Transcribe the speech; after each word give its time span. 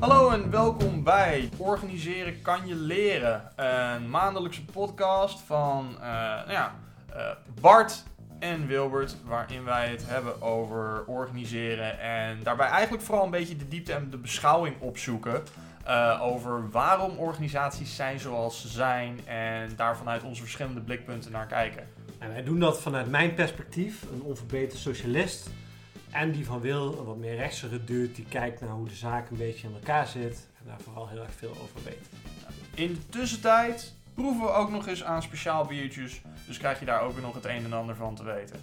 Hallo 0.00 0.30
en 0.30 0.50
welkom 0.50 1.02
bij 1.02 1.48
Organiseren 1.56 2.42
kan 2.42 2.66
je 2.66 2.74
leren. 2.74 3.52
Een 3.56 4.10
maandelijkse 4.10 4.64
podcast 4.64 5.40
van 5.40 5.96
eh, 6.00 6.06
nou 6.06 6.50
ja, 6.52 6.74
eh, 7.12 7.30
Bart 7.60 8.04
en 8.38 8.66
Wilbert, 8.66 9.16
waarin 9.24 9.64
wij 9.64 9.88
het 9.88 10.02
hebben 10.06 10.42
over 10.42 11.04
organiseren 11.06 12.00
en 12.00 12.38
daarbij 12.42 12.66
eigenlijk 12.66 13.02
vooral 13.02 13.24
een 13.24 13.30
beetje 13.30 13.56
de 13.56 13.68
diepte 13.68 13.92
en 13.92 14.10
de 14.10 14.16
beschouwing 14.16 14.80
opzoeken. 14.80 15.42
eh, 15.84 16.18
over 16.22 16.70
waarom 16.70 17.18
organisaties 17.18 17.96
zijn 17.96 18.20
zoals 18.20 18.60
ze 18.60 18.68
zijn 18.68 19.20
en 19.26 19.70
daar 19.76 19.96
vanuit 19.96 20.22
onze 20.22 20.42
verschillende 20.42 20.80
blikpunten 20.80 21.32
naar 21.32 21.46
kijken. 21.46 21.86
En 22.18 22.32
wij 22.32 22.42
doen 22.42 22.58
dat 22.58 22.80
vanuit 22.80 23.10
mijn 23.10 23.34
perspectief, 23.34 24.02
een 24.12 24.22
onverbeterd 24.22 24.80
socialist. 24.80 25.50
En 26.10 26.30
die 26.30 26.46
van 26.46 26.60
Wil, 26.60 26.98
een 26.98 27.04
wat 27.04 27.16
meer 27.16 27.36
rechtse 27.36 27.84
dude, 27.84 28.12
die 28.12 28.24
kijkt 28.28 28.60
naar 28.60 28.70
hoe 28.70 28.88
de 28.88 28.94
zaak 28.94 29.30
een 29.30 29.36
beetje 29.36 29.68
in 29.68 29.74
elkaar 29.74 30.06
zit. 30.06 30.48
En 30.58 30.64
daar 30.66 30.80
vooral 30.80 31.08
heel 31.08 31.22
erg 31.22 31.34
veel 31.34 31.50
over 31.62 31.84
weet. 31.84 32.08
In 32.74 32.92
de 32.92 33.06
tussentijd 33.06 33.94
proeven 34.14 34.42
we 34.42 34.50
ook 34.50 34.70
nog 34.70 34.86
eens 34.86 35.04
aan 35.04 35.22
speciaal 35.22 35.64
biertjes. 35.64 36.22
Dus 36.46 36.58
krijg 36.58 36.78
je 36.78 36.84
daar 36.84 37.00
ook 37.00 37.20
nog 37.20 37.34
het 37.34 37.44
een 37.44 37.64
en 37.64 37.72
ander 37.72 37.96
van 37.96 38.14
te 38.14 38.24
weten. 38.24 38.56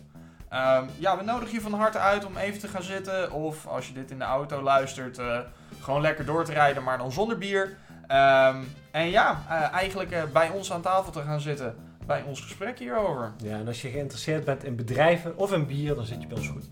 Ehm, 0.49 0.85
ja, 0.97 1.17
we 1.17 1.23
nodigen 1.23 1.53
je 1.53 1.61
van 1.61 1.73
harte 1.73 1.97
uit 1.97 2.25
om 2.25 2.37
even 2.37 2.59
te 2.59 2.67
gaan 2.67 2.83
zitten. 2.83 3.31
Of 3.31 3.67
als 3.67 3.87
je 3.87 3.93
dit 3.93 4.11
in 4.11 4.19
de 4.19 4.25
auto 4.25 4.61
luistert, 4.61 5.17
eh, 5.17 5.39
gewoon 5.81 6.01
lekker 6.01 6.25
door 6.25 6.45
te 6.45 6.53
rijden, 6.53 6.83
maar 6.83 6.97
dan 6.97 7.11
zonder 7.11 7.37
bier. 7.37 7.77
Ehm, 8.07 8.57
en 8.91 9.09
ja, 9.09 9.43
eh, 9.49 9.73
eigenlijk 9.73 10.11
eh, 10.11 10.23
bij 10.33 10.49
ons 10.49 10.73
aan 10.73 10.81
tafel 10.81 11.11
te 11.11 11.21
gaan 11.21 11.41
zitten. 11.41 11.75
Bij 12.05 12.23
ons 12.23 12.41
gesprek 12.41 12.79
hierover. 12.79 13.31
Ja, 13.43 13.57
en 13.57 13.67
als 13.67 13.81
je 13.81 13.89
geïnteresseerd 13.89 14.45
bent 14.45 14.63
in 14.63 14.75
bedrijven 14.75 15.37
of 15.37 15.51
in 15.51 15.65
bier, 15.65 15.95
dan 15.95 16.05
zit 16.05 16.21
je 16.21 16.27
bij 16.27 16.37
ons 16.37 16.47
goed. 16.47 16.67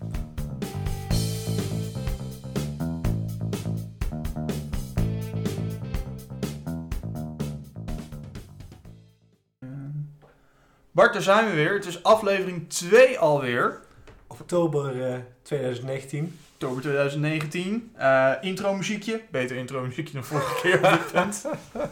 Bart, 10.96 11.12
daar 11.12 11.22
zijn 11.22 11.46
we 11.46 11.54
weer. 11.54 11.72
Het 11.72 11.86
is 11.86 12.02
aflevering 12.02 12.68
2 12.68 13.18
alweer. 13.18 13.80
Oktober 14.26 15.12
eh, 15.12 15.18
2019. 15.42 16.38
Oktober 16.52 16.82
2019. 16.82 17.92
Eh, 17.94 18.32
intro 18.40 18.74
muziekje. 18.74 19.20
Beter 19.30 19.56
intro 19.56 19.82
muziekje 19.82 20.12
dan 20.14 20.24
vorige 20.24 20.60
keer 20.60 20.80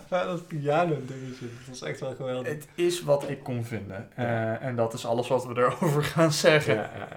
dat 0.08 0.46
piano 0.46 0.94
dingetje, 1.06 1.46
dat 1.46 1.68
was 1.68 1.82
echt 1.82 2.00
wel 2.00 2.14
geweldig. 2.14 2.52
Het 2.52 2.68
is 2.74 3.02
wat 3.02 3.28
ik 3.28 3.42
kon 3.42 3.64
vinden. 3.64 4.08
Eh, 4.14 4.62
en 4.62 4.76
dat 4.76 4.94
is 4.94 5.06
alles 5.06 5.28
wat 5.28 5.46
we 5.46 5.56
erover 5.56 6.04
gaan 6.04 6.32
zeggen. 6.32 6.74
Ja, 6.74 6.90
ja. 6.98 7.08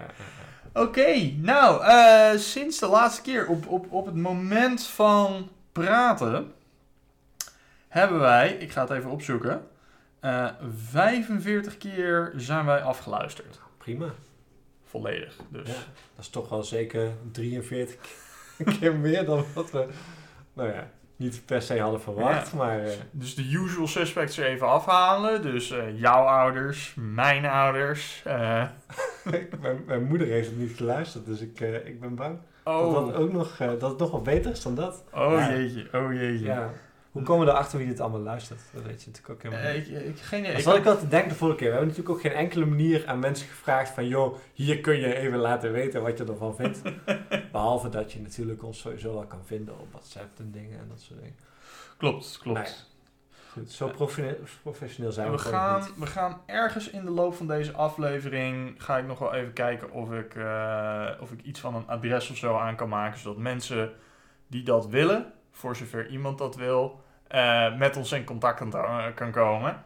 Oké, 0.82 1.32
nou, 1.38 1.84
eh, 1.84 2.40
sinds 2.40 2.80
de 2.80 2.88
laatste 2.88 3.22
keer 3.22 3.48
op, 3.48 3.68
op, 3.68 3.86
op 3.90 4.06
het 4.06 4.16
moment 4.16 4.88
van 4.88 5.50
praten 5.72 6.54
hebben 7.88 8.20
wij, 8.20 8.50
ik 8.50 8.72
ga 8.72 8.82
het 8.82 8.90
even 8.90 9.10
opzoeken, 9.10 9.68
eh 10.28 10.48
45 10.86 11.78
keer 11.78 12.34
zijn 12.36 12.66
wij 12.66 12.82
afgeluisterd. 12.82 13.60
Prima. 13.78 14.08
Volledig, 14.86 15.36
dus. 15.50 15.68
Ja, 15.68 15.74
dat 16.16 16.26
is 16.26 16.30
toch 16.30 16.50
wel 16.50 16.64
zeker 16.64 17.12
43 17.32 17.98
keer 18.80 18.96
meer 18.96 19.26
dan 19.26 19.46
wat 19.54 19.72
we, 19.72 19.88
nou 20.54 20.70
ja, 20.70 20.90
niet 21.16 21.42
per 21.46 21.62
se 21.62 21.80
hadden 21.80 22.02
verwacht. 22.02 22.54
Maar 22.54 22.80
eh, 22.84 22.92
Dus 23.12 23.36
de 23.36 23.50
usual 23.52 23.88
suspects 23.88 24.38
er 24.38 24.46
even 24.46 24.68
afhalen. 24.68 25.42
Dus 25.42 25.72
eh, 25.72 26.00
jouw 26.00 26.24
ouders, 26.26 26.94
mijn 26.96 27.46
ouders. 27.46 28.22
eh, 28.26 28.64
mijn, 29.62 29.84
mijn 29.86 30.04
moeder 30.04 30.28
heeft 30.28 30.48
het 30.50 30.58
niet 30.58 30.78
geluisterd, 30.78 31.26
dus 31.26 31.42
ik, 31.42 31.60
eh, 31.62 31.86
ik 31.88 32.00
ben 32.00 32.16
bang 32.16 32.38
dat, 32.64 32.76
oh, 32.76 32.94
dat, 32.94 33.14
ook 33.16 33.32
nog, 33.32 33.60
eh, 33.60 33.68
dat 33.80 33.90
het 33.90 34.00
nog 34.00 34.12
wel 34.12 34.22
beter 34.22 34.52
is 34.52 34.62
dan 34.62 34.76
dat. 34.76 35.04
oh 35.14 35.32
Ja. 35.32 35.52
jeetje, 35.52 35.88
oh 35.94 36.14
jeetje. 36.14 36.46
Ja. 36.46 36.72
Hoe 37.18 37.26
komen 37.26 37.46
we 37.46 37.52
erachter 37.52 37.78
wie 37.78 37.88
dit 37.88 38.00
allemaal 38.00 38.20
luistert? 38.20 38.62
Dat 38.74 38.84
weet 38.84 39.04
je 39.04 39.10
natuurlijk 39.10 39.30
ook 39.46 39.52
helemaal 39.52 39.72
Eh, 39.72 39.76
niet. 39.78 39.88
ik, 39.90 40.06
ik, 40.06 40.20
geen. 40.20 40.44
Dat 40.44 40.58
Ik 40.58 40.64
had- 40.64 40.76
ik 40.76 40.86
al 40.86 40.98
te 40.98 41.08
denken 41.08 41.30
de 41.30 41.36
vorige 41.36 41.58
keer. 41.58 41.68
We 41.68 41.74
hebben 41.76 41.90
natuurlijk 41.96 42.16
ook 42.16 42.22
geen 42.32 42.38
enkele 42.40 42.66
manier 42.66 43.08
aan 43.08 43.20
mensen 43.20 43.48
gevraagd 43.48 43.90
van... 43.90 44.08
joh, 44.08 44.36
hier 44.54 44.82
kun 44.82 45.00
je 45.00 45.16
even 45.16 45.38
laten 45.38 45.72
weten 45.72 46.02
wat 46.02 46.18
je 46.18 46.24
ervan 46.26 46.56
vindt. 46.56 46.82
Behalve 47.52 47.90
dat 47.90 48.12
je 48.12 48.22
natuurlijk 48.22 48.64
ons 48.64 48.80
sowieso 48.80 49.14
wel 49.14 49.26
kan 49.26 49.42
vinden 49.46 49.80
op 49.80 49.88
WhatsApp 49.92 50.40
en 50.40 50.52
dingen 50.52 50.80
en 50.80 50.86
dat 50.90 51.00
soort 51.02 51.20
dingen. 51.20 51.36
Klopt, 51.98 52.38
klopt. 52.42 52.58
Nou 52.60 52.70
ja, 52.70 52.76
Goed, 53.52 53.72
zo 53.72 53.88
professioneel, 54.64 55.12
zijn 55.12 55.32
we, 55.32 55.36
we 55.38 55.42
gaan, 55.44 55.80
niet. 55.80 55.94
we 55.98 56.06
gaan 56.06 56.42
ergens 56.46 56.90
in 56.90 57.06
de 57.06 57.12
loop 57.12 57.36
van 57.36 57.48
deze 57.48 57.72
aflevering 57.72 58.76
ga 58.84 58.98
ik 58.98 59.06
nog 59.06 59.20
wel 59.20 59.34
even 59.34 59.54
kijken 59.54 59.92
of 59.92 60.12
ik, 60.12 60.36
eh, 60.36 61.10
of 61.20 61.32
ik 61.32 61.42
iets 61.42 61.60
van 61.60 61.76
een 61.76 61.88
adres 61.88 62.30
of 62.30 62.38
zo 62.38 62.58
aan 62.58 62.76
kan 62.76 62.90
maken. 62.90 63.20
Zodat 63.20 63.38
mensen 63.38 63.92
die 64.48 64.64
dat 64.64 64.88
willen, 64.88 65.34
voor 65.52 65.76
zover 65.76 66.08
iemand 66.10 66.38
dat 66.38 66.56
wil, 66.56 67.02
eh, 67.30 67.78
met 67.78 67.98
ons 67.98 68.12
in 68.12 68.24
contact 68.24 68.58
kan, 68.58 68.70
ta- 68.70 69.12
kan 69.16 69.32
komen. 69.32 69.84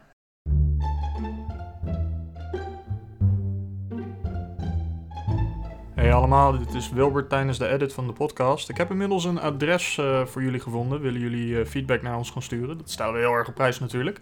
Hey 5.94 6.12
allemaal, 6.12 6.58
dit 6.58 6.74
is 6.74 6.90
Wilbert 6.90 7.28
tijdens 7.28 7.58
de 7.58 7.68
edit 7.68 7.92
van 7.92 8.06
de 8.06 8.12
podcast. 8.12 8.68
Ik 8.68 8.76
heb 8.76 8.90
inmiddels 8.90 9.24
een 9.24 9.40
adres 9.40 9.98
eh, 9.98 10.26
voor 10.26 10.42
jullie 10.42 10.60
gevonden. 10.60 11.00
Willen 11.00 11.20
jullie 11.20 11.60
eh, 11.60 11.66
feedback 11.66 12.02
naar 12.02 12.16
ons 12.16 12.30
gaan 12.30 12.42
sturen? 12.42 12.78
Dat 12.78 12.90
stellen 12.90 13.12
we 13.12 13.18
heel 13.18 13.32
erg 13.32 13.48
op 13.48 13.54
prijs 13.54 13.80
natuurlijk. 13.80 14.20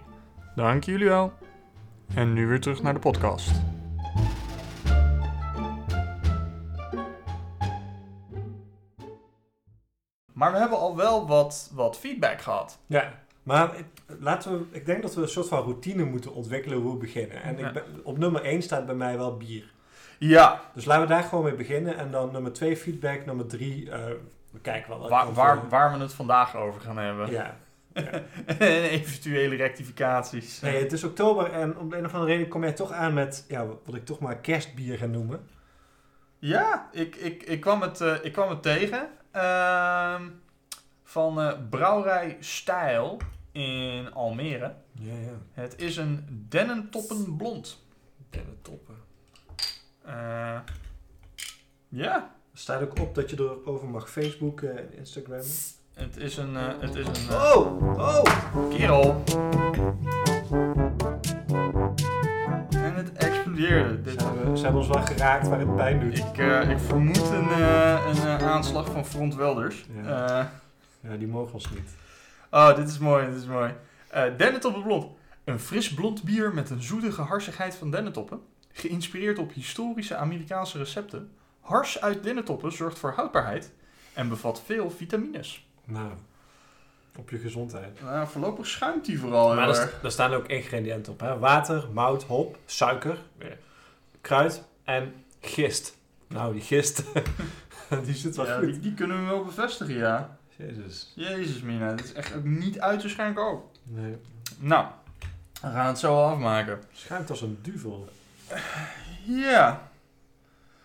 Dank 0.56 0.84
jullie 0.84 1.08
wel. 1.08 1.34
En 2.16 2.34
nu 2.34 2.48
weer 2.48 2.60
terug 2.62 2.82
naar 2.82 2.94
de 2.94 3.00
podcast. 3.00 3.52
Maar 10.34 10.52
we 10.52 10.58
hebben 10.58 10.78
al 10.78 10.96
wel 10.96 11.28
wat, 11.28 11.70
wat 11.74 11.98
feedback 12.00 12.42
gehad. 12.42 12.80
Ja, 12.88 13.14
maar 13.44 13.78
ik, 13.78 13.86
laten 14.20 14.52
we, 14.52 14.66
ik 14.72 14.86
denk 14.86 15.02
dat 15.02 15.16
we 15.16 15.22
een 15.22 15.28
soort 15.28 15.48
van 15.48 15.62
routine 15.64 16.04
moeten 16.04 16.34
ontwikkelen 16.34 16.78
hoe 16.78 16.92
we 16.92 16.98
beginnen. 16.98 17.44
En 17.44 17.58
Ja. 17.58 17.68
ik 17.68 17.74
ben, 17.74 17.84
op 18.04 18.18
nummer 18.18 18.42
1 18.44 18.62
staat 18.62 18.86
bij 18.86 18.96
mij 18.96 19.18
wel 19.18 19.38
bier. 19.38 19.72
Ja, 20.20 20.62
Dus 20.74 20.86
laten 20.86 21.02
we 21.04 21.10
daar 21.14 21.24
gewoon 21.24 21.44
mee 21.44 21.54
beginnen. 21.56 21.98
En 21.98 22.12
dan 22.12 22.32
nummer 22.32 22.54
2 22.54 22.78
feedback, 22.78 23.26
nummer 23.26 23.46
3... 23.48 23.90
we 24.52 24.60
kijken 24.62 24.90
wel. 24.90 25.00
wat 25.00 25.10
waar, 25.10 25.28
we- 25.28 25.34
waar, 25.34 25.70
waar 25.70 25.94
we 25.94 26.00
het 26.00 26.14
vandaag 26.14 26.56
over 26.56 26.82
gaan 26.82 26.98
hebben. 26.98 27.32
Ja, 27.32 27.58
en 27.94 28.84
eventuele 29.00 29.56
rectificaties. 29.56 30.60
Nee, 30.62 30.82
het 30.84 30.92
is 30.92 31.04
oktober 31.04 31.52
en 31.52 31.78
om 31.78 31.90
de 31.90 31.98
een 31.98 32.06
of 32.06 32.14
andere 32.14 32.32
reden 32.32 32.48
kom 32.48 32.62
jij 32.64 32.74
toch 32.74 32.92
aan 32.92 33.14
met 33.14 33.46
ja, 33.48 33.66
wat 33.86 33.96
ik 33.96 34.06
toch 34.06 34.20
maar 34.20 34.38
kerstbier 34.38 34.98
ga 34.98 35.06
noemen. 35.06 35.48
Ja, 36.40 36.90
ik, 36.92 37.16
ik, 37.16 37.44
ik, 37.44 37.60
kwam, 37.62 37.82
het, 37.82 38.02
eh, 38.02 38.14
ik 38.22 38.32
kwam 38.34 38.50
het 38.50 38.62
tegen. 38.64 39.08
Ehm, 39.34 40.30
van 41.04 41.42
eh, 41.42 41.54
Brouwerij 41.70 42.38
Stijl 42.40 43.18
in 43.52 44.14
Almere. 44.14 44.76
Ja, 44.92 45.14
ja. 45.14 45.38
Het 45.52 45.82
is 45.82 45.98
een 45.98 46.46
dennentoppen 46.50 47.36
blond. 47.38 47.86
toppen. 48.62 48.96
Eh, 50.06 50.60
ja, 51.90 52.36
staat 52.54 52.82
ook 52.82 53.00
op 53.00 53.16
dat 53.16 53.30
je 53.30 53.36
erover 53.40 53.88
mag 53.88 54.10
Facebooken 54.10 54.78
en 54.78 54.98
Instagrammen. 54.98 55.48
het 55.94 56.18
is 56.18 56.38
een, 56.38 56.56
eh, 56.56 56.80
het 56.80 56.96
is 56.96 57.06
een 57.08 57.30
eh, 57.30 57.56
Oh, 57.56 57.98
oh! 57.98 58.70
kerel. 58.70 59.24
En 62.72 62.96
het 62.96 63.12
Dit, 63.56 64.20
Ze 64.20 64.26
hebben, 64.26 64.58
ze 64.58 64.64
hebben 64.64 64.82
ons 64.82 64.90
wel 64.90 65.02
geraakt 65.02 65.48
waar 65.48 65.60
het 65.60 65.76
pijn 65.76 66.00
doet. 66.00 66.18
ik, 66.18 66.38
eh, 66.38 66.70
ik 66.70 66.80
vermoed 66.80 67.30
een, 67.30 67.50
eh, 67.50 68.06
een 68.08 68.28
eh, 68.28 68.48
aanslag 68.48 68.92
van 68.92 69.06
Front 69.06 69.36
Welders. 69.36 69.86
Ja. 70.04 70.52
Ja, 71.00 71.16
die 71.18 71.28
mogen 71.28 71.54
ons 71.54 71.70
niet. 71.70 71.90
Oh, 72.52 72.76
dit 72.76 72.90
is 72.90 72.98
mooi, 72.98 73.26
dit 73.26 73.36
is 73.36 73.46
mooi. 73.46 73.74
Dennetoppen 74.38 74.84
Blond. 74.84 75.06
Een 75.44 75.60
fris 75.60 75.94
blond 75.94 76.24
bier 76.24 76.54
met 76.54 76.70
een 76.70 76.82
zoetige 76.82 77.22
harsigheid 77.22 77.76
van 77.76 77.92
dennetoppen. 77.92 78.42
Geïnspireerd 78.72 79.40
op 79.40 79.54
historische 79.54 80.16
Amerikaanse 80.16 80.78
recepten. 80.78 81.32
Hars 81.60 82.02
uit 82.02 82.24
dennetoppen 82.24 82.72
zorgt 82.72 83.00
voor 83.00 83.12
houdbaarheid 83.12 83.72
en 84.14 84.30
bevat 84.30 84.62
veel 84.66 84.90
vitamines. 84.90 85.68
Nou, 85.86 86.12
op 87.18 87.30
je 87.30 87.38
gezondheid. 87.38 88.02
Nou, 88.02 88.28
voorlopig 88.28 88.68
schuimt 88.68 89.06
die 89.06 89.20
vooral 89.20 89.48
heel 89.48 89.56
Maar 89.56 89.68
erg. 89.68 89.78
daar, 89.78 89.92
daar 90.02 90.12
staan 90.12 90.34
ook 90.34 90.48
ingrediënten 90.48 91.14
op. 91.14 91.20
Hè? 91.20 91.38
Water, 91.40 91.88
mout, 91.94 92.24
hop, 92.24 92.58
suiker, 92.66 93.18
kruid 94.22 94.64
en 94.84 95.14
gist. 95.42 95.98
Nou, 96.28 96.54
die 96.54 96.62
gist, 96.62 97.04
die 98.06 98.14
zit 98.16 98.36
wel 98.36 98.46
Ja, 98.46 98.56
goed. 98.58 98.66
die, 98.66 98.80
die 98.80 98.94
kunnen 98.94 99.20
we 99.24 99.26
wel 99.30 99.44
bevestigen, 99.44 99.96
ja. 99.96 100.38
Jezus. 100.56 101.12
Jezus 101.16 101.62
mina, 101.62 101.94
dit 101.94 102.06
is 102.06 102.14
echt 102.14 102.36
ook 102.36 102.44
niet 102.44 102.80
uit 102.80 103.00
te 103.00 103.10
schenken 103.10 103.44
ook. 103.44 103.66
Nee. 103.84 104.18
Nou, 104.60 104.86
we 105.62 105.68
gaan 105.70 105.88
het 105.88 106.00
zo 106.00 106.24
afmaken. 106.24 106.82
Schuimt 106.94 107.30
als 107.30 107.42
een 107.42 107.60
duvel. 107.62 108.10
Ja. 109.26 109.92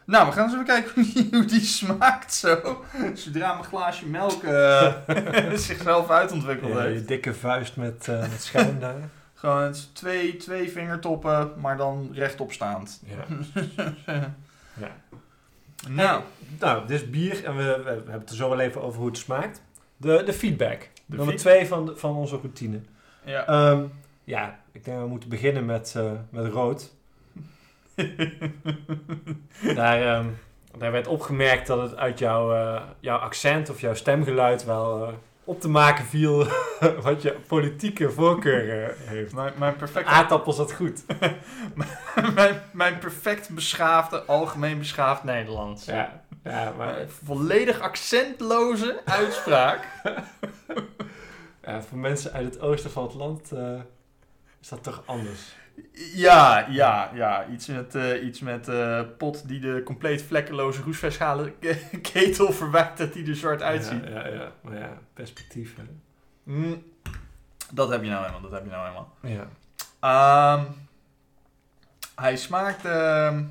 Nou, 0.09 0.27
we 0.27 0.33
gaan 0.33 0.45
eens 0.45 0.53
even 0.53 0.65
kijken 0.67 0.93
hoe 1.39 1.45
die, 1.45 1.61
smaakt 1.61 2.35
zo. 2.35 2.85
Zodra 3.15 3.53
mijn 3.53 3.65
glaasje 3.65 4.07
melk 4.07 4.43
eh, 4.43 4.93
zichzelf 5.55 6.11
uitontwikkeld 6.11 6.73
Ja, 6.73 6.83
je 6.83 6.89
heeft. 6.89 7.09
dikke 7.09 7.35
vuist 7.35 7.77
met, 7.77 8.09
eh 8.09 8.21
met 8.21 8.43
schuim 8.43 8.79
daar. 8.81 8.95
Gewoon 9.35 9.75
twee, 9.93 10.37
twee 10.37 10.71
vingertoppen, 10.71 11.53
maar 11.57 11.77
dan 11.77 12.11
rechtop 12.13 12.53
staand. 12.53 13.03
Ja. 13.05 13.25
ja. 14.81 14.97
Nou, 15.89 16.23
Nou, 16.61 16.87
dit 16.87 17.01
is 17.03 17.11
bier 17.11 17.45
en 17.45 17.57
we, 17.57 17.63
we, 17.63 17.83
we 17.83 17.91
hebben 17.91 18.13
het 18.21 18.31
er 18.31 18.37
zo 18.37 18.49
wel 18.49 18.61
even 18.61 18.83
over 18.83 18.99
hoe 18.99 19.09
het 19.09 19.19
smaakt. 19.19 19.63
De, 19.97 20.23
de 20.27 20.33
feedback. 20.33 20.81
De 20.81 20.89
Nummer 21.17 21.27
feed- 21.29 21.39
twee 21.39 21.67
van, 21.67 21.87
de- 21.87 21.97
van 21.97 22.17
onze 22.17 22.37
routine. 22.37 22.81
ja. 23.25 23.47
Ehm, 23.47 23.83
ja, 24.25 24.59
ik 24.73 24.85
denk 24.85 24.97
dat 24.97 25.05
we 25.07 25.11
moeten 25.11 25.29
beginnen 25.29 25.65
met, 25.65 25.95
eh, 25.97 26.11
met 26.31 26.47
rood. 26.53 26.95
Daar, 29.75 30.03
ehm, 30.03 30.27
daar 30.79 30.93
werd 30.93 31.07
opgemerkt 31.07 31.67
dat 31.67 31.83
het 31.91 31.97
uit 31.97 32.19
jouw, 32.19 32.55
eh, 32.55 32.83
jouw 33.01 33.19
accent 33.19 33.71
of 33.71 33.81
jouw 33.81 33.95
stemgeluid 33.95 34.65
wel 34.65 35.07
eh, 35.07 35.13
op 35.45 35.61
te 35.61 35.69
maken 35.69 36.05
viel 36.05 36.47
wat 37.03 37.23
je 37.23 37.37
politieke 37.47 38.11
voorkeur 38.11 38.91
eh, 38.91 39.09
heeft. 39.09 39.33
mijn, 39.33 39.53
mijn, 39.57 39.77
perfect, 39.77 40.07
Aardappels 40.07 40.57
dat 40.57 40.73
goed. 40.73 41.05
mijn, 42.35 42.63
mijn 42.73 42.99
perfect 42.99 43.49
beschaafde, 43.49 44.23
algemeen 44.23 44.79
beschaafd 44.79 45.25
Nederlands. 45.25 45.85
Ja, 45.85 46.23
ja 46.45 46.73
maar 46.77 46.97
volledig 47.25 47.81
accentloze 47.81 49.01
uitspraak. 49.05 49.87
ja, 51.63 51.83
voor 51.83 51.99
mensen 51.99 52.33
uit 52.33 52.45
het 52.45 52.61
oosten 52.61 52.91
van 52.91 53.03
het 53.03 53.15
land 53.15 53.53
is 54.61 54.69
dat 54.69 54.83
toch 54.83 55.03
anders. 55.07 55.57
Ja, 56.15 56.67
ja, 56.69 57.11
ja. 57.15 57.47
Iets 57.47 57.67
met, 57.67 57.95
eh, 57.95 58.25
iets 58.25 58.41
met 58.41 58.69
eh, 58.69 59.01
pot 59.19 59.49
die 59.49 59.61
de 59.61 59.83
compleet 59.85 60.23
vlekkeloze 60.23 60.83
roestvestschalen 60.83 61.55
ketel 62.13 62.53
verwijt 62.53 62.97
dat 62.97 63.13
die 63.13 63.27
er 63.27 63.37
zwart 63.37 63.63
uitziet. 63.63 64.05
Ja, 64.05 64.27
ja, 64.27 64.35
ja. 64.35 64.53
maar 64.61 64.79
ja, 64.79 64.99
perspectief. 65.15 65.77
Hè. 65.77 65.83
Mm, 66.43 66.83
dat 67.71 67.89
heb 67.91 68.03
je 68.03 68.09
nou 68.09 68.21
helemaal, 68.21 68.43
dat 68.43 68.53
heb 68.53 68.65
je 68.65 68.71
nou 68.71 68.83
helemaal. 68.83 69.15
Ja. 69.21 69.49
Ehm, 70.01 70.65
hij 72.15 72.37
smaakt... 72.37 72.85
ehm, 72.85 73.45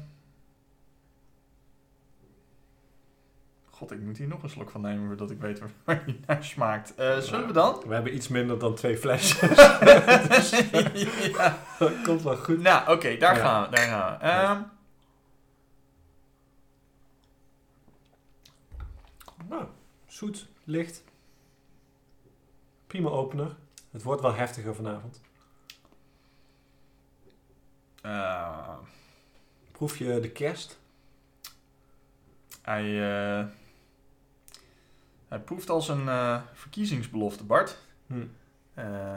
God, 3.78 3.92
ik 3.92 4.00
moet 4.00 4.18
hier 4.18 4.28
nog 4.28 4.44
een 4.44 4.50
slok 4.50 4.70
van 4.70 4.82
nemen 4.82 5.08
voordat 5.08 5.32
ik 5.32 5.40
weet 5.40 5.60
waar, 5.60 5.70
hij 6.06 6.20
naar 6.28 6.44
smaakt. 6.44 6.96
Eh, 6.96 7.18
zullen 7.18 7.48
we 7.48 7.54
dan? 7.54 7.84
We 7.88 7.94
hebben 7.94 8.16
iets 8.16 8.28
minder 8.28 8.60
dan 8.60 8.76
twee 8.76 8.98
flesjes. 8.98 9.40
ja. 11.32 11.58
dat 11.80 12.02
komt 12.04 12.22
wel 12.22 12.38
goed. 12.38 12.62
Nou, 12.62 12.92
oké, 12.92 13.18
daar 13.18 13.36
Ja. 13.36 13.42
gaan 13.42 13.70
we. 13.70 13.76
Daar 13.76 13.88
gaan 13.88 14.18
we. 14.18 14.24
Ehm, 14.26 14.62
Nou, 19.50 19.66
zoet, 20.08 20.48
licht. 20.64 21.04
Prima 22.88 23.10
opener. 23.10 23.56
Het 23.92 24.04
wordt 24.04 24.22
wel 24.22 24.34
heftiger 24.34 24.76
vanavond. 24.76 25.22
eh, 28.02 28.78
Proef 29.72 29.98
je 29.98 30.20
de 30.20 30.30
kerst? 30.32 30.80
hij, 32.62 32.84
eh, 33.40 33.46
hij 35.28 35.40
proeft 35.40 35.70
als 35.70 35.90
een 35.90 36.10
eh, 36.10 36.42
verkiezingsbelofte, 36.54 37.44
Bart. 37.44 37.78
Hm. 38.08 38.14
Eh, 38.74 39.14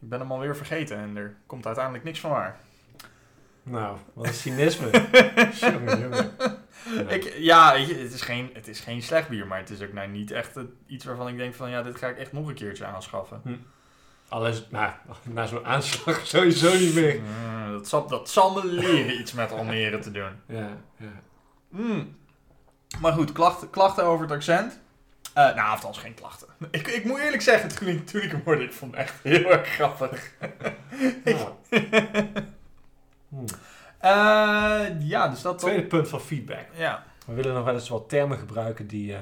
ik 0.00 0.08
ben 0.08 0.20
hem 0.20 0.32
alweer 0.32 0.56
vergeten 0.56 0.96
en 0.96 1.16
er 1.16 1.34
komt 1.46 1.66
uiteindelijk 1.66 2.04
niks 2.04 2.20
van 2.20 2.30
waar. 2.30 2.56
Nou, 3.62 3.96
wat 4.12 4.26
een 4.26 4.32
cynisme. 4.34 4.90
jongen, 5.60 6.00
jongen. 6.00 6.30
Ja. 6.94 7.08
Ik, 7.08 7.34
ja, 7.36 7.76
het 7.76 8.12
is, 8.12 8.22
geen, 8.22 8.50
het 8.52 8.68
is 8.68 8.80
geen 8.80 9.02
slecht 9.02 9.28
bier, 9.28 9.46
maar 9.46 9.58
het 9.58 9.70
is 9.70 9.82
ook 9.82 9.92
nou 9.92 10.08
niet 10.08 10.30
echt 10.30 10.54
het- 10.54 10.70
iets 10.86 11.04
waarvan 11.04 11.28
ik 11.28 11.36
denk 11.36 11.54
van 11.54 11.70
ja, 11.70 11.82
dit 11.82 11.96
ga 11.96 12.08
ik 12.08 12.18
echt 12.18 12.32
nog 12.32 12.48
een 12.48 12.54
keertje 12.54 12.84
aanschaffen. 12.84 13.42
Alles, 14.28 14.66
nou, 14.70 14.92
na 15.22 15.46
zo'n 15.46 15.64
aanslag 15.66 16.26
sowieso 16.26 16.72
niet 16.78 16.94
meer. 16.94 17.20
Mm, 17.20 17.72
dat, 17.72 17.88
zal, 17.88 18.06
dat 18.08 18.30
zal 18.30 18.52
me 18.54 18.66
leren 18.66 19.20
iets 19.20 19.32
met 19.32 19.52
Almere 19.58 19.98
te 19.98 20.10
doen. 20.10 20.30
Ja, 20.46 20.76
ja. 20.96 21.22
Mm. 21.68 22.16
Maar 22.98 23.12
goed, 23.12 23.32
klachten, 23.32 23.70
klachten 23.70 24.04
over 24.04 24.24
het 24.24 24.34
accent. 24.34 24.78
Eh 25.34 25.54
nou, 25.54 25.70
althans 25.70 25.98
geen 25.98 26.14
klachten. 26.14 26.48
Ik, 26.70 26.86
ik 26.86 27.04
moet 27.04 27.18
eerlijk 27.18 27.42
zeggen, 27.42 27.76
toen 27.76 27.88
ik, 27.88 28.06
toen 28.06 28.20
ik 28.20 28.30
hem 28.30 28.42
hoorde, 28.44 28.64
ik 28.64 28.72
vond 28.72 28.92
het 28.92 29.00
echt 29.00 29.14
heel 29.22 29.50
erg 29.50 29.68
grappig. 29.68 30.32
Nou. 31.24 31.48
Hm. 33.28 33.44
Eh, 33.98 34.86
ja, 35.00 35.28
dus 35.28 35.42
dat... 35.42 35.58
Tweede 35.58 35.86
punt 35.86 36.08
van 36.08 36.20
feedback. 36.20 36.66
Ja. 36.76 37.04
We 37.26 37.34
willen 37.34 37.54
nog 37.54 37.64
wel 37.64 37.74
eens 37.74 37.88
wat 37.88 38.08
termen 38.08 38.38
gebruiken 38.38 38.86
die, 38.86 39.14
eh, 39.14 39.20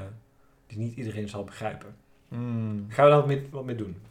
die 0.66 0.78
niet 0.78 0.96
iedereen 0.96 1.28
zal 1.28 1.44
begrijpen. 1.44 1.96
Mm. 2.28 2.86
Gaan 2.88 3.04
we 3.04 3.10
daar 3.10 3.18
wat 3.18 3.26
mee, 3.26 3.48
wat 3.50 3.64
mee 3.64 3.76
doen? 3.76 4.02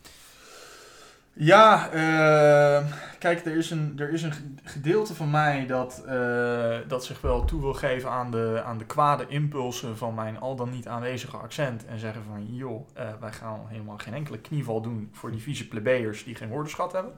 Ja, 1.40 1.90
eh, 1.90 2.86
kijk, 3.20 3.46
er 3.46 3.56
is 3.58 3.70
een, 3.72 3.94
er 3.98 4.10
is 4.14 4.22
een 4.24 4.32
ge- 4.32 4.54
gedeelte 4.64 5.16
van 5.16 5.30
mij 5.32 5.66
dat, 5.68 6.04
eh, 6.08 6.76
dat 6.88 7.06
zich 7.06 7.22
wel 7.22 7.46
toe 7.46 7.62
wil 7.62 7.74
geven 7.74 8.10
aan 8.10 8.32
de, 8.32 8.62
aan 8.66 8.78
de 8.78 8.86
kwade 8.86 9.26
impulsen 9.28 9.98
van 9.98 10.14
mijn 10.14 10.40
al 10.40 10.56
dan 10.56 10.70
niet 10.70 10.88
aanwezige 10.88 11.38
accent. 11.38 11.86
En 11.86 12.00
zeggen 12.00 12.22
van, 12.28 12.46
joh, 12.56 12.88
eh, 12.94 13.06
wij 13.20 13.32
gaan 13.32 13.60
helemaal 13.68 13.98
geen 13.98 14.14
enkele 14.14 14.40
knieval 14.40 14.82
doen 14.82 15.10
voor 15.14 15.32
die 15.32 15.42
vieze 15.42 15.68
plebeiers 15.68 16.24
die 16.24 16.36
geen 16.36 16.50
woordenschat 16.50 16.92
hebben. 16.92 17.14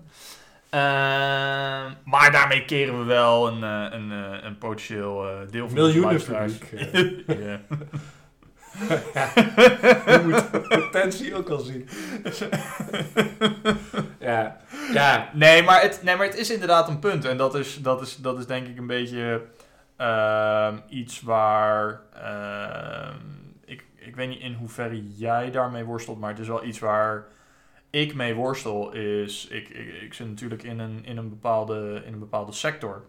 Eh, 0.69 0.79
maar 2.03 2.31
daarmee 2.31 2.65
keren 2.65 2.99
we 2.99 3.03
wel 3.05 3.47
een, 3.47 3.63
eh, 3.63 3.97
een, 3.99 4.09
een 4.45 4.57
potentieel 4.57 5.25
deel 5.49 5.65
van 5.67 5.75
de 5.75 5.81
Miljoenen 5.81 6.09
luisteraars. 6.09 6.57
publiek. 6.57 7.59
Ja. 9.13 9.29
Je 10.11 10.21
moet 10.25 10.69
potentie 10.69 11.35
ook 11.35 11.49
al 11.49 11.59
zien. 11.59 11.89
ja, 14.19 14.57
ja. 14.93 15.29
Nee, 15.33 15.63
maar 15.63 15.81
het, 15.81 15.99
nee, 16.03 16.15
maar 16.15 16.25
het 16.25 16.37
is 16.37 16.49
inderdaad 16.49 16.87
een 16.87 16.99
punt. 16.99 17.25
En 17.25 17.37
dat 17.37 17.55
is, 17.55 17.81
dat 17.81 18.01
is, 18.01 18.15
dat 18.15 18.39
is 18.39 18.45
denk 18.45 18.67
ik 18.67 18.77
een 18.77 18.87
beetje 18.87 19.41
ehm, 19.97 20.77
iets 20.89 21.21
waar. 21.21 22.01
ehm, 22.13 23.17
ik, 23.65 23.83
ik 23.95 24.15
weet 24.15 24.29
niet 24.29 24.41
in 24.41 24.53
hoeverre 24.53 25.07
jij 25.07 25.51
daarmee 25.51 25.83
worstelt, 25.83 26.19
maar 26.19 26.29
het 26.29 26.39
is 26.39 26.47
wel 26.47 26.65
iets 26.65 26.79
waar 26.79 27.25
ik 27.89 28.15
mee 28.15 28.33
worstel. 28.33 28.91
Is, 28.91 29.47
ik, 29.47 29.69
ik, 29.69 30.01
ik 30.01 30.13
zit 30.13 30.27
natuurlijk 30.27 30.63
in 30.63 30.79
een, 30.79 31.05
in 31.05 31.17
een, 31.17 31.29
bepaalde, 31.29 32.01
in 32.05 32.13
een 32.13 32.19
bepaalde 32.19 32.51
sector. 32.51 33.05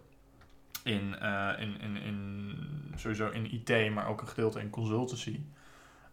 In, 0.83 1.15
eh, 1.19 1.49
in, 1.57 1.81
in, 1.81 1.97
in, 1.97 2.55
sowieso 2.95 3.29
in 3.29 3.53
IT, 3.53 3.93
maar 3.93 4.07
ook 4.07 4.21
een 4.21 4.27
gedeelte 4.27 4.59
in 4.59 4.69
consultancy. 4.69 5.39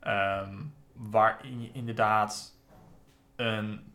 Ehm, 0.00 0.54
waarin 0.92 1.62
je 1.62 1.70
inderdaad 1.72 2.54
een 3.36 3.92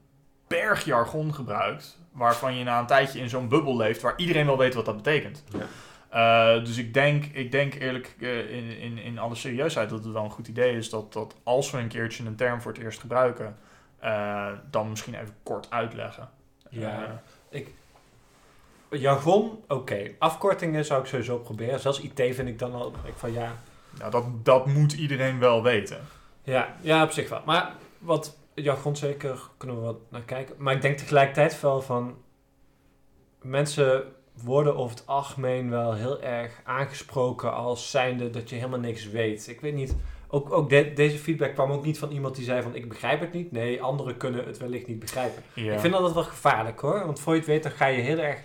berg 0.47 0.85
jargon 0.85 1.33
gebruikt, 1.33 1.99
waarvan 2.11 2.55
je 2.55 2.63
na 2.63 2.79
een 2.79 2.85
tijdje 2.85 3.19
in 3.19 3.29
zo'n 3.29 3.47
bubbel 3.47 3.77
leeft, 3.77 4.01
waar 4.01 4.13
iedereen 4.17 4.45
wel 4.45 4.57
weet 4.57 4.73
wat 4.73 4.85
dat 4.85 4.95
betekent. 4.95 5.43
Ja. 5.51 5.65
Eh, 6.09 6.63
dus 6.63 6.77
ik 6.77 6.93
denk, 6.93 7.25
ik 7.25 7.51
denk 7.51 7.73
eerlijk 7.73 8.15
eh, 8.19 8.55
in, 8.55 8.77
in, 8.77 8.97
in 8.97 9.19
alle 9.19 9.35
serieusheid 9.35 9.89
dat 9.89 10.03
het 10.03 10.13
wel 10.13 10.23
een 10.23 10.29
goed 10.29 10.47
idee 10.47 10.77
is 10.77 10.89
dat, 10.89 11.13
dat 11.13 11.35
als 11.43 11.71
we 11.71 11.77
een 11.77 11.87
keertje 11.87 12.25
een 12.25 12.35
term 12.35 12.61
voor 12.61 12.71
het 12.71 12.81
eerst 12.81 12.99
gebruiken, 12.99 13.57
eh, 13.99 14.47
dan 14.69 14.89
misschien 14.89 15.13
even 15.13 15.35
kort 15.43 15.69
uitleggen. 15.69 16.29
Ja. 16.69 17.21
Eh, 17.49 17.65
Jargon, 18.89 19.63
oké. 19.67 20.11
Afkortingen 20.19 20.85
zou 20.85 21.01
ik 21.01 21.07
sowieso 21.07 21.37
proberen. 21.37 21.79
Zelfs 21.79 22.01
IT 22.01 22.35
vind 22.35 22.47
ik 22.47 22.59
dan 22.59 22.73
al 22.73 22.93
ik 23.05 23.13
van 23.15 23.31
ja. 23.31 23.55
Nou, 23.99 24.11
dat, 24.11 24.23
dat 24.45 24.65
moet 24.65 24.93
iedereen 24.93 25.39
wel 25.39 25.63
weten. 25.63 25.97
Ja, 26.43 26.75
ja, 26.81 27.03
op 27.03 27.11
zich 27.11 27.29
wel. 27.29 27.41
Maar 27.45 27.73
wat 27.99 28.37
jargon 28.55 28.95
zeker 28.95 29.39
kunnen 29.57 29.77
we 29.77 29.83
wat 29.83 29.97
naar 30.09 30.21
kijken. 30.21 30.55
Maar 30.57 30.73
ik 30.73 30.81
denk 30.81 30.97
tegelijkertijd 30.97 31.61
wel 31.61 31.81
van 31.81 32.15
mensen 33.41 34.03
worden 34.43 34.75
over 34.77 34.95
het 34.95 35.07
algemeen 35.07 35.69
wel 35.69 35.93
heel 35.93 36.21
erg 36.21 36.61
aangesproken 36.63 37.53
als 37.53 37.89
zijnde 37.91 38.29
dat 38.29 38.49
je 38.49 38.55
helemaal 38.55 38.79
niks 38.79 39.09
weet. 39.09 39.47
Ik 39.47 39.61
weet 39.61 39.73
niet. 39.73 39.95
Ook, 40.27 40.51
ook 40.51 40.69
de- 40.69 40.93
deze 40.95 41.17
feedback 41.17 41.53
kwam 41.53 41.71
ook 41.71 41.85
niet 41.85 41.99
van 41.99 42.11
iemand 42.11 42.35
die 42.35 42.45
zei 42.45 42.61
van 42.61 42.75
ik 42.75 42.89
begrijp 42.89 43.19
het 43.19 43.33
niet. 43.33 43.51
Nee, 43.51 43.81
anderen 43.81 44.17
kunnen 44.17 44.45
het 44.45 44.57
wellicht 44.57 44.87
niet 44.87 44.99
begrijpen. 44.99 45.43
Ja. 45.53 45.73
Ik 45.73 45.79
vind 45.79 45.93
dat 45.93 46.13
wel 46.13 46.23
gevaarlijk 46.23 46.79
hoor. 46.79 47.05
Want 47.05 47.19
voor 47.19 47.33
je 47.33 47.39
het 47.39 47.47
weet 47.47 47.63
dan 47.63 47.71
ga 47.71 47.85
je 47.85 48.01
heel 48.01 48.17
erg 48.19 48.39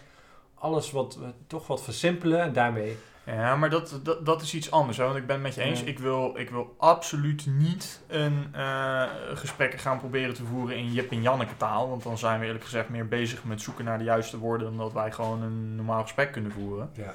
alles 0.55 0.90
wat, 0.90 1.19
toch 1.47 1.67
wat 1.67 1.83
versimpelen 1.83 2.40
en 2.40 2.52
daarmee... 2.52 2.97
Ja, 3.35 3.56
maar 3.56 3.70
dat, 3.70 4.00
dat, 4.02 4.26
dat 4.26 4.42
is 4.42 4.54
iets 4.54 4.70
anders. 4.70 4.97
Hè? 4.97 5.04
Want 5.04 5.16
ik 5.16 5.26
ben 5.26 5.35
het 5.35 5.44
met 5.44 5.54
je 5.54 5.61
eens. 5.61 5.80
Ja. 5.80 5.87
Ik, 5.87 5.99
wil, 5.99 6.32
ik 6.37 6.50
wil 6.50 6.75
absoluut 6.78 7.47
niet 7.47 8.00
een 8.06 8.49
eh 8.52 9.02
gesprekken 9.35 9.78
gaan 9.78 9.99
proberen 9.99 10.35
te 10.35 10.44
voeren 10.44 10.76
in 10.76 10.92
Jip 10.92 11.11
en 11.11 11.23
Janneke 11.23 11.56
taal. 11.56 11.88
Want 11.88 12.02
dan 12.02 12.18
zijn 12.18 12.40
we 12.40 12.47
eerlijk 12.47 12.64
gezegd 12.64 12.88
meer 12.88 13.08
bezig 13.08 13.44
met 13.44 13.61
zoeken 13.61 13.85
naar 13.85 13.99
de 13.99 14.04
juiste 14.04 14.38
woorden 14.38 14.66
dan 14.66 14.76
dat 14.76 14.92
wij 14.92 15.12
gewoon 15.12 15.42
een 15.42 15.76
normaal 15.76 16.02
gesprek 16.02 16.32
kunnen 16.32 16.52
voeren. 16.52 16.90
Ja. 16.92 17.14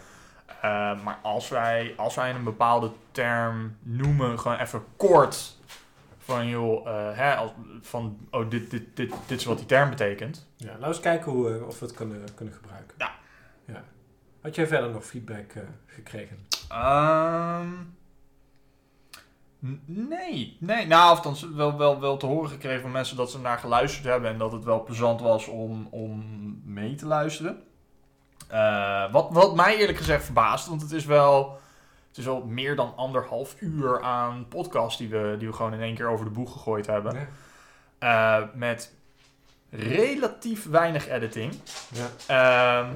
Eh, 0.62 1.04
maar 1.04 1.20
als 1.22 1.50
wij, 1.50 1.94
als 1.98 2.16
wij 2.16 2.30
een 2.30 2.44
bepaalde 2.44 2.92
term 3.12 3.78
noemen, 3.82 4.40
gewoon 4.40 4.58
even 4.58 4.84
kort. 4.98 5.62
Van 6.18 6.48
joh, 6.48 6.88
eh, 6.88 7.18
hè, 7.18 7.36
als, 7.36 7.52
van 7.82 8.18
oh, 8.32 8.50
dit, 8.50 8.72
dit, 8.72 8.84
dit, 8.94 9.14
dit 9.26 9.40
is 9.40 9.46
wat 9.46 9.58
die 9.58 9.66
term 9.66 9.90
betekent. 9.90 10.48
Ja, 10.56 10.66
laten 10.66 10.82
we 10.82 10.88
eens 10.88 11.00
kijken 11.00 11.32
hoe, 11.32 11.66
of 11.66 11.80
we 11.80 11.86
het 11.86 11.96
kunnen, 11.96 12.24
kunnen 12.36 12.54
gebruiken. 12.54 12.96
Ja. 12.98 13.12
Had 14.44 14.56
jij 14.56 14.68
verder 14.68 14.90
nog 14.90 15.06
feedback 15.06 15.52
eh, 15.52 15.64
gekregen? 15.86 16.48
Ehm, 16.70 17.70
Nee, 19.86 20.58
nee. 20.60 20.88
Nou, 20.88 21.16
althans 21.16 21.50
wel, 21.50 21.78
wel, 21.78 22.00
wel 22.00 22.18
te 22.18 22.26
horen 22.26 22.50
gekregen 22.50 22.82
van 22.82 22.92
mensen 22.92 23.18
dat 23.18 23.32
ze 23.32 23.40
naar 23.40 23.58
geluisterd 23.58 24.06
hebben 24.06 24.30
en 24.30 24.38
dat 24.38 24.52
het 24.52 24.64
wel 24.64 24.84
plezant 24.84 25.22
was 25.22 25.48
om, 25.48 25.88
om 25.92 26.24
mee 26.66 26.96
te 26.96 27.06
luisteren. 27.06 27.64
Eh, 28.48 29.12
wat, 29.12 29.28
wat 29.32 29.56
mij 29.56 29.78
eerlijk 29.78 29.98
gezegd 29.98 30.24
verbaast, 30.24 30.68
want 30.68 30.82
het 30.82 30.92
is 30.92 31.06
wel, 31.06 31.60
het 32.08 32.18
is 32.18 32.26
wel 32.26 32.46
meer 32.46 32.76
dan 32.76 32.94
anderhalf 32.96 33.56
uur 33.60 34.02
aan 34.02 34.48
podcast 34.48 34.98
die 34.98 35.10
we, 35.10 35.36
die 35.40 35.48
we 35.48 35.54
gewoon 35.54 35.74
in 35.74 35.82
één 35.82 35.96
keer 35.96 36.08
over 36.08 36.26
de 36.26 36.32
boeg 36.32 36.52
gegooid 36.52 36.88
hebben. 36.88 37.28
Ja. 38.00 38.40
Eh, 38.40 38.48
met 38.54 38.94
relatief 39.70 40.70
weinig 40.70 41.08
editing. 41.08 41.54
Ja. 41.92 42.10
Ehm, 42.28 42.90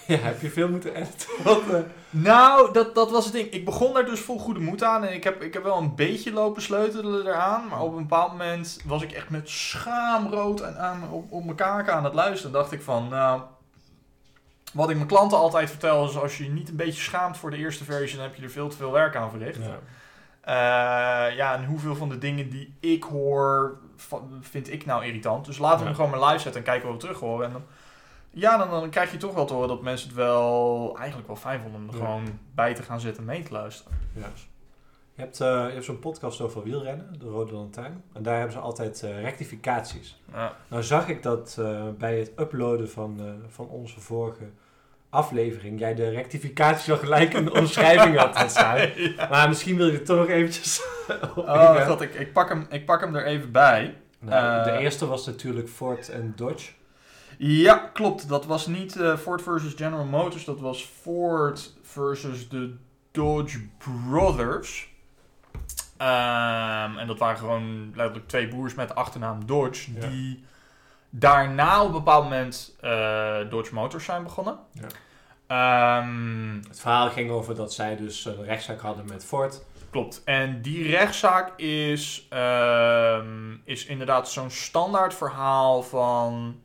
ja, 0.06 0.16
heb 0.16 0.40
je 0.40 0.50
veel 0.50 0.68
moeten 0.68 0.94
editen? 0.94 1.28
Eh, 1.44 1.78
Nou, 2.10 2.72
dat, 2.72 2.94
dat 2.94 3.10
was 3.10 3.24
het 3.24 3.32
ding. 3.32 3.50
Ik 3.50 3.64
begon 3.64 3.94
daar 3.94 4.04
dus 4.04 4.20
vol 4.20 4.38
goede 4.38 4.60
moed 4.60 4.82
aan. 4.82 5.04
En 5.04 5.14
ik 5.14 5.24
heb, 5.24 5.42
ik 5.42 5.52
heb 5.52 5.62
wel 5.62 5.78
een 5.78 5.94
beetje 5.94 6.32
lopen 6.32 6.62
sleutelen 6.62 7.26
eraan. 7.26 7.68
Maar 7.68 7.80
op 7.80 7.92
een 7.92 8.02
bepaald 8.02 8.30
moment 8.30 8.80
was 8.84 9.02
ik 9.02 9.12
echt 9.12 9.30
met 9.30 9.48
schaamrood 9.48 10.62
aan, 10.62 10.76
aan, 10.76 11.10
op, 11.10 11.32
op 11.32 11.44
mijn 11.44 11.56
kaken 11.56 11.92
aan 11.94 12.04
het 12.04 12.14
luisteren. 12.14 12.52
dacht 12.52 12.72
ik 12.72 12.82
van, 12.82 13.08
nou... 13.08 13.40
Wat 14.72 14.90
ik 14.90 14.96
mijn 14.96 15.08
klanten 15.08 15.38
altijd 15.38 15.70
vertel 15.70 16.04
is, 16.08 16.16
als 16.16 16.38
je 16.38 16.44
je 16.44 16.50
niet 16.50 16.68
een 16.68 16.76
beetje 16.76 17.02
schaamt 17.02 17.36
voor 17.36 17.50
de 17.50 17.56
eerste 17.56 17.84
versie, 17.84 18.16
dan 18.16 18.26
heb 18.26 18.34
je 18.36 18.42
er 18.42 18.50
veel 18.50 18.68
te 18.68 18.76
veel 18.76 18.92
werk 18.92 19.16
aan 19.16 19.30
verricht. 19.30 19.58
ja. 19.62 19.78
Eh, 20.40 21.36
ja, 21.36 21.54
en 21.54 21.64
hoeveel 21.64 21.94
van 21.96 22.08
de 22.08 22.18
dingen 22.18 22.50
die 22.50 22.74
ik 22.80 23.02
hoor, 23.02 23.78
vind 24.40 24.72
ik 24.72 24.86
nou 24.86 25.04
irritant. 25.04 25.44
Dus 25.44 25.58
laten 25.58 25.78
we 25.78 25.82
Ja. 25.84 25.88
hem 25.88 25.94
gewoon 26.04 26.10
maar 26.20 26.28
live 26.30 26.42
zetten 26.42 26.60
en 26.60 26.66
kijken 26.66 26.88
wat 26.88 26.96
we 26.96 27.02
terug 27.02 27.20
horen. 27.20 27.46
En 27.46 27.52
dan, 27.52 27.62
ja, 28.32 28.56
dan, 28.56 28.70
dan 28.70 28.90
krijg 28.90 29.10
je 29.12 29.16
toch 29.16 29.34
wel 29.34 29.44
te 29.44 29.52
horen 29.52 29.68
dat 29.68 29.82
mensen 29.82 30.08
het 30.08 30.16
wel 30.16 30.94
eigenlijk 30.98 31.26
wel 31.26 31.36
fijn 31.36 31.60
vonden 31.60 31.80
om 31.80 31.88
er 31.88 31.94
Ja. 31.94 32.00
gewoon 32.04 32.38
bij 32.54 32.74
te 32.74 32.82
gaan 32.82 33.00
zitten 33.00 33.22
en 33.22 33.28
mee 33.28 33.42
te 33.42 33.52
luisteren. 33.52 33.98
Ja. 34.14 34.26
Je 35.14 35.20
hebt, 35.22 35.40
eh, 35.40 35.48
je 35.48 35.72
hebt 35.72 35.84
zo'n 35.84 35.98
podcast 35.98 36.40
over 36.40 36.62
wielrennen, 36.62 37.14
de 37.18 37.26
Rode 37.26 37.52
Lantaarn. 37.52 38.02
En 38.12 38.22
daar 38.22 38.34
hebben 38.34 38.52
ze 38.52 38.58
altijd 38.58 39.02
eh, 39.02 39.22
rectificaties. 39.22 40.20
Ja. 40.32 40.56
Nou 40.68 40.82
zag 40.82 41.08
ik 41.08 41.22
dat 41.22 41.56
eh, 41.60 41.82
bij 41.98 42.18
het 42.18 42.32
uploaden 42.38 42.90
van, 42.90 43.20
van 43.48 43.68
onze 43.68 44.00
vorige 44.00 44.44
aflevering... 45.10 45.78
jij 45.80 45.94
de 45.94 46.08
rectificaties 46.08 46.90
al 46.90 46.96
gelijk 46.96 47.34
in 47.34 47.44
de 47.44 47.52
omschrijving 47.60 48.16
had 48.16 48.50
staan. 48.50 48.78
Ja. 48.96 49.28
Maar 49.30 49.48
misschien 49.48 49.76
wil 49.76 49.86
je 49.86 49.92
er 49.98 50.04
toch 50.04 50.16
nog 50.18 50.28
eventjes 50.28 50.82
Oh 51.36 51.86
god, 51.86 52.00
ik, 52.00 52.14
ik, 52.14 52.32
pak 52.32 52.48
hem, 52.48 52.66
ik 52.70 52.86
pak 52.86 53.00
hem 53.00 53.14
er 53.16 53.24
even 53.24 53.52
bij. 53.52 53.96
Nou, 54.18 54.64
de 54.64 54.70
eerste 54.78 55.06
was 55.06 55.26
natuurlijk 55.26 55.68
Ford 55.68 56.08
en 56.08 56.32
Dodge. 56.36 56.72
Ja, 57.44 57.90
klopt. 57.92 58.28
Dat 58.28 58.46
was 58.46 58.66
niet 58.66 58.96
eh, 58.96 59.16
Ford 59.16 59.42
versus 59.42 59.74
General 59.74 60.04
Motors. 60.04 60.44
Dat 60.44 60.60
was 60.60 60.84
Ford 60.84 61.74
versus 61.82 62.48
de 62.48 62.76
Dodge 63.10 63.60
Brothers. 64.08 64.90
Ehm, 65.96 66.98
en 66.98 67.06
dat 67.06 67.18
waren 67.18 67.38
gewoon 67.38 67.92
letterlijk 67.94 68.28
twee 68.28 68.48
broers 68.48 68.74
met 68.74 68.88
de 68.88 68.94
achternaam 68.94 69.46
Dodge. 69.46 69.92
Ja. 69.92 70.06
Die 70.08 70.44
daarna 71.10 71.80
op 71.80 71.86
een 71.86 71.92
bepaald 71.92 72.24
moment 72.24 72.76
eh, 72.80 73.36
Dodge 73.50 73.74
Motors 73.74 74.04
zijn 74.04 74.22
begonnen. 74.22 74.58
Ja. 74.72 74.86
Ehm, 75.46 76.56
Het 76.68 76.80
verhaal 76.80 77.10
ging 77.10 77.30
over 77.30 77.54
dat 77.54 77.72
zij 77.72 77.96
dus 77.96 78.24
een 78.24 78.44
rechtszaak 78.44 78.80
hadden 78.80 79.04
met 79.08 79.24
Ford. 79.24 79.64
Klopt. 79.90 80.22
En 80.24 80.62
die 80.62 80.90
rechtszaak 80.90 81.58
is, 81.60 82.26
ehm, 82.30 83.56
is 83.64 83.86
inderdaad 83.86 84.30
zo'n 84.30 84.50
standaard 84.50 85.14
verhaal 85.14 85.82
van 85.82 86.60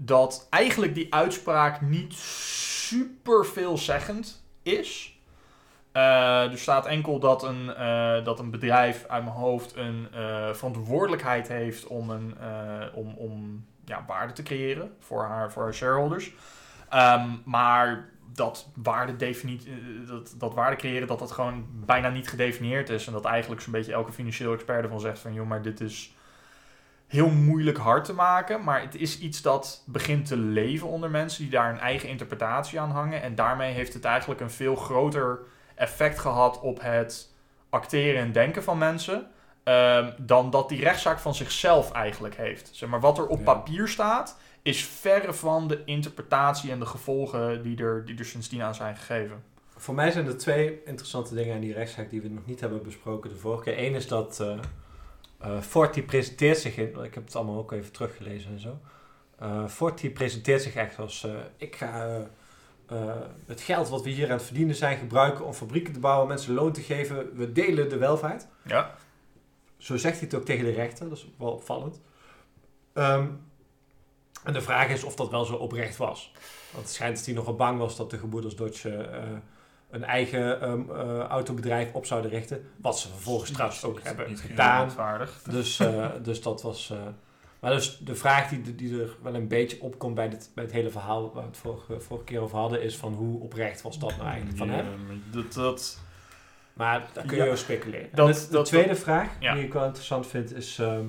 dat 0.00 0.46
eigenlijk 0.50 0.94
die 0.94 1.14
uitspraak 1.14 1.80
niet 1.80 2.14
super 2.14 3.46
veelzeggend 3.46 4.44
is. 4.62 5.18
Eh, 5.92 6.52
er 6.52 6.58
staat 6.58 6.86
enkel 6.86 7.18
dat 7.18 7.42
een, 7.42 7.74
eh, 7.74 8.24
dat 8.24 8.38
een 8.38 8.50
bedrijf 8.50 9.04
uit 9.08 9.24
mijn 9.24 9.36
hoofd 9.36 9.76
een 9.76 10.08
eh, 10.12 10.52
verantwoordelijkheid 10.52 11.48
heeft 11.48 11.86
om, 11.86 12.10
een, 12.10 12.34
om, 12.94 13.14
om 13.16 13.64
ja, 13.84 14.04
waarde 14.06 14.32
te 14.32 14.42
creëren 14.42 14.92
voor 14.98 15.24
haar, 15.24 15.52
voor 15.52 15.62
haar 15.62 15.74
shareholders. 15.74 16.32
Ehm, 16.88 17.28
maar 17.44 18.08
dat 18.32 18.68
waarde, 18.74 19.16
dat, 20.06 20.34
dat 20.38 20.54
waarde 20.54 20.76
creëren, 20.76 21.08
dat 21.08 21.18
dat 21.18 21.32
gewoon 21.32 21.66
bijna 21.72 22.08
niet 22.08 22.28
gedefinieerd 22.28 22.88
is. 22.88 23.06
En 23.06 23.12
dat 23.12 23.24
eigenlijk 23.24 23.62
zo'n 23.62 23.72
beetje 23.72 23.92
elke 23.92 24.12
financieel 24.12 24.52
expert 24.52 24.82
ervan 24.82 25.00
zegt 25.00 25.18
van... 25.18 25.34
joh, 25.34 25.48
maar 25.48 25.62
dit 25.62 25.80
is 25.80 26.16
heel 27.08 27.28
moeilijk 27.30 27.78
hard 27.78 28.04
te 28.04 28.12
maken. 28.12 28.64
Maar 28.64 28.80
het 28.80 28.94
is 28.94 29.18
iets 29.18 29.42
dat 29.42 29.82
begint 29.86 30.26
te 30.26 30.36
leven 30.36 30.88
onder 30.88 31.10
mensen 31.10 31.42
die 31.42 31.50
daar 31.50 31.70
een 31.70 31.78
eigen 31.80 32.08
interpretatie 32.08 32.80
aan 32.80 32.90
hangen. 32.90 33.22
En 33.22 33.34
daarmee 33.34 33.72
heeft 33.72 33.94
het 33.94 34.04
eigenlijk 34.04 34.40
een 34.40 34.50
veel 34.50 34.76
groter 34.76 35.38
effect 35.74 36.18
gehad 36.18 36.60
op 36.60 36.82
het 36.82 37.32
acteren 37.70 38.20
en 38.20 38.32
denken 38.32 38.62
van 38.62 38.78
mensen... 38.78 39.26
ehm, 39.64 40.10
dan 40.18 40.50
dat 40.50 40.68
die 40.68 40.80
rechtszaak 40.80 41.18
van 41.18 41.34
zichzelf 41.34 41.92
eigenlijk 41.92 42.34
heeft. 42.36 42.70
Zeg 42.72 42.88
maar, 42.88 43.00
wat 43.00 43.18
er 43.18 43.26
op 43.26 43.38
Ja. 43.38 43.44
papier 43.44 43.88
staat, 43.88 44.38
is 44.62 44.84
verre 44.84 45.32
van 45.32 45.68
de 45.68 45.82
interpretatie 45.84 46.70
en 46.70 46.78
de 46.78 46.86
gevolgen 46.86 47.62
die 47.62 47.82
er, 47.82 48.04
die 48.04 48.18
er 48.18 48.24
sindsdien 48.24 48.62
aan 48.62 48.74
zijn 48.74 48.96
gegeven. 48.96 49.42
Voor 49.76 49.94
mij 49.94 50.10
zijn 50.10 50.26
er 50.26 50.36
twee 50.38 50.80
interessante 50.84 51.34
dingen 51.34 51.54
aan 51.54 51.60
die 51.60 51.72
rechtszaak 51.72 52.10
die 52.10 52.20
we 52.22 52.28
nog 52.28 52.46
niet 52.46 52.60
hebben 52.60 52.82
besproken 52.82 53.30
de 53.30 53.36
vorige 53.36 53.62
keer. 53.62 53.78
Eén 53.78 53.94
is 53.94 54.08
dat 54.08 54.40
eh 54.40 54.58
eh, 55.38 55.60
Ford 55.60 55.94
die 55.94 56.02
presenteert 56.02 56.58
zich 56.58 56.76
in, 56.76 57.04
ik 57.04 57.14
heb 57.14 57.24
het 57.24 57.36
allemaal 57.36 57.58
ook 57.58 57.72
even 57.72 57.92
teruggelezen 57.92 58.50
en 58.50 58.60
zo. 58.60 58.78
Eh 59.38 59.68
Ford 59.68 60.00
die 60.00 60.10
presenteert 60.10 60.62
zich 60.62 60.74
echt 60.74 60.98
als, 60.98 61.24
eh, 61.24 61.30
ik 61.56 61.76
ga 61.76 62.26
het 63.46 63.60
geld 63.60 63.88
wat 63.88 64.02
we 64.02 64.10
hier 64.10 64.26
aan 64.26 64.36
het 64.36 64.42
verdienen 64.42 64.74
zijn 64.74 64.98
gebruiken 64.98 65.44
om 65.44 65.52
fabrieken 65.52 65.92
te 65.92 65.98
bouwen, 65.98 66.28
mensen 66.28 66.54
loon 66.54 66.72
te 66.72 66.82
geven. 66.82 67.36
We 67.36 67.52
delen 67.52 67.88
de 67.88 67.96
welvaart. 67.96 68.46
Ja. 68.64 68.94
Zo 69.76 69.96
zegt 69.96 70.18
hij 70.18 70.28
het 70.28 70.34
ook 70.38 70.44
tegen 70.44 70.64
de 70.64 70.70
rechter, 70.70 71.08
dat 71.08 71.18
is 71.18 71.28
wel 71.38 71.52
opvallend. 71.52 72.00
Ehm, 72.92 73.26
en 74.44 74.52
de 74.52 74.60
vraag 74.60 74.88
is 74.88 75.04
of 75.04 75.14
dat 75.14 75.30
wel 75.30 75.44
zo 75.44 75.54
oprecht 75.54 75.96
was. 75.96 76.32
Want 76.72 76.84
het 76.84 76.94
schijnt 76.94 77.16
dat 77.16 77.24
hij 77.24 77.34
nogal 77.34 77.56
bang 77.56 77.78
was 77.78 77.96
dat 77.96 78.10
de 78.10 78.18
gebroeders 78.18 78.56
Dodge 78.56 79.08
een 79.90 80.04
eigen 80.04 80.60
ehm, 80.60 80.90
eh, 80.90 81.18
autobedrijf 81.18 81.92
op 81.92 82.06
zouden 82.06 82.30
richten. 82.30 82.64
Wat 82.76 82.98
ze 82.98 83.08
vervolgens 83.08 83.50
trouwens 83.50 83.84
ook 83.84 84.00
hebben 84.02 84.28
Niet 84.28 84.40
gedaan. 84.40 84.90
Dus, 85.50 85.80
eh, 85.80 86.06
dus 86.22 86.42
dat 86.42 86.62
was... 86.62 86.90
eh, 86.90 86.98
maar 87.60 87.70
dus 87.72 87.98
de 87.98 88.14
vraag 88.14 88.48
die, 88.48 88.74
die 88.74 89.00
er 89.02 89.16
wel 89.22 89.34
een 89.34 89.48
beetje 89.48 89.80
opkomt 89.82 90.14
bij, 90.14 90.28
dit, 90.28 90.50
bij 90.54 90.64
het 90.64 90.72
hele 90.72 90.90
verhaal 90.90 91.22
waar 91.32 91.42
we 91.42 91.48
het 91.48 91.56
vorige, 91.58 92.00
vorige 92.00 92.24
keer 92.24 92.40
over 92.40 92.58
hadden... 92.58 92.82
is 92.82 92.96
van 92.96 93.12
hoe 93.14 93.40
oprecht 93.40 93.82
was 93.82 93.98
dat 93.98 94.10
nou 94.16 94.22
eigenlijk 94.28 94.56
van 94.58 94.68
hem? 94.70 94.86
Ja, 94.86 95.14
dat, 95.30 95.52
dat, 95.52 95.98
Maar 96.72 97.06
daar 97.12 97.24
kun 97.24 97.36
je 97.36 97.42
Ja, 97.42 97.46
over 97.48 97.58
speculeren. 97.58 98.08
dat- 98.14 98.34
de, 98.34 98.46
de 98.46 98.52
dat- 98.52 98.66
tweede 98.66 98.94
vraag, 98.94 99.30
Ja. 99.40 99.54
die 99.54 99.64
ik 99.64 99.72
wel 99.72 99.84
interessant 99.84 100.26
vind, 100.26 100.54
is... 100.54 100.78
ehm, 100.78 101.06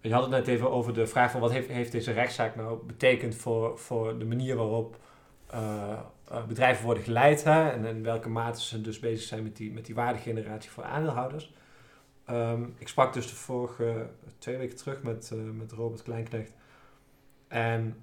je 0.00 0.12
had 0.12 0.22
het 0.22 0.30
net 0.30 0.46
even 0.46 0.70
over 0.70 0.94
de 0.94 1.06
vraag 1.06 1.30
van 1.30 1.40
wat 1.40 1.50
heeft, 1.50 1.68
heeft 1.68 1.92
deze 1.92 2.12
rechtszaak 2.12 2.56
nou 2.56 2.86
betekend 2.86 3.34
voor, 3.34 3.78
voor 3.78 4.18
de 4.18 4.24
manier 4.24 4.56
waarop 4.56 4.96
eh, 6.28 6.44
bedrijven 6.44 6.84
worden 6.84 7.02
geleid 7.02 7.44
hè? 7.44 7.68
En 7.68 7.84
in 7.84 8.02
welke 8.02 8.28
mate 8.28 8.60
ze 8.60 8.80
dus 8.80 8.98
bezig 8.98 9.26
zijn 9.26 9.42
met 9.42 9.56
die, 9.56 9.72
met 9.72 9.86
die 9.86 9.94
waardegeneratie 9.94 10.70
voor 10.70 10.84
aandeelhouders. 10.84 11.52
Ehm, 12.24 12.62
ik 12.78 12.88
sprak 12.88 13.12
dus 13.12 13.28
de 13.28 13.34
vorige 13.34 14.10
twee 14.38 14.56
weken 14.56 14.76
terug 14.76 15.02
met, 15.02 15.30
eh, 15.32 15.38
met 15.38 15.72
Robert 15.72 16.02
Kleinknecht. 16.02 16.52
En 17.48 17.96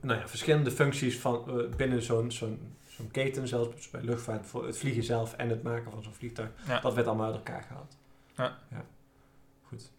nou 0.00 0.20
ja, 0.20 0.28
verschillende 0.28 0.70
functies 0.70 1.18
van, 1.18 1.44
eh, 1.48 1.76
binnen 1.76 2.02
zo'n 2.02 2.30
zo'n 2.32 2.74
zo'n 2.88 3.10
keten, 3.10 3.48
zelfs 3.48 3.90
bij 3.90 4.00
luchtvaart, 4.02 4.46
voor 4.46 4.66
het 4.66 4.78
vliegen 4.78 5.02
zelf 5.02 5.32
en 5.34 5.48
het 5.48 5.62
maken 5.62 5.90
van 5.90 6.02
zo'n 6.02 6.14
vliegtuig, 6.14 6.48
Ja. 6.66 6.80
dat 6.80 6.94
werd 6.94 7.06
allemaal 7.06 7.26
uit 7.26 7.34
elkaar 7.34 7.62
gehaald. 7.62 7.96
Ja. 8.36 8.56
Goed. 9.68 9.90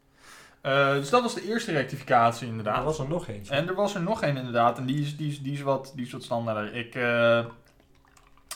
eh, 0.61 0.91
dus 0.93 1.09
dat 1.09 1.21
was 1.21 1.33
de 1.33 1.47
eerste 1.47 1.71
rectificatie 1.71 2.47
inderdaad. 2.47 2.77
Er 2.77 2.83
was 2.83 2.99
er 2.99 3.07
nog 3.07 3.27
eentje. 3.27 3.53
En 3.53 3.67
er 3.67 3.75
was 3.75 3.95
er 3.95 4.01
nog 4.01 4.21
één 4.21 4.37
inderdaad, 4.37 4.77
en 4.77 4.85
die 4.85 5.01
is, 5.01 5.17
die 5.17 5.29
is, 5.31 5.41
die 5.41 5.53
is, 5.53 5.61
wat, 5.61 5.91
die 5.95 6.05
is 6.05 6.11
wat 6.11 6.23
standaarder. 6.23 6.75
Ik, 6.75 6.95
eh, 6.95 7.45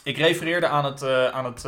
ik 0.04 0.18
refereerde 0.18 0.68
aan 0.68 0.86
het, 0.86 1.04
aan 1.32 1.46
het, 1.46 1.64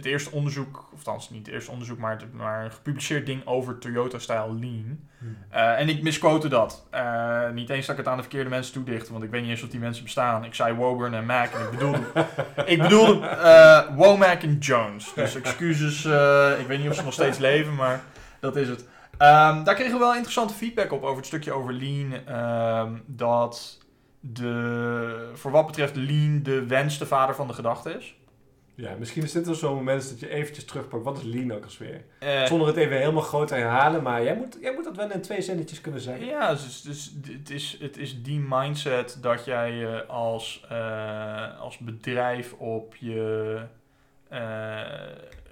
het 0.00 0.12
eerste 0.12 0.30
onderzoek, 0.30 0.84
of 0.92 1.06
althans 1.06 1.30
niet 1.30 1.46
het 1.46 1.54
eerste 1.54 1.70
onderzoek, 1.70 1.98
maar, 1.98 2.10
het, 2.10 2.32
maar 2.32 2.64
een 2.64 2.72
gepubliceerd 2.72 3.26
ding 3.26 3.46
over 3.46 3.78
Toyota-style 3.78 4.54
Lean. 4.58 5.08
Hmm. 5.18 5.36
Eh, 5.50 5.78
en 5.78 5.88
ik 5.88 6.02
misquote 6.02 6.48
dat. 6.48 6.86
Eh, 6.90 7.50
niet 7.50 7.70
eens 7.70 7.86
dat 7.86 7.98
ik 7.98 8.04
het 8.04 8.10
aan 8.10 8.16
de 8.16 8.22
verkeerde 8.22 8.50
mensen 8.50 8.72
toedicht, 8.72 9.08
want 9.08 9.22
ik 9.22 9.30
weet 9.30 9.40
niet 9.40 9.50
eens 9.50 9.62
of 9.62 9.68
die 9.68 9.80
mensen 9.80 10.04
bestaan. 10.04 10.44
Ik 10.44 10.54
zei 10.54 10.74
Woburn 10.74 11.14
en 11.14 11.26
Mac 11.26 11.52
en 11.52 11.60
ik 11.60 11.70
bedoelde, 11.70 12.00
ik 12.72 12.82
bedoelde 12.82 13.26
eh, 13.26 13.96
Womack 13.96 14.42
en 14.42 14.58
Jones. 14.58 15.12
Dus 15.14 15.34
excuses, 15.34 16.04
ik 16.60 16.66
weet 16.66 16.78
niet 16.78 16.88
of 16.88 16.94
ze 16.94 17.04
nog 17.04 17.12
steeds 17.12 17.38
leven, 17.38 17.74
maar 17.74 18.00
dat 18.40 18.56
is 18.56 18.68
het. 18.68 18.88
Ehm, 19.18 19.64
daar 19.64 19.74
kregen 19.74 19.92
we 19.92 19.98
wel 19.98 20.14
interessante 20.14 20.54
feedback 20.54 20.92
op 20.92 21.02
over 21.02 21.16
het 21.16 21.26
stukje 21.26 21.52
over 21.52 21.72
Lean. 21.72 22.26
ehm, 22.26 22.92
dat 23.06 23.78
de, 24.20 25.30
voor 25.34 25.50
wat 25.50 25.66
betreft 25.66 25.96
Lean 25.96 26.42
de 26.42 26.66
wens 26.66 26.98
de 26.98 27.06
vader 27.06 27.34
van 27.34 27.46
de 27.46 27.52
gedachte 27.52 27.96
is. 27.98 28.14
Ja, 28.80 28.94
misschien 28.98 29.22
is 29.22 29.32
dit 29.32 29.46
wel 29.46 29.54
zo'n 29.54 29.74
moment 29.74 30.08
dat 30.08 30.20
je 30.20 30.28
eventjes 30.28 30.64
terugpakt. 30.64 31.04
Wat 31.04 31.16
is 31.16 31.22
lean 31.22 31.52
ook 31.52 31.64
alweer? 31.64 32.04
Eh, 32.18 32.44
Zonder 32.44 32.66
het 32.66 32.76
even 32.76 32.96
helemaal 32.96 33.22
groot 33.22 33.48
te 33.48 33.54
herhalen, 33.54 34.02
maar 34.02 34.22
jij 34.22 34.36
moet, 34.36 34.58
jij 34.60 34.74
moet 34.74 34.84
dat 34.84 34.96
wel 34.96 35.10
in 35.10 35.20
twee 35.20 35.42
zinnetjes 35.42 35.80
kunnen 35.80 36.00
zeggen. 36.00 36.26
Ja, 36.26 36.50
dus, 36.50 36.82
dus 36.82 37.14
het, 37.26 37.50
is, 37.50 37.76
het 37.80 37.96
is 37.96 38.22
die 38.22 38.40
mindset 38.48 39.18
dat 39.20 39.44
jij 39.44 39.72
je 39.72 40.06
als, 40.06 40.64
eh, 40.68 41.60
als 41.60 41.78
bedrijf 41.78 42.52
op 42.52 42.96
je 42.96 43.60
eh, 44.28 44.80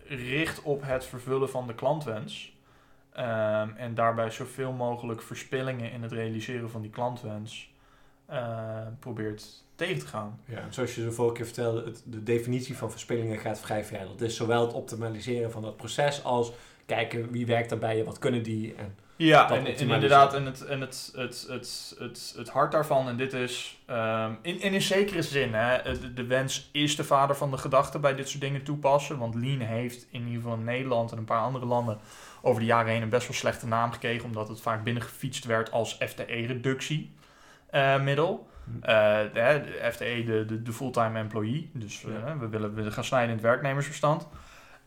richt 0.06 0.62
op 0.62 0.82
het 0.82 1.04
vervullen 1.04 1.50
van 1.50 1.66
de 1.66 1.74
klantwens. 1.74 2.56
Ehm, 3.12 3.68
en 3.76 3.94
daarbij 3.94 4.30
zoveel 4.30 4.72
mogelijk 4.72 5.22
verspillingen 5.22 5.92
in 5.92 6.02
het 6.02 6.12
realiseren 6.12 6.70
van 6.70 6.80
die 6.80 6.90
klantwens 6.90 7.72
eh, 8.26 8.86
probeert 8.98 9.64
tegen 9.78 9.98
te 9.98 10.06
gaan. 10.06 10.40
Ja, 10.44 10.58
en 10.58 10.72
zoals 10.72 10.94
je 10.94 11.04
de 11.04 11.12
vorige 11.12 11.34
keer 11.34 11.44
vertelde, 11.44 11.84
het, 11.84 12.02
de 12.04 12.22
definitie 12.22 12.76
van 12.76 12.90
verspillingen 12.90 13.38
gaat 13.38 13.60
vrij 13.60 13.84
ver. 13.84 14.06
Dat 14.06 14.20
is 14.20 14.36
zowel 14.36 14.66
het 14.66 14.72
optimaliseren 14.72 15.50
van 15.50 15.62
dat 15.62 15.76
proces 15.76 16.24
als 16.24 16.52
kijken 16.86 17.30
wie 17.30 17.46
werkt 17.46 17.68
daarbij 17.68 17.98
en 17.98 18.04
wat 18.04 18.18
kunnen 18.18 18.42
die. 18.42 18.74
En, 18.74 18.96
Ja, 19.16 19.50
en, 19.50 19.76
inderdaad, 19.76 20.34
en, 20.34 20.44
het, 20.44 20.64
en 20.64 20.80
het, 20.80 21.12
het, 21.14 21.46
het, 21.48 21.96
het, 21.98 22.34
het 22.36 22.48
hart 22.48 22.72
daarvan, 22.72 23.08
en 23.08 23.16
dit 23.16 23.32
is 23.32 23.78
ehm, 23.86 24.32
in, 24.42 24.60
in 24.60 24.74
een 24.74 24.82
zekere 24.82 25.22
zin, 25.22 25.54
hè, 25.54 25.98
de, 26.00 26.12
de 26.12 26.26
wens 26.26 26.68
is 26.72 26.96
de 26.96 27.04
vader 27.04 27.36
van 27.36 27.50
de 27.50 27.58
gedachte 27.58 27.98
bij 27.98 28.14
dit 28.14 28.28
soort 28.28 28.40
dingen 28.40 28.62
toepassen. 28.62 29.18
Want 29.18 29.34
Lean 29.34 29.60
heeft 29.60 30.06
in 30.10 30.26
ieder 30.26 30.42
geval 30.42 30.56
in 30.56 30.64
Nederland 30.64 31.12
en 31.12 31.18
een 31.18 31.24
paar 31.24 31.42
andere 31.42 31.66
landen 31.66 31.98
over 32.42 32.60
de 32.60 32.66
jaren 32.66 32.92
heen 32.92 33.02
een 33.02 33.08
best 33.08 33.26
wel 33.26 33.36
slechte 33.36 33.66
naam 33.66 33.92
gekregen, 33.92 34.24
omdat 34.24 34.48
het 34.48 34.60
vaak 34.60 34.84
binnengefietst 34.84 35.44
werd 35.44 35.70
als 35.70 35.94
FTE-reductiemiddel. 35.94 38.46
De, 38.80 39.30
de 39.32 39.90
FTE, 39.92 40.24
de, 40.24 40.44
de, 40.46 40.62
de 40.62 40.72
fulltime 40.72 41.18
employee. 41.18 41.70
Dus 41.72 42.04
eh, 42.04 42.38
we, 42.38 42.48
willen, 42.48 42.74
we 42.74 42.90
gaan 42.90 43.04
snijden 43.04 43.28
in 43.28 43.34
het 43.34 43.44
werknemersverstand. 43.44 44.28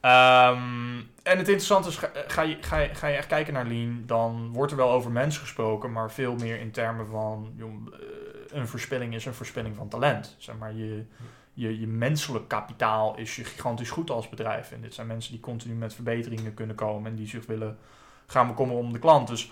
Ehm, 0.01 0.97
en 1.23 1.37
het 1.37 1.47
interessante 1.47 1.89
is, 1.89 1.97
ga, 1.97 2.09
ga, 2.27 2.41
je, 2.41 2.57
ga, 2.61 2.77
je, 2.77 2.95
ga 2.95 3.07
je 3.07 3.17
echt 3.17 3.27
kijken 3.27 3.53
naar 3.53 3.65
Lean, 3.65 4.03
dan 4.05 4.51
wordt 4.51 4.71
er 4.71 4.77
wel 4.77 4.91
over 4.91 5.11
mensen 5.11 5.41
gesproken, 5.41 5.91
maar 5.91 6.11
veel 6.11 6.35
meer 6.35 6.59
in 6.59 6.71
termen 6.71 7.07
van 7.07 7.53
joh, 7.55 7.73
eh, 7.93 8.57
een 8.57 8.67
verspilling 8.67 9.13
is 9.13 9.25
een 9.25 9.33
verspilling 9.33 9.75
van 9.75 9.87
talent. 9.87 10.35
Zeg 10.37 10.57
maar, 10.57 10.73
je, 10.73 11.05
je, 11.53 11.79
je 11.79 11.87
menselijk 11.87 12.47
kapitaal 12.47 13.17
is 13.17 13.35
je 13.35 13.43
gigantisch 13.43 13.89
goed 13.89 14.09
als 14.09 14.29
bedrijf. 14.29 14.71
En 14.71 14.81
dit 14.81 14.93
zijn 14.93 15.07
mensen 15.07 15.31
die 15.31 15.41
continu 15.41 15.73
met 15.73 15.93
verbeteringen 15.93 16.53
kunnen 16.53 16.75
komen 16.75 17.11
en 17.11 17.17
die 17.17 17.27
zich 17.27 17.45
willen 17.45 17.77
gaan 18.25 18.47
bekommeren 18.47 18.83
om 18.83 18.93
de 18.93 18.99
klant. 18.99 19.27
Dus 19.27 19.51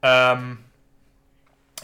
ehm, 0.00 0.54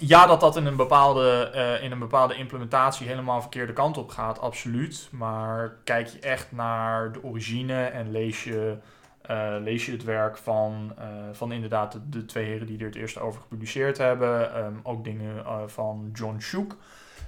ja, 0.00 0.26
dat 0.26 0.40
dat 0.40 0.56
in 0.56 0.66
een, 0.66 0.76
bepaalde, 0.76 1.50
eh, 1.54 1.82
in 1.82 1.92
een 1.92 1.98
bepaalde 1.98 2.34
implementatie 2.34 3.06
helemaal 3.06 3.40
verkeerde 3.40 3.72
kant 3.72 3.98
op 3.98 4.08
gaat, 4.08 4.40
absoluut. 4.40 5.08
Maar 5.12 5.76
kijk 5.84 6.06
je 6.06 6.18
echt 6.18 6.52
naar 6.52 7.12
de 7.12 7.22
origine 7.22 7.84
en 7.84 8.10
lees 8.10 8.44
je, 8.44 8.76
eh, 9.22 9.54
lees 9.60 9.86
je 9.86 9.92
het 9.92 10.04
werk 10.04 10.36
van, 10.36 10.92
eh, 10.98 11.06
van 11.32 11.52
inderdaad 11.52 12.00
de, 12.10 12.24
twee 12.24 12.44
heren 12.44 12.66
die 12.66 12.78
er 12.78 12.86
het 12.86 12.94
eerst 12.94 13.20
over 13.20 13.40
gepubliceerd 13.40 13.98
hebben. 13.98 14.54
Ehm, 14.54 14.74
ook 14.82 15.04
dingen 15.04 15.44
van 15.70 16.10
John 16.12 16.38
Shook, 16.40 16.76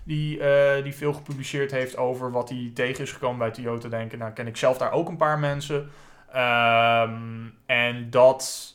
die, 0.05 0.41
die 0.83 0.95
veel 0.95 1.13
gepubliceerd 1.13 1.71
heeft 1.71 1.97
over 1.97 2.31
wat 2.31 2.49
hij 2.49 2.71
tegen 2.75 3.05
is 3.05 3.13
gekomen 3.13 3.39
bij 3.39 3.51
Toyota 3.51 3.89
Denken. 3.89 4.19
Nou, 4.19 4.33
ken 4.33 4.47
ik 4.47 4.57
zelf 4.57 4.79
daar 4.79 4.93
ook 4.93 5.09
een 5.09 5.17
paar 5.17 5.39
mensen. 5.39 5.91
Ehm, 6.33 7.47
en 7.67 8.11
dat 8.11 8.75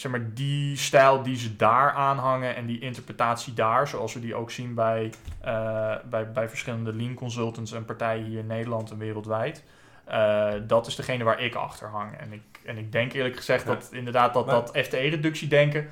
zeg 0.00 0.10
maar, 0.10 0.34
die 0.34 0.76
stijl 0.76 1.22
die 1.22 1.36
ze 1.36 1.56
daar 1.56 1.92
aanhangen 1.92 2.56
en 2.56 2.66
die 2.66 2.80
interpretatie 2.80 3.54
daar, 3.54 3.88
zoals 3.88 4.14
we 4.14 4.20
die 4.20 4.34
ook 4.34 4.50
zien 4.50 4.74
bij, 4.74 5.12
eh, 5.40 5.94
bij, 6.10 6.32
bij 6.32 6.48
verschillende 6.48 6.92
lean 6.92 7.14
consultants 7.14 7.72
en 7.72 7.84
partijen 7.84 8.24
hier 8.24 8.38
in 8.38 8.46
Nederland 8.46 8.90
en 8.90 8.98
wereldwijd. 8.98 9.64
eh, 10.04 10.52
dat 10.66 10.86
is 10.86 10.94
degene 10.94 11.24
waar 11.24 11.40
ik 11.40 11.54
achter 11.54 11.88
hang. 11.88 12.16
En 12.16 12.32
ik, 12.32 12.42
en 12.64 12.78
ik 12.78 12.92
denk 12.92 13.12
eerlijk 13.12 13.36
gezegd 13.36 13.64
Ja. 13.66 13.74
dat 13.74 13.88
inderdaad 13.92 14.34
dat, 14.34 14.46
Maar- 14.46 14.54
dat 14.54 14.76
FTE-reductie 14.76 15.48
denken. 15.48 15.88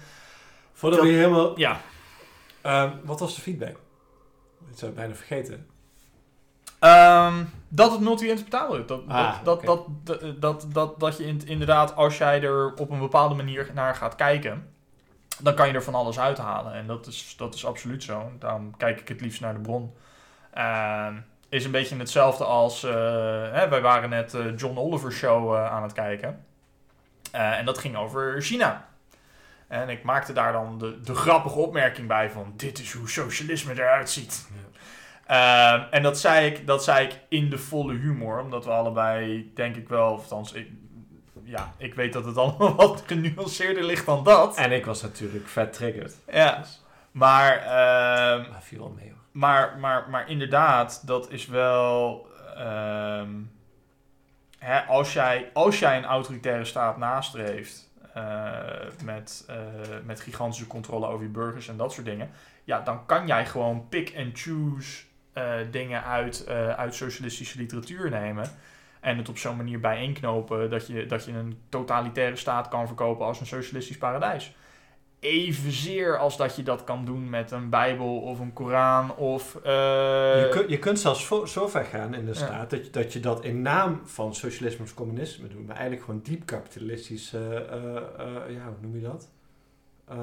Voordat 0.72 0.98
Dat- 0.98 1.08
we 1.08 1.14
hier 1.14 1.22
helemaal... 1.24 1.58
Ja, 1.58 1.80
Ehm, 2.60 2.90
wat 3.04 3.20
was 3.20 3.34
de 3.34 3.40
feedback? 3.40 3.76
Dat 4.68 4.78
zou 4.78 4.90
ik 4.90 4.96
bijna 4.96 5.14
vergeten. 5.14 5.66
Ehm, 6.78 7.44
dat 7.68 7.90
het 7.92 8.00
multi-interpretabel 8.00 8.76
is. 8.76 8.86
Dat, 8.86 9.00
Ah, 9.08 9.44
dat, 9.44 9.62
dat, 9.64 9.86
dat, 10.04 10.40
dat, 10.40 10.66
dat, 10.72 11.00
dat 11.00 11.16
je 11.16 11.24
in- 11.26 11.46
inderdaad, 11.46 11.96
als 11.96 12.18
jij 12.18 12.42
er 12.42 12.74
op 12.74 12.90
een 12.90 12.98
bepaalde 12.98 13.34
manier 13.34 13.70
naar 13.74 13.94
gaat 13.94 14.14
kijken, 14.14 14.70
dan 15.40 15.54
kan 15.54 15.68
je 15.68 15.74
er 15.74 15.82
van 15.82 15.94
alles 15.94 16.18
uithalen. 16.18 16.72
En 16.72 16.86
dat 16.86 17.06
is, 17.06 17.34
dat 17.36 17.54
is 17.54 17.66
absoluut 17.66 18.02
zo. 18.02 18.32
Daarom 18.38 18.76
kijk 18.76 19.00
ik 19.00 19.08
het 19.08 19.20
liefst 19.20 19.40
naar 19.40 19.54
de 19.54 19.60
bron. 19.60 19.94
Ehm, 20.52 21.14
is 21.48 21.64
een 21.64 21.70
beetje 21.70 21.96
hetzelfde 21.96 22.44
als, 22.44 22.84
eh, 22.84 22.92
hè, 23.52 23.68
wij 23.68 23.80
waren 23.80 24.10
net 24.10 24.34
eh, 24.34 24.56
John 24.56 24.78
Oliver 24.78 25.12
show 25.12 25.54
eh, 25.54 25.70
aan 25.72 25.82
het 25.82 25.92
kijken. 25.92 26.44
En 27.32 27.64
dat 27.64 27.78
ging 27.78 27.96
over 27.96 28.42
China. 28.42 28.86
En 29.68 29.88
ik 29.88 30.02
maakte 30.02 30.32
daar 30.32 30.52
dan 30.52 30.78
de, 30.78 31.00
de 31.00 31.14
grappige 31.14 31.58
opmerking 31.58 32.08
bij 32.08 32.30
van, 32.30 32.52
dit 32.56 32.78
is 32.78 32.92
hoe 32.92 33.08
socialisme 33.08 33.72
eruit 33.72 34.10
ziet. 34.10 34.48
Ehm, 35.28 35.82
en 35.90 36.02
dat 36.02 36.18
zei, 36.18 36.46
ik, 36.46 36.66
dat 36.66 36.84
zei 36.84 37.06
ik 37.06 37.20
in 37.28 37.50
de 37.50 37.58
volle 37.58 37.94
humor, 37.94 38.40
omdat 38.40 38.64
we 38.64 38.70
allebei, 38.70 39.50
denk 39.54 39.76
ik 39.76 39.88
wel, 39.88 40.12
of 40.12 40.20
althans, 40.22 40.52
ik, 40.52 40.68
ja, 41.44 41.72
ik 41.76 41.94
weet 41.94 42.12
dat 42.12 42.24
het 42.24 42.36
allemaal 42.36 42.74
wat 42.86 43.02
genuanceerder 43.06 43.84
ligt 43.84 44.06
dan 44.06 44.24
dat. 44.24 44.56
En 44.56 44.72
ik 44.72 44.84
was 44.86 45.02
natuurlijk 45.02 45.48
vet 45.48 45.72
triggered. 45.72 46.16
Ja, 46.32 46.64
maar, 47.10 47.56
ehm, 47.58 48.50
Maar 48.50 48.62
viel 48.62 48.78
wel 48.78 48.94
mee 48.98 49.08
hoor. 49.08 49.18
maar, 49.32 49.76
maar, 49.78 50.10
maar 50.10 50.30
inderdaad, 50.30 51.06
dat 51.06 51.30
is 51.30 51.46
wel. 51.46 52.26
ehm, 52.56 53.30
hè, 54.58 54.80
als, 54.80 55.12
jij, 55.12 55.50
als 55.52 55.78
jij 55.78 55.96
een 55.96 56.04
autoritaire 56.04 56.64
staat 56.64 56.96
nastreeft. 56.96 57.86
eh, 58.14 58.60
met, 59.04 59.44
eh, 59.48 59.56
met 60.04 60.20
gigantische 60.20 60.66
controle 60.66 61.06
over 61.06 61.22
je 61.24 61.30
burgers 61.32 61.68
en 61.68 61.76
dat 61.76 61.92
soort 61.92 62.06
dingen. 62.06 62.30
Ja, 62.64 62.80
dan 62.80 63.06
kan 63.06 63.26
jij 63.26 63.46
gewoon 63.46 63.88
pick 63.88 64.14
and 64.16 64.38
choose 64.38 65.02
eh, 65.38 65.66
dingen 65.70 66.04
uit, 66.04 66.44
eh, 66.44 66.68
uit 66.68 66.94
socialistische 66.94 67.58
literatuur 67.58 68.10
nemen. 68.10 68.50
En 69.00 69.16
het 69.18 69.28
op 69.28 69.38
zo'n 69.38 69.56
manier 69.56 69.80
bijeenknopen 69.80 70.70
dat 70.70 70.86
je, 70.86 71.06
dat 71.06 71.24
je 71.24 71.32
een 71.32 71.58
totalitaire 71.68 72.36
staat 72.36 72.68
kan 72.68 72.86
verkopen 72.86 73.26
als 73.26 73.40
een 73.40 73.46
socialistisch 73.46 73.98
paradijs 73.98 74.54
evenzeer 75.20 76.18
als 76.18 76.36
dat 76.36 76.56
je 76.56 76.62
dat 76.62 76.84
kan 76.84 77.04
doen 77.04 77.30
met 77.30 77.50
een 77.50 77.68
Bijbel 77.68 78.18
of 78.20 78.38
een 78.40 78.52
Koran 78.52 79.16
of. 79.16 79.54
eh, 79.64 79.72
je, 80.42 80.48
kun- 80.50 80.68
je 80.68 80.78
kunt 80.78 80.98
zelfs 81.00 81.26
zo, 81.26 81.44
zo 81.44 81.68
ver 81.68 81.84
gaan 81.84 82.14
in 82.14 82.24
de 82.24 82.30
Ja. 82.30 82.36
staat 82.36 82.70
dat, 82.70 82.84
je, 82.84 82.90
dat 82.90 83.12
je 83.12 83.20
dat 83.20 83.44
in 83.44 83.62
naam 83.62 84.00
van 84.04 84.34
socialisme 84.34 84.84
of 84.84 84.94
communisme 84.94 85.48
doet, 85.48 85.66
maar 85.66 85.76
eigenlijk 85.76 86.04
gewoon 86.04 86.20
diep 86.22 86.46
kapitalistisch, 86.46 87.30
ja, 87.30 88.64
hoe 88.66 88.76
noem 88.80 88.94
je 88.94 89.00
dat? 89.02 89.30
Eh, 90.10 90.16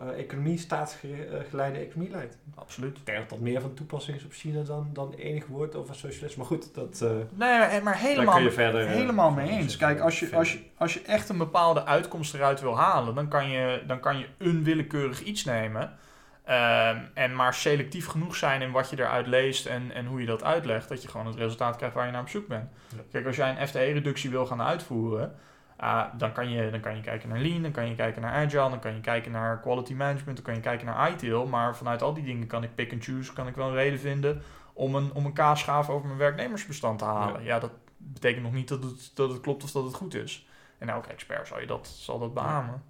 eh, 0.00 0.18
economie, 0.18 0.58
staatsgeleide 0.58 1.78
economie 1.78 2.10
leidt. 2.10 2.38
Absoluut. 2.54 2.98
Ik 2.98 3.06
denk 3.06 3.18
dat 3.18 3.28
dat 3.28 3.38
meer 3.38 3.60
van 3.60 3.74
toepassing 3.74 4.16
is 4.16 4.24
op 4.24 4.32
China 4.32 4.62
dan, 4.62 4.90
dan 4.92 5.14
enig 5.14 5.46
woord 5.46 5.74
over 5.74 5.94
socialisme. 5.94 6.36
Maar 6.36 6.46
goed, 6.46 6.74
dat, 6.74 7.00
eh 7.00 7.08
Nee, 7.10 7.80
maar 7.80 7.82
daar 7.84 7.98
helemaal, 7.98 8.34
kun 8.34 8.42
je 8.42 8.52
verder... 8.52 8.86
helemaal 8.86 9.30
mee 9.30 9.50
eens. 9.50 9.76
Kijk, 9.76 10.00
als 10.00 10.20
je, 10.20 10.36
als, 10.36 10.52
je, 10.52 10.58
als 10.76 10.94
je 10.94 11.02
echt 11.02 11.28
een 11.28 11.38
bepaalde 11.38 11.84
uitkomst 11.84 12.34
eruit 12.34 12.60
wil 12.60 12.76
halen, 12.76 13.14
dan 13.14 13.28
kan 13.28 13.48
je, 13.48 13.82
dan 13.86 14.00
kan 14.00 14.18
je 14.18 14.26
een 14.38 14.64
willekeurig 14.64 15.22
iets 15.22 15.44
nemen. 15.44 15.96
ehm, 16.44 16.98
en 17.14 17.34
maar 17.34 17.54
selectief 17.54 18.06
genoeg 18.06 18.36
zijn 18.36 18.62
in 18.62 18.70
wat 18.70 18.90
je 18.90 18.98
eruit 18.98 19.26
leest 19.26 19.66
en, 19.66 19.92
en 19.94 20.06
hoe 20.06 20.20
je 20.20 20.26
dat 20.26 20.44
uitlegt, 20.44 20.88
dat 20.88 21.02
je 21.02 21.08
gewoon 21.08 21.26
het 21.26 21.36
resultaat 21.36 21.76
krijgt 21.76 21.94
waar 21.94 22.06
je 22.06 22.12
naar 22.12 22.20
op 22.20 22.28
zoek 22.28 22.48
bent. 22.48 22.70
Ja. 22.88 23.02
Kijk, 23.12 23.26
als 23.26 23.36
jij 23.36 23.50
een 23.50 23.68
FTE-reductie 23.68 24.30
wil 24.30 24.46
gaan 24.46 24.62
uitvoeren, 24.62 25.34
Ah, 25.82 26.06
dan, 26.16 26.32
kan 26.32 26.50
je, 26.50 26.70
dan 26.70 26.80
kan 26.80 26.96
je 26.96 27.02
kijken 27.02 27.28
naar 27.28 27.38
Lean, 27.38 27.62
dan 27.62 27.70
kan 27.70 27.88
je 27.88 27.94
kijken 27.94 28.22
naar 28.22 28.32
Agile, 28.32 28.68
dan 28.70 28.78
kan 28.78 28.94
je 28.94 29.00
kijken 29.00 29.32
naar 29.32 29.60
Quality 29.60 29.94
Management, 29.94 30.36
dan 30.36 30.44
kan 30.44 30.54
je 30.54 30.60
kijken 30.60 30.86
naar 30.86 31.10
ITIL. 31.10 31.46
Maar 31.46 31.76
vanuit 31.76 32.02
al 32.02 32.14
die 32.14 32.24
dingen 32.24 32.46
kan 32.46 32.62
ik 32.62 32.74
pick 32.74 32.92
and 32.92 33.04
choose, 33.04 33.32
kan 33.32 33.46
ik 33.46 33.54
wel 33.54 33.68
een 33.68 33.74
reden 33.74 33.98
vinden 33.98 34.42
om 34.72 34.94
een, 34.94 35.12
om 35.12 35.24
een 35.24 35.32
kaasschaaf 35.32 35.88
over 35.88 36.06
mijn 36.06 36.18
werknemersbestand 36.18 36.98
te 36.98 37.04
halen. 37.04 37.42
Ja, 37.42 37.58
dat 37.58 37.70
betekent 37.96 38.42
nog 38.42 38.52
niet 38.52 38.68
dat 38.68 38.82
het, 38.82 39.10
dat 39.14 39.30
het 39.30 39.40
klopt 39.40 39.64
of 39.64 39.70
dat 39.70 39.84
het 39.84 39.94
goed 39.94 40.14
is. 40.14 40.46
En 40.78 40.88
elke 40.88 41.08
expert 41.08 41.48
zal, 41.48 41.60
je 41.60 41.66
dat, 41.66 41.86
zal 41.86 42.18
dat 42.18 42.34
beamen. 42.34 42.82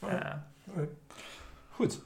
Ja. 0.00 0.46
Goed. 1.70 2.00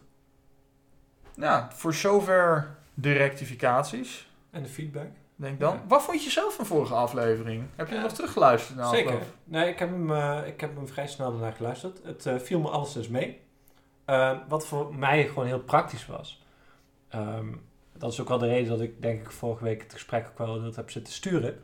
Ja, 1.35 1.69
voor 1.73 1.95
zover 1.95 2.77
de 2.95 3.13
rectificaties. 3.13 4.29
En 4.51 4.63
de 4.63 4.69
feedback. 4.69 5.11
Denk 5.37 5.61
dan. 5.61 5.75
Ja. 5.75 5.83
Wat 5.89 6.03
vond 6.03 6.25
je 6.25 6.31
zelf 6.31 6.55
van 6.55 6.67
vorige 6.67 6.95
aflevering? 6.95 7.65
Heb 7.77 7.89
je 7.89 7.95
Ja. 7.95 8.01
nog 8.03 8.13
teruggeluisterd? 8.13 8.79
naar 8.79 8.89
Zeker. 8.95 9.13
afloop? 9.13 9.27
Nee, 9.45 9.69
ik 9.69 9.79
heb, 9.79 9.91
hem, 9.91 10.13
eh, 10.13 10.41
ik 10.47 10.61
heb 10.61 10.77
hem 10.77 10.89
vrij 10.89 11.07
snel 11.07 11.31
daarna 11.33 11.51
geluisterd. 11.51 12.01
Het 12.05 12.27
eh, 12.27 12.37
viel 12.39 12.61
me 12.61 12.69
alleszins 12.69 13.09
mee. 13.09 13.41
Eh, 14.05 14.39
wat 14.49 14.67
voor 14.67 14.95
mij 14.95 15.27
gewoon 15.27 15.47
heel 15.47 15.61
praktisch 15.61 16.07
was. 16.07 16.43
Ehm, 17.09 17.47
dat 17.99 18.13
is 18.13 18.21
ook 18.21 18.29
wel 18.29 18.39
de 18.39 18.47
reden 18.47 18.69
dat 18.69 18.81
ik 18.81 19.03
denk 19.03 19.21
ik 19.21 19.31
vorige 19.31 19.65
week 19.65 19.83
het 19.83 19.93
gesprek 19.93 20.27
ook 20.29 20.39
wel 20.39 20.63
dat 20.63 20.77
heb 20.77 20.91
zitten 20.91 21.13
sturen. 21.13 21.59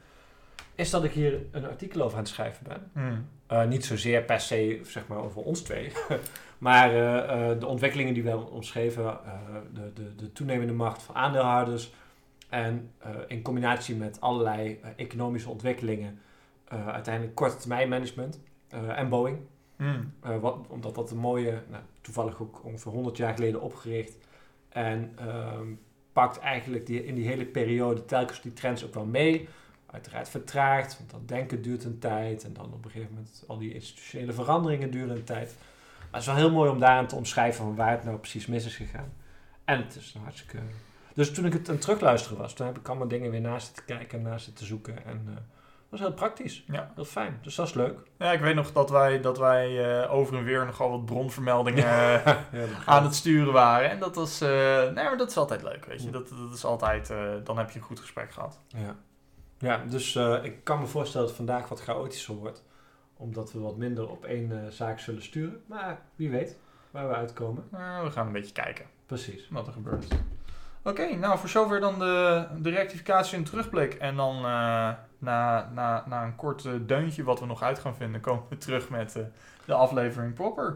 Is 0.74 0.90
dat 0.90 1.04
ik 1.04 1.12
hier 1.12 1.40
een 1.50 1.66
artikel 1.66 2.00
over 2.02 2.16
aan 2.16 2.22
het 2.22 2.32
schrijven 2.32 2.64
ben. 2.68 2.90
Hmm. 2.92 3.28
Eh, 3.46 3.64
niet 3.64 3.84
zozeer 3.84 4.22
per 4.22 4.40
se 4.40 4.80
zeg 4.82 5.06
maar, 5.06 5.18
over 5.18 5.42
ons 5.42 5.60
twee. 5.62 5.92
maar 6.58 6.90
eh, 6.90 7.50
eh, 7.50 7.60
de 7.60 7.66
ontwikkelingen 7.66 8.14
die 8.14 8.22
we 8.22 8.28
hebben 8.28 8.50
omschreven. 8.50 9.04
eh, 9.04 9.32
de, 9.74 9.92
de, 9.92 10.14
de 10.14 10.32
toenemende 10.32 10.72
macht 10.72 11.02
van 11.02 11.14
aandeelhouders. 11.14 11.92
En 12.50 12.92
eh, 12.98 13.10
in 13.26 13.42
combinatie 13.42 13.96
met 13.96 14.20
allerlei 14.20 14.78
eh, 14.82 14.90
economische 14.96 15.48
ontwikkelingen. 15.48 16.20
eh, 16.64 16.88
uiteindelijk 16.88 17.34
korte 17.34 17.56
termijn 17.56 17.88
management. 17.88 18.40
en 18.70 19.08
Boeing. 19.08 19.38
Hmm. 19.76 20.12
Wat, 20.40 20.66
omdat 20.68 20.94
dat 20.94 21.10
een 21.10 21.18
mooie, 21.18 21.62
nou, 21.68 21.82
toevallig 22.00 22.42
ook 22.42 22.64
ongeveer 22.64 22.92
100 22.92 23.16
jaar 23.16 23.34
geleden 23.34 23.60
opgericht. 23.60 24.16
En 24.68 25.12
ehm, 25.16 25.66
pakt 26.12 26.38
eigenlijk 26.38 26.86
die, 26.86 27.04
in 27.04 27.14
die 27.14 27.26
hele 27.26 27.44
periode 27.44 28.04
telkens 28.04 28.40
die 28.40 28.52
trends 28.52 28.84
ook 28.84 28.94
wel 28.94 29.04
mee. 29.04 29.48
Uiteraard 29.86 30.28
vertraagd, 30.28 30.98
want 30.98 31.10
dat 31.10 31.28
denken 31.28 31.62
duurt 31.62 31.84
een 31.84 31.98
tijd. 31.98 32.44
En 32.44 32.52
dan 32.52 32.72
op 32.72 32.84
een 32.84 32.90
gegeven 32.90 33.14
moment 33.14 33.44
al 33.46 33.58
die 33.58 33.74
institutionele 33.74 34.32
veranderingen 34.32 34.90
duren 34.90 35.16
een 35.16 35.24
tijd. 35.24 35.54
Maar 35.98 36.08
het 36.10 36.20
is 36.20 36.26
wel 36.26 36.36
heel 36.36 36.50
mooi 36.50 36.70
om 36.70 36.78
daarin 36.78 37.06
te 37.06 37.16
omschrijven 37.16 37.64
van 37.64 37.74
waar 37.74 37.90
het 37.90 38.04
nou 38.04 38.18
precies 38.18 38.46
mis 38.46 38.66
is 38.66 38.76
gegaan. 38.76 39.12
En 39.64 39.82
het 39.82 39.96
is 39.96 40.12
nou 40.12 40.24
hartstikke... 40.24 40.58
Dus 41.14 41.32
toen 41.32 41.44
ik 41.44 41.52
het 41.52 41.68
aan 41.68 41.74
het 41.74 41.82
terugluisteren 41.82 42.38
was, 42.38 42.52
toen 42.54 42.66
heb 42.66 42.78
ik 42.78 42.88
allemaal 42.88 43.08
dingen 43.08 43.30
weer 43.30 43.40
naast 43.40 43.66
zitten 43.66 43.84
kijken 43.84 44.18
en 44.18 44.24
naast 44.24 44.44
zitten 44.44 44.66
zoeken. 44.66 45.04
En 45.04 45.24
eh, 45.28 45.34
dat 45.34 45.98
was 45.98 46.00
heel 46.00 46.12
praktisch. 46.12 46.64
Ja. 46.66 46.92
Heel 46.94 47.04
fijn. 47.04 47.38
Dus 47.42 47.54
dat 47.54 47.66
is 47.66 47.74
leuk. 47.74 47.98
ja, 48.18 48.32
ik 48.32 48.40
weet 48.40 48.54
nog 48.54 48.72
dat 48.72 48.90
wij, 48.90 49.20
dat 49.20 49.38
wij 49.38 50.00
eh, 50.02 50.12
over 50.14 50.36
en 50.36 50.44
weer 50.44 50.66
nogal 50.66 50.90
wat 50.90 51.04
bronvermeldingen 51.04 51.84
eh, 51.84 52.24
Ja, 52.24 52.60
dat 52.60 52.68
aan 52.86 53.04
het 53.04 53.14
sturen 53.14 53.52
waren. 53.52 53.90
En 53.90 53.98
dat 53.98 54.14
was, 54.14 54.40
eh, 54.40 54.48
nee, 54.82 54.92
maar 55.04 55.16
dat 55.16 55.30
is 55.30 55.36
altijd 55.36 55.62
leuk, 55.62 55.84
weet 55.84 56.02
je. 56.02 56.10
Dat, 56.10 56.28
dat 56.28 56.52
is 56.54 56.64
altijd, 56.64 57.10
eh, 57.10 57.30
dan 57.44 57.58
heb 57.58 57.70
je 57.70 57.78
een 57.78 57.84
goed 57.84 58.00
gesprek 58.00 58.32
gehad. 58.32 58.60
Ja, 58.68 58.96
ja 59.58 59.84
dus 59.88 60.14
eh, 60.16 60.38
ik 60.44 60.64
kan 60.64 60.80
me 60.80 60.86
voorstellen 60.86 61.26
dat 61.26 61.36
het 61.36 61.46
vandaag 61.46 61.68
wat 61.68 61.80
chaotischer 61.80 62.34
wordt. 62.34 62.64
Omdat 63.16 63.52
we 63.52 63.58
wat 63.60 63.76
minder 63.76 64.08
op 64.10 64.24
één 64.24 64.64
eh, 64.64 64.70
zaak 64.70 64.98
zullen 64.98 65.22
sturen. 65.22 65.62
Maar 65.66 66.00
wie 66.16 66.30
weet 66.30 66.58
waar 66.90 67.08
we 67.08 67.14
uitkomen. 67.14 67.64
Eh, 67.72 68.02
we 68.02 68.10
gaan 68.10 68.26
een 68.26 68.32
beetje 68.32 68.52
kijken 68.52 68.84
Precies. 69.06 69.48
wat 69.50 69.66
er 69.66 69.72
gebeurt. 69.72 70.06
Oké, 70.82 71.14
nou 71.16 71.38
voor 71.38 71.48
zover 71.48 71.80
dan 71.80 71.98
de, 71.98 72.46
de 72.58 72.70
rectificatie 72.70 73.36
en 73.36 73.44
terugblik. 73.44 73.94
En 73.94 74.16
dan 74.16 74.36
eh, 74.36 74.88
na, 75.18 75.70
na, 75.74 76.04
na 76.06 76.24
een 76.24 76.36
kort 76.36 76.64
eh, 76.64 76.72
deuntje 76.80 77.24
wat 77.24 77.40
we 77.40 77.46
nog 77.46 77.62
uit 77.62 77.78
gaan 77.78 77.94
vinden, 77.96 78.20
komen 78.20 78.42
we 78.48 78.58
terug 78.58 78.88
met 78.88 79.16
eh, 79.16 79.22
de 79.64 79.74
aflevering 79.74 80.34
proper. 80.34 80.74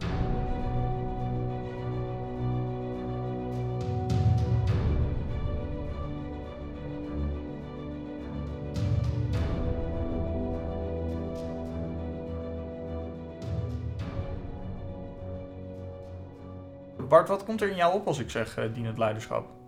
Bart, 17.09 17.29
wat 17.29 17.45
komt 17.45 17.61
er 17.61 17.69
in 17.69 17.77
jou 17.77 17.95
op 17.95 18.07
als 18.07 18.19
ik 18.19 18.31
zeg 18.31 18.59
dienend 18.73 18.99
leiderschap? 18.99 19.64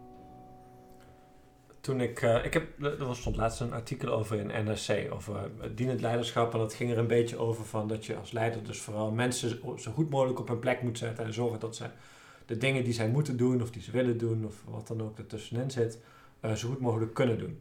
Toen 1.86 2.00
ik, 2.00 2.22
eh, 2.22 2.44
ik 2.44 2.52
heb, 2.52 2.82
er 2.82 3.16
stond 3.16 3.36
laatst 3.36 3.60
een 3.60 3.72
artikel 3.72 4.08
over 4.08 4.38
in 4.38 4.64
NRC, 4.64 5.12
over 5.12 5.36
eh, 5.36 5.70
dienend 5.74 6.00
leiderschap. 6.00 6.52
En 6.52 6.58
dat 6.58 6.74
ging 6.74 6.90
er 6.90 6.98
een 6.98 7.06
beetje 7.06 7.36
over 7.38 7.64
van 7.64 7.88
dat 7.88 8.06
je 8.06 8.16
als 8.16 8.32
leider 8.32 8.64
dus 8.64 8.80
vooral 8.80 9.10
mensen 9.10 9.60
zo- 9.80 9.90
goed 9.92 10.10
mogelijk 10.10 10.38
op 10.38 10.48
hun 10.48 10.58
plek 10.58 10.82
moet 10.82 10.98
zetten. 10.98 11.24
En 11.24 11.32
zorgen 11.32 11.60
dat 11.60 11.76
ze 11.76 11.84
de 12.46 12.56
dingen 12.56 12.84
die 12.84 12.92
zij 12.92 13.08
moeten 13.08 13.36
doen, 13.36 13.62
of 13.62 13.70
die 13.70 13.82
ze 13.82 13.90
willen 13.90 14.18
doen, 14.18 14.44
of 14.46 14.64
wat 14.64 14.86
dan 14.86 15.02
ook 15.02 15.18
ertussenin 15.18 15.70
zit, 15.70 15.98
eh, 16.40 16.52
zo 16.52 16.68
goed 16.68 16.80
mogelijk 16.80 17.14
kunnen 17.14 17.38
doen. 17.38 17.60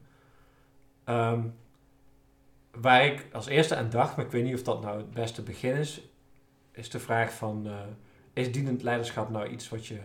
Ehm, 1.03 1.41
waar 2.71 3.05
ik 3.05 3.25
als 3.31 3.47
eerste 3.47 3.75
aan 3.75 3.89
dacht, 3.89 4.15
maar 4.15 4.25
ik 4.25 4.31
weet 4.31 4.43
niet 4.43 4.53
of 4.53 4.63
dat 4.63 4.81
nou 4.81 4.97
het 4.97 5.11
beste 5.11 5.41
begin 5.41 5.75
is, 5.75 6.01
is 6.71 6.89
de 6.89 6.99
vraag 6.99 7.33
van, 7.33 7.67
is 8.33 8.51
dienend 8.51 8.83
leiderschap 8.83 9.29
nou 9.29 9.47
iets 9.47 9.69
wat 9.69 9.85
je 9.87 9.99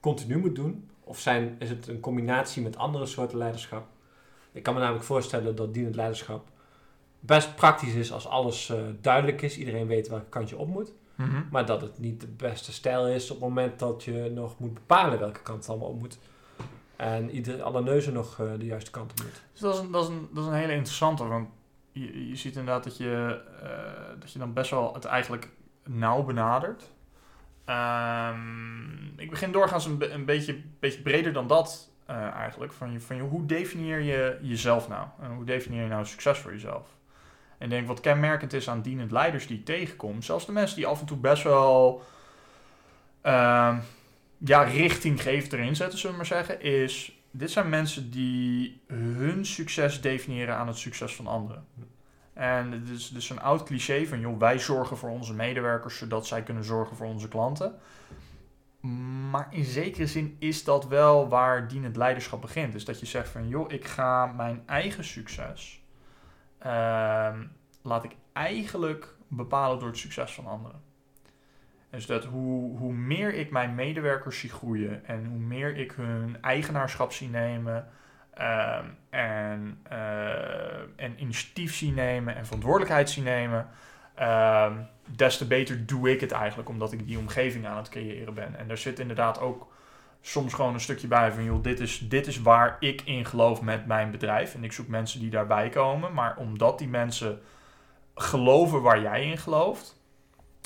continu 0.00 0.38
moet 0.38 0.54
doen? 0.54 0.90
Of 1.12 1.18
zijn, 1.18 1.56
is 1.58 1.68
het 1.68 1.88
een 1.88 2.00
combinatie 2.00 2.62
met 2.62 2.76
andere 2.76 3.06
soorten 3.06 3.38
leiderschap? 3.38 3.86
Ik 4.52 4.62
kan 4.62 4.74
me 4.74 4.80
namelijk 4.80 5.04
voorstellen 5.04 5.56
dat 5.56 5.74
dienend 5.74 5.94
leiderschap 5.94 6.48
best 7.20 7.54
praktisch 7.56 7.94
is 7.94 8.12
als 8.12 8.26
alles 8.26 8.68
eh, 8.68 8.78
duidelijk 9.00 9.42
is. 9.42 9.58
Iedereen 9.58 9.86
weet 9.86 10.08
welke 10.08 10.28
kant 10.28 10.48
je 10.48 10.56
op 10.56 10.68
moet. 10.68 10.92
Maar 11.50 11.66
dat 11.66 11.80
het 11.80 11.98
niet 11.98 12.20
de 12.20 12.26
beste 12.26 12.72
stijl 12.72 13.08
is 13.08 13.30
op 13.30 13.40
het 13.40 13.48
moment 13.48 13.78
dat 13.78 14.04
je 14.04 14.30
nog 14.34 14.58
moet 14.58 14.74
bepalen 14.74 15.18
welke 15.18 15.42
kant 15.42 15.58
het 15.58 15.68
allemaal 15.68 15.88
op 15.88 15.98
moet. 15.98 16.18
En 16.96 17.30
ieder, 17.30 17.62
alle 17.62 17.82
neuzen 17.82 18.12
nog 18.12 18.40
eh, 18.40 18.46
de 18.58 18.64
juiste 18.64 18.90
kant 18.90 19.10
op 19.10 19.22
moet. 19.22 19.42
Dus 19.52 19.60
dat 19.60 19.74
is, 19.74 19.80
een, 19.80 19.90
dat, 19.90 20.02
is 20.02 20.08
een, 20.08 20.28
dat 20.32 20.44
is 20.44 20.50
een 20.50 20.56
hele 20.56 20.72
interessante, 20.72 21.24
want 21.24 21.48
je, 21.90 22.28
je 22.28 22.36
ziet 22.36 22.56
inderdaad 22.56 22.84
dat 22.84 22.96
je, 22.96 23.42
eh, 23.62 24.20
dat 24.20 24.32
je 24.32 24.38
dan 24.38 24.52
best 24.52 24.70
wel 24.70 24.94
het 24.94 25.04
eigenlijk 25.04 25.48
nauw 25.84 26.22
benadert. 26.22 26.91
Ehm, 27.64 29.04
ik 29.16 29.30
begin 29.30 29.52
doorgaans 29.52 29.86
een, 29.86 30.14
een 30.14 30.24
beetje, 30.24 30.60
beetje 30.80 31.02
breder 31.02 31.32
dan 31.32 31.46
dat 31.46 31.90
eh, 32.06 32.16
eigenlijk. 32.16 32.72
Van 32.72 32.92
je, 32.92 33.00
van 33.00 33.16
je, 33.16 33.22
hoe 33.22 33.46
definieer 33.46 34.00
je 34.00 34.38
jezelf 34.40 34.88
nou? 34.88 35.06
En 35.20 35.30
hoe 35.30 35.44
definieer 35.44 35.82
je 35.82 35.88
nou 35.88 36.06
succes 36.06 36.38
voor 36.38 36.52
jezelf? 36.52 36.88
En 37.58 37.64
ik 37.64 37.70
denk 37.70 37.86
wat 37.86 38.00
kenmerkend 38.00 38.52
is 38.52 38.68
aan 38.68 38.82
dienend 38.82 39.10
leiders 39.10 39.46
die 39.46 39.58
ik 39.58 39.64
tegenkom, 39.64 40.22
zelfs 40.22 40.46
de 40.46 40.52
mensen 40.52 40.76
die 40.76 40.86
af 40.86 41.00
en 41.00 41.06
toe 41.06 41.16
best 41.16 41.42
wel 41.42 42.02
ehm, 43.20 43.76
ja, 44.38 44.62
richtinggevend 44.62 45.52
erin 45.52 45.76
zetten, 45.76 45.98
zullen 45.98 46.16
we 46.16 46.22
maar 46.22 46.38
zeggen, 46.38 46.60
is 46.60 47.22
dit 47.30 47.50
zijn 47.50 47.68
mensen 47.68 48.10
die 48.10 48.80
hun 48.86 49.46
succes 49.46 50.00
definiëren 50.00 50.56
aan 50.56 50.66
het 50.66 50.76
succes 50.76 51.14
van 51.14 51.26
anderen. 51.26 51.66
En 52.32 52.72
het 52.72 52.88
is 52.88 53.08
dus 53.08 53.30
een 53.30 53.40
oud 53.40 53.62
cliché 53.62 54.06
van, 54.06 54.20
joh, 54.20 54.38
wij 54.38 54.58
zorgen 54.58 54.96
voor 54.96 55.10
onze 55.10 55.34
medewerkers 55.34 55.98
zodat 55.98 56.26
zij 56.26 56.42
kunnen 56.42 56.64
zorgen 56.64 56.96
voor 56.96 57.06
onze 57.06 57.28
klanten. 57.28 57.78
Maar 59.30 59.46
in 59.50 59.64
zekere 59.64 60.06
zin 60.06 60.36
is 60.38 60.64
dat 60.64 60.86
wel 60.86 61.28
waar 61.28 61.68
dienend 61.68 61.96
leiderschap 61.96 62.40
begint. 62.40 62.72
Dus 62.72 62.84
dat 62.84 63.00
je 63.00 63.06
zegt 63.06 63.28
van, 63.28 63.48
joh, 63.48 63.72
ik 63.72 63.84
ga 63.84 64.26
mijn 64.26 64.62
eigen 64.66 65.04
succes, 65.04 65.84
ehm, 66.58 67.42
laat 67.82 68.04
ik 68.04 68.16
eigenlijk 68.32 69.14
bepalen 69.28 69.78
door 69.78 69.88
het 69.88 69.98
succes 69.98 70.34
van 70.34 70.46
anderen. 70.46 70.80
Dus 71.90 72.06
dat 72.06 72.24
hoe, 72.24 72.78
hoe 72.78 72.92
meer 72.92 73.34
ik 73.34 73.50
mijn 73.50 73.74
medewerkers 73.74 74.38
zie 74.38 74.50
groeien 74.50 75.04
en 75.06 75.26
hoe 75.26 75.38
meer 75.38 75.76
ik 75.76 75.92
hun 75.92 76.42
eigenaarschap 76.42 77.12
zie 77.12 77.28
nemen 77.28 77.88
ehm, 78.34 78.84
en, 79.10 79.80
eh, 79.82 81.04
en 81.04 81.20
initiatief 81.20 81.74
zie 81.74 81.92
nemen 81.92 82.36
en 82.36 82.44
verantwoordelijkheid 82.44 83.10
zie 83.10 83.22
nemen, 83.22 83.68
ehm, 84.14 84.72
des 85.16 85.36
te 85.36 85.46
beter 85.46 85.86
doe 85.86 86.10
ik 86.10 86.20
het 86.20 86.32
eigenlijk 86.32 86.68
omdat 86.68 86.92
ik 86.92 87.06
die 87.06 87.18
omgeving 87.18 87.66
aan 87.66 87.76
het 87.76 87.88
creëren 87.88 88.34
ben. 88.34 88.58
En 88.58 88.68
daar 88.68 88.78
zit 88.78 88.98
inderdaad 88.98 89.40
ook 89.40 89.72
soms 90.20 90.54
gewoon 90.54 90.74
een 90.74 90.80
stukje 90.80 91.06
bij 91.06 91.32
van, 91.32 91.44
joh, 91.44 91.62
dit 91.62 91.80
is, 91.80 91.98
dit 91.98 92.26
is 92.26 92.42
waar 92.42 92.76
ik 92.80 93.02
in 93.04 93.24
geloof 93.24 93.60
met 93.60 93.86
mijn 93.86 94.10
bedrijf. 94.10 94.54
En 94.54 94.64
ik 94.64 94.72
zoek 94.72 94.88
mensen 94.88 95.20
die 95.20 95.30
daarbij 95.30 95.68
komen, 95.68 96.12
maar 96.12 96.36
omdat 96.36 96.78
die 96.78 96.88
mensen 96.88 97.40
geloven 98.14 98.82
waar 98.82 99.00
jij 99.00 99.24
in 99.24 99.38
gelooft 99.38 100.00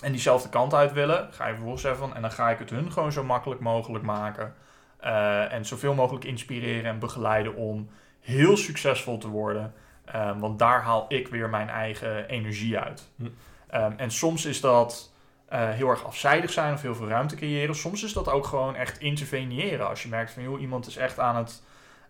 en 0.02 0.12
diezelfde 0.12 0.48
kant 0.48 0.74
uit 0.74 0.92
willen, 0.92 1.32
ga 1.32 1.46
je 1.46 1.52
vervolgens 1.52 1.82
zeggen 1.82 2.00
van, 2.00 2.14
en 2.14 2.22
dan 2.22 2.30
ga 2.30 2.50
ik 2.50 2.58
het 2.58 2.70
hun 2.70 2.92
gewoon 2.92 3.12
zo 3.12 3.24
makkelijk 3.24 3.60
mogelijk 3.60 4.04
maken. 4.04 4.54
Eh, 4.96 5.52
en 5.52 5.64
zoveel 5.64 5.94
mogelijk 5.94 6.24
inspireren 6.24 6.90
en 6.90 6.98
begeleiden 6.98 7.54
om 7.54 7.88
heel 8.20 8.56
succesvol 8.56 9.18
te 9.18 9.28
worden. 9.28 9.74
Eh, 10.06 10.38
want 10.38 10.58
daar 10.58 10.82
haal 10.82 11.04
ik 11.08 11.28
weer 11.28 11.48
mijn 11.48 11.68
eigen 11.68 12.28
energie 12.28 12.78
uit. 12.78 13.08
Hm. 13.16 13.26
Ehm, 13.68 13.92
en 13.96 14.10
soms 14.10 14.44
is 14.44 14.60
dat 14.60 15.14
eh, 15.48 15.70
heel 15.70 15.88
erg 15.88 16.04
afzijdig 16.04 16.50
zijn 16.50 16.72
of 16.72 16.82
heel 16.82 16.94
veel 16.94 17.08
ruimte 17.08 17.36
creëren. 17.36 17.74
Soms 17.74 18.02
is 18.02 18.12
dat 18.12 18.28
ook 18.28 18.46
gewoon 18.46 18.74
echt 18.74 18.98
interveneren. 18.98 19.88
Als 19.88 20.02
je 20.02 20.08
merkt 20.08 20.30
van 20.30 20.42
joh, 20.42 20.60
iemand 20.60 20.86
is 20.86 20.96
echt 20.96 21.18
aan 21.18 21.36
het, 21.36 21.62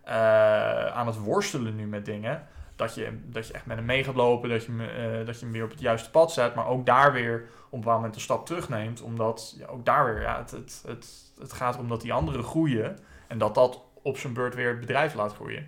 eh, 0.03 0.85
aan 0.85 1.07
het 1.07 1.17
worstelen 1.17 1.75
nu 1.75 1.87
met 1.87 2.05
dingen. 2.05 2.47
dat 2.75 2.95
je, 2.95 3.19
dat 3.23 3.47
je 3.47 3.53
echt 3.53 3.65
met 3.65 3.77
hem 3.77 3.85
mee 3.85 4.03
gaat 4.03 4.15
lopen, 4.15 4.49
dat 4.49 4.65
je, 4.65 4.71
hem, 4.71 5.25
dat 5.25 5.39
je 5.39 5.45
hem 5.45 5.53
weer 5.53 5.63
op 5.63 5.69
het 5.69 5.79
juiste 5.79 6.09
pad 6.09 6.33
zet, 6.33 6.55
maar 6.55 6.67
ook 6.67 6.85
daar 6.85 7.13
weer 7.13 7.45
op 7.65 7.73
een 7.73 7.79
bepaald 7.79 7.97
moment 7.97 8.15
een 8.15 8.21
stap 8.21 8.45
terugneemt, 8.45 9.01
omdat 9.01 9.55
ja, 9.57 9.65
ook 9.65 9.85
daar 9.85 10.05
weer, 10.05 10.21
ja, 10.21 10.37
het, 10.37 10.51
het, 10.51 10.83
het, 10.85 11.26
het 11.39 11.53
gaat 11.53 11.75
erom 11.75 11.89
dat 11.89 12.01
die 12.01 12.13
anderen 12.13 12.43
groeien 12.43 12.99
en 13.27 13.37
dat 13.37 13.55
dat 13.55 13.81
op 14.01 14.17
zijn 14.17 14.33
beurt 14.33 14.55
weer 14.55 14.69
het 14.69 14.79
bedrijf 14.79 15.13
laat 15.13 15.33
groeien. 15.33 15.67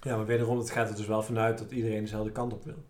Ja, 0.00 0.16
maar 0.16 0.26
wederom, 0.26 0.58
het 0.58 0.70
gaat 0.70 0.88
er 0.90 0.96
dus 0.96 1.06
wel 1.06 1.22
vanuit 1.22 1.58
dat 1.58 1.70
iedereen 1.70 2.00
dezelfde 2.00 2.32
kant 2.32 2.52
op 2.52 2.64
wil. 2.64 2.84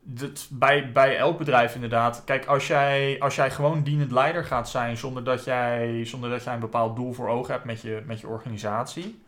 Dat, 0.00 0.48
bij, 0.50 0.92
bij 0.92 1.16
elk 1.16 1.38
bedrijf 1.38 1.74
inderdaad. 1.74 2.24
Kijk, 2.24 2.46
als 2.46 2.66
jij, 2.66 3.16
als 3.20 3.34
jij 3.34 3.50
gewoon 3.50 3.82
dienend 3.82 4.10
leider 4.10 4.44
gaat 4.44 4.68
zijn 4.68 4.96
zonder 4.96 5.24
dat 5.24 5.44
jij, 5.44 6.04
zonder 6.04 6.30
dat 6.30 6.44
jij 6.44 6.54
een 6.54 6.60
bepaald 6.60 6.96
doel 6.96 7.12
voor 7.12 7.28
ogen 7.28 7.52
hebt 7.52 7.64
met 7.64 7.80
je, 7.80 8.02
met 8.06 8.20
je 8.20 8.26
organisatie, 8.26 9.22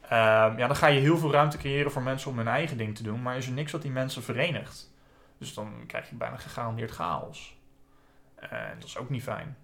ehm, 0.00 0.58
ja, 0.58 0.66
dan 0.66 0.76
ga 0.76 0.86
je 0.86 1.00
heel 1.00 1.18
veel 1.18 1.32
ruimte 1.32 1.58
creëren 1.58 1.92
voor 1.92 2.02
mensen 2.02 2.30
om 2.30 2.36
hun 2.36 2.48
eigen 2.48 2.76
ding 2.76 2.96
te 2.96 3.02
doen, 3.02 3.22
maar 3.22 3.36
is 3.36 3.46
er 3.46 3.52
niks 3.52 3.72
wat 3.72 3.82
die 3.82 3.90
mensen 3.90 4.22
verenigt. 4.22 4.92
Dus 5.38 5.54
dan 5.54 5.72
krijg 5.86 6.08
je 6.08 6.16
bijna 6.16 6.36
gegarandeerd 6.36 6.90
chaos. 6.90 7.56
En 8.34 8.76
dat 8.78 8.88
is 8.88 8.98
ook 8.98 9.10
niet 9.10 9.22
fijn. 9.22 9.56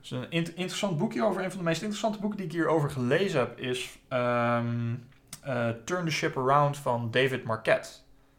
Dus 0.00 0.10
een 0.10 0.30
int- 0.30 0.48
interessant 0.48 0.98
boekje 0.98 1.24
over, 1.24 1.44
een 1.44 1.50
van 1.50 1.58
de 1.58 1.64
meest 1.64 1.80
interessante 1.80 2.18
boeken 2.20 2.38
die 2.38 2.46
ik 2.46 2.52
hierover 2.52 2.90
gelezen 2.90 3.40
heb, 3.40 3.58
is 3.58 3.98
ehm, 4.08 4.94
eh, 5.42 5.68
Turn 5.84 6.04
the 6.04 6.10
Ship 6.10 6.36
Around 6.36 6.76
van 6.76 7.10
David 7.10 7.44
Marquette. 7.44 7.88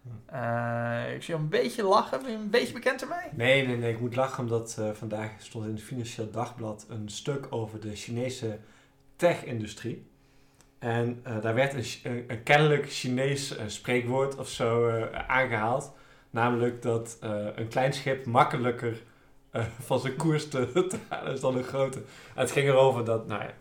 Hm. 0.02 0.36
Eh, 0.36 1.14
ik 1.14 1.24
zie 1.24 1.34
jou 1.34 1.42
een 1.42 1.50
beetje 1.50 1.84
lachen. 1.84 2.22
Ben 2.22 2.32
je 2.32 2.38
een 2.38 2.50
beetje 2.50 2.74
bekend 2.74 3.02
ermee? 3.02 3.28
Nee, 3.32 3.68
nee, 3.68 3.78
nee. 3.78 3.94
Ik 3.94 4.00
moet 4.00 4.16
lachen 4.16 4.44
omdat 4.44 4.78
eh, 4.80 4.90
vandaag 4.92 5.32
stond 5.38 5.66
in 5.66 5.72
het 5.72 5.82
Financieel 5.84 6.32
Dagblad 6.32 6.86
een 6.90 7.10
stuk 7.10 7.48
over 7.50 7.80
de 7.80 7.96
Chinese 7.96 8.60
tech-industrie. 9.16 10.06
En 10.80 11.24
daar 11.42 11.54
werd 11.54 11.74
een, 11.74 12.12
een, 12.12 12.24
een 12.28 12.44
kennelijk 12.44 12.92
Chinees 12.92 13.56
spreekwoord 13.68 14.36
of 14.36 14.50
zo 14.50 14.88
eh, 14.88 15.28
aangehaald. 15.28 15.92
Namelijk 16.30 16.82
dat 16.82 17.18
een 17.56 17.68
klein 17.68 17.94
schip 17.94 18.26
makkelijker 18.26 19.02
eh, 19.54 19.64
van 19.80 20.00
zijn 20.00 20.16
koers 20.16 20.48
te, 20.48 20.68
halen 21.10 21.34
is 21.34 21.40
dan 21.40 21.58
een 21.58 21.64
grote. 21.64 21.98
En 21.98 22.42
het 22.42 22.52
ging 22.52 22.68
erover 22.68 23.06
dat, 23.06 23.28
nou 23.28 23.42
ja, 23.42 23.54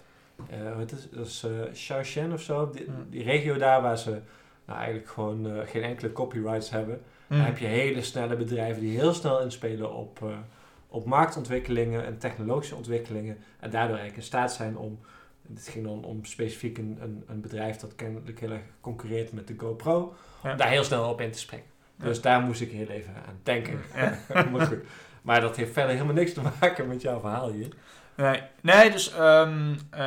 eh, 0.50 0.76
wat 0.78 0.92
is, 0.92 1.08
dat 1.10 1.26
is 1.26 1.46
Shaoxian 1.74 2.32
of 2.32 2.40
zo, 2.40 2.70
die, 2.70 2.84
Hmm. 2.84 3.06
die 3.10 3.22
regio 3.22 3.56
daar 3.56 3.82
waar 3.82 3.98
ze 3.98 4.10
nou, 4.64 4.78
eigenlijk 4.78 5.08
gewoon 5.08 5.66
geen 5.66 5.82
enkele 5.82 6.12
copyrights 6.12 6.70
hebben. 6.70 7.00
Dan 7.28 7.38
heb 7.40 7.58
je 7.58 7.66
hele 7.66 8.02
snelle 8.02 8.36
bedrijven 8.36 8.82
die 8.82 8.98
heel 8.98 9.12
snel 9.14 9.40
inspelen 9.40 9.94
op, 9.94 10.24
op 10.88 11.04
marktontwikkelingen 11.06 12.04
en 12.04 12.18
technologische 12.18 12.74
ontwikkelingen. 12.74 13.38
En 13.60 13.70
daardoor 13.70 13.96
eigenlijk 13.96 14.16
in 14.16 14.22
staat 14.22 14.52
zijn 14.52 14.76
om. 14.76 14.98
Het 15.54 15.68
ging 15.68 15.84
dan 15.84 16.04
om 16.04 16.24
specifiek 16.24 16.78
een, 16.78 16.98
een, 17.00 17.24
een 17.26 17.40
bedrijf 17.40 17.76
dat 17.76 17.94
kennelijk 17.94 18.40
heel 18.40 18.50
erg 18.50 18.62
concurreert 18.80 19.32
met 19.32 19.46
de 19.46 19.54
GoPro. 19.56 20.14
Ja. 20.42 20.50
Om 20.50 20.56
daar 20.56 20.68
heel 20.68 20.84
snel 20.84 21.10
op 21.10 21.20
in 21.20 21.30
te 21.30 21.38
springen. 21.38 21.66
Dus 21.96 22.20
daar 22.20 22.40
moest 22.40 22.60
ik 22.60 22.70
heel 22.70 22.88
even 22.88 23.14
aan 23.14 23.38
denken. 23.42 23.80
Ja. 23.94 24.18
maar 24.52 24.66
goed. 24.66 24.84
Maar 25.22 25.40
dat 25.40 25.56
heeft 25.56 25.72
verder 25.72 25.92
helemaal 25.92 26.14
niks 26.14 26.32
te 26.32 26.40
maken 26.60 26.88
met 26.88 27.02
jouw 27.02 27.20
verhaal 27.20 27.50
hier. 27.50 27.68
Nee, 28.14 28.42
nee 28.60 28.90
dus 28.90 29.12
ehm, 29.12 29.74
eh, 29.90 30.00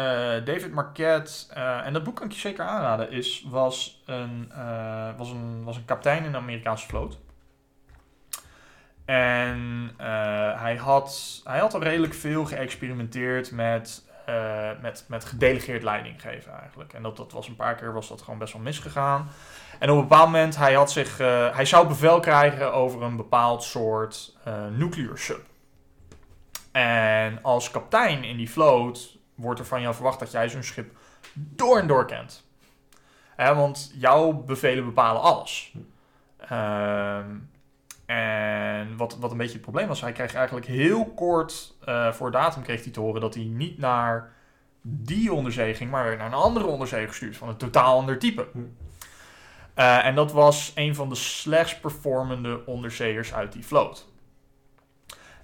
David 0.45 0.71
Marquette, 0.71 1.53
eh, 1.53 1.85
en 1.85 1.93
dat 1.93 2.03
boek 2.03 2.15
kan 2.15 2.25
ik 2.25 2.31
je 2.31 2.39
zeker 2.39 2.65
aanraden, 2.65 3.11
is, 3.11 3.45
was, 3.49 4.03
een, 4.05 4.51
eh, 4.51 5.17
was, 5.17 5.29
een, 5.29 5.63
was 5.63 5.77
een 5.77 5.85
kapitein 5.85 6.23
in 6.23 6.31
de 6.31 6.37
Amerikaanse 6.37 6.87
vloot. 6.87 7.17
En 9.05 9.91
hij, 10.55 10.75
had, 10.75 11.41
hij 11.43 11.59
had 11.59 11.73
al 11.73 11.83
redelijk 11.83 12.13
veel 12.13 12.45
geëxperimenteerd 12.45 13.51
met, 13.51 14.03
met, 14.81 15.05
met 15.07 15.25
gedelegeerd 15.25 15.83
leiding 15.83 16.21
geven 16.21 16.59
eigenlijk. 16.59 16.93
En 16.93 17.03
dat, 17.03 17.17
dat 17.17 17.31
was 17.31 17.47
een 17.47 17.55
paar 17.55 17.75
keer 17.75 17.93
was 17.93 18.07
dat 18.07 18.21
gewoon 18.21 18.39
best 18.39 18.53
wel 18.53 18.61
misgegaan. 18.61 19.29
En 19.79 19.89
op 19.89 19.95
een 19.95 20.01
bepaald 20.01 20.25
moment, 20.25 20.57
hij, 20.57 20.73
had 20.73 20.91
zich, 20.91 21.19
eh, 21.19 21.55
hij 21.55 21.65
zou 21.65 21.87
bevel 21.87 22.19
krijgen 22.19 22.73
over 22.73 23.01
een 23.01 23.15
bepaald 23.15 23.63
soort 23.63 24.37
eh 24.43 24.65
nuclear 24.71 25.17
sub. 25.17 25.41
En 26.71 27.39
als 27.41 27.71
kapitein 27.71 28.23
in 28.23 28.37
die 28.37 28.49
vloot 28.49 29.17
wordt 29.35 29.59
er 29.59 29.65
van 29.65 29.81
jou 29.81 29.93
verwacht 29.93 30.19
dat 30.19 30.31
jij 30.31 30.49
zo'n 30.49 30.63
schip 30.63 30.95
door 31.33 31.79
en 31.79 31.87
door 31.87 32.05
kent. 32.05 32.43
Want 33.37 33.91
jouw 33.95 34.33
bevelen 34.33 34.85
bepalen 34.85 35.21
alles. 35.21 35.75
Ehm, 36.37 37.29
en 38.05 38.97
wat, 38.97 39.17
wat 39.17 39.31
een 39.31 39.37
beetje 39.37 39.53
het 39.53 39.61
probleem 39.61 39.87
was, 39.87 40.01
hij 40.01 40.11
kreeg 40.11 40.33
eigenlijk 40.33 40.65
heel 40.65 41.05
kort 41.05 41.73
eh, 41.85 42.11
voor 42.11 42.31
datum 42.31 42.61
kreeg 42.61 42.83
hij 42.83 42.91
te 42.91 42.99
horen 42.99 43.21
dat 43.21 43.33
hij 43.33 43.43
niet 43.43 43.77
naar 43.77 44.33
die 44.81 45.33
onderzee 45.33 45.73
ging, 45.73 45.91
maar 45.91 46.17
naar 46.17 46.25
een 46.25 46.33
andere 46.33 46.65
onderzee 46.65 47.07
gestuurd 47.07 47.37
van 47.37 47.49
een 47.49 47.57
totaal 47.57 47.97
ander 47.97 48.19
type. 48.19 48.47
Hm. 48.51 48.59
Eh, 49.75 50.05
en 50.05 50.15
dat 50.15 50.31
was 50.31 50.71
een 50.75 50.95
van 50.95 51.09
de 51.09 51.15
slechts 51.15 51.79
performende 51.79 52.65
onderzeeërs 52.65 53.33
uit 53.33 53.51
die 53.51 53.65
vloot. 53.65 54.07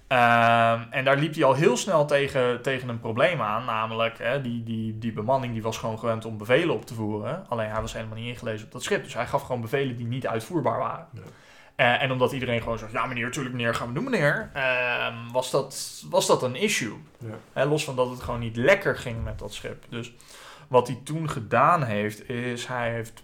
Ehm, 0.06 0.82
en 0.90 1.04
daar 1.04 1.16
liep 1.16 1.34
hij 1.34 1.44
al 1.44 1.54
heel 1.54 1.76
snel 1.76 2.06
tegen, 2.06 2.62
tegen 2.62 2.88
een 2.88 3.00
probleem 3.00 3.40
aan. 3.40 3.64
Namelijk, 3.64 4.18
hè, 4.18 4.40
die, 4.40 4.62
die, 4.62 4.98
die 4.98 5.12
bemanning 5.12 5.52
die 5.52 5.62
was 5.62 5.78
gewoon 5.78 5.98
gewend 5.98 6.24
om 6.24 6.38
bevelen 6.38 6.74
op 6.74 6.86
te 6.86 6.94
voeren. 6.94 7.46
Alleen 7.48 7.70
hij 7.70 7.80
was 7.80 7.92
helemaal 7.92 8.16
niet 8.16 8.26
ingelezen 8.26 8.66
op 8.66 8.72
dat 8.72 8.82
schip. 8.82 9.04
Dus 9.04 9.14
hij 9.14 9.26
gaf 9.26 9.42
gewoon 9.42 9.60
bevelen 9.60 9.96
die 9.96 10.06
niet 10.06 10.26
uitvoerbaar 10.26 10.78
waren. 10.78 11.06
Eh, 11.74 12.02
en 12.02 12.10
omdat 12.10 12.32
iedereen 12.32 12.62
gewoon 12.62 12.78
zegt, 12.78 12.92
ja 12.92 13.06
meneer, 13.06 13.30
tuurlijk 13.30 13.54
meneer, 13.54 13.74
gaan 13.74 13.88
we 13.88 13.94
doen 13.94 14.04
meneer. 14.04 14.50
ehm, 14.52 15.14
was, 15.32 15.50
dat, 15.50 16.02
was 16.10 16.26
dat 16.26 16.42
een 16.42 16.56
issue. 16.56 16.94
Ja. 17.54 17.64
Los 17.66 17.84
van 17.84 17.96
dat 17.96 18.10
het 18.10 18.20
gewoon 18.20 18.40
niet 18.40 18.56
lekker 18.56 18.96
ging 18.96 19.24
met 19.24 19.38
dat 19.38 19.54
schip. 19.54 19.84
Dus 19.88 20.12
wat 20.68 20.86
hij 20.86 21.00
toen 21.04 21.30
gedaan 21.30 21.82
heeft, 21.82 22.28
is 22.28 22.66
hij 22.66 22.90
heeft 22.90 23.22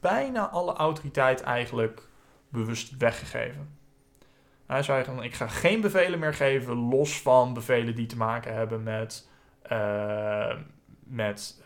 bijna 0.00 0.48
alle 0.48 0.72
autoriteit 0.72 1.40
eigenlijk 1.42 2.08
bewust 2.48 2.96
weggegeven. 2.96 3.78
Hij 4.66 4.82
zei 4.82 5.04
van, 5.04 5.22
ik 5.22 5.34
ga 5.34 5.46
geen 5.48 5.80
bevelen 5.80 6.18
meer 6.18 6.34
geven, 6.34 6.76
los 6.76 7.20
van 7.20 7.54
bevelen 7.54 7.94
die 7.94 8.06
te 8.06 8.16
maken 8.16 8.54
hebben 8.54 8.82
met, 8.82 9.28
eh, 9.62 10.56
met 11.04 11.62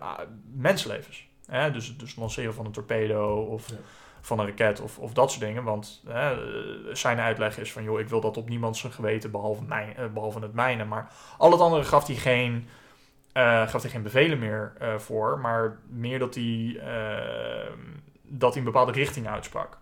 ah, 0.00 0.18
mensenlevens. 0.52 1.28
Hè? 1.46 1.70
Dus, 1.70 1.96
dus 1.96 2.16
lanceren 2.16 2.54
van 2.54 2.66
een 2.66 2.72
torpedo 2.72 3.40
of 3.40 3.68
Ja. 3.68 3.76
van 4.20 4.38
een 4.38 4.46
raket 4.46 4.80
of, 4.80 4.98
of 4.98 5.12
dat 5.12 5.30
soort 5.30 5.44
dingen. 5.44 5.64
Want 5.64 6.02
hè, 6.06 6.36
zijn 6.96 7.18
uitleg 7.18 7.58
is 7.58 7.72
van, 7.72 7.82
joh, 7.82 8.00
ik 8.00 8.08
wil 8.08 8.20
dat 8.20 8.36
op 8.36 8.48
niemand 8.48 8.76
zijn 8.76 8.92
geweten, 8.92 9.30
behalve, 9.30 9.62
mijn, 9.62 9.96
eh, 9.96 10.06
behalve 10.06 10.38
het 10.40 10.54
mijne. 10.54 10.84
Maar 10.84 11.12
al 11.38 11.50
het 11.50 11.60
andere 11.60 11.84
gaf 11.84 12.06
hij 12.06 12.16
geen, 12.16 12.68
eh, 13.34 13.68
gaf 13.68 13.82
hij 13.82 13.90
geen 13.90 14.02
bevelen 14.02 14.38
meer 14.38 14.72
eh, 14.78 14.98
voor, 14.98 15.38
maar 15.38 15.78
meer 15.88 16.18
dat 16.18 16.34
hij, 16.34 16.78
eh, 16.80 17.72
dat 18.22 18.50
hij 18.50 18.58
een 18.58 18.72
bepaalde 18.72 18.92
richting 18.92 19.28
uitsprak. 19.28 19.78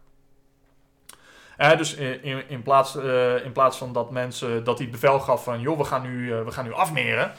Eh, 1.56 1.76
dus 1.76 1.94
in, 1.94 2.48
in, 2.48 2.62
plaats, 2.62 2.96
in 3.44 3.52
plaats 3.52 3.78
van 3.78 3.92
dat 3.92 4.10
mensen 4.10 4.64
dat 4.64 4.78
hij 4.78 4.86
het 4.86 5.00
bevel 5.00 5.20
gaf 5.20 5.44
van 5.44 5.60
joh, 5.60 5.78
we 5.78 5.84
gaan 5.84 6.02
nu, 6.02 6.34
we 6.34 6.50
gaan 6.50 6.64
nu 6.64 6.72
afmeren. 6.72 7.32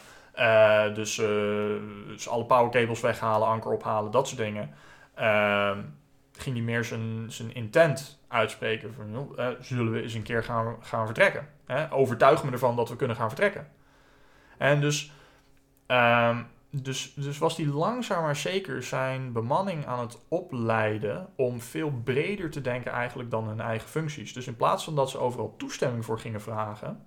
Dus, 0.94 1.16
dus 2.08 2.30
alle 2.30 2.46
power 2.46 2.72
cables 2.72 3.02
weghalen, 3.02 3.48
anker 3.48 3.72
ophalen, 3.72 4.12
dat 4.12 4.28
soort 4.28 4.40
dingen. 4.40 4.74
Ehm, 5.16 5.80
ging 6.38 6.56
hij 6.56 6.66
meer 6.66 6.84
zijn, 6.84 7.26
zijn 7.28 7.54
intent 7.54 8.20
uitspreken 8.28 8.94
van 8.94 9.36
zullen 9.60 9.92
we 9.92 10.02
eens 10.02 10.14
een 10.14 10.24
keer 10.24 10.44
gaan, 10.44 10.76
gaan 10.82 11.06
vertrekken. 11.06 11.48
Overtuig 11.90 12.44
me 12.44 12.52
ervan 12.52 12.76
dat 12.76 12.90
we 12.90 12.96
kunnen 12.96 13.16
gaan 13.16 13.30
vertrekken. 13.30 13.68
En 14.58 14.82
dus, 14.82 15.12
ehm, 15.94 16.44
dus, 16.70 17.14
dus 17.14 17.38
was 17.38 17.58
hij 17.58 17.66
langzaam 17.66 18.24
maar 18.24 18.36
zeker 18.36 18.84
zijn 18.84 19.32
bemanning 19.32 19.86
aan 19.86 20.00
het 20.00 20.18
opleiden 20.28 21.30
om 21.36 21.62
veel 21.62 21.92
breder 22.04 22.50
te 22.50 22.62
denken 22.62 22.92
eigenlijk 22.92 23.32
dan 23.32 23.48
hun 23.48 23.62
eigen 23.62 23.90
functies. 23.90 24.34
Dus 24.34 24.48
in 24.48 24.56
plaats 24.56 24.84
van 24.84 24.96
dat 24.96 25.10
ze 25.10 25.18
overal 25.18 25.56
toestemming 25.58 26.06
voor 26.06 26.20
gingen 26.20 26.42
vragen, 26.42 27.06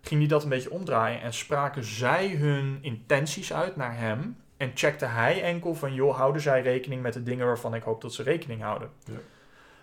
ging 0.00 0.20
hij 0.20 0.28
dat 0.28 0.42
een 0.42 0.48
beetje 0.48 0.70
omdraaien 0.70 1.20
en 1.20 1.32
spraken 1.32 1.84
zij 1.84 2.28
hun 2.28 2.78
intenties 2.80 3.52
uit 3.52 3.76
naar 3.76 3.96
hem 3.96 4.36
en 4.56 4.70
checkte 4.74 5.04
hij 5.04 5.42
enkel 5.42 5.74
van 5.74 5.94
joh, 5.94 6.16
houden 6.16 6.42
zij 6.42 6.62
rekening 6.62 7.02
met 7.02 7.12
de 7.12 7.22
dingen 7.22 7.46
waarvan 7.46 7.74
ik 7.74 7.82
hoop 7.82 8.00
dat 8.00 8.14
ze 8.14 8.22
rekening 8.22 8.62
houden. 8.62 8.90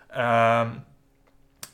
Ehm, 0.08 0.70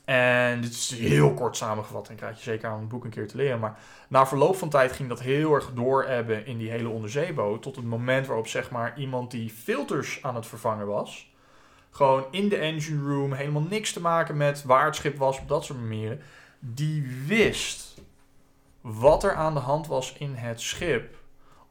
en 0.05 0.61
dit 0.61 0.71
is 0.71 0.95
heel 0.95 1.33
kort 1.33 1.57
samengevat 1.57 2.09
en 2.09 2.15
krijg 2.15 2.37
je 2.37 2.43
zeker 2.43 2.69
aan 2.69 2.79
het 2.79 2.87
boek 2.87 3.03
een 3.03 3.09
keer 3.09 3.27
te 3.27 3.37
leren. 3.37 3.59
Maar 3.59 3.79
na 4.07 4.27
verloop 4.27 4.55
van 4.55 4.69
tijd 4.69 4.91
ging 4.91 5.09
dat 5.09 5.21
heel 5.21 5.53
erg 5.53 5.71
doorebben 5.73 6.45
in 6.45 6.57
die 6.57 6.69
hele 6.69 6.89
onderzeeboot. 6.89 7.61
Tot 7.61 7.75
het 7.75 7.85
moment 7.85 8.27
waarop 8.27 8.47
zeg 8.47 8.71
maar 8.71 8.97
iemand 8.97 9.31
die 9.31 9.49
filters 9.49 10.19
aan 10.23 10.35
het 10.35 10.45
vervangen 10.45 10.87
was. 10.87 11.31
Gewoon 11.89 12.25
in 12.31 12.49
de 12.49 12.57
engine 12.57 13.13
room, 13.13 13.33
helemaal 13.33 13.61
niks 13.61 13.93
te 13.93 14.01
maken 14.01 14.37
met 14.37 14.63
waar 14.63 14.85
het 14.85 14.95
schip 14.95 15.17
was, 15.17 15.39
op 15.39 15.47
dat 15.47 15.65
soort 15.65 15.79
manieren. 15.79 16.21
Die 16.59 17.23
wist 17.27 18.01
wat 18.81 19.23
er 19.23 19.33
aan 19.33 19.53
de 19.53 19.59
hand 19.59 19.87
was 19.87 20.13
in 20.17 20.35
het 20.35 20.61
schip. 20.61 21.15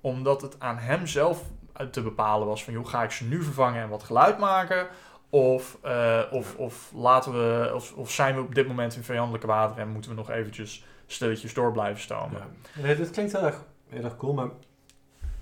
Omdat 0.01 0.43
het 0.43 0.61
aan 0.61 0.79
hem 0.79 1.07
zelf 1.07 1.43
te 1.91 2.03
bepalen 2.03 2.47
was 2.47 2.65
van, 2.65 2.73
joh, 2.73 2.87
ga 2.87 3.03
ik 3.03 3.11
ze 3.11 3.25
nu 3.25 3.43
vervangen 3.43 3.83
en 3.83 3.89
wat 3.89 4.03
geluid 4.03 4.39
maken? 4.39 4.87
Of, 5.35 5.79
eh, 5.83 6.21
of, 6.31 6.57
of, 6.57 6.93
laten 6.95 7.33
we, 7.33 7.71
of, 7.75 7.93
of 7.93 8.11
zijn 8.11 8.35
we 8.35 8.41
op 8.41 8.55
dit 8.55 8.67
moment 8.69 8.97
in 8.97 9.03
vijandelijke 9.03 9.47
wateren 9.47 9.83
en 9.83 9.89
moeten 9.91 10.11
we 10.11 10.17
nog 10.17 10.31
eventjes 10.31 10.85
stilletjes 11.07 11.55
door 11.55 11.73
blijven 11.73 12.01
stomen? 12.03 12.41
Ja. 12.75 12.83
Nee, 12.83 12.97
dit 12.97 13.11
klinkt 13.11 13.33
heel 13.33 13.43
erg, 13.45 13.65
heel 13.89 14.05
erg 14.05 14.17
cool, 14.17 14.33
maar 14.35 14.49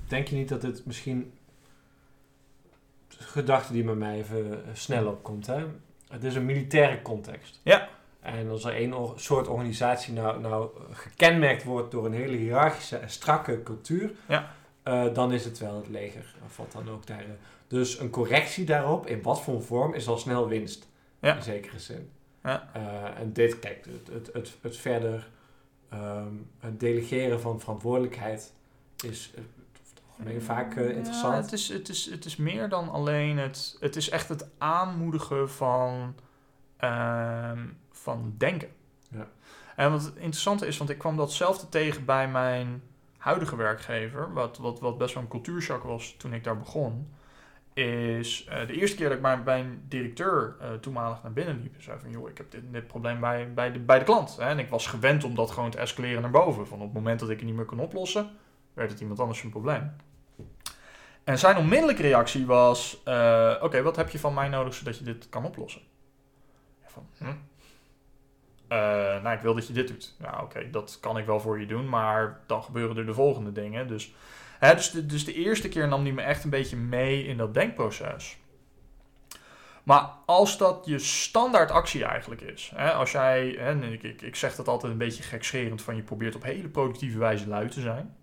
denk 0.09 0.26
je 0.29 0.37
niet 0.37 0.48
dat 0.48 0.61
dit 0.61 0.87
misschien 0.87 1.33
gedachte 3.09 3.72
die 3.72 3.85
bij 3.85 3.94
mij 3.94 4.16
even 4.16 4.53
eh, 4.53 4.70
snel 4.72 5.07
opkomt. 5.07 5.46
Hè? 5.46 5.64
Het 6.09 6.24
is 6.24 6.35
een 6.35 6.44
militaire 6.44 7.03
context. 7.03 7.61
Ja. 7.62 7.88
En 8.20 8.50
als 8.50 8.64
er 8.64 8.74
één 8.74 8.92
or- 8.94 9.20
soort 9.20 9.48
organisatie 9.48 10.12
nou, 10.12 10.40
nou 10.40 10.70
gekenmerkt 10.90 11.64
wordt 11.64 11.90
door 11.90 12.07
een 12.07 12.12
hele 12.12 12.37
hiërarchische 12.37 12.96
en 12.96 13.11
strakke 13.11 13.62
cultuur, 13.62 14.11
Ja. 14.29 14.55
eh, 14.83 15.14
dan 15.14 15.33
is 15.33 15.44
het 15.44 15.59
wel 15.59 15.76
het 15.76 15.88
leger. 15.88 16.35
Of 16.44 16.57
wat 16.57 16.72
dan 16.72 16.90
ook 16.90 17.07
daar. 17.07 17.24
Dus 17.70 17.98
een 17.98 18.11
correctie 18.11 18.64
daarop, 18.64 19.06
in 19.06 19.22
wat 19.22 19.42
voor 19.42 19.62
vorm, 19.62 19.94
is 19.94 20.09
al 20.09 20.18
snel 20.18 20.48
winst. 20.48 20.88
Ja. 21.20 21.37
In 21.37 21.42
zekere 21.42 21.78
zin. 21.78 22.11
Ja. 22.42 22.70
Eh, 22.72 23.20
en 23.20 23.33
dit, 23.33 23.59
kijk, 23.59 23.85
het, 23.85 24.09
het, 24.12 24.30
het, 24.33 24.56
het 24.61 24.76
verder 24.76 25.28
ehm, 25.88 26.35
het 26.59 26.80
delegeren 26.80 27.40
van 27.40 27.61
verantwoordelijkheid 27.61 28.52
is 29.04 29.33
eh, 29.35 29.42
algemeen 30.09 30.42
vaak 30.42 30.76
eh, 30.76 30.88
Ja, 30.88 30.94
interessant. 30.94 31.35
het, 31.44 31.52
is, 31.52 31.68
het, 31.68 31.88
is, 31.88 32.11
het 32.11 32.24
is 32.24 32.37
meer 32.37 32.68
dan 32.68 32.88
alleen 32.88 33.38
het. 33.38 33.76
Het 33.80 33.96
is 33.96 34.09
echt 34.09 34.28
het 34.28 34.48
aanmoedigen 34.59 35.50
van, 35.50 36.14
ehm, 36.76 37.66
van 37.90 38.35
denken. 38.38 38.68
Ja. 39.09 39.28
En 39.76 39.90
wat 39.90 40.04
het 40.04 40.14
interessante 40.14 40.66
is, 40.66 40.78
want 40.78 40.90
ik 40.90 40.98
kwam 40.98 41.16
datzelfde 41.16 41.68
tegen 41.68 42.04
bij 42.04 42.28
mijn 42.28 42.83
huidige 43.16 43.56
werkgever, 43.56 44.33
wat, 44.33 44.59
wat, 44.59 44.80
wat 44.80 44.98
best 44.98 45.14
wel 45.14 45.22
een 45.22 45.28
cultuurshock 45.28 45.83
was 45.83 46.14
toen 46.18 46.33
ik 46.33 46.44
daar 46.44 46.59
begon. 46.59 47.09
Is 47.72 48.44
eh, 48.44 48.66
de 48.66 48.72
eerste 48.72 48.96
keer 48.96 49.09
dat 49.09 49.16
ik 49.35 49.44
bij, 49.44 49.61
een 49.61 49.85
directeur 49.88 50.56
eh, 50.61 50.72
toenmalig 50.72 51.22
naar 51.22 51.33
binnen 51.33 51.61
liep. 51.62 51.83
Zei 51.83 51.98
van, 52.00 52.11
joh, 52.11 52.28
ik 52.28 52.37
heb 52.37 52.50
dit, 52.50 52.87
probleem 52.87 53.20
bij, 53.20 53.52
bij, 53.54 53.72
de, 53.72 53.78
bij 53.78 53.98
de 53.98 54.04
klant. 54.04 54.37
Hè? 54.37 54.44
En 54.44 54.59
ik 54.59 54.68
was 54.68 54.87
gewend 54.87 55.24
om 55.24 55.35
dat 55.35 55.50
gewoon 55.50 55.70
te 55.70 55.78
escaleren 55.78 56.22
naar 56.22 56.30
boven. 56.30 56.66
Van 56.66 56.78
op 56.78 56.85
het 56.85 56.94
moment 56.94 57.20
dat 57.20 57.30
ik 57.30 57.37
het 57.37 57.46
niet 57.46 57.54
meer 57.54 57.64
kon 57.64 57.80
oplossen, 57.80 58.30
werd 58.72 58.90
het 58.90 59.00
iemand 59.00 59.20
anders 59.20 59.38
zijn 59.38 59.50
probleem. 59.50 59.92
En 61.24 61.38
zijn 61.38 61.56
onmiddellijke 61.56 62.02
reactie 62.02 62.46
was: 62.46 63.00
eh, 63.04 63.54
Oké, 63.61 63.83
wat 63.83 63.96
heb 63.96 64.11
je 64.11 64.18
van 64.18 64.35
mij 64.35 64.48
nodig 64.48 64.74
zodat 64.74 64.98
je 64.98 65.04
dit 65.04 65.28
kan 65.28 65.44
oplossen? 65.44 65.83
Van, 66.85 67.06
hm? 67.16 67.35
Nou, 69.22 69.37
ik 69.37 69.40
wil 69.40 69.54
dat 69.54 69.66
je 69.66 69.72
dit 69.72 69.88
doet. 69.88 70.14
Ja, 70.18 70.42
oké, 70.42 70.70
dat 70.70 70.98
kan 71.00 71.18
ik 71.18 71.26
wel 71.26 71.40
voor 71.40 71.61
je 71.61 71.66
doen, 71.66 71.88
maar 71.88 72.40
dan 72.46 72.62
gebeuren 72.62 72.96
er 72.96 73.06
de 73.06 73.14
volgende 73.14 73.52
dingen. 73.52 73.88
Dus, 73.88 74.14
dus, 74.61 74.90
de, 74.90 75.07
dus 75.07 75.25
de 75.25 75.35
eerste 75.35 75.68
keer 75.68 75.88
nam 75.88 76.03
hij 76.03 76.12
me 76.12 76.23
echt 76.23 76.44
een 76.44 76.51
beetje 76.51 76.77
mee 76.77 77.25
in 77.25 77.37
dat 77.37 77.55
denkproces. 77.55 78.38
Maar 79.83 80.11
als 80.27 80.59
dat 80.59 80.83
je 80.85 80.99
standaard 80.99 81.70
actie 81.70 82.05
eigenlijk 82.05 82.40
is, 82.40 82.73
hè, 82.75 82.92
als 82.92 83.12
jij, 83.12 83.59
en 83.59 83.83
ik, 83.83 84.03
ik, 84.23 84.37
zeg 84.37 84.57
dat 84.57 84.68
altijd 84.68 84.92
een 84.92 84.99
beetje 84.99 85.23
gekscherend, 85.23 85.83
van 85.83 85.96
je 85.96 86.03
probeert 86.03 86.35
op 86.35 86.42
hele 86.42 86.68
productieve 86.68 87.18
wijze 87.18 87.49
lui 87.49 87.68
te 87.68 87.81
zijn. 87.81 88.16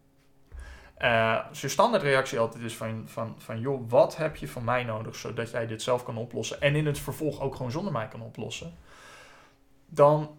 Als 1.49 1.61
je 1.61 1.67
standaard 1.67 2.03
reactie 2.03 2.39
altijd 2.39 2.63
is 2.63 2.75
van, 2.75 3.03
van, 3.05 3.35
van, 3.37 3.59
joh, 3.59 3.89
wat 3.89 4.17
heb 4.17 4.35
je 4.35 4.47
van 4.47 4.63
mij 4.63 4.83
nodig 4.83 5.15
zodat 5.15 5.51
jij 5.51 5.67
dit 5.67 5.81
zelf 5.81 6.03
kan 6.03 6.17
oplossen 6.17 6.61
en 6.61 6.75
in 6.75 6.85
het 6.85 6.99
vervolg 6.99 7.41
ook 7.41 7.55
gewoon 7.55 7.71
zonder 7.71 7.91
mij 7.91 8.07
kan 8.07 8.21
oplossen, 8.21 8.73
dan, 9.85 10.37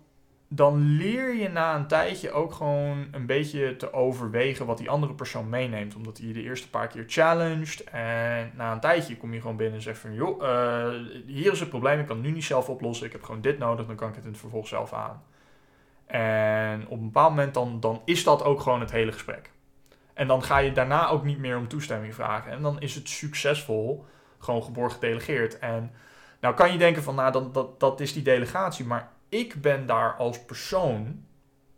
dan 0.49 0.79
leer 0.79 1.35
je 1.35 1.49
na 1.49 1.77
een 1.77 1.87
tijdje 1.87 2.33
ook 2.33 2.53
gewoon 2.53 3.09
een 3.11 3.27
beetje 3.27 3.77
te 3.77 3.93
overwegen 3.93 4.67
wat 4.67 4.79
die 4.79 4.91
andere 4.91 5.15
persoon 5.15 5.49
meeneemt, 5.49 5.95
omdat 5.95 6.19
hij 6.19 6.27
je 6.27 6.33
de 6.33 6.43
eerste 6.43 6.71
paar 6.71 6.87
keer 6.87 7.05
challenged 7.07 7.85
en 7.85 8.53
na 8.55 8.73
een 8.73 8.81
tijdje 8.81 9.17
kom 9.17 9.33
je 9.33 9.41
gewoon 9.41 9.57
binnen 9.57 9.77
en 9.77 9.83
zegt 9.83 9.99
van, 9.99 10.15
joh, 10.15 10.43
eh, 10.43 10.95
hier 11.27 11.53
is 11.53 11.61
het 11.61 11.69
probleem, 11.69 12.01
ik 12.01 12.07
kan 12.07 12.21
nu 12.21 12.31
niet 12.31 12.45
zelf 12.45 12.69
oplossen, 12.69 13.07
ik 13.07 13.13
heb 13.13 13.23
gewoon 13.23 13.41
dit 13.41 13.59
nodig, 13.59 13.87
dan 13.87 13.97
kan 13.97 14.09
ik 14.09 14.15
het 14.15 14.25
in 14.25 14.31
het 14.31 14.41
vervolg 14.41 14.69
zelf 14.69 14.93
aan. 14.93 15.23
En 16.07 16.87
op 16.89 16.99
een 16.99 17.05
bepaald 17.05 17.31
moment 17.31 17.55
dan, 17.55 17.81
dan 17.81 18.03
is 18.05 18.25
dat 18.25 18.45
ook 18.45 18.61
gewoon 18.61 18.81
het 18.81 18.91
hele 18.91 19.13
gesprek. 19.13 19.51
En 20.15 20.27
dan 20.27 20.43
ga 20.43 20.59
je 20.59 20.73
daarna 20.73 21.09
ook 21.09 21.25
niet 21.25 21.39
meer 21.39 21.57
om 21.57 21.69
toestemming 21.69 22.15
vragen. 22.15 22.53
En 22.53 22.63
dan 22.63 22.81
is 22.81 22.95
het 22.95 23.09
succesvol 23.09 24.05
gewoon 24.39 24.63
geborgen 24.63 24.93
gedelegeerd. 24.93 25.59
En 25.59 25.93
nou 26.41 26.55
kan 26.55 26.73
je 26.73 26.79
denken 26.79 27.03
van, 27.03 27.15
nou, 27.15 27.33
dat, 27.33 27.55
dat, 27.55 27.81
dat 27.81 28.01
is 28.01 28.13
die 28.13 28.23
delegatie. 28.23 28.85
Maar 28.85 29.09
ik 29.29 29.61
ben 29.61 29.87
daar 29.87 30.15
als 30.17 30.45
persoon 30.45 31.25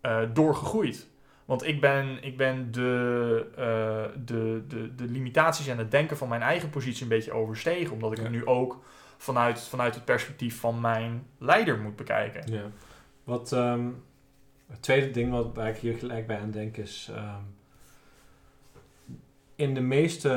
eh 0.01 0.21
door 0.33 0.55
gegroeid. 0.55 1.09
Want 1.45 1.67
ik 1.67 1.81
ben, 1.81 2.23
ik 2.23 2.37
ben 2.37 2.73
de, 2.73 3.47
eh, 3.57 4.23
de, 4.25 4.65
de, 4.69 4.95
de 4.95 5.05
limitaties 5.05 5.67
en 5.67 5.79
het 5.79 5.91
denken 5.91 6.17
van 6.17 6.29
mijn 6.29 6.43
eigen 6.43 6.71
positie 6.71 7.03
een 7.03 7.09
beetje 7.09 7.33
overstegen. 7.33 7.93
Omdat 7.93 8.11
ik 8.13 8.17
Ja. 8.19 8.23
het 8.23 8.33
nu 8.33 8.47
ook 8.47 8.85
vanuit, 9.17 9.61
vanuit 9.61 9.95
het 9.95 10.05
perspectief 10.05 10.61
van 10.61 10.81
mijn 10.81 11.27
leider 11.39 11.79
moet 11.79 11.97
bekijken. 11.97 12.53
Ja. 12.53 12.63
Wat, 13.25 13.53
ehm, 13.53 13.89
het 14.67 14.83
tweede 14.83 15.11
ding 15.11 15.31
wat, 15.31 15.55
waar 15.55 15.69
ik 15.69 15.77
hier 15.77 15.99
gelijk 15.99 16.27
bij 16.27 16.39
aan 16.41 16.51
denk 16.51 16.77
is... 16.77 17.11
ehm, 17.15 17.43
in 19.55 19.75
de 19.75 19.81
meeste... 19.81 20.29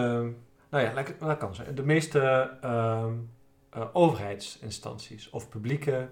Nou 0.69 0.83
ja, 0.83 0.91
ik 0.99 1.15
anders 1.21 1.57
zeggen. 1.57 1.75
De 1.75 1.83
meeste 1.83 2.19
ehm, 2.61 3.13
eh, 3.69 3.85
overheidsinstanties 3.93 5.29
of 5.29 5.49
publieke, 5.49 6.09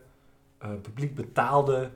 publiek 0.82 1.16
betaalde 1.16 1.90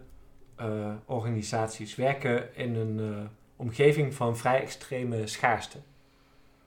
eh, 0.56 0.94
organisaties 1.06 1.96
werken 1.96 2.56
in 2.56 2.76
een 2.76 3.00
eh, 3.00 3.30
omgeving 3.56 4.14
van 4.14 4.38
vrij 4.38 4.62
extreme 4.62 5.28
schaarste. 5.28 5.78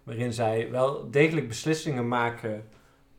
Waarin 0.02 0.32
zij 0.32 0.70
wel 0.70 1.10
degelijk 1.10 1.48
beslissingen 1.48 2.08
maken 2.08 2.68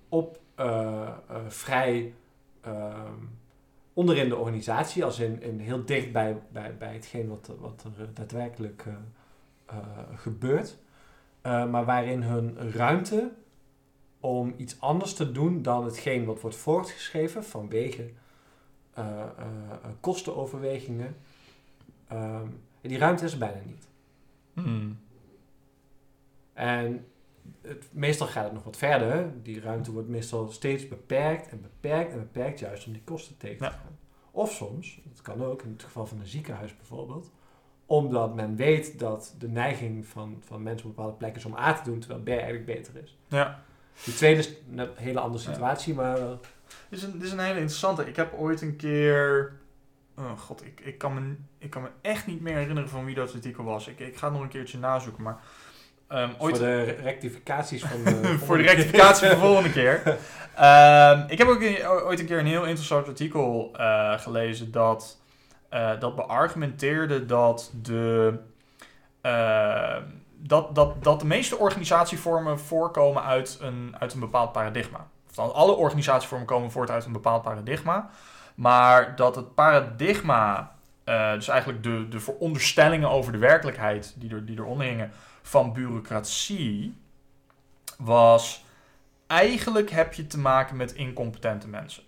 op 0.09 0.39
eh, 0.55 1.01
eh, 1.27 1.37
vrij 1.47 2.13
ehm, 2.61 3.23
onderin 3.93 4.29
de 4.29 4.35
organisatie, 4.35 5.05
als 5.05 5.19
in, 5.19 5.59
heel 5.59 5.85
dicht 5.85 6.11
bij, 6.11 6.41
bij, 6.51 6.77
bij 6.77 6.93
hetgeen 6.93 7.27
wat, 7.27 7.51
wat 7.59 7.83
er 7.83 8.03
eh, 8.03 8.07
daadwerkelijk 8.13 8.85
eh, 8.85 8.93
eh, 9.65 9.77
gebeurt. 10.15 10.77
Eh, 11.41 11.69
maar 11.69 11.85
waarin 11.85 12.23
hun 12.23 12.71
ruimte 12.71 13.31
om 14.19 14.53
iets 14.57 14.81
anders 14.81 15.13
te 15.13 15.31
doen 15.31 15.61
dan 15.61 15.85
hetgeen 15.85 16.25
wat 16.25 16.41
wordt 16.41 16.55
voortgeschreven 16.55 17.43
vanwege 17.43 18.09
eh, 18.93 19.05
eh, 19.21 19.25
eh, 19.83 19.89
kostenoverwegingen. 19.99 21.15
ehm, 22.07 22.47
die 22.81 22.97
ruimte 22.97 23.25
is 23.25 23.31
er 23.33 23.39
bijna 23.39 23.61
niet. 23.65 23.87
Hmm. 24.53 24.99
En 26.53 27.05
het, 27.61 27.87
meestal 27.91 28.27
gaat 28.27 28.43
het 28.43 28.53
nog 28.53 28.63
wat 28.63 28.77
verder. 28.77 29.31
Die 29.43 29.61
ruimte 29.61 29.91
wordt 29.91 30.07
meestal 30.07 30.51
steeds 30.51 30.87
beperkt 30.87 31.47
en 31.49 31.61
beperkt 31.61 32.11
en 32.13 32.19
beperkt, 32.19 32.59
juist 32.59 32.87
om 32.87 32.93
die 32.93 33.01
kosten 33.03 33.37
tegen 33.37 33.57
te 33.57 33.63
gaan. 33.73 33.97
Of 34.31 34.51
soms, 34.51 35.01
dat 35.03 35.21
kan 35.21 35.43
ook 35.43 35.61
in 35.63 35.71
het 35.71 35.83
geval 35.83 36.05
van 36.05 36.19
een 36.19 36.25
ziekenhuis 36.27 36.75
bijvoorbeeld, 36.77 37.31
omdat 37.85 38.35
men 38.35 38.55
weet 38.55 38.99
dat 38.99 39.35
de 39.39 39.47
neiging 39.47 40.05
van, 40.05 40.37
van 40.45 40.63
mensen 40.63 40.89
op 40.89 40.95
bepaalde 40.95 41.17
plekken 41.17 41.39
is 41.39 41.45
om 41.45 41.55
A 41.57 41.73
te 41.73 41.83
doen, 41.89 41.99
terwijl 41.99 42.21
B 42.23 42.27
eigenlijk 42.27 42.65
beter 42.65 42.95
is. 43.03 43.17
Ja. 43.27 43.63
Die 44.05 44.13
tweede 44.13 44.39
is 44.39 44.53
een 44.75 44.89
hele 44.95 45.19
andere 45.19 45.43
Ja. 45.43 45.49
situatie, 45.51 45.93
maar 45.93 46.19
Dit 46.89 46.99
is, 46.99 47.03
een, 47.05 47.11
dit 47.11 47.21
is 47.23 47.31
een 47.31 47.39
hele 47.39 47.53
interessante. 47.59 48.07
Ik 48.07 48.15
heb 48.15 48.33
ooit 48.33 48.61
een 48.61 48.75
keer. 48.75 49.51
Oh 50.17 50.39
god, 50.39 50.65
ik, 50.65 50.79
ik, 50.83 50.97
kan 50.97 51.13
me, 51.13 51.35
ik 51.57 51.69
kan 51.69 51.81
me 51.81 51.87
echt 52.01 52.27
niet 52.27 52.41
meer 52.41 52.55
herinneren 52.55 52.89
van 52.89 53.05
wie 53.05 53.15
dat 53.15 53.33
artikel 53.33 53.63
was. 53.63 53.87
Ik, 53.87 53.99
ik 53.99 54.17
ga 54.17 54.25
het 54.25 54.33
nog 54.33 54.43
een 54.43 54.49
keertje 54.49 54.77
nazoeken. 54.77 55.23
Maar 55.23 55.37
ehm, 56.07 56.29
ooit. 56.37 56.57
voor 56.57 56.65
de 56.65 56.83
rectificaties 56.83 57.83
van 57.83 58.03
de... 58.03 58.37
voor 58.45 58.57
de 58.57 58.63
rectificatie 58.63 59.27
voor 59.27 59.35
de 59.35 59.41
volgende 59.41 59.71
keer. 59.71 60.01
Ehm, 60.55 61.23
ik 61.27 61.37
heb 61.37 61.47
ook 61.47 61.61
een- 61.61 61.87
ooit 61.87 62.19
een 62.19 62.25
keer 62.25 62.39
een 62.39 62.45
heel 62.45 62.65
interessant 62.65 63.07
artikel 63.07 63.71
eh, 63.77 64.19
gelezen 64.19 64.71
dat, 64.71 65.17
eh, 65.69 65.99
dat 65.99 66.15
beargumenteerde 66.15 67.25
dat 67.25 67.71
de, 67.81 68.33
eh, 69.21 69.97
dat, 70.37 70.75
dat, 70.75 71.03
dat 71.03 71.19
de 71.19 71.25
meeste 71.25 71.57
organisatievormen 71.57 72.59
voorkomen 72.59 73.23
uit 73.23 73.57
een, 73.61 73.95
uit 73.99 74.13
een 74.13 74.19
bepaald 74.19 74.51
paradigma. 74.51 75.07
Alle 75.39 75.71
organisatievormen 75.75 76.47
komen 76.47 76.71
voort 76.71 76.89
uit 76.89 77.05
een 77.05 77.11
bepaald 77.11 77.41
paradigma. 77.43 78.09
Maar 78.55 79.15
dat 79.15 79.35
het 79.35 79.55
paradigma, 79.55 80.75
eh, 81.03 81.33
dus 81.33 81.47
eigenlijk 81.47 81.83
de, 81.83 82.07
de 82.09 82.19
veronderstellingen 82.19 83.09
over 83.09 83.31
de 83.31 83.37
werkelijkheid 83.37 84.13
die, 84.17 84.31
er, 84.33 84.45
die 84.45 84.57
eronder 84.57 84.87
hingen, 84.87 85.11
van 85.41 85.73
bureaucratie, 85.73 86.97
was 87.97 88.63
eigenlijk 89.27 89.89
heb 89.89 90.13
je 90.13 90.27
te 90.27 90.39
maken 90.39 90.75
met 90.77 90.93
incompetente 90.93 91.67
mensen. 91.67 92.03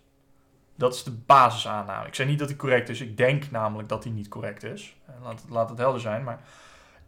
Dat 0.76 0.94
is 0.96 1.04
de 1.04 1.12
basisaanname. 1.12 2.08
Ik 2.08 2.16
zeg 2.16 2.28
niet 2.28 2.40
dat 2.40 2.48
die 2.48 2.58
correct 2.58 2.90
is. 2.90 3.02
Ik 3.02 3.18
denk 3.18 3.52
namelijk 3.52 3.90
dat 3.90 4.04
die 4.04 4.12
niet 4.12 4.28
correct 4.28 4.64
is. 4.64 4.96
Eh, 5.06 5.14
Laat 5.24 5.44
laat 5.50 5.70
het 5.70 5.78
helder 5.78 6.02
zijn. 6.02 6.24
Maar 6.24 6.40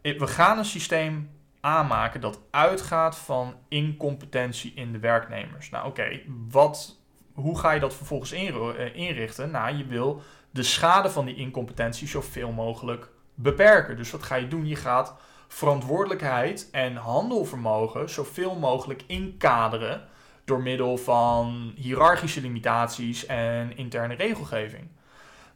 i- 0.04 0.18
we 0.18 0.26
gaan 0.26 0.58
een 0.58 0.64
systeem 0.64 1.30
aanmaken 1.64 2.20
dat 2.20 2.40
uitgaat 2.50 3.16
van 3.16 3.54
incompetentie 3.68 4.72
in 4.74 4.92
de 4.92 4.98
werknemers. 4.98 5.70
Nou 5.70 5.86
oké, 5.86 6.20
wat 6.50 6.98
hoe 7.32 7.58
ga 7.58 7.72
je 7.72 7.80
dat 7.80 7.94
vervolgens 7.94 8.32
eh, 8.32 8.96
inrichten? 8.96 9.50
Nou, 9.50 9.76
je 9.76 9.86
wil 9.86 10.22
de 10.50 10.62
schade 10.62 11.10
van 11.10 11.24
die 11.24 11.34
incompetentie 11.34 12.08
zoveel 12.08 12.52
mogelijk 12.52 13.08
beperken. 13.34 13.96
Dus 13.96 14.10
wat 14.10 14.22
ga 14.22 14.34
je 14.34 14.48
doen? 14.48 14.66
Je 14.66 14.76
gaat 14.76 15.14
verantwoordelijkheid 15.48 16.68
en 16.70 16.96
handelvermogen 16.96 18.10
zoveel 18.10 18.54
mogelijk 18.54 19.04
inkaderen 19.06 20.08
door 20.44 20.62
middel 20.62 20.96
van 20.96 21.72
hiërarchische 21.76 22.40
limitaties 22.40 23.26
en 23.26 23.76
interne 23.76 24.14
regelgeving. 24.14 24.88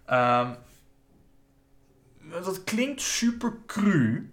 Ehm, 0.04 0.54
dat 2.30 2.64
klinkt 2.64 3.00
super 3.00 3.56
cru, 3.66 4.32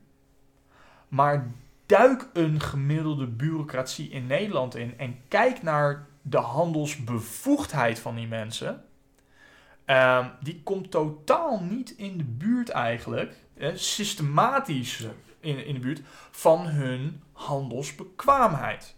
maar 1.08 1.52
duik 1.86 2.30
een 2.34 2.60
gemiddelde 2.62 3.28
bureaucratie 3.28 4.10
in 4.10 4.28
Nederland 4.28 4.76
in 4.76 4.98
en 4.98 5.18
kijk 5.28 5.62
naar 5.64 6.08
de 6.22 6.38
handelsbevoegdheid 6.38 8.00
van 8.00 8.16
die 8.16 8.28
mensen. 8.28 8.84
Ehm, 9.86 10.28
die 10.42 10.62
komt 10.64 10.92
totaal 10.92 11.64
niet 11.64 11.90
in 11.98 12.18
de 12.18 12.24
buurt 12.24 12.70
eigenlijk, 12.70 13.36
eh, 13.54 13.70
systematisch 13.76 14.98
Ja. 14.98 15.10
in, 15.40 15.66
in 15.66 15.74
de 15.74 15.80
buurt, 15.80 16.02
van 16.32 16.68
hun 16.68 17.22
handelsbekwaamheid. 17.32 18.96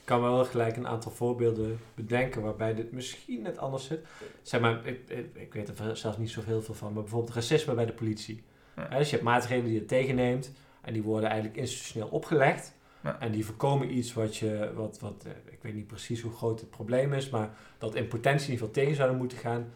Ik 0.00 0.12
kan 0.12 0.20
wel 0.22 0.44
gelijk 0.44 0.76
een 0.76 0.86
aantal 0.88 1.12
voorbeelden 1.12 1.78
bedenken 1.94 2.42
waarbij 2.42 2.74
dit 2.74 2.92
misschien 2.92 3.42
net 3.42 3.58
anders 3.58 3.84
zit. 3.86 4.06
Zeg 4.42 4.60
maar, 4.60 4.86
ik, 4.86 5.08
ik, 5.08 5.34
ik 5.34 5.52
weet 5.52 5.78
er 5.78 5.96
zelfs 5.96 6.16
niet 6.18 6.30
zo 6.30 6.42
heel 6.44 6.62
veel 6.62 6.74
van, 6.74 6.92
maar 6.92 7.02
bijvoorbeeld 7.02 7.34
racisme 7.34 7.74
bij 7.74 7.86
de 7.86 7.92
politie. 7.92 8.44
Ja. 8.76 8.88
Dus 8.88 9.06
je 9.06 9.12
hebt 9.12 9.28
maatregelen 9.28 9.64
die 9.70 9.80
je 9.80 9.84
tegenneemt 9.84 10.52
en 10.86 10.92
die 10.92 11.02
worden 11.02 11.28
eigenlijk 11.28 11.58
institutioneel 11.60 12.08
opgelegd. 12.08 12.74
Ja. 13.00 13.16
En 13.20 13.30
die 13.32 13.44
voorkomen 13.46 13.96
iets 13.96 14.12
wat 14.12 14.36
je, 14.36 14.70
wat, 14.74 14.98
wat, 15.00 15.24
eh, 15.26 15.52
ik 15.52 15.58
weet 15.62 15.74
niet 15.74 15.86
precies 15.86 16.20
hoe 16.20 16.32
groot 16.32 16.60
het 16.60 16.70
probleem 16.70 17.12
is, 17.12 17.30
maar 17.30 17.50
dat 17.78 17.94
in 17.94 18.08
potentie 18.08 18.46
in 18.46 18.52
ieder 18.52 18.66
geval 18.66 18.82
tegen 18.82 18.96
zouden 18.96 19.18
moeten 19.18 19.38
gaan. 19.38 19.66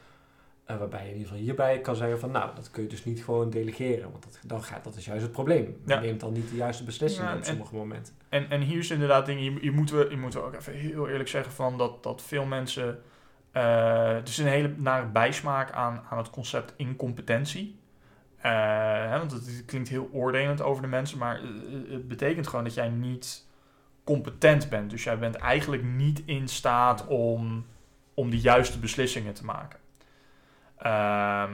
Waarbij 0.79 1.01
je 1.01 1.07
in 1.07 1.13
ieder 1.13 1.29
geval 1.29 1.43
hierbij 1.45 1.81
kan 1.81 1.97
zeggen 1.97 2.19
van 2.21 2.31
nou, 2.31 2.55
dat 2.55 2.71
kun 2.71 2.83
je 2.83 2.89
dus 2.89 3.05
niet 3.05 3.25
gewoon 3.25 3.51
delegeren, 3.51 4.11
want 4.11 4.23
dat, 4.23 4.39
dan 4.47 4.63
gaat, 4.63 4.85
dat 4.85 4.97
is 4.97 5.05
juist 5.05 5.23
het 5.23 5.33
probleem. 5.33 5.77
Je 5.87 5.95
neemt 5.95 6.21
dan 6.21 6.33
niet 6.33 6.51
de 6.51 6.57
juiste 6.57 6.85
beslissingen 6.85 7.29
Ja, 7.31 7.35
op 7.37 7.41
en- 7.41 7.47
sommige 7.47 7.75
momenten. 7.75 8.15
En, 8.29 8.51
en 8.51 8.61
hier 8.61 8.79
is 8.79 8.91
inderdaad 8.91 9.27
dingen, 9.27 9.59
hier, 9.61 9.73
moeten 9.73 9.99
we, 9.99 10.07
hier 10.09 10.19
moeten 10.19 10.41
we 10.41 10.47
ook 10.47 10.55
even 10.55 10.73
heel 10.73 11.09
eerlijk 11.09 11.29
zeggen 11.29 11.53
van 11.53 11.79
dat, 11.79 12.03
dat 12.03 12.23
veel 12.23 12.45
mensen... 12.45 13.03
eh 13.53 13.63
er 14.17 14.23
is 14.29 14.39
een 14.39 14.47
hele 14.47 14.75
nare 14.77 15.07
bijsmaak 15.07 15.71
aan, 15.73 16.03
aan 16.11 16.19
het 16.19 16.31
concept 16.31 16.75
incompetentie. 16.77 17.79
Eh, 18.41 18.53
hè, 19.11 19.19
want 19.19 19.33
het, 19.33 19.63
klinkt 19.67 19.89
heel 19.89 20.09
oordelend 20.13 20.63
over 20.63 20.83
de 20.83 20.89
mensen, 20.89 21.19
maar 21.19 21.37
eh, 21.37 21.43
het 21.91 22.09
betekent 22.09 22.47
gewoon 22.47 22.65
dat 22.65 22.75
jij 22.75 22.89
niet 22.89 23.47
competent 24.05 24.69
bent. 24.69 24.91
Dus 24.91 25.05
jij 25.05 25.19
bent 25.19 25.37
eigenlijk 25.37 25.83
niet 25.83 26.23
in 26.25 26.49
staat 26.49 27.07
om, 27.07 27.67
om 28.15 28.31
de 28.31 28.41
juiste 28.41 28.79
beslissingen 28.79 29.35
te 29.35 29.45
maken. 29.45 29.79
Ehm, 30.77 31.53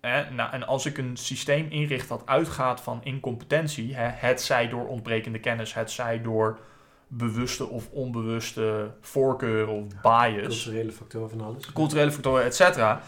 hè, 0.00 0.30
nou, 0.30 0.52
en 0.52 0.66
als 0.66 0.86
ik 0.86 0.98
een 0.98 1.16
systeem 1.16 1.66
inricht 1.70 2.08
dat 2.08 2.26
uitgaat 2.26 2.80
van 2.80 3.00
incompetentie, 3.04 3.94
hè, 3.94 4.08
het 4.08 4.42
zij 4.42 4.68
door 4.68 4.86
ontbrekende 4.86 5.40
kennis, 5.40 5.74
het 5.74 5.90
zij 5.90 6.22
door 6.22 6.58
bewuste 7.06 7.66
of 7.66 7.90
onbewuste 7.90 8.90
voorkeuren 9.00 9.74
of 9.74 9.86
bias, 10.02 10.62
Culturele 10.62 10.92
factoren 10.92 11.30
van 11.30 11.40
alles. 11.40 11.72
culturele 11.72 12.12
factoren, 12.12 12.44
et 12.44 12.56
cetera. 12.56 13.00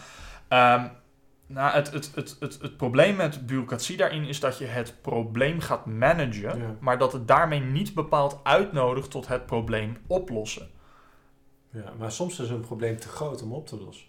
Ehm, 0.47 0.87
nou, 1.45 1.73
het, 1.73 1.91
het, 1.91 2.11
het, 2.15 2.35
het, 2.39 2.59
het 2.61 2.77
probleem 2.77 3.15
met 3.15 3.45
bureaucratie 3.45 3.97
daarin 3.97 4.23
is 4.25 4.39
dat 4.39 4.57
je 4.57 4.65
het 4.65 4.95
probleem 5.01 5.59
gaat 5.59 5.85
managen, 5.85 6.57
Ja. 6.59 6.75
maar 6.79 6.97
dat 6.97 7.13
het 7.13 7.27
daarmee 7.27 7.59
niet 7.59 7.93
bepaald 7.93 8.39
uitnodigt 8.43 9.11
tot 9.11 9.27
het 9.27 9.45
probleem 9.45 9.97
oplossen. 10.07 10.69
Ja, 11.69 11.93
maar 11.97 12.11
soms 12.11 12.39
is 12.39 12.49
een 12.49 12.59
probleem 12.61 12.97
te 12.99 13.07
groot 13.07 13.41
om 13.41 13.53
op 13.53 13.67
te 13.67 13.77
lossen. 13.81 14.07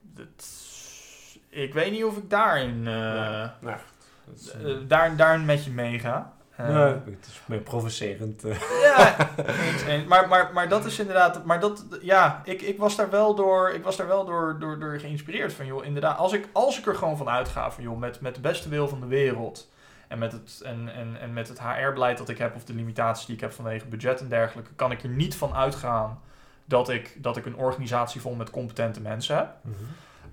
Dat- 0.00 0.66
ik 1.48 1.74
weet 1.74 1.90
niet 1.92 2.04
of 2.04 2.16
ik 2.16 2.30
daarin, 2.30 2.82
Ja. 2.84 3.56
Dat 3.60 4.38
is, 4.38 4.50
eh, 4.50 4.76
daar, 4.88 5.16
daarin 5.16 5.44
met 5.44 5.64
je 5.64 5.70
meega. 5.70 6.36
Eh, 6.58 6.68
nee, 6.68 6.84
het 6.84 7.26
is 7.26 7.40
meer 7.46 7.58
provocerend. 7.60 8.44
eh. 8.44 8.60
Ja, 8.82 9.16
eens, 9.72 9.82
eens. 9.82 10.04
Maar, 10.06 10.28
maar, 10.28 10.50
maar 10.52 10.68
dat 10.68 10.84
is 10.84 10.98
inderdaad. 10.98 11.44
Maar 11.44 11.60
dat, 11.60 11.84
ja, 12.02 12.40
ik, 12.44 12.62
ik 12.62 12.78
was 12.78 12.96
daar 12.96 13.10
wel 13.10 13.34
door, 13.34 13.70
ik 13.70 13.84
was 13.84 13.96
daar 13.96 14.06
wel 14.06 14.24
door, 14.24 14.56
door, 14.58 14.78
door 14.78 14.98
geïnspireerd 15.00 15.52
van, 15.52 15.66
joh. 15.66 15.84
Inderdaad, 15.84 16.18
als 16.18 16.32
ik, 16.32 16.48
als 16.52 16.78
ik 16.78 16.86
er 16.86 16.94
gewoon 16.94 17.16
van 17.16 17.28
uitga 17.28 17.70
van, 17.70 17.82
joh, 17.84 17.98
met, 17.98 18.20
met 18.20 18.34
de 18.34 18.40
beste 18.40 18.68
wil 18.68 18.88
van 18.88 19.00
de 19.00 19.06
wereld. 19.06 19.70
En 20.08 20.18
met, 20.18 20.32
het, 20.32 20.60
en, 20.64 20.88
en, 20.94 21.16
en 21.20 21.32
met 21.32 21.48
het 21.48 21.60
HR-beleid 21.60 22.18
dat 22.18 22.28
ik 22.28 22.38
heb, 22.38 22.54
of 22.54 22.64
de 22.64 22.74
limitaties 22.74 23.26
die 23.26 23.34
ik 23.34 23.40
heb 23.40 23.52
vanwege 23.52 23.86
budget 23.86 24.20
en 24.20 24.28
dergelijke, 24.28 24.70
kan 24.76 24.90
ik 24.90 25.02
er 25.02 25.08
niet 25.08 25.36
van 25.36 25.54
uitgaan 25.54 26.20
dat 26.64 26.88
ik, 26.88 27.16
dat 27.22 27.36
ik 27.36 27.46
een 27.46 27.56
organisatie 27.56 28.20
vol 28.20 28.34
met 28.34 28.50
competente 28.50 29.00
mensen 29.00 29.36
heb. 29.36 29.48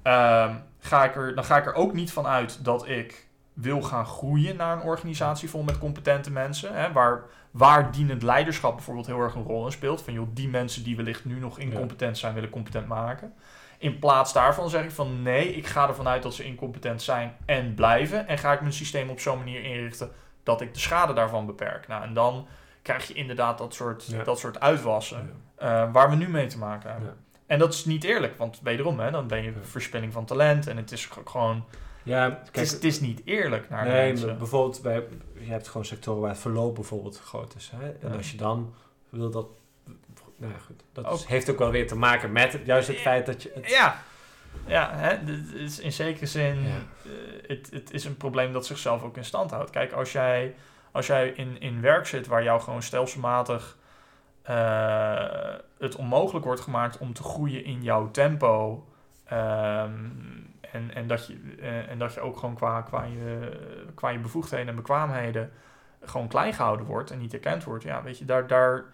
Ehm, 0.01 0.53
ga 0.80 1.03
ik 1.03 1.15
er, 1.15 1.36
dan 1.36 1.43
ga 1.43 1.57
ik 1.57 1.65
er 1.65 1.73
ook 1.73 1.93
niet 1.93 2.11
van 2.11 2.28
uit 2.28 2.63
dat 2.65 2.88
ik 2.88 3.24
wil 3.56 3.82
gaan 3.82 4.06
groeien 4.06 4.56
naar 4.56 4.76
een 4.78 4.84
organisatie 4.84 5.49
vol 5.49 5.64
met 5.64 5.78
competente 5.78 6.32
mensen. 6.32 6.74
Hè, 6.74 6.91
waar, 6.91 7.22
waar 7.51 7.91
dienend 7.91 8.24
leiderschap 8.24 8.76
bijvoorbeeld 8.76 9.06
heel 9.08 9.20
erg 9.20 9.36
een 9.36 9.43
rol 9.43 9.66
in 9.66 9.72
speelt. 9.72 10.01
Van 10.01 10.14
joh, 10.14 10.28
die 10.34 10.47
mensen 10.49 10.84
die 10.84 10.95
wellicht 10.95 11.26
nu 11.26 11.39
nog 11.39 11.60
incompetent 11.60 12.18
zijn, 12.18 12.34
willen 12.34 12.49
competent 12.49 12.88
maken. 12.88 13.34
In 13.78 13.99
plaats 13.99 14.34
daarvan 14.34 14.70
zeg 14.70 14.84
ik 14.84 14.91
van 14.91 15.22
nee, 15.22 15.53
ik 15.56 15.68
ga 15.68 15.88
ervan 15.88 16.08
uit 16.08 16.24
dat 16.24 16.34
ze 16.34 16.43
incompetent 16.43 17.01
zijn 17.01 17.36
en 17.45 17.74
blijven. 17.74 18.28
En 18.28 18.38
ga 18.38 18.53
ik 18.53 18.62
mijn 18.62 18.74
systeem 18.74 19.10
op 19.10 19.20
zo'n 19.20 19.38
manier 19.38 19.64
inrichten 19.64 20.12
dat 20.43 20.62
ik 20.62 20.74
de 20.74 20.80
schade 20.80 21.14
daarvan 21.14 21.45
beperk. 21.45 21.88
Nou, 21.88 22.03
en 22.03 22.14
dan 22.14 22.47
krijg 22.82 23.08
je 23.08 23.14
inderdaad 23.14 23.58
dat 23.58 23.74
soort, 23.74 24.06
Ja. 24.06 24.24
dat 24.24 24.39
soort 24.39 24.60
uitwassen. 24.60 25.32
Ja. 25.58 25.84
eh, 25.86 25.91
waar 25.93 26.10
we 26.10 26.16
nu 26.16 26.30
mee 26.30 26.47
te 26.47 26.58
maken 26.58 26.89
hebben. 26.91 27.08
Ja. 27.10 27.16
En 27.47 27.60
dat 27.60 27.74
is 27.74 27.86
niet 27.86 28.03
eerlijk, 28.03 28.38
want 28.38 28.60
wederom, 28.64 28.99
hè, 28.99 29.12
dan 29.12 29.28
ben 29.28 29.43
je 29.43 29.53
verspilling 29.62 30.14
van 30.14 30.26
talent 30.26 30.68
en 30.68 30.78
het 30.78 30.91
is 30.91 31.10
gewoon. 31.26 31.64
Ja, 32.06 32.39
Het 32.45 32.58
is, 32.58 32.72
het 32.72 32.84
is 32.84 32.99
niet 32.99 33.22
eerlijk 33.26 33.70
naar 33.70 33.86
nee, 33.88 34.08
mensen. 34.08 34.38
bijvoorbeeld 34.38 34.82
bij, 34.82 35.03
je 35.39 35.49
hebt 35.51 35.68
gewoon 35.68 35.86
sectoren 35.86 36.22
waar 36.22 36.30
het 36.30 36.39
verloop 36.39 36.76
bijvoorbeeld 36.76 37.20
groot 37.20 37.56
is. 37.56 37.72
Hè? 37.76 37.89
En 37.89 38.10
Ja. 38.10 38.16
als 38.16 38.32
je 38.32 38.38
dan 38.38 38.74
wil 39.10 39.30
dat, 39.32 39.47
nou 40.38 40.51
ja, 40.53 40.58
goed, 40.66 40.84
dat 40.93 41.14
is- 41.14 41.26
heeft 41.26 41.49
ook 41.49 41.58
wel 41.60 41.72
weer 41.72 41.88
te 41.88 41.95
maken 41.97 42.32
met 42.32 42.53
het, 42.53 42.66
juist 42.66 42.88
het 42.88 42.97
feit 42.97 43.26
dat 43.26 43.43
je 43.43 43.51
het, 43.56 43.70
Ja, 43.70 44.01
ja 44.66 44.91
hè, 44.95 45.24
dit 45.24 45.53
is 45.53 45.80
in 45.80 45.91
zekere 45.91 46.26
zin. 46.26 46.62
Ja. 46.62 46.70
eh, 46.70 47.12
het, 47.47 47.70
het 47.72 47.91
is 47.93 48.06
een 48.06 48.18
probleem 48.18 48.53
dat 48.53 48.66
zichzelf 48.66 49.03
ook 49.03 49.18
in 49.18 49.26
stand 49.26 49.51
houdt. 49.51 49.70
Kijk, 49.70 49.91
als 49.91 50.12
jij, 50.12 50.56
als 50.91 51.08
jij 51.08 51.30
in, 51.30 51.60
in 51.60 51.82
werk 51.82 52.06
zit 52.08 52.28
waar 52.28 52.43
jou 52.43 52.62
gewoon 52.62 52.82
stelselmatig 52.84 53.78
eh, 54.41 55.53
het 55.80 55.95
onmogelijk 55.95 56.45
wordt 56.45 56.62
gemaakt 56.62 56.97
om 56.97 57.14
te 57.14 57.24
groeien 57.24 57.64
in 57.66 57.84
jouw 57.84 58.12
tempo. 58.12 58.84
Ehm, 59.26 59.93
en, 60.71 60.93
en, 60.93 61.07
dat 61.07 61.28
je, 61.28 61.38
eh, 61.59 61.89
en 61.89 61.99
dat 61.99 62.13
je 62.13 62.19
ook 62.19 62.38
gewoon 62.38 62.55
qua, 62.55 62.82
qua, 62.82 63.03
je, 63.03 63.51
qua 63.95 64.09
je 64.09 64.19
bevoegdheden 64.19 64.67
en 64.67 64.76
bekwaamheden 64.76 65.51
gewoon 66.01 66.28
klein 66.28 66.53
gehouden 66.53 66.86
wordt 66.86 67.11
en 67.11 67.19
niet 67.19 67.34
erkend 67.34 67.63
wordt. 67.63 67.84
Ja, 67.84 68.03
weet 68.03 68.17
je, 68.17 68.26
daar, 68.26 68.47
daar 68.47 68.86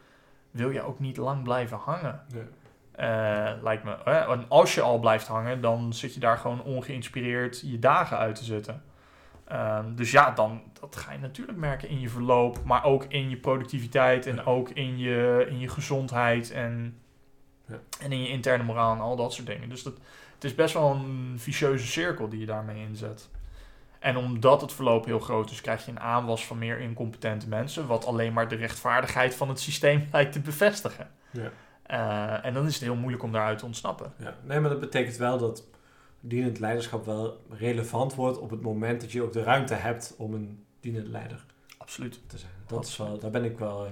wil 0.51 0.69
je 0.69 0.81
ook 0.81 0.99
niet 0.99 1.17
lang 1.17 1.43
blijven 1.43 1.77
hangen. 1.77 2.21
Eh, 2.91 3.51
lijkt 3.61 3.83
me. 3.83 4.03
En 4.03 4.45
als 4.47 4.75
je 4.75 4.81
al 4.81 4.99
blijft 4.99 5.27
hangen, 5.27 5.61
dan 5.61 5.93
zit 5.93 6.13
je 6.13 6.19
daar 6.19 6.37
gewoon 6.37 6.63
ongeïnspireerd 6.63 7.61
je 7.65 7.79
dagen 7.79 8.17
uit 8.17 8.35
te 8.35 8.43
zetten. 8.43 8.83
Ehm, 9.43 9.95
dus 9.95 10.11
ja, 10.11 10.31
dan 10.31 10.61
dat 10.79 10.95
ga 10.95 11.11
je 11.11 11.19
natuurlijk 11.19 11.57
merken 11.57 11.89
in 11.89 11.99
je 11.99 12.09
verloop, 12.09 12.63
maar 12.63 12.83
ook 12.83 13.03
in 13.03 13.29
je 13.29 13.37
productiviteit 13.37 14.25
en 14.25 14.35
Ja. 14.35 14.43
ook 14.43 14.69
in 14.69 14.97
je, 14.97 15.45
in 15.49 15.59
je 15.59 15.67
gezondheid 15.67 16.51
en, 16.51 16.99
Ja. 17.65 17.79
en 18.01 18.11
in 18.11 18.21
je 18.21 18.29
interne 18.29 18.63
moraal 18.63 18.93
en 18.93 18.99
al 18.99 19.15
dat 19.15 19.33
soort 19.33 19.47
dingen. 19.47 19.69
Dus 19.69 19.83
dat, 19.83 19.99
het 20.41 20.49
is 20.49 20.55
best 20.55 20.73
wel 20.73 20.91
een 20.91 21.35
vicieuze 21.37 21.87
cirkel 21.87 22.29
die 22.29 22.39
je 22.39 22.45
daarmee 22.45 22.85
inzet. 22.87 23.29
En 23.99 24.17
omdat 24.17 24.61
het 24.61 24.73
verloop 24.73 25.05
heel 25.05 25.19
groot 25.19 25.51
is, 25.51 25.61
krijg 25.61 25.85
je 25.85 25.91
een 25.91 25.99
aanwas 25.99 26.45
van 26.45 26.57
meer 26.57 26.79
incompetente 26.79 27.47
mensen, 27.47 27.87
wat 27.87 28.05
alleen 28.05 28.33
maar 28.33 28.47
de 28.47 28.55
rechtvaardigheid 28.55 29.35
van 29.35 29.49
het 29.49 29.59
systeem 29.59 30.07
lijkt 30.11 30.31
te 30.31 30.39
bevestigen. 30.39 31.09
Ja. 31.31 31.51
Eh, 31.83 32.45
en 32.45 32.53
dan 32.53 32.65
is 32.65 32.73
het 32.73 32.83
heel 32.83 32.95
moeilijk 32.95 33.23
om 33.23 33.31
daaruit 33.31 33.57
te 33.57 33.65
ontsnappen. 33.65 34.13
Ja, 34.17 34.35
nee, 34.43 34.59
maar 34.59 34.69
dat 34.69 34.79
betekent 34.79 35.17
wel 35.17 35.37
dat 35.37 35.63
dienend 36.19 36.59
leiderschap 36.59 37.05
wel 37.05 37.41
relevant 37.49 38.15
wordt 38.15 38.39
op 38.39 38.49
het 38.49 38.61
moment 38.61 39.01
dat 39.01 39.11
je 39.11 39.21
ook 39.21 39.33
de 39.33 39.43
ruimte 39.43 39.73
hebt 39.73 40.13
om 40.17 40.33
een 40.33 40.65
dienend 40.79 41.07
leider 41.07 41.45
Absoluut. 41.77 42.19
te 42.27 42.37
zijn. 42.37 42.51
Dat 42.67 42.85
is 42.85 42.97
wel, 42.97 43.19
daar 43.19 43.31
ben 43.31 43.43
ik 43.43 43.57
wel 43.57 43.85
eh, 43.85 43.91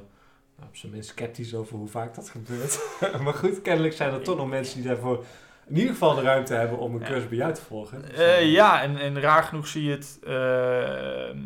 op 0.68 0.76
zijn 0.76 0.92
minst 0.92 1.10
sceptisch 1.10 1.56
over 1.56 1.78
hoe 1.78 1.88
vaak 1.88 2.16
dat 2.16 2.30
gebeurt. 2.30 2.80
maar 3.24 3.34
goed, 3.34 3.62
kennelijk 3.62 3.94
zijn 3.94 4.14
er 4.14 4.22
toch 4.22 4.38
nog 4.38 4.48
mensen 4.48 4.82
die 4.82 4.88
daarvoor 4.88 5.26
in 5.70 5.76
ieder 5.76 5.92
geval 5.92 6.16
de 6.16 6.22
ruimte 6.22 6.54
hebben 6.54 6.78
om 6.78 6.96
een 6.96 7.04
cursus 7.04 7.28
bij 7.28 7.38
jou 7.38 7.54
te 7.54 7.62
volgen. 7.62 8.02
Dus, 8.02 8.18
Eh, 8.18 8.38
eh, 8.38 8.52
ja, 8.52 8.82
en, 8.82 8.98
en 8.98 9.22
raar 9.22 9.44
genoeg 9.44 9.68
zie 9.68 9.84
je 9.84 9.92
het, 9.92 10.20
eh, 10.24 11.42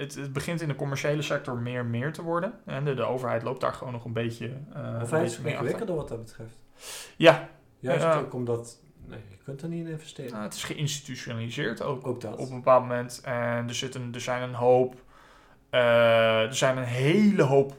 het. 0.00 0.14
Het 0.14 0.32
begint 0.32 0.60
in 0.60 0.68
de 0.68 0.74
commerciële 0.74 1.22
sector 1.22 1.56
meer 1.56 1.78
en 1.80 1.90
meer 1.90 2.12
te 2.12 2.22
worden. 2.22 2.52
En 2.66 2.84
de, 2.84 2.94
de 2.94 3.02
overheid 3.02 3.42
loopt 3.42 3.60
daar 3.60 3.72
gewoon 3.72 3.92
nog 3.92 4.04
een 4.04 4.12
beetje. 4.12 4.46
eh 4.46 4.82
een 4.82 5.02
Of 5.02 5.10
hij 5.10 5.24
is 5.24 5.38
ingewikkelder 5.38 5.94
wat 5.96 6.08
dat 6.08 6.24
betreft. 6.24 6.58
Ja, 7.16 7.48
Juist 7.78 8.06
ook 8.06 8.34
omdat, 8.34 8.80
nee, 9.06 9.18
je 9.30 9.36
kunt 9.44 9.62
er 9.62 9.68
niet 9.68 9.84
in 9.86 9.90
investeren. 9.92 10.30
nou, 10.32 10.44
het 10.44 10.54
is 10.54 10.64
geïnstitutionaliseerd 10.64 11.82
ook. 11.82 12.06
ook 12.06 12.20
dat. 12.20 12.38
op 12.38 12.48
een 12.48 12.54
bepaald 12.54 12.82
moment. 12.82 13.20
En 13.24 13.68
er, 13.68 13.74
zit 13.74 13.94
een, 13.94 14.10
er 14.14 14.20
zijn 14.20 14.42
een 14.42 14.54
hoop. 14.54 14.94
eh, 15.70 16.42
er 16.42 16.54
zijn 16.56 16.76
een 16.76 16.84
hele 16.84 17.42
hoop 17.42 17.76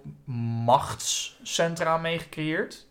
machtscentra 0.65 1.97
mee 1.97 2.19
gecreëerd. 2.19 2.84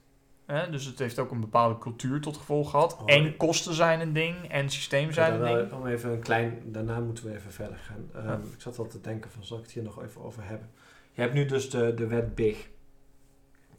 Hè, 0.47 0.71
dus 0.71 0.85
het 0.85 0.99
heeft 0.99 1.19
ook 1.19 1.31
een 1.31 1.41
bepaalde 1.41 1.79
cultuur 1.79 2.21
tot 2.21 2.37
gevolg 2.37 2.71
gehad. 2.71 2.97
Oh, 3.01 3.03
en 3.07 3.37
kosten 3.37 3.75
zijn 3.75 4.01
een 4.01 4.13
ding. 4.13 4.49
En 4.51 4.69
systeem 4.71 5.13
zijn 5.13 5.33
een 5.43 5.57
ding. 5.57 5.73
om 5.73 5.87
even 5.87 6.11
een 6.11 6.21
klein, 6.21 6.63
daarna 6.65 7.01
moeten 7.01 7.25
we 7.25 7.35
even 7.35 7.53
verder 7.53 7.77
gaan. 7.79 8.09
Ehm, 8.15 8.27
Ja. 8.29 8.35
Ik 8.55 8.61
zat 8.61 8.79
al 8.79 8.87
te 8.87 9.01
denken 9.01 9.31
van, 9.31 9.45
zal 9.45 9.57
ik 9.57 9.63
het 9.63 9.73
hier 9.73 9.83
nog 9.83 10.03
even 10.03 10.23
over 10.25 10.45
hebben? 10.45 10.71
Je 11.13 11.21
hebt 11.21 11.35
nu 11.35 11.45
dus 11.47 11.71
de, 11.71 11.95
de 11.95 12.07
wet 12.07 12.35
BIG. 12.35 12.69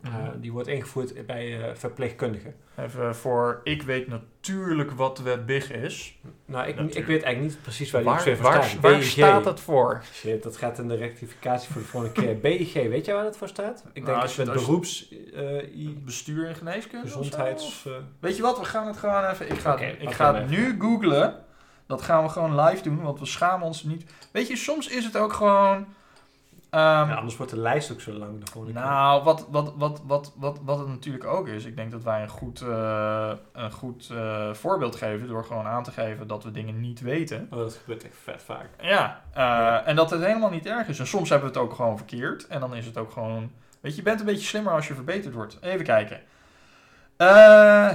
Eh, 0.06 0.12
Mhm. 0.14 0.39
die 0.39 0.51
wordt 0.51 0.68
ingevoerd 0.68 1.26
bij 1.26 1.62
eh, 1.70 1.76
verpleegkundigen. 1.76 2.56
Even 2.80 3.16
voor, 3.16 3.62
ik 3.64 3.82
weet 3.82 4.08
natuurlijk 4.08 4.91
wat 4.91 5.18
de 5.18 5.24
wet 5.24 5.45
BIG 5.45 5.72
is. 5.72 6.20
Nou, 6.45 6.62
ik, 6.68 6.76
Natuurlijk. 6.76 6.95
ik 6.95 7.06
weet 7.06 7.24
eigenlijk 7.24 7.53
niet 7.53 7.64
precies 7.64 7.91
waar 7.91 8.01
die 8.01 8.10
Waar, 8.10 8.38
waar, 8.41 8.64
staat. 8.64 8.80
waar 8.82 8.97
BIG. 8.97 9.03
staat 9.10 9.45
het 9.45 9.60
voor? 9.60 10.03
Shit, 10.14 10.43
dat 10.43 10.58
gaat 10.58 10.80
in 10.80 10.88
de 10.88 10.95
rectificatie 10.95 11.72
voor 11.72 11.82
de 11.82 11.88
volgende 11.88 12.22
keer. 12.22 12.39
BIG, 12.58 12.74
weet 12.74 13.06
je 13.06 13.14
waar 13.14 13.24
dat 13.24 13.38
voor 13.38 13.47
staat? 13.47 13.84
Ik 13.88 13.93
denk 13.93 14.06
Nou, 14.06 14.22
als 14.22 14.26
als 14.26 14.36
je 14.36 14.53
je- 14.53 14.60
beroeps... 14.60 15.10
eh, 15.34 15.78
i- 15.80 15.99
Bestuur 16.06 16.47
en 16.47 16.56
geneeskunde? 16.56 17.06
of 17.06 17.12
gezondheids... 17.14 17.86
eh, 17.86 17.93
Weet 18.20 18.36
je 18.36 18.41
wat, 18.41 18.60
we 18.60 18.66
gaan 18.66 18.88
het 18.88 18.97
gewoon 18.97 19.26
even. 19.26 19.49
Ik 19.51 19.60
ga, 19.60 19.78
ik 19.78 20.12
ga 20.12 20.34
het 20.34 20.43
even. 20.51 20.56
nu 20.64 20.76
googlen. 20.80 21.43
Dat 21.88 22.01
gaan 22.01 22.24
we 22.24 22.30
gewoon 22.30 22.60
live 22.62 22.84
doen, 22.84 23.01
want 23.01 23.20
we 23.20 23.26
schamen 23.26 23.68
ons 23.68 23.84
niet. 23.84 24.03
Weet 24.32 24.47
je, 24.47 24.56
soms 24.56 24.88
is 24.88 25.06
het 25.06 25.18
ook 25.18 25.34
gewoon. 25.34 25.86
Ehm, 26.76 27.09
ja, 27.09 27.15
anders 27.15 27.38
wordt 27.38 27.51
de 27.51 27.59
lijst 27.59 27.91
ook 27.91 28.01
zo 28.01 28.11
lang 28.11 28.43
de 28.43 28.51
volgende 28.51 28.80
keer. 28.80 28.89
nou, 28.89 29.23
wat, 29.23 29.47
wat, 29.49 29.73
wat, 29.76 30.01
wat, 30.05 30.34
wat, 30.36 30.59
wat 30.63 30.80
het 30.80 30.88
natuurlijk 30.88 31.26
ook 31.26 31.47
is. 31.47 31.65
Ik 31.65 31.76
denk 31.76 31.91
dat 31.91 32.03
wij 32.03 32.21
een 32.21 32.30
goed, 32.30 32.61
eh, 32.61 33.32
een 33.53 33.71
goed 33.71 34.09
eh, 34.11 34.53
voorbeeld 34.53 34.95
geven 34.95 35.28
door 35.28 35.45
gewoon 35.45 35.65
aan 35.65 35.84
te 35.84 35.91
geven 35.91 36.28
dat 36.28 36.43
we 36.43 36.51
dingen 36.51 36.80
niet 36.80 36.99
weten. 36.99 37.47
Oh, 37.51 37.59
dat 37.59 37.73
gebeurt 37.73 38.03
echt 38.03 38.17
vet 38.23 38.43
vaak. 38.43 38.69
Ja, 38.82 39.21
eh, 39.34 39.88
en 39.88 39.95
dat 39.95 40.09
het 40.09 40.23
helemaal 40.23 40.49
niet 40.49 40.65
erg 40.65 40.88
is. 40.88 40.99
En 40.99 41.07
soms 41.07 41.30
hebben 41.30 41.47
we 41.49 41.59
het 41.59 41.63
ook 41.63 41.73
gewoon 41.73 41.97
verkeerd. 41.97 42.47
En 42.47 42.59
dan 42.59 42.76
is 42.76 42.86
het 42.86 42.97
ook 42.97 43.11
gewoon. 43.11 43.51
Weet 43.82 43.91
je, 43.91 43.97
je 43.97 44.03
bent 44.03 44.19
een 44.19 44.26
beetje 44.26 44.47
slimmer 44.47 44.73
als 44.73 44.88
je 44.88 44.93
verbeterd 44.93 45.34
wordt. 45.34 45.57
Even 45.61 45.86
kijken. 45.86 46.19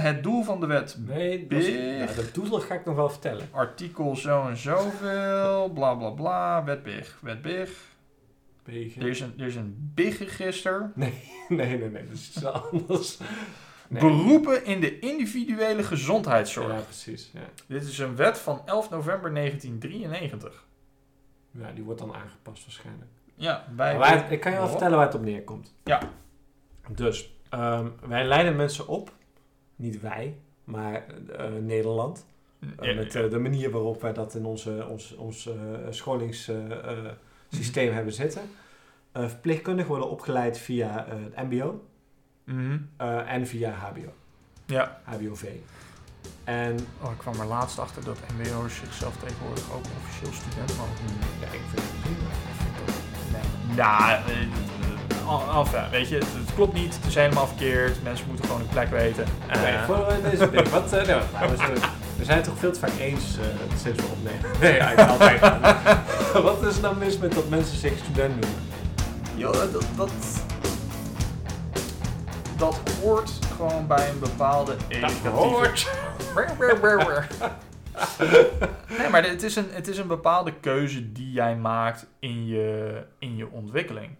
Het 0.01 0.23
doel 0.23 0.43
van 0.43 0.59
de 0.59 0.65
wet. 0.65 0.97
Nee, 0.99 1.47
dat, 1.47 1.65
ja, 1.65 2.05
dat 2.15 2.33
doezel 2.33 2.59
ga 2.59 2.73
ik 2.73 2.85
nog 2.85 2.95
wel 2.95 3.09
vertellen. 3.09 3.47
Artikel 3.51 4.15
zo 4.15 4.47
en 4.47 4.57
zoveel. 4.57 5.69
Bla 5.73 5.93
bla 5.93 6.09
bla. 6.09 6.63
Wet 6.63 6.83
big. 6.83 7.17
Wet 7.21 7.41
big. 7.41 7.90
Er 8.71 9.07
is 9.07 9.19
een, 9.19 9.33
er 9.37 9.45
is 9.45 9.55
een 9.55 9.91
big 9.95 10.19
register. 10.19 10.91
Nee, 10.95 11.13
nee, 11.49 11.77
nee, 11.77 11.91
dat 12.05 12.13
is 12.13 12.27
iets 12.35 12.45
anders. 12.45 13.17
Nee. 13.87 14.01
Beroepen 14.01 14.65
in 14.65 14.79
de 14.81 14.99
individuele 14.99 15.83
gezondheidszorg. 15.83 16.73
Ja, 16.73 16.79
precies. 16.79 17.31
Ja. 17.33 17.39
Dit 17.67 17.83
is 17.83 17.97
een 17.99 18.15
wet 18.15 18.37
van 18.37 18.61
11 18.65 18.89
november 18.89 19.33
1993. 19.33 20.65
ja, 21.51 21.71
die 21.71 21.83
wordt 21.83 21.99
dan 21.99 22.13
aangepast 22.13 22.63
waarschijnlijk. 22.65 23.09
Ja, 23.35 23.65
bij. 23.75 23.97
Maar 23.97 23.99
waar- 23.99 24.31
ik 24.31 24.39
kan 24.39 24.51
je 24.51 24.57
wel 24.57 24.67
vertellen 24.67 24.97
waar 24.97 25.05
het 25.05 25.15
op 25.15 25.21
neerkomt. 25.23 25.73
Ja. 25.83 25.99
Dus, 26.89 27.33
ehm, 27.49 27.87
wij 28.07 28.25
leiden 28.25 28.55
mensen 28.55 28.87
op. 28.87 29.13
Niet 29.75 30.01
wij, 30.01 30.35
maar 30.63 31.05
eh, 31.37 31.51
Nederland. 31.61 32.25
Eh, 32.79 32.95
met 32.95 33.15
eh, 33.15 33.29
de 33.29 33.39
manier 33.39 33.71
waarop 33.71 34.01
wij 34.01 34.13
dat 34.13 34.35
in 34.35 34.45
onze, 34.45 34.87
ons, 34.89 35.15
ons 35.15 35.49
eh, 37.51 37.57
scholingssysteem 37.57 37.93
hebben 37.93 38.13
zitten. 38.13 38.41
Eh 39.11 39.21
verpleegkundigen 39.27 39.89
worden 39.91 40.09
opgeleid 40.09 40.57
via 40.57 41.05
eh, 41.05 41.13
het 41.23 41.49
MBO 41.49 41.83
Mhm. 42.45 42.77
eh, 42.97 43.33
en 43.33 43.47
via 43.47 43.71
HBO, 43.71 44.13
Ja. 44.65 44.99
HBOV. 45.03 45.43
En 46.43 46.77
Oh, 47.01 47.11
ik 47.11 47.17
kwam 47.17 47.39
er 47.39 47.45
laatst 47.45 47.79
achter 47.79 48.03
dat 48.03 48.17
MBO'ers 48.37 48.75
zichzelf 48.75 49.13
tegenwoordig 49.17 49.71
ook 49.73 49.83
officieel 50.03 50.33
student 50.33 50.77
mogen 50.77 51.05
noemen. 51.05 51.27
ja, 51.39 51.45
ik 51.47 51.61
vind 51.73 51.81
het 51.81 52.01
prima. 52.01 52.29
Ik 52.29 52.57
vind 52.61 52.75
dat- 52.85 52.99
Nee. 53.75 53.85
Eh, 53.85 54.41
eh, 55.27 55.57
enfin, 55.57 55.89
weet 55.91 56.09
je, 56.09 56.15
het, 56.15 56.53
klopt 56.55 56.73
niet. 56.73 56.95
Het 56.95 57.05
is 57.05 57.15
helemaal 57.15 57.47
verkeerd. 57.47 58.03
Mensen 58.03 58.27
moeten 58.27 58.45
gewoon 58.45 58.59
hun 58.61 58.69
plek 58.69 58.89
weten. 58.89 59.25
Nee, 59.53 59.77
voor 59.85 60.13
deze 60.29 60.49
ding. 60.49 60.67
Wat, 60.69 60.93
eh, 60.93 61.07
nou, 61.07 61.21
we, 61.51 61.57
zijn, 61.57 61.71
we 62.21 62.27
zijn 62.27 62.39
het 62.39 62.47
toch 62.47 62.57
veel 62.57 62.71
te 62.71 62.79
vaak 62.79 62.99
eens 62.99 63.37
eh, 63.37 63.45
sinds 63.77 64.01
we 64.01 64.07
opnemen. 64.11 64.41
Nee, 64.59 64.77
eigenlijk 64.77 65.09
altijd. 65.09 65.39
Wat 66.47 66.65
is 66.65 66.79
nou 66.79 66.97
mis 66.97 67.17
met 67.17 67.33
dat 67.33 67.49
mensen 67.49 67.77
zich 67.77 67.97
student 67.97 68.41
noemen? 68.41 68.59
Joh, 69.35 69.51
dat, 69.53 69.85
dat, 69.95 70.11
dat 72.57 72.81
hoort 73.01 73.31
gewoon 73.55 73.87
bij 73.87 74.09
een 74.09 74.19
bepaalde 74.19 74.75
educatieve... 74.87 75.71
nee, 78.97 79.09
maar 79.09 79.23
het 79.23 79.43
is, 79.43 79.55
een, 79.55 79.67
het 79.71 79.87
is 79.87 79.97
een 79.97 80.07
bepaalde 80.07 80.53
keuze 80.59 81.11
die 81.11 81.31
jij 81.31 81.55
maakt 81.55 82.07
in 82.19 82.45
je, 82.45 83.01
in 83.19 83.35
je 83.35 83.49
ontwikkeling. 83.49 84.15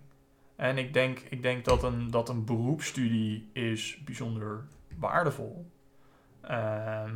En 0.56 0.78
ik 0.78 0.94
denk, 0.94 1.20
ik 1.30 1.42
denk 1.42 1.66
dat, 1.66 1.84
een, 1.84 2.12
dat 2.12 2.30
een 2.30 2.46
beroepsstudie 2.46 3.50
is 3.54 4.02
bijzonder 4.06 4.64
waardevol. 5.00 5.66
Ehm, 6.42 7.16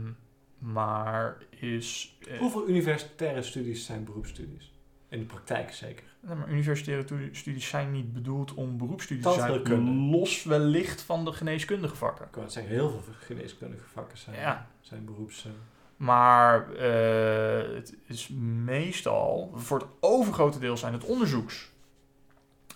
maar 0.73 1.37
is... 1.49 2.17
eh, 2.27 2.37
Hoeveel 2.39 2.67
universitaire 2.67 3.41
studies 3.41 3.85
zijn 3.85 4.03
beroepsstudies? 4.03 4.73
In 5.09 5.19
de 5.19 5.25
praktijk 5.25 5.73
zeker. 5.73 6.03
Nee, 6.19 6.35
maar 6.35 6.49
universitaire 6.49 7.29
studies 7.31 7.67
zijn 7.67 7.91
niet 7.91 8.13
bedoeld 8.13 8.53
om 8.53 8.77
beroepsstudies 8.77 9.23
te 9.23 9.31
zijn. 9.63 10.09
Los 10.09 10.43
wellicht 10.43 11.01
van 11.01 11.25
de 11.25 11.31
geneeskundige 11.33 11.95
vakken. 11.95 12.25
Ik 12.25 12.49
zeggen, 12.49 12.73
heel 12.73 12.89
veel 12.89 13.13
geneeskundige 13.19 13.87
vakken 13.93 14.17
zijn, 14.17 14.35
Ja, 14.39 14.67
zijn 14.81 15.05
beroeps... 15.05 15.45
eh, 15.45 15.51
maar 15.97 16.73
eh, 16.73 17.75
het 17.75 17.95
is 18.05 18.27
meestal, 18.63 19.51
voor 19.55 19.79
het 19.79 19.87
overgrote 19.99 20.59
deel 20.59 20.77
zijn 20.77 20.93
het 20.93 21.03
onderzoeks. 21.03 21.69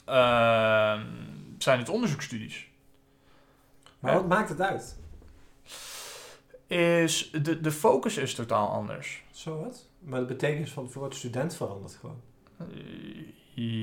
Ehm, 0.05 1.05
zijn 1.57 1.79
het 1.79 1.89
onderzoeksstudies. 1.89 2.67
Maar 3.99 4.13
wat 4.13 4.27
maakt 4.27 4.49
het 4.49 4.61
uit? 4.61 4.98
Is 6.69 7.29
de, 7.41 7.61
de 7.61 7.71
focus 7.71 8.17
is 8.17 8.35
totaal 8.35 8.67
anders. 8.67 9.23
Zo 9.31 9.59
wat? 9.59 9.87
Maar 9.99 10.19
de 10.19 10.25
betekenis 10.25 10.71
van 10.71 10.83
het 10.83 10.93
woord 10.93 11.15
student 11.15 11.55
verandert 11.55 11.95
gewoon. 11.95 12.21
Eh, 12.57 12.67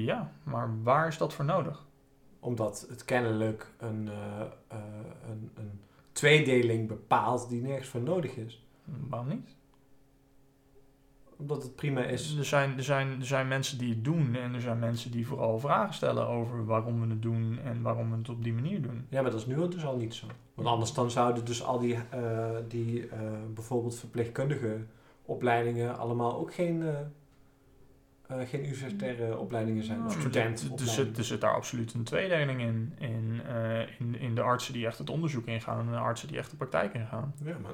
ja, 0.05 0.32
maar 0.43 0.82
waar 0.82 1.09
is 1.09 1.18
dat 1.18 1.34
voor 1.34 1.45
nodig? 1.45 1.87
Omdat 2.41 2.87
het 2.89 3.05
kennelijk 3.05 3.70
een, 3.78 4.09
eh, 4.09 4.41
eh, 4.68 4.78
een, 5.28 5.51
een 5.55 5.80
tweedeling 6.12 6.89
bepaalt 6.89 7.49
die 7.49 7.62
nergens 7.62 7.89
voor 7.89 8.01
nodig 8.01 8.37
is. 8.37 8.64
Waarom 8.84 9.28
niet? 9.28 9.55
Omdat 11.39 11.62
het 11.62 11.76
prima 11.76 12.03
is. 12.05 12.37
Er 12.39 12.45
zijn, 12.45 12.76
er, 12.76 12.82
zijn, 12.84 13.09
er 13.20 13.26
zijn 13.26 13.49
mensen 13.49 13.78
die 13.78 13.91
het 13.91 14.05
doen 14.05 14.34
en 14.34 14.55
er 14.55 14.61
zijn 14.61 14.78
mensen 14.78 15.11
die 15.11 15.26
vooral 15.26 15.59
vragen 15.59 15.95
stellen 15.95 16.26
over 16.26 16.64
waarom 16.64 17.01
we 17.01 17.07
het 17.09 17.22
doen 17.22 17.59
en 17.64 17.82
waarom 17.82 18.11
we 18.11 18.16
het 18.16 18.28
op 18.28 18.43
die 18.45 18.53
manier 18.53 18.82
doen. 18.82 19.07
Ja, 19.09 19.22
maar 19.22 19.30
dat 19.30 19.41
is 19.41 19.47
nu 19.47 19.68
dus 19.68 19.84
al 19.84 19.97
niet 19.97 20.14
zo. 20.14 20.26
Want 20.55 20.68
anders 20.68 20.93
dan 20.95 21.11
zouden 21.11 21.45
dus 21.45 21.62
al 21.62 21.78
die, 21.78 21.99
eh, 22.11 22.51
die 22.68 23.09
eh, 23.09 23.18
bijvoorbeeld 23.55 23.99
verpleegkundige 23.99 24.76
opleidingen 25.22 25.99
allemaal 25.99 26.37
ook 26.39 26.55
geen, 26.55 26.82
eh, 26.82 26.95
eh, 28.41 28.49
geen 28.49 28.61
universitaire 28.64 29.39
opleidingen 29.39 29.84
zijn. 29.84 29.99
Of 30.05 30.07
Nou, 30.07 30.20
student. 30.20 30.80
er, 30.80 30.87
zit, 30.87 31.18
er 31.18 31.24
zit 31.24 31.41
daar 31.41 31.55
absoluut 31.55 31.95
een 31.95 32.05
tweedeling 32.05 32.61
in. 32.61 32.93
In, 32.99 33.41
eh, 33.47 34.01
in. 34.01 34.18
in 34.18 34.34
de 34.34 34.41
artsen 34.43 34.72
die 34.72 34.87
echt 34.87 34.99
het 34.99 35.11
onderzoek 35.11 35.47
ingaan 35.47 35.78
en 35.87 35.91
de 35.93 35.99
artsen 35.99 36.28
die 36.28 36.39
echt 36.39 36.51
de 36.51 36.57
praktijk 36.57 36.95
ingaan. 36.95 37.34
Ja, 37.45 37.57
maar 37.62 37.72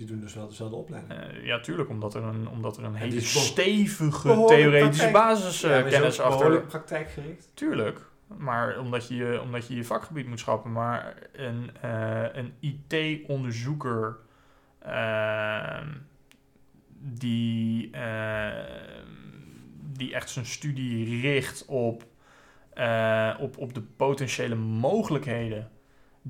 die 0.00 0.08
doen 0.08 0.20
dus 0.20 0.34
wel 0.34 0.48
dezelfde 0.48 0.76
opleiding. 0.76 1.20
Eh, 1.20 1.44
ja, 1.44 1.60
tuurlijk, 1.60 1.88
omdat 1.88 2.14
er 2.14 2.22
een, 2.22 2.48
omdat 2.48 2.76
er 2.76 2.84
een 2.84 2.94
En 2.94 3.00
hele 3.00 3.20
stevige 3.20 4.44
theoretische. 4.46 5.06
Ja, 5.06 5.12
basiskennis 5.12 6.20
ook 6.20 6.32
achter. 6.32 6.60
praktijkgericht. 6.60 7.50
Tuurlijk. 7.54 8.00
Maar 8.36 8.78
omdat 8.78 9.08
je, 9.08 9.14
je- 9.16 9.40
omdat 9.40 9.66
je 9.66 9.74
je 9.74 9.84
vakgebied 9.84 10.26
moet 10.28 10.38
schappen. 10.40 10.72
Maar 10.72 11.16
een, 11.32 11.70
eh, 11.80 12.24
een 12.32 12.52
IT-onderzoeker 12.60 14.16
ehm, 14.78 15.86
die, 16.98 17.90
ehm, 17.92 18.66
die 19.96 20.14
echt 20.14 20.30
zijn 20.30 20.46
studie 20.46 21.20
richt 21.20 21.64
op, 21.66 22.04
eh, 22.74 23.34
op, 23.40 23.58
op 23.58 23.74
de 23.74 23.80
potentiële 23.82 24.54
mogelijkheden 24.54 25.70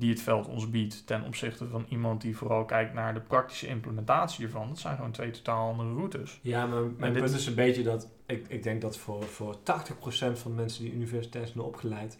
die 0.01 0.09
het 0.09 0.21
veld 0.21 0.47
ons 0.47 0.69
biedt 0.69 1.07
ten 1.07 1.23
opzichte 1.23 1.67
van 1.67 1.85
iemand 1.89 2.21
die 2.21 2.37
vooral 2.37 2.65
kijkt 2.65 2.93
naar 2.93 3.13
de 3.13 3.19
praktische 3.19 3.67
implementatie 3.67 4.45
ervan. 4.45 4.67
Dat 4.67 4.79
zijn 4.79 4.95
gewoon 4.95 5.11
twee 5.11 5.31
totaal 5.31 5.67
andere 5.69 5.93
routes. 5.93 6.39
Ja, 6.41 6.65
maar 6.65 6.81
mijn 6.97 7.13
dit- 7.13 7.23
punt 7.23 7.35
is 7.35 7.45
een 7.45 7.55
beetje 7.55 7.83
dat 7.83 8.07
ik, 8.25 8.45
ik 8.47 8.63
denk 8.63 8.81
dat 8.81 8.97
voor, 8.97 9.23
voor 9.23 9.55
80% 9.55 9.59
van 10.39 10.51
de 10.51 10.57
mensen 10.57 10.83
die 10.83 10.93
universitair 10.93 11.47
zijn 11.47 11.59
opgeleid, 11.63 12.19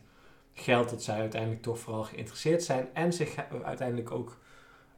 geldt 0.54 0.90
dat 0.90 1.04
zij 1.04 1.20
uiteindelijk 1.20 1.62
toch 1.62 1.80
vooral 1.80 2.04
geïnteresseerd 2.04 2.64
zijn 2.64 2.88
en 2.94 3.14
zich 3.14 3.36
uiteindelijk 3.64 4.12
ook 4.12 4.38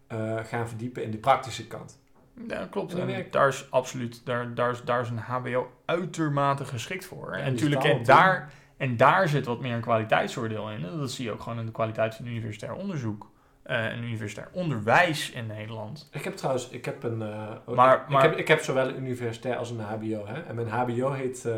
eh, 0.07 0.37
gaan 0.43 0.67
verdiepen 0.67 1.03
in 1.03 1.11
de 1.11 1.17
praktische 1.17 1.67
kant. 1.67 2.01
Ja, 2.47 2.65
klopt. 2.65 2.91
En 2.91 2.97
dat 2.99 3.07
En 3.07 3.13
werkt. 3.13 3.33
daar 3.33 3.47
is 3.47 3.67
absoluut, 3.71 4.21
daar, 4.25 4.53
daar, 4.53 4.71
is, 4.71 4.83
daar 4.83 5.01
is 5.01 5.09
een 5.09 5.17
HBO 5.17 5.71
uitermate 5.85 6.65
geschikt 6.65 7.05
voor. 7.05 7.37
Ja, 7.37 7.43
en 7.43 7.51
natuurlijk, 7.53 7.83
en 7.83 8.03
daar, 8.03 8.51
en 8.83 8.97
daar 8.97 9.27
zit 9.27 9.45
wat 9.45 9.59
meer 9.59 9.73
een 9.73 9.81
kwaliteitsoordeel 9.81 10.69
in. 10.71 10.85
En 10.85 10.97
dat 10.97 11.11
zie 11.11 11.25
je 11.25 11.31
ook 11.31 11.41
gewoon 11.41 11.59
in 11.59 11.65
de 11.65 11.71
kwaliteit 11.71 12.15
van 12.15 12.25
universitair 12.25 12.73
onderzoek. 12.73 13.31
eh, 13.63 13.85
en 13.85 14.03
universitair 14.03 14.47
onderwijs 14.51 15.31
in 15.31 15.47
Nederland. 15.47 16.09
Ik 16.11 16.23
heb 16.23 16.35
trouwens, 16.35 16.69
ik 16.69 16.85
heb 16.85 17.03
een, 17.03 17.21
eh, 17.21 17.47
Maar- 17.75 18.01
ik, 18.01 18.07
maar- 18.09 18.21
heb, 18.21 18.37
ik 18.37 18.47
heb 18.47 18.61
zowel 18.61 18.87
een 18.87 18.97
universitair 18.97 19.55
als 19.57 19.69
een 19.69 19.79
HBO. 19.79 20.25
Hè? 20.27 20.41
En 20.41 20.55
mijn 20.55 20.67
HBO 20.69 21.11
heet 21.11 21.45
eh, 21.45 21.53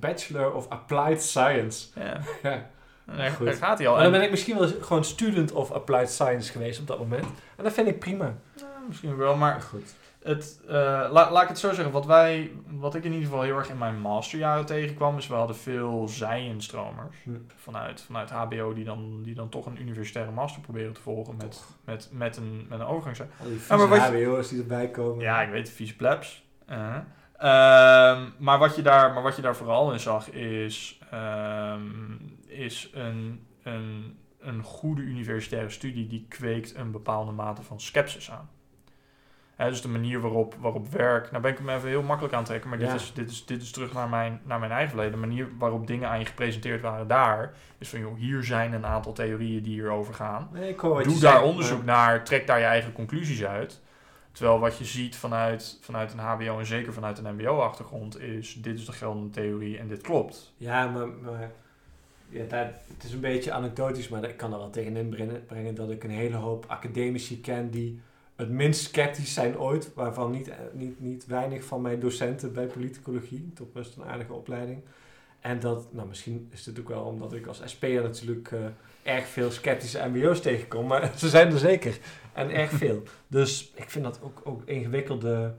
Bachelor 0.00 0.52
of 0.54 0.68
Applied 0.68 1.22
Science. 1.22 1.88
Ja, 2.00 2.20
Ja. 2.50 2.66
daar, 3.16 3.30
Goed. 3.30 3.46
daar 3.46 3.54
gaat 3.54 3.78
hij 3.78 3.86
al. 3.88 3.94
Maar 3.94 4.02
dan 4.02 4.12
En- 4.12 4.18
ben 4.18 4.26
ik 4.28 4.30
misschien 4.30 4.58
wel 4.58 4.68
gewoon 4.80 5.04
student 5.04 5.52
of 5.52 5.70
Applied 5.70 6.10
Science 6.10 6.52
geweest 6.52 6.80
op 6.80 6.86
dat 6.86 6.98
moment. 6.98 7.24
En 7.56 7.64
dat 7.64 7.72
vind 7.72 7.88
ik 7.88 7.98
prima. 7.98 8.34
Ja, 8.56 8.64
misschien 8.88 9.16
wel, 9.16 9.36
Maar 9.36 9.60
goed. 9.60 9.94
Het, 10.22 10.60
eh, 10.68 10.72
la- 11.10 11.30
laat 11.30 11.42
ik 11.42 11.48
het 11.48 11.58
zo 11.58 11.72
zeggen. 11.72 11.92
Wat, 11.92 12.06
wij, 12.06 12.50
wat 12.70 12.94
ik 12.94 13.04
in 13.04 13.12
ieder 13.12 13.28
geval 13.28 13.42
heel 13.42 13.56
erg 13.56 13.68
in 13.68 13.78
mijn 13.78 14.00
masterjaren 14.00 14.66
tegenkwam, 14.66 15.16
is 15.16 15.26
we 15.26 15.34
hadden 15.34 15.56
veel 15.56 16.08
zij-instromers 16.08 17.16
vanuit, 17.56 18.02
vanuit 18.02 18.30
HBO 18.30 18.72
die 18.72 18.84
dan, 18.84 19.22
die 19.22 19.34
dan 19.34 19.48
toch 19.48 19.66
een 19.66 19.80
universitaire 19.80 20.32
master 20.32 20.62
proberen 20.62 20.92
te 20.92 21.00
volgen 21.00 21.36
met, 21.36 21.64
met, 21.84 22.08
met, 22.12 22.36
een, 22.36 22.66
met 22.68 22.80
een 22.80 22.86
overgangsjaar. 22.86 23.28
Al 23.40 23.46
die 23.46 23.58
HBO's 24.24 24.48
die 24.48 24.60
erbij 24.60 24.88
komen. 24.90 25.24
Ja, 25.24 25.42
ik 25.42 25.50
weet 25.50 25.70
vieze 25.70 25.96
plebs. 25.96 26.44
Ehm, 27.36 28.28
maar, 28.38 28.58
wat 28.58 28.76
je 28.76 28.82
daar, 28.82 29.12
maar 29.12 29.22
wat 29.22 29.36
je 29.36 29.42
daar 29.42 29.56
vooral 29.56 29.92
in 29.92 30.00
zag 30.00 30.30
is, 30.30 31.00
ehm, 31.10 31.82
is 32.46 32.90
een, 32.94 33.46
een, 33.62 34.18
een 34.40 34.62
goede 34.62 35.02
universitaire 35.02 35.70
studie 35.70 36.06
die 36.06 36.26
kweekt 36.28 36.74
een 36.76 36.90
bepaalde 36.90 37.32
mate 37.32 37.62
van 37.62 37.80
sceptisch 37.80 38.30
aan. 38.30 38.50
Hè, 39.60 39.68
dus 39.68 39.82
de 39.82 39.88
manier 39.88 40.20
waarop, 40.20 40.54
waarop 40.60 40.88
werk, 40.88 41.30
nou 41.30 41.42
ben 41.42 41.52
ik 41.52 41.58
hem 41.58 41.68
even 41.68 41.88
heel 41.88 42.02
makkelijk 42.02 42.32
aan 42.34 42.38
het 42.40 42.48
trekken, 42.48 42.68
maar 42.70 42.78
dit, 42.78 42.88
Ja. 42.88 42.94
is, 42.94 43.12
dit, 43.12 43.30
is, 43.30 43.44
dit 43.46 43.62
is 43.62 43.70
terug 43.70 43.92
naar 43.92 44.08
mijn, 44.08 44.40
naar 44.44 44.58
mijn 44.58 44.70
eigen 44.70 44.88
verleden. 44.88 45.12
De 45.12 45.26
manier 45.26 45.48
waarop 45.58 45.86
dingen 45.86 46.08
aan 46.08 46.18
je 46.18 46.24
gepresenteerd 46.24 46.80
waren 46.82 47.06
daar, 47.08 47.52
is 47.78 47.88
van 47.88 48.00
joh, 48.00 48.16
hier 48.18 48.44
zijn 48.44 48.72
een 48.72 48.86
aantal 48.86 49.12
theorieën 49.12 49.62
die 49.62 49.72
hierover 49.72 50.14
gaan. 50.14 50.48
Nee, 50.52 50.76
Doe 50.76 51.18
daar 51.20 51.42
onderzoek 51.42 51.76
maar- 51.84 51.86
naar, 51.96 52.24
trek 52.24 52.46
daar 52.46 52.58
je 52.58 52.64
eigen 52.64 52.92
conclusies 52.92 53.44
uit. 53.44 53.80
Terwijl 54.32 54.58
wat 54.58 54.78
je 54.78 54.84
ziet 54.84 55.16
vanuit, 55.16 55.78
vanuit 55.80 56.12
een 56.12 56.18
HBO 56.18 56.58
en 56.58 56.66
zeker 56.66 56.92
vanuit 56.92 57.18
een 57.18 57.34
MBO-achtergrond 57.34 58.20
is: 58.20 58.54
dit 58.54 58.78
is 58.78 58.84
de 58.86 58.92
geldende 58.92 59.30
theorie 59.30 59.78
en 59.78 59.88
dit 59.88 60.00
klopt. 60.00 60.52
Ja, 60.56 60.86
maar, 60.86 61.08
maar 61.08 61.50
ja, 62.28 62.44
daar, 62.48 62.72
het 62.94 63.04
is 63.04 63.12
een 63.12 63.20
beetje 63.20 63.52
anekdotisch, 63.52 64.08
maar 64.08 64.24
ik 64.24 64.36
kan 64.36 64.52
er 64.52 64.58
wel 64.58 64.70
tegenin 64.70 65.08
brengen, 65.08 65.44
brengen 65.46 65.74
dat 65.74 65.90
ik 65.90 66.04
een 66.04 66.10
hele 66.10 66.36
hoop 66.36 66.64
academici 66.68 67.40
ken 67.40 67.70
die 67.70 68.00
het 68.40 68.50
minst 68.50 68.84
sceptisch 68.84 69.34
zijn 69.34 69.58
ooit, 69.58 69.94
waarvan 69.94 70.30
niet, 70.30 70.48
eh, 70.48 70.56
niet, 70.72 71.00
niet 71.00 71.26
weinig 71.26 71.64
van 71.64 71.82
mijn 71.82 72.00
docenten 72.00 72.52
bij 72.52 72.66
politicologie, 72.66 73.50
toch 73.54 73.72
best 73.72 73.96
een 73.96 74.04
aardige 74.04 74.32
opleiding. 74.32 74.82
En 75.40 75.60
dat, 75.60 75.86
nou 75.92 76.08
misschien 76.08 76.48
is 76.52 76.66
het 76.66 76.80
ook 76.80 76.88
wel 76.88 77.02
omdat 77.02 77.32
ik 77.32 77.46
als 77.46 77.62
SP'er 77.64 78.02
natuurlijk 78.02 78.52
eh, 78.52 78.58
erg 79.02 79.26
veel 79.26 79.50
sceptische 79.50 80.08
MBO's 80.08 80.40
tegenkom, 80.40 80.86
maar 80.86 81.12
ze 81.18 81.28
zijn 81.28 81.52
er 81.52 81.58
zeker. 81.58 81.98
En 82.32 82.50
erg 82.50 82.70
veel. 82.70 83.02
Dus 83.26 83.72
ik 83.74 83.90
vind 83.90 84.04
dat 84.04 84.20
ook, 84.22 84.40
ook 84.44 84.62
ingewikkelde... 84.64 85.54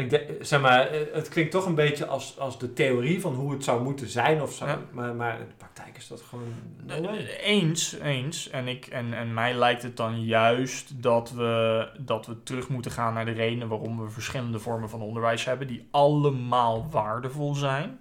Ik 0.00 0.10
denk, 0.10 0.24
zeg 0.40 0.60
maar, 0.60 0.86
eh, 0.86 1.00
het 1.12 1.28
klinkt 1.28 1.50
toch 1.50 1.66
een 1.66 1.74
beetje 1.74 2.06
als, 2.06 2.38
als 2.38 2.58
de 2.58 2.72
theorie 2.72 3.20
van 3.20 3.34
hoe 3.34 3.52
het 3.52 3.64
zou 3.64 3.82
moeten 3.82 4.08
zijn 4.08 4.42
of 4.42 4.52
zo. 4.52 4.66
Ja. 4.66 4.78
Maar, 4.92 5.14
maar 5.14 5.40
in 5.40 5.46
de 5.46 5.54
praktijk 5.56 5.96
is 5.96 6.08
dat 6.08 6.20
gewoon... 6.20 6.52
way. 6.86 7.26
Eens, 7.42 7.98
eens. 7.98 8.50
En, 8.50 8.68
ik, 8.68 8.86
en, 8.86 9.14
en 9.14 9.34
mij 9.34 9.54
lijkt 9.54 9.82
het 9.82 9.96
dan 9.96 10.24
juist 10.24 11.02
dat 11.02 11.30
we, 11.30 11.88
dat 11.98 12.26
we 12.26 12.42
terug 12.42 12.68
moeten 12.68 12.90
gaan 12.90 13.14
naar 13.14 13.24
de 13.24 13.32
redenen 13.32 13.68
waarom 13.68 14.04
we 14.04 14.10
verschillende 14.10 14.58
vormen 14.58 14.90
van 14.90 15.02
onderwijs 15.02 15.44
hebben, 15.44 15.66
die 15.66 15.88
allemaal 15.90 16.90
waardevol 16.90 17.54
zijn. 17.54 17.98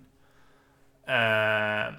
Eh, 1.09 1.15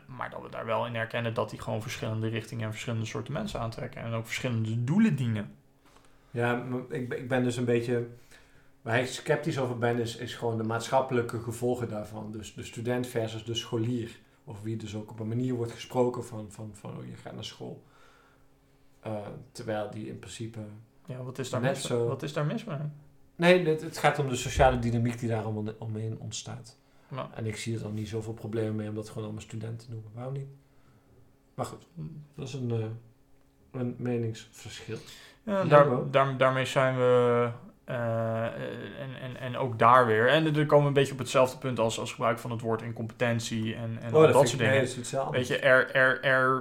maar 0.06 0.30
dat 0.30 0.42
we 0.42 0.48
daar 0.50 0.66
wel 0.66 0.86
in 0.86 0.94
herkennen 0.94 1.34
dat 1.34 1.50
die 1.50 1.60
gewoon 1.60 1.82
verschillende 1.82 2.28
richtingen 2.28 2.64
en 2.64 2.70
verschillende 2.70 3.06
soorten 3.06 3.32
mensen 3.32 3.60
aantrekken. 3.60 4.02
En 4.02 4.12
ook 4.12 4.26
verschillende 4.26 4.84
doelen 4.84 5.16
dienen. 5.16 5.54
Ja, 6.30 6.62
ik, 6.88 7.14
ik 7.14 7.28
ben 7.28 7.44
dus 7.44 7.56
een 7.56 7.64
beetje... 7.64 8.06
Waar 8.82 9.00
ik 9.00 9.06
sceptisch 9.06 9.58
over 9.58 9.78
ben, 9.78 9.98
is, 9.98 10.16
is 10.16 10.34
gewoon 10.34 10.56
de 10.56 10.62
maatschappelijke 10.62 11.40
gevolgen 11.40 11.88
daarvan. 11.88 12.32
Dus 12.32 12.54
de 12.54 12.62
student 12.62 13.06
versus 13.06 13.44
de 13.44 13.54
scholier. 13.54 14.18
Of 14.44 14.62
wie 14.62 14.76
dus 14.76 14.94
ook 14.94 15.10
op 15.10 15.20
een 15.20 15.28
manier 15.28 15.54
wordt 15.54 15.72
gesproken 15.72 16.24
van, 16.24 16.46
van, 16.50 16.70
van 16.74 16.96
oh, 16.96 17.06
je 17.06 17.16
gaat 17.16 17.34
naar 17.34 17.44
school. 17.44 17.82
Eh, 19.00 19.26
terwijl 19.52 19.90
die 19.90 20.06
in 20.06 20.18
principe... 20.18 20.60
Ja, 21.06 21.22
wat 21.22 21.38
is 21.38 21.50
daar, 21.50 21.60
Net 21.60 21.70
mis, 21.70 21.86
zo. 21.86 22.06
wat 22.06 22.22
is 22.22 22.32
daar 22.32 22.46
mis 22.46 22.64
mee? 22.64 22.78
Nee, 23.36 23.66
het, 23.66 23.80
het 23.80 23.98
gaat 23.98 24.18
om 24.18 24.28
de 24.28 24.36
sociale 24.36 24.78
dynamiek 24.78 25.18
die 25.18 25.28
daar 25.28 25.46
om, 25.46 25.68
omheen 25.78 26.18
ontstaat. 26.18 26.78
Nou, 27.08 27.28
En 27.34 27.46
ik 27.46 27.56
zie 27.56 27.74
er 27.74 27.82
dan 27.82 27.94
niet 27.94 28.08
zoveel 28.08 28.32
problemen 28.32 28.76
mee 28.76 28.88
om 28.88 28.94
dat 28.94 29.08
gewoon 29.08 29.24
allemaal 29.24 29.42
studenten 29.42 29.86
te 29.86 29.92
noemen. 29.92 30.10
Waarom 30.14 30.32
niet? 30.32 30.48
Maar 31.54 31.66
goed, 31.66 31.86
dat 32.34 32.48
is 32.48 32.54
een, 32.54 32.70
eh, 32.70 33.80
een 33.80 33.94
meningsverschil. 33.98 34.98
Ja, 35.42 35.64
daar, 36.10 36.36
daarmee 36.36 36.64
zijn 36.64 36.96
we. 36.96 37.50
Eh, 37.90 38.44
en, 39.02 39.20
en, 39.20 39.36
en 39.40 39.56
ook 39.56 39.78
daar 39.78 40.06
weer. 40.06 40.28
En 40.28 40.52
dan 40.52 40.66
komen 40.66 40.82
we 40.82 40.88
een 40.88 40.92
beetje 40.92 41.12
op 41.12 41.18
hetzelfde 41.18 41.58
punt 41.58 41.78
als, 41.78 41.98
als 42.00 42.10
gebruik 42.12 42.38
van 42.38 42.50
het 42.50 42.60
woord 42.60 42.82
incompetentie 42.82 43.74
en, 43.74 43.98
en 44.02 44.12
al 44.12 44.20
dat, 44.20 44.34
soort 44.34 44.50
dingen. 44.50 44.66
Nee, 44.72 44.80
dat 44.80 44.88
is 44.88 44.96
hetzelfde. 44.96 45.36
Weet 45.36 45.46
je, 45.46 45.58
er, 45.58 45.94
er, 45.94 46.20
er, 46.22 46.60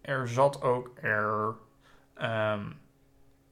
er 0.00 0.28
zat 0.28 0.62
ook. 0.62 0.90
Er, 1.00 1.54
ehm, 2.14 2.60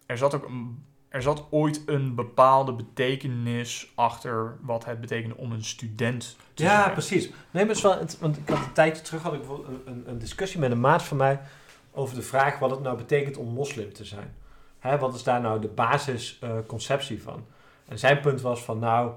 er 0.07 0.19
zat 0.19 0.35
ook. 0.35 0.45
een- 0.49 0.85
Er 1.09 1.23
zat 1.23 1.47
ooit 1.51 1.83
een 1.87 2.15
bepaalde 2.15 2.73
betekenis 2.73 3.93
achter 3.95 4.57
wat 4.61 4.85
het 4.85 5.01
betekende 5.01 5.37
om 5.37 5.53
een 5.53 5.65
student 5.65 6.37
te 6.55 6.63
Ja, 6.63 6.81
zijn. 6.83 6.93
precies. 6.93 7.31
Nee, 7.51 7.65
maar 7.67 7.79
wel, 7.83 7.99
het- 7.99 8.19
want 8.19 8.37
ik 8.37 8.49
had 8.49 8.59
een 8.59 8.73
tijdje 8.73 9.03
terug 9.03 9.23
had 9.23 9.33
ik 9.35 9.41
een, 9.49 9.83
een, 9.85 10.03
een 10.07 10.19
discussie 10.19 10.61
met 10.61 10.71
een 10.71 10.81
maat 10.81 11.03
van 11.03 11.17
mij 11.17 11.41
over 11.93 12.15
de 12.15 12.23
vraag 12.23 12.59
wat 12.59 12.71
het 12.71 12.81
nou 12.83 12.97
betekent 12.97 13.37
om 13.37 13.49
moslim 13.49 13.93
te 13.93 14.05
zijn. 14.05 14.35
Hè, 14.83 14.99
wat 14.99 15.15
is 15.15 15.23
daar 15.23 15.41
nou 15.41 15.61
de 15.61 15.69
basisconceptie 15.69 17.23
van? 17.23 17.47
En 17.89 17.99
zijn 17.99 18.21
punt 18.21 18.41
was 18.41 18.65
van 18.65 18.79
nou, 18.79 19.13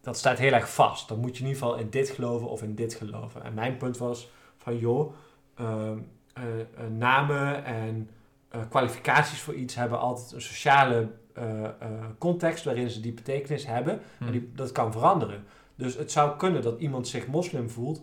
dat 0.00 0.16
staat 0.16 0.38
heel 0.38 0.52
erg 0.52 0.74
vast. 0.74 1.08
Dan 1.08 1.18
moet 1.18 1.36
je 1.36 1.42
in 1.42 1.48
ieder 1.48 1.62
geval 1.62 1.78
in 1.78 1.90
dit 1.90 2.10
geloven 2.10 2.48
of 2.48 2.62
in 2.62 2.74
dit 2.74 2.94
geloven. 2.94 3.44
En 3.44 3.54
mijn 3.54 3.76
punt 3.76 3.98
was 3.98 4.30
van 4.56 4.78
joh, 4.78 5.12
ehm, 5.54 5.98
eh, 6.32 6.60
eh, 6.60 6.66
namen 6.90 7.64
en 7.64 8.10
eh, 8.48 8.60
kwalificaties 8.68 9.40
voor 9.40 9.54
iets 9.54 9.74
hebben 9.74 9.98
altijd 9.98 10.32
een 10.32 10.40
sociale 10.40 11.08
eh, 11.36 11.64
eh, 11.64 11.70
context 12.18 12.64
waarin 12.64 12.90
ze 12.90 13.00
die 13.00 13.12
betekenis 13.12 13.66
hebben. 13.66 14.00
En 14.18 14.32
die, 14.32 14.50
dat 14.54 14.72
kan 14.72 14.92
veranderen. 14.92 15.44
Dus 15.74 15.96
het 15.96 16.12
zou 16.12 16.36
kunnen 16.36 16.62
dat 16.62 16.80
iemand 16.80 17.08
zich 17.08 17.26
moslim 17.26 17.70
voelt, 17.70 18.02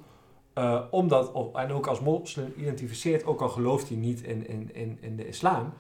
eh, 0.54 0.82
omdat, 0.92 1.32
of, 1.32 1.56
en 1.56 1.72
ook 1.72 1.88
als 1.88 2.00
moslim 2.00 2.54
identificeert, 2.58 3.26
ook 3.26 3.42
al 3.42 3.50
gelooft 3.50 3.88
hij 3.88 3.98
niet 3.98 4.22
in, 4.22 4.48
in, 4.48 4.76
in, 4.76 4.98
in 5.02 5.16
de 5.16 5.28
islam, 5.28 5.74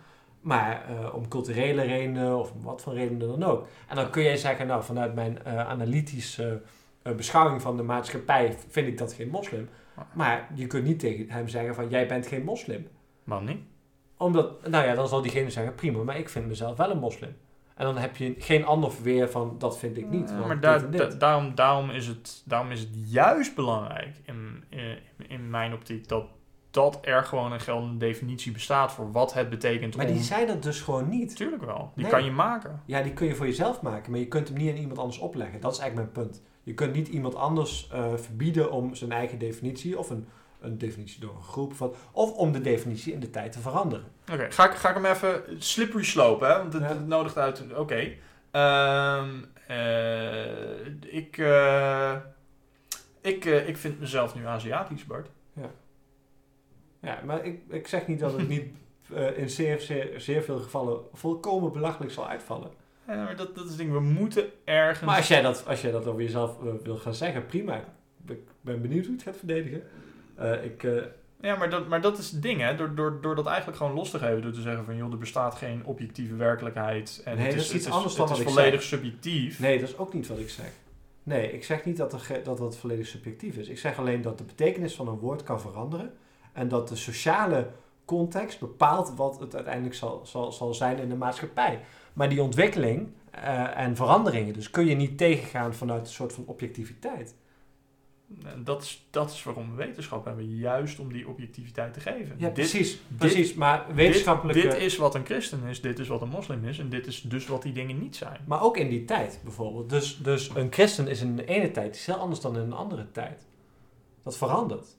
maar 0.43 0.85
eh, 0.89 1.15
om 1.15 1.27
culturele 1.27 1.81
redenen 1.81 2.37
of 2.39 2.51
om 2.51 2.61
wat 2.63 2.81
voor 2.81 2.93
redenen 2.93 3.27
dan 3.27 3.43
ook. 3.43 3.67
En 3.87 3.95
dan 3.95 4.09
kun 4.09 4.23
je 4.23 4.37
zeggen, 4.37 4.67
nou, 4.67 4.83
vanuit 4.83 5.15
mijn 5.15 5.43
eh, 5.43 5.67
analytische 5.69 6.61
eh, 7.01 7.13
beschouwing 7.15 7.61
van 7.61 7.77
de 7.77 7.83
maatschappij 7.83 8.55
vind 8.69 8.87
ik 8.87 8.97
dat 8.97 9.13
geen 9.13 9.29
moslim. 9.29 9.69
Maar 10.13 10.49
je 10.53 10.67
kunt 10.67 10.83
niet 10.83 10.99
tegen 10.99 11.29
hem 11.29 11.47
zeggen 11.47 11.75
van, 11.75 11.89
jij 11.89 12.07
bent 12.07 12.27
geen 12.27 12.43
moslim. 12.43 12.87
Man 13.23 13.45
niet. 13.45 13.59
Omdat, 14.17 14.67
nou 14.67 14.85
ja, 14.85 14.93
dan 14.95 15.07
zal 15.07 15.21
diegene 15.21 15.49
zeggen, 15.49 15.75
prima, 15.75 16.03
maar 16.03 16.17
ik 16.17 16.29
vind 16.29 16.47
mezelf 16.47 16.77
wel 16.77 16.91
een 16.91 16.99
moslim. 16.99 17.35
En 17.75 17.85
dan 17.85 17.97
heb 17.97 18.15
je 18.17 18.35
geen 18.37 18.65
ander 18.65 18.91
verweer 18.91 19.29
van, 19.29 19.55
dat 19.57 19.79
vind 19.79 19.97
ik 19.97 20.09
niet. 20.09 20.31
Maar 20.39 20.49
dit 20.49 20.61
daar- 20.61 20.83
en 20.83 20.91
dit. 20.91 20.99
da- 21.11 21.17
daarom, 21.17 21.55
daarom, 21.55 21.89
is 21.89 22.07
het, 22.07 22.41
daarom 22.45 22.71
is 22.71 22.79
het 22.79 22.89
juist 22.93 23.55
belangrijk 23.55 24.15
in, 24.25 24.63
in, 24.69 24.97
in 25.27 25.49
mijn 25.49 25.73
optiek 25.73 26.07
dat, 26.07 26.25
dat 26.73 26.99
er 27.01 27.23
gewoon 27.23 27.51
een 27.51 27.59
geldende 27.59 27.97
definitie 28.05 28.51
bestaat 28.51 28.91
voor 28.91 29.11
wat 29.11 29.33
het 29.33 29.49
betekent 29.49 29.95
Maar 29.95 30.05
om... 30.05 30.13
die 30.13 30.21
zijn 30.23 30.49
er 30.49 30.59
dus 30.61 30.81
gewoon 30.81 31.09
niet. 31.09 31.29
Natuurlijk 31.29 31.65
wel. 31.65 31.91
Die 31.95 32.03
Nee. 32.03 32.11
kan 32.13 32.23
je 32.23 32.31
maken. 32.31 32.81
Ja, 32.85 33.01
die 33.01 33.13
kun 33.13 33.27
je 33.27 33.35
voor 33.35 33.45
jezelf 33.45 33.81
maken, 33.81 34.11
maar 34.11 34.19
je 34.19 34.27
kunt 34.27 34.47
hem 34.47 34.57
niet 34.57 34.69
aan 34.71 34.77
iemand 34.77 34.97
anders 34.99 35.17
opleggen. 35.19 35.61
Dat 35.61 35.71
is 35.71 35.79
eigenlijk 35.79 36.11
mijn 36.15 36.27
punt. 36.27 36.41
Je 36.63 36.73
kunt 36.73 36.93
niet 36.93 37.07
iemand 37.07 37.35
anders 37.35 37.89
eh, 37.91 38.13
verbieden 38.15 38.71
om 38.71 38.95
zijn 38.95 39.11
eigen 39.11 39.37
definitie, 39.37 39.99
of 39.99 40.09
een, 40.09 40.27
een 40.61 40.77
definitie 40.77 41.19
door 41.19 41.35
een 41.35 41.41
groep, 41.43 41.97
of, 42.11 42.31
om 42.33 42.51
de 42.51 42.61
definitie 42.61 43.13
in 43.13 43.19
de 43.19 43.29
tijd 43.29 43.51
te 43.51 43.59
veranderen. 43.59 44.05
Oké, 44.31 44.47
ga, 44.51 44.69
ik, 44.69 44.75
ga 44.75 44.89
ik 44.89 44.95
hem 44.95 45.05
even 45.05 45.43
slippery 45.57 46.03
slope, 46.03 46.45
hè? 46.45 46.57
Want 46.57 46.73
het, 46.73 46.81
Ja. 46.83 46.93
nodigt 46.93 47.37
uit... 47.37 47.63
Oké. 47.75 48.11
Ehm, 48.51 49.29
eh, 49.67 50.85
ik, 51.01 51.37
eh, 51.37 52.13
ik, 53.21 53.45
ik 53.45 53.77
vind 53.77 53.99
mezelf 53.99 54.35
nu 54.35 54.45
Aziatisch, 54.47 55.05
Bart. 55.05 55.29
Ja, 57.03 57.19
maar 57.25 57.45
ik, 57.45 57.59
ik 57.69 57.87
zeg 57.87 58.07
niet 58.07 58.19
dat 58.19 58.37
het 58.37 58.47
niet 58.47 58.65
eh, 59.15 59.37
in 59.37 59.49
zeer, 59.49 59.79
zeer, 59.79 60.13
zeer 60.17 60.43
veel 60.43 60.59
gevallen 60.59 60.99
volkomen 61.13 61.71
belachelijk 61.71 62.11
zal 62.11 62.27
uitvallen. 62.27 62.71
Ja, 63.07 63.23
maar 63.23 63.35
dat, 63.35 63.55
dat 63.55 63.63
is 63.63 63.69
het 63.69 63.79
ding. 63.79 63.91
We 63.91 63.99
moeten 63.99 64.45
ergens... 64.63 65.05
Maar 65.05 65.17
als 65.17 65.27
jij 65.27 65.41
dat, 65.41 65.63
als 65.67 65.81
jij 65.81 65.91
dat 65.91 66.07
over 66.07 66.21
jezelf 66.21 66.63
eh, 66.63 66.73
wil 66.83 66.97
gaan 66.97 67.13
zeggen, 67.13 67.45
prima. 67.45 67.83
Ik 68.27 68.39
ben 68.61 68.81
benieuwd 68.81 69.05
hoe 69.05 69.15
je 69.15 69.17
het 69.17 69.27
gaat 69.27 69.37
verdedigen. 69.37 69.83
Eh, 70.35 70.63
ik, 70.63 70.87
Ja, 71.41 71.55
maar 71.55 71.69
dat, 71.69 71.87
maar 71.87 72.01
dat 72.01 72.17
is 72.17 72.31
het 72.31 72.41
ding, 72.41 72.61
hè. 72.61 72.75
Door, 72.75 72.95
door, 72.95 73.21
door 73.21 73.35
dat 73.35 73.45
eigenlijk 73.45 73.77
gewoon 73.77 73.93
los 73.93 74.09
te 74.09 74.19
geven. 74.19 74.41
Door 74.41 74.51
te 74.51 74.61
zeggen 74.61 74.85
van, 74.85 74.95
joh, 74.95 75.11
er 75.11 75.17
bestaat 75.17 75.55
geen 75.55 75.85
objectieve 75.85 76.35
werkelijkheid. 76.35 77.21
En 77.25 77.35
Nee, 77.35 77.45
het 77.45 77.55
dat 77.55 77.63
is, 77.63 77.69
is 77.69 77.75
iets 77.75 77.85
het 77.85 77.93
anders 77.93 78.13
is, 78.13 78.19
dan 78.19 78.29
het 78.29 78.37
is 78.37 78.43
volledig 78.43 78.83
subjectief. 78.83 79.59
Nee, 79.59 79.79
dat 79.79 79.89
is 79.89 79.97
ook 79.97 80.13
niet 80.13 80.27
wat 80.27 80.39
ik 80.39 80.49
zeg. 80.49 80.71
Nee, 81.23 81.51
ik 81.51 81.63
zeg 81.63 81.85
niet 81.85 81.97
dat, 81.97 82.13
er 82.13 82.43
dat 82.43 82.57
dat 82.57 82.77
volledig 82.77 83.07
subjectief 83.07 83.57
is. 83.57 83.67
Ik 83.67 83.77
zeg 83.77 83.97
alleen 83.97 84.21
dat 84.21 84.37
de 84.37 84.43
betekenis 84.43 84.95
van 84.95 85.07
een 85.07 85.19
woord 85.19 85.43
kan 85.43 85.61
veranderen. 85.61 86.13
En 86.53 86.67
dat 86.67 86.87
de 86.87 86.95
sociale 86.95 87.67
context 88.05 88.59
bepaalt 88.59 89.15
wat 89.15 89.39
het 89.39 89.55
uiteindelijk 89.55 89.95
zal, 89.95 90.21
zal, 90.25 90.51
zal 90.51 90.73
zijn 90.73 90.97
in 90.97 91.09
de 91.09 91.15
maatschappij. 91.15 91.79
Maar 92.13 92.29
die 92.29 92.41
ontwikkeling 92.41 93.07
eh, 93.31 93.77
en 93.77 93.95
veranderingen, 93.95 94.53
dus 94.53 94.69
kun 94.69 94.85
je 94.85 94.95
niet 94.95 95.17
tegengaan 95.17 95.73
vanuit 95.73 96.01
een 96.01 96.13
soort 96.13 96.33
van 96.33 96.43
objectiviteit. 96.47 97.35
En 98.45 98.63
dat 98.63 98.83
is, 98.83 99.07
dat 99.09 99.31
is 99.31 99.43
waarom 99.43 99.69
we 99.69 99.75
wetenschap 99.75 100.25
hebben, 100.25 100.55
juist 100.55 100.99
om 100.99 101.13
die 101.13 101.27
objectiviteit 101.27 101.93
te 101.93 101.99
geven. 101.99 102.35
Ja, 102.37 102.45
Dit- 102.45 102.53
precies. 102.53 102.99
precies. 103.17 103.53
Maar 103.53 103.85
wetenschappelijke... 103.95 104.61
Dit, 104.61 104.71
dit 104.71 104.81
is 104.81 104.97
wat 104.97 105.15
een 105.15 105.25
christen 105.25 105.63
is, 105.63 105.81
dit 105.81 105.99
is 105.99 106.07
wat 106.07 106.21
een 106.21 106.29
moslim 106.29 106.65
is 106.65 106.79
en 106.79 106.89
dit 106.89 107.07
is 107.07 107.21
dus 107.21 107.47
wat 107.47 107.61
die 107.61 107.73
dingen 107.73 107.99
niet 107.99 108.15
zijn. 108.15 108.39
Maar 108.47 108.61
ook 108.61 108.77
in 108.77 108.89
die 108.89 109.05
tijd 109.05 109.39
bijvoorbeeld. 109.43 109.89
Dus, 109.89 110.17
dus 110.17 110.49
een 110.55 110.71
christen 110.71 111.07
is 111.07 111.21
in 111.21 111.35
de 111.35 111.45
ene 111.45 111.71
tijd 111.71 111.95
iets 111.95 112.05
heel 112.05 112.15
anders 112.15 112.39
dan 112.39 112.55
in 112.55 112.61
een 112.61 112.73
andere 112.73 113.11
tijd. 113.11 113.45
Dat 114.23 114.37
verandert. 114.37 114.97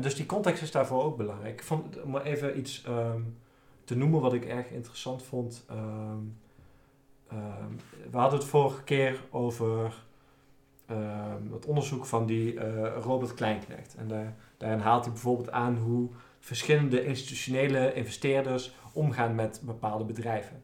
Dus 0.00 0.14
die 0.14 0.26
context 0.26 0.62
is 0.62 0.70
daarvoor 0.70 1.02
ook 1.02 1.16
belangrijk. 1.16 1.64
Om 2.04 2.16
even 2.16 2.58
iets 2.58 2.84
ehm, 2.84 3.20
te 3.84 3.96
noemen 3.96 4.20
wat 4.20 4.32
ik 4.32 4.44
erg 4.44 4.70
interessant 4.70 5.22
vond. 5.22 5.64
ehm, 5.68 6.18
ehm, 7.28 7.72
we 8.10 8.18
hadden 8.18 8.38
het 8.38 8.48
vorige 8.48 8.82
keer 8.82 9.24
over 9.30 10.04
het 11.52 11.66
onderzoek 11.66 12.06
van 12.06 12.26
die 12.26 12.60
eh, 12.60 13.02
Robert 13.02 13.34
Kleinknecht. 13.34 13.94
En 13.94 14.08
daar, 14.08 14.36
daarin 14.56 14.78
haalt 14.78 15.04
hij 15.04 15.12
bijvoorbeeld 15.12 15.50
aan 15.50 15.76
hoe 15.76 16.08
verschillende 16.38 17.04
institutionele 17.04 17.94
investeerders 17.94 18.74
omgaan 18.92 19.34
met 19.34 19.60
bepaalde 19.64 20.04
bedrijven. 20.04 20.62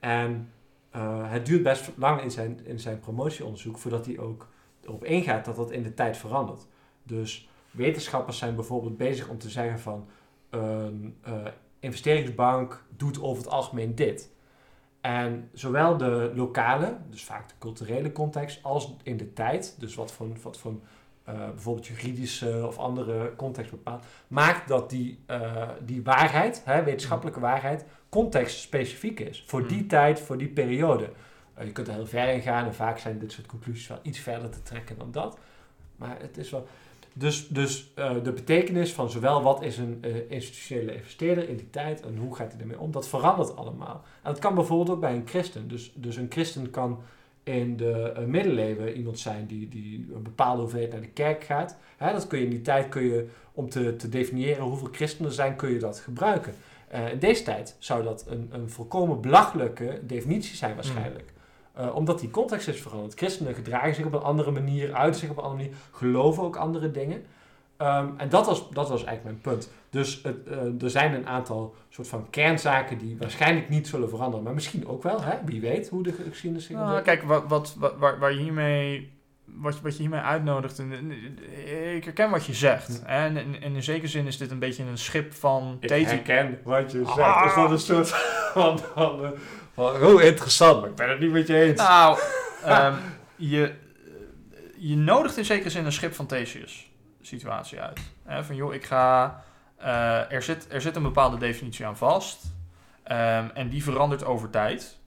En 0.00 0.52
eh, 0.90 1.30
het 1.30 1.46
duurt 1.46 1.62
best 1.62 1.90
lang 1.96 2.22
in 2.22 2.30
zijn, 2.30 2.60
in 2.64 2.80
zijn 2.80 3.00
promotieonderzoek 3.00 3.78
voordat 3.78 4.06
hij 4.06 4.18
ook 4.18 4.48
erop 4.80 5.04
ingaat 5.04 5.44
dat 5.44 5.56
dat 5.56 5.70
in 5.70 5.82
de 5.82 5.94
tijd 5.94 6.16
verandert. 6.16 6.66
Dus 7.02 7.48
wetenschappers 7.70 8.38
zijn 8.38 8.54
bijvoorbeeld 8.54 8.96
bezig 8.96 9.28
om 9.28 9.38
te 9.38 9.50
zeggen 9.50 9.78
van 9.78 10.08
een 10.50 11.16
eh, 11.22 11.34
investeringsbank 11.80 12.84
doet 12.96 13.20
over 13.22 13.42
het 13.42 13.52
algemeen 13.52 13.94
dit. 13.94 14.30
En 15.00 15.50
zowel 15.52 15.96
de 15.96 16.32
lokale, 16.34 16.96
dus 17.10 17.24
vaak 17.24 17.48
de 17.48 17.54
culturele 17.58 18.12
context, 18.12 18.62
als 18.62 18.96
in 19.02 19.16
de 19.16 19.32
tijd, 19.32 19.76
dus 19.78 19.94
wat 19.94 20.12
voor, 20.12 20.28
wat 20.42 20.58
voor 20.58 20.74
eh, 21.24 21.34
bijvoorbeeld 21.34 21.86
juridische 21.86 22.66
of 22.66 22.78
andere 22.78 23.36
context 23.36 23.70
bepaalt, 23.70 24.04
maakt 24.28 24.68
dat 24.68 24.90
die, 24.90 25.18
eh, 25.26 25.68
die 25.84 26.02
waarheid, 26.02 26.62
hè, 26.64 26.84
wetenschappelijke 26.84 27.40
waarheid, 27.40 27.84
contextspecifiek 28.08 29.20
is. 29.20 29.44
Voor 29.46 29.66
die 29.66 29.82
Mm. 29.82 29.88
tijd, 29.88 30.20
voor 30.20 30.38
die 30.38 30.48
periode. 30.48 31.10
Je 31.64 31.72
kunt 31.72 31.88
er 31.88 31.94
heel 31.94 32.06
ver 32.06 32.28
in 32.28 32.40
gaan 32.40 32.66
en 32.66 32.74
vaak 32.74 32.98
zijn 32.98 33.18
dit 33.18 33.32
soort 33.32 33.46
conclusies 33.46 33.86
wel 33.86 33.98
iets 34.02 34.18
verder 34.18 34.50
te 34.50 34.62
trekken 34.62 34.98
dan 34.98 35.10
dat. 35.10 35.38
Maar 35.96 36.16
het 36.20 36.36
is 36.38 36.50
wel. 36.50 36.66
Dus, 37.12 37.48
dus 37.48 37.90
eh, 37.94 38.12
de 38.22 38.32
betekenis 38.32 38.92
van 38.92 39.10
zowel 39.10 39.42
wat 39.42 39.62
is 39.62 39.78
een 39.78 39.98
eh, 40.00 40.30
institutionele 40.30 40.94
investeerder 40.94 41.48
in 41.48 41.56
die 41.56 41.70
tijd 41.70 42.00
en 42.02 42.16
hoe 42.16 42.34
gaat 42.34 42.52
hij 42.52 42.60
ermee 42.60 42.78
om, 42.78 42.90
dat 42.90 43.08
verandert 43.08 43.56
allemaal. 43.56 44.02
En 44.22 44.32
dat 44.32 44.38
kan 44.38 44.54
bijvoorbeeld 44.54 44.90
ook 44.90 45.00
bij 45.00 45.14
een 45.14 45.26
christen. 45.26 45.68
Dus, 45.68 45.92
dus 45.94 46.16
een 46.16 46.30
christen 46.30 46.70
kan 46.70 46.98
in 47.42 47.76
de 47.76 48.12
eh, 48.12 48.24
middeleeuwen 48.24 48.96
iemand 48.96 49.18
zijn 49.18 49.46
die, 49.46 49.68
die 49.68 50.06
een 50.14 50.22
bepaalde 50.22 50.60
hoeveelheid 50.60 50.92
naar 50.92 51.00
de 51.00 51.08
kerk 51.08 51.44
gaat. 51.44 51.76
Hè, 51.96 52.12
dat 52.12 52.26
kun 52.26 52.38
je 52.38 52.44
in 52.44 52.50
die 52.50 52.62
tijd, 52.62 52.88
kun 52.88 53.02
je, 53.02 53.28
om 53.52 53.68
te, 53.68 53.96
te 53.96 54.08
definiëren 54.08 54.64
hoeveel 54.64 54.88
christenen 54.92 55.28
er 55.28 55.34
zijn, 55.34 55.56
kun 55.56 55.70
je 55.70 55.78
dat 55.78 55.98
gebruiken. 55.98 56.54
In 57.12 57.18
deze 57.18 57.42
tijd 57.42 57.76
zou 57.78 58.02
dat 58.02 58.24
een, 58.28 58.48
een 58.52 58.70
volkomen 58.70 59.20
belachelijke 59.20 60.00
definitie 60.02 60.56
zijn 60.56 60.74
waarschijnlijk. 60.74 61.32
Eh, 61.80 61.94
omdat 61.94 62.20
die 62.20 62.30
context 62.30 62.68
is 62.68 62.80
veranderd. 62.80 63.14
Christenen 63.14 63.54
gedragen 63.54 63.94
zich 63.94 64.04
op 64.04 64.12
een 64.12 64.20
andere 64.20 64.50
manier, 64.50 64.94
uiten 64.94 65.20
zich 65.20 65.30
op 65.30 65.36
een 65.36 65.42
andere 65.42 65.62
manier, 65.62 65.78
geloven 65.90 66.42
ook 66.42 66.56
andere 66.56 66.90
dingen. 66.90 67.24
Ehm, 67.76 68.06
en 68.16 68.28
dat 68.28 68.46
was, 68.46 68.70
dat 68.70 68.88
was 68.88 69.04
eigenlijk 69.04 69.24
mijn 69.24 69.40
punt. 69.40 69.70
Dus 69.90 70.20
het, 70.22 70.46
eh, 70.46 70.82
er 70.82 70.90
zijn 70.90 71.14
een 71.14 71.26
aantal 71.26 71.74
soort 71.88 72.08
van 72.08 72.26
kernzaken 72.30 72.98
die 72.98 73.16
waarschijnlijk 73.18 73.68
niet 73.68 73.88
zullen 73.88 74.08
veranderen. 74.08 74.44
Maar 74.44 74.54
misschien 74.54 74.88
ook 74.88 75.02
wel, 75.02 75.22
hè? 75.22 75.36
wie 75.44 75.60
weet 75.60 75.88
hoe 75.88 76.02
de 76.02 76.12
geschiedenis 76.30 76.66
zich 76.66 76.76
Nou, 76.76 77.02
kijk, 77.02 77.22
wat, 77.22 77.44
wat, 77.48 77.74
wat, 77.78 77.94
waar, 77.98 78.18
waar 78.18 78.32
je 78.32 78.40
hiermee, 78.40 79.12
wat, 79.44 79.80
wat 79.80 79.96
je 79.96 80.02
hiermee 80.02 80.20
uitnodigt, 80.20 80.78
en, 80.78 80.92
en- 80.92 81.12
ik 81.96 82.04
herken 82.04 82.30
wat 82.30 82.46
je 82.46 82.54
zegt. 82.54 83.02
En, 83.02 83.36
en, 83.36 83.62
en 83.62 83.74
in 83.74 83.82
zekere 83.82 84.08
zin 84.08 84.26
is 84.26 84.38
dit 84.38 84.50
een 84.50 84.58
beetje 84.58 84.84
een 84.84 84.98
schip 84.98 85.32
van 85.32 85.76
Ik 85.80 85.88
herken 85.88 86.58
wat 86.64 86.92
je 86.92 87.04
zegt. 87.04 87.18
Ah. 87.18 87.46
Is 87.46 87.54
dat 87.54 87.70
een 87.70 87.78
soort 87.78 88.08
van, 88.52 88.78
eh, 88.78 88.84
van, 88.94 89.32
oh 89.80 90.22
interessant, 90.22 90.80
maar 90.80 90.90
ik 90.90 90.96
ben 90.96 91.08
het 91.08 91.20
niet 91.20 91.32
met 91.32 91.46
je 91.46 91.60
eens. 91.60 91.78
Nou, 91.80 92.18
ehm, 92.64 92.94
je, 93.36 93.74
je 94.76 94.96
nodigt 94.96 95.36
in 95.36 95.44
zekere 95.44 95.70
zin 95.70 95.84
een 95.84 95.92
schip 95.92 96.14
van 96.14 96.26
Theseus 96.26 96.90
situatie 97.22 97.80
uit. 97.80 98.00
Van 98.46 98.56
joh, 98.56 98.74
ik 98.74 98.84
ga, 98.84 99.42
eh, 99.76 100.32
er, 100.32 100.42
zit, 100.42 100.66
er 100.72 100.80
zit 100.80 100.96
een 100.96 101.02
bepaalde 101.02 101.38
definitie 101.38 101.86
aan 101.86 101.96
vast. 101.96 102.44
Ehm, 103.02 103.48
en 103.54 103.68
die 103.68 103.82
verandert 103.82 104.24
over 104.24 104.50
tijd. 104.50 104.98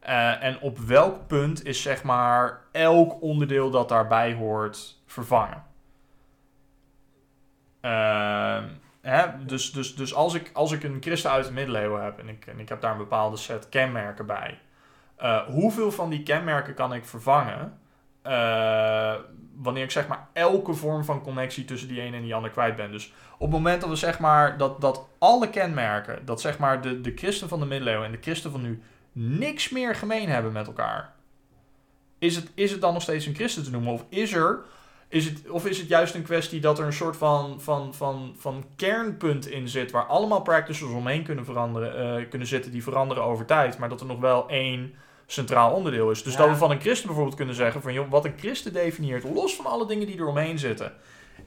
Eh, 0.00 0.42
en 0.42 0.60
op 0.60 0.78
welk 0.78 1.26
punt 1.26 1.64
is 1.64 1.82
zeg 1.82 2.02
maar 2.02 2.60
elk 2.72 3.22
onderdeel 3.22 3.70
dat 3.70 3.88
daarbij 3.88 4.34
hoort 4.34 4.98
vervangen? 5.06 5.64
Ehm, 7.80 8.64
dus 9.46 9.72
dus, 9.72 9.94
dus 9.94 10.14
als, 10.14 10.34
ik, 10.34 10.50
als 10.52 10.72
ik 10.72 10.82
een 10.82 10.96
christen 11.00 11.30
uit 11.30 11.46
de 11.46 11.52
middeleeuwen 11.52 12.04
heb 12.04 12.18
en 12.18 12.28
ik, 12.28 12.46
en 12.46 12.58
ik 12.58 12.68
heb 12.68 12.80
daar 12.80 12.92
een 12.92 12.98
bepaalde 12.98 13.36
set 13.36 13.68
kenmerken 13.68 14.26
bij, 14.26 14.58
eh, 15.16 15.42
hoeveel 15.42 15.92
van 15.92 16.10
die 16.10 16.22
kenmerken 16.22 16.74
kan 16.74 16.94
ik 16.94 17.04
vervangen 17.04 17.78
eh, 18.22 19.14
wanneer 19.56 19.84
ik 19.84 19.90
zeg 19.90 20.08
maar 20.08 20.28
elke 20.32 20.74
vorm 20.74 21.04
van 21.04 21.22
connectie 21.22 21.64
tussen 21.64 21.88
die 21.88 22.00
ene 22.00 22.16
en 22.16 22.22
die 22.22 22.34
ander 22.34 22.50
kwijt 22.50 22.76
ben? 22.76 22.90
Dus 22.90 23.12
op 23.34 23.40
het 23.40 23.50
moment 23.50 23.80
dat 23.80 23.90
we 23.90 23.96
zeg 23.96 24.18
maar 24.18 24.58
dat, 24.58 24.80
dat 24.80 25.06
alle 25.18 25.50
kenmerken, 25.50 26.24
dat 26.24 26.40
zeg 26.40 26.58
maar 26.58 26.80
de, 26.82 27.00
de 27.00 27.12
christen 27.14 27.48
van 27.48 27.60
de 27.60 27.66
middeleeuwen 27.66 28.06
en 28.06 28.12
de 28.12 28.20
christen 28.20 28.50
van 28.50 28.62
nu 28.62 28.82
niks 29.12 29.68
meer 29.68 29.94
gemeen 29.94 30.28
hebben 30.28 30.52
met 30.52 30.66
elkaar, 30.66 31.12
is 32.18 32.36
het, 32.36 32.50
is 32.54 32.70
het 32.70 32.80
dan 32.80 32.92
nog 32.92 33.02
steeds 33.02 33.26
een 33.26 33.34
christen 33.34 33.64
te 33.64 33.70
noemen? 33.70 33.92
Of 33.92 34.04
is 34.08 34.32
er 34.32 34.64
is 35.12 35.24
het, 35.24 35.50
of 35.50 35.66
is 35.66 35.78
het 35.78 35.88
juist 35.88 36.14
een 36.14 36.22
kwestie 36.22 36.60
dat 36.60 36.78
er 36.78 36.84
een 36.86 36.92
soort 36.92 37.16
van, 37.16 37.60
van, 37.60 37.94
van, 37.94 38.34
van 38.38 38.64
kernpunt 38.76 39.48
in 39.48 39.68
zit 39.68 39.90
waar 39.90 40.06
allemaal 40.06 40.42
practices 40.42 40.88
omheen 40.88 41.22
kunnen, 41.22 41.44
veranderen, 41.44 42.18
eh, 42.20 42.28
kunnen 42.28 42.48
zitten 42.48 42.70
die 42.70 42.82
veranderen 42.82 43.22
over 43.24 43.44
tijd, 43.44 43.78
maar 43.78 43.88
dat 43.88 44.00
er 44.00 44.06
nog 44.06 44.20
wel 44.20 44.48
één 44.48 44.94
centraal 45.26 45.72
onderdeel 45.72 46.10
is. 46.10 46.22
Dus 46.22 46.32
Ja. 46.32 46.38
dat 46.38 46.48
we 46.48 46.56
van 46.56 46.70
een 46.70 46.80
christen 46.80 47.06
bijvoorbeeld 47.06 47.36
kunnen 47.36 47.54
zeggen 47.54 47.82
van 47.82 47.92
joh, 47.92 48.10
wat 48.10 48.24
een 48.24 48.38
christen 48.38 48.72
definieert, 48.72 49.24
los 49.24 49.54
van 49.56 49.66
alle 49.66 49.86
dingen 49.86 50.06
die 50.06 50.18
er 50.18 50.26
omheen 50.26 50.58
zitten, 50.58 50.92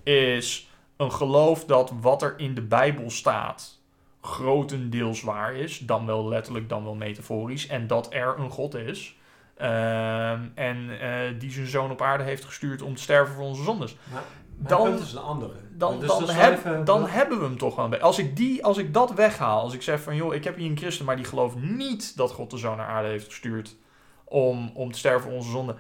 is 0.03 0.70
een 0.97 1.11
geloof 1.11 1.66
dat 1.66 1.91
wat 2.01 2.22
er 2.22 2.34
in 2.38 2.55
de 2.55 2.61
Bijbel 2.61 3.09
staat 3.09 3.80
grotendeels 4.22 5.22
waar 5.22 5.55
is, 5.55 5.80
dan 5.80 6.05
wel 6.05 6.28
letterlijk, 6.28 6.70
dan 6.70 6.84
wel 6.84 6.95
metaforisch, 6.95 7.68
en 7.68 7.88
dat 7.88 8.13
er 8.13 8.36
een 8.39 8.49
God 8.49 8.76
is. 8.76 9.16
Ehm, 9.58 10.39
en 10.56 10.99
eh, 10.99 11.39
die 11.39 11.51
zijn 11.51 11.68
zoon 11.68 11.91
op 11.91 12.01
aarde 12.01 12.24
heeft 12.24 12.45
gestuurd 12.45 12.82
om 12.82 12.95
te 12.95 13.01
sterven 13.01 13.36
voor 13.36 13.43
onze 13.45 13.64
zondes. 13.64 13.97
Maar 14.12 14.24
mijn 14.58 14.68
Dan- 14.68 14.84
punt 14.84 14.99
is 14.99 15.14
een 15.14 15.20
andere. 15.22 15.53
Dan, 15.72 15.99
Dus 15.99 16.08
dan, 16.08 16.30
heb- 16.30 16.53
even- 16.58 16.86
dan 16.86 17.08
hebben 17.08 17.38
we 17.39 17.43
hem 17.45 17.58
toch 17.58 17.76
beetje. 17.89 18.06
Als 18.06 18.20
ik, 18.20 18.36
die, 18.36 18.66
als 18.66 18.78
ik 18.78 18.93
dat 18.93 19.14
weghaal, 19.14 19.62
als 19.62 19.74
ik 19.74 19.82
zeg 19.82 20.01
van 20.01 20.16
joh, 20.16 20.34
ik 20.34 20.43
heb 20.43 20.56
hier 20.56 20.70
een 20.70 20.78
christen, 20.78 21.06
maar 21.06 21.16
die 21.16 21.26
gelooft 21.26 21.56
niet 21.56 22.18
dat 22.18 22.32
God 22.32 22.49
de 22.51 22.58
zoon 22.58 22.78
naar 22.78 22.88
aarde 22.88 23.08
heeft 23.10 23.26
gestuurd 23.26 23.76
om, 24.24 24.72
om 24.74 24.91
te 24.91 24.97
sterven 24.97 25.22
voor 25.22 25.32
onze 25.38 25.49
zonden. 25.49 25.76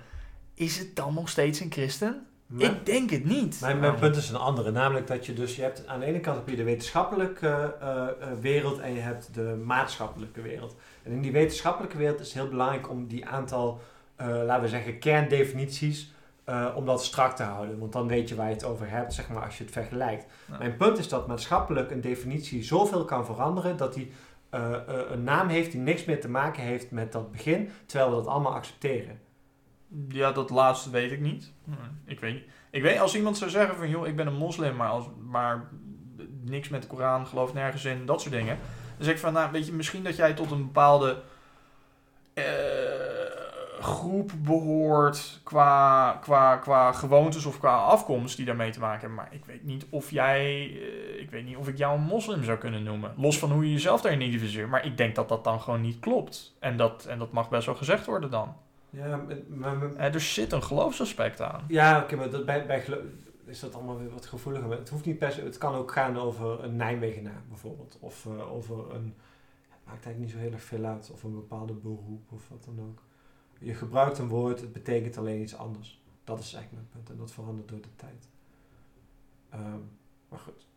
Is 0.53 0.79
het 0.79 0.95
dan 0.95 1.13
nog 1.13 1.29
steeds 1.29 1.59
een 1.59 1.71
christen? 1.71 2.25
Ik 2.57 2.85
denk 2.85 3.09
het 3.09 3.25
niet. 3.25 3.57
Mijn, 3.61 3.79
mijn 3.79 3.95
punt 3.95 4.15
is 4.15 4.29
een 4.29 4.35
andere, 4.35 4.71
namelijk 4.71 5.07
dat 5.07 5.25
je 5.25 5.33
dus, 5.33 5.55
je 5.55 5.61
hebt 5.61 5.87
aan 5.87 5.99
de 5.99 6.05
ene 6.05 6.19
kant 6.19 6.37
heb 6.37 6.49
je 6.49 6.55
de 6.55 6.63
wetenschappelijke 6.63 7.75
eh, 7.81 7.87
eh, 8.07 8.07
wereld 8.41 8.79
en 8.79 8.93
je 8.93 8.99
hebt 8.99 9.33
de 9.33 9.61
maatschappelijke 9.65 10.41
wereld. 10.41 10.75
En 11.05 11.11
in 11.11 11.21
die 11.21 11.31
wetenschappelijke 11.31 11.97
wereld 11.97 12.19
is 12.19 12.25
het 12.25 12.35
heel 12.35 12.49
belangrijk 12.49 12.89
om 12.89 13.07
die 13.07 13.25
aantal, 13.25 13.81
eh, 14.15 14.27
laten 14.27 14.61
we 14.61 14.69
zeggen, 14.69 14.99
kerndefinities, 14.99 16.13
eh, 16.43 16.73
om 16.75 16.85
dat 16.85 17.03
strak 17.03 17.35
te 17.35 17.43
houden. 17.43 17.79
Want 17.79 17.91
dan 17.91 18.07
weet 18.07 18.29
je 18.29 18.35
waar 18.35 18.47
je 18.47 18.53
het 18.53 18.63
over 18.63 18.89
hebt, 18.89 19.13
zeg 19.13 19.29
maar, 19.29 19.45
als 19.45 19.57
je 19.57 19.63
het 19.63 19.73
vergelijkt. 19.73 20.25
Ja. 20.51 20.57
Mijn 20.57 20.77
punt 20.77 20.97
is 20.97 21.09
dat 21.09 21.27
maatschappelijk 21.27 21.91
een 21.91 22.01
definitie 22.01 22.63
zoveel 22.63 23.05
kan 23.05 23.25
veranderen, 23.25 23.77
dat 23.77 23.93
die 23.93 24.11
eh, 24.49 24.71
een 25.09 25.23
naam 25.23 25.47
heeft 25.47 25.71
die 25.71 25.81
niks 25.81 26.05
meer 26.05 26.21
te 26.21 26.29
maken 26.29 26.63
heeft 26.63 26.91
met 26.91 27.11
dat 27.11 27.31
begin, 27.31 27.69
terwijl 27.85 28.09
we 28.09 28.15
dat 28.15 28.27
allemaal 28.27 28.53
accepteren. 28.53 29.19
Ja, 30.07 30.31
dat 30.31 30.49
laatste 30.49 30.89
weet 30.89 31.11
ik 31.11 31.19
niet. 31.19 31.51
Ik 32.05 32.19
weet, 32.19 32.43
ik 32.69 32.81
weet 32.81 32.99
als 32.99 33.15
iemand 33.15 33.37
zou 33.37 33.49
zeggen 33.49 33.75
van 33.75 33.89
joh, 33.89 34.07
ik 34.07 34.15
ben 34.15 34.27
een 34.27 34.35
moslim, 34.35 34.75
maar, 34.75 34.89
als, 34.89 35.05
maar 35.29 35.69
niks 36.43 36.69
met 36.69 36.81
de 36.81 36.87
Koran, 36.87 37.27
geloof 37.27 37.53
nergens 37.53 37.85
in, 37.85 38.05
dat 38.05 38.21
soort 38.21 38.33
dingen. 38.33 38.57
Zeg 38.99 39.13
ik 39.13 39.19
van, 39.19 39.33
nou 39.33 39.51
weet 39.51 39.65
je, 39.65 39.73
misschien 39.73 40.03
dat 40.03 40.15
jij 40.15 40.33
tot 40.33 40.51
een 40.51 40.65
bepaalde 40.65 41.17
eh, 42.33 42.43
groep 43.79 44.31
behoort 44.37 45.39
qua, 45.43 46.11
qua, 46.21 46.57
qua 46.57 46.91
gewoontes 46.91 47.45
of 47.45 47.59
qua 47.59 47.75
afkomst 47.75 48.37
die 48.37 48.45
daarmee 48.45 48.71
te 48.71 48.79
maken 48.79 48.99
hebben. 48.99 49.17
Maar 49.17 49.27
ik 49.31 49.45
weet 49.45 49.63
niet 49.63 49.85
of 49.89 50.11
jij, 50.11 50.45
eh, 50.45 51.21
ik 51.21 51.29
weet 51.29 51.45
niet 51.45 51.57
of 51.57 51.67
ik 51.67 51.77
jou 51.77 51.97
een 51.97 52.03
moslim 52.03 52.43
zou 52.43 52.57
kunnen 52.57 52.83
noemen. 52.83 53.13
Los 53.17 53.39
van 53.39 53.51
hoe 53.51 53.65
je 53.65 53.71
jezelf 53.71 54.01
daarin 54.01 54.21
identificeert. 54.21 54.69
Maar 54.69 54.85
ik 54.85 54.97
denk 54.97 55.15
dat 55.15 55.29
dat 55.29 55.43
dan 55.43 55.61
gewoon 55.61 55.81
niet 55.81 55.99
klopt. 55.99 56.55
En 56.59 56.77
dat, 56.77 57.05
en 57.05 57.19
dat 57.19 57.31
mag 57.31 57.49
best 57.49 57.65
wel 57.65 57.75
gezegd 57.75 58.05
worden 58.05 58.29
dan. 58.31 58.55
Ja, 58.89 59.19
maar, 59.47 59.77
maar, 59.77 60.13
er 60.13 60.21
zit 60.21 60.51
een 60.51 60.63
geloofsaspect 60.63 61.41
aan. 61.41 61.63
Ja, 61.67 61.99
oké, 62.01 62.15
maar 62.15 62.29
dat, 62.29 62.45
bij, 62.45 62.65
bij 62.65 62.81
gelo- 62.81 63.01
is 63.45 63.59
dat 63.59 63.75
allemaal 63.75 63.97
weer 63.97 64.09
wat 64.09 64.25
gevoeliger. 64.25 64.71
Het 64.71 64.89
hoeft 64.89 65.05
niet 65.05 65.17
per 65.17 65.31
se, 65.31 65.41
het 65.41 65.57
kan 65.57 65.75
ook 65.75 65.91
gaan 65.91 66.17
over 66.17 66.63
een 66.63 66.75
Nijmegenaar 66.75 67.43
bijvoorbeeld. 67.49 67.97
Of 67.99 68.25
eh, 68.25 68.51
over 68.51 68.95
een, 68.95 69.15
het 69.69 69.85
maakt 69.85 70.05
eigenlijk 70.05 70.19
niet 70.19 70.31
zo 70.31 70.37
heel 70.37 70.51
erg 70.51 70.61
veel 70.61 70.85
uit. 70.85 71.09
Of 71.11 71.23
een 71.23 71.33
bepaalde 71.33 71.73
beroep 71.73 72.31
of 72.31 72.49
wat 72.49 72.63
dan 72.63 72.79
ook. 72.79 73.01
Je 73.59 73.73
gebruikt 73.73 74.17
een 74.17 74.27
woord, 74.27 74.61
het 74.61 74.73
betekent 74.73 75.17
alleen 75.17 75.41
iets 75.41 75.55
anders. 75.55 76.03
Dat 76.23 76.39
is 76.39 76.53
eigenlijk 76.53 76.83
mijn 76.83 76.93
punt. 76.93 77.09
En 77.09 77.17
dat 77.17 77.31
verandert 77.31 77.67
door 77.67 77.81
de 77.81 77.95
tijd. 77.95 78.29
Ehm, 79.49 79.79
maar 80.29 80.39
goed. 80.39 80.67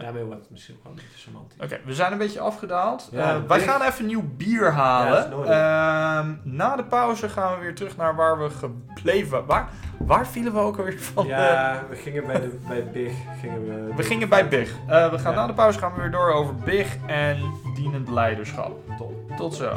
Ja. 0.00 0.12
Wordt 0.12 0.40
het 0.40 0.50
misschien 0.50 0.74
ook 0.76 0.82
wel 0.82 0.92
een 0.92 0.98
beetje 0.98 1.18
semantisch. 1.18 1.58
Oké, 1.64 1.80
we 1.84 1.94
zijn 1.94 2.12
een 2.12 2.18
beetje 2.18 2.40
afgedaald. 2.40 3.08
Ja, 3.12 3.34
Eh, 3.34 3.40
wij 3.48 3.58
ik- 3.58 3.64
gaan 3.64 3.82
even 3.82 4.06
nieuw 4.06 4.22
bier 4.36 4.64
Ja, 4.64 4.70
halen. 4.70 5.30
nodig. 5.30 5.50
Ehm, 5.50 6.32
na 6.42 6.76
de 6.76 6.84
pauze 6.84 7.28
gaan 7.28 7.54
we 7.54 7.60
weer 7.60 7.74
terug 7.74 7.96
naar 7.96 8.14
waar 8.16 8.38
we 8.38 8.50
gebleven 8.50 9.46
Waar, 9.46 9.68
waar 9.98 10.26
vielen 10.26 10.52
we 10.52 10.58
ook 10.58 10.76
alweer 10.78 11.00
van? 11.00 11.26
Ja, 11.26 11.82
we 11.88 11.96
gingen 11.96 12.26
bij, 12.26 12.40
de, 12.40 12.58
bij 12.68 12.90
Big. 12.92 13.12
Gingen 13.40 13.64
we, 13.64 13.94
we 13.96 14.02
gingen 14.02 14.28
bij 14.28 14.48
Big. 14.48 14.70
Eh, 14.88 15.10
we 15.10 15.18
gaan 15.18 15.32
Ja. 15.32 15.40
na 15.40 15.46
de 15.46 15.52
pauze 15.54 15.78
gaan 15.78 15.94
we 15.94 16.00
weer 16.00 16.10
door 16.10 16.32
over 16.32 16.54
Big 16.54 16.96
en 17.06 17.38
dienend 17.74 18.08
leiderschap. 18.08 18.76
Top. 18.98 19.12
Tot 19.36 19.54
zo. 19.54 19.72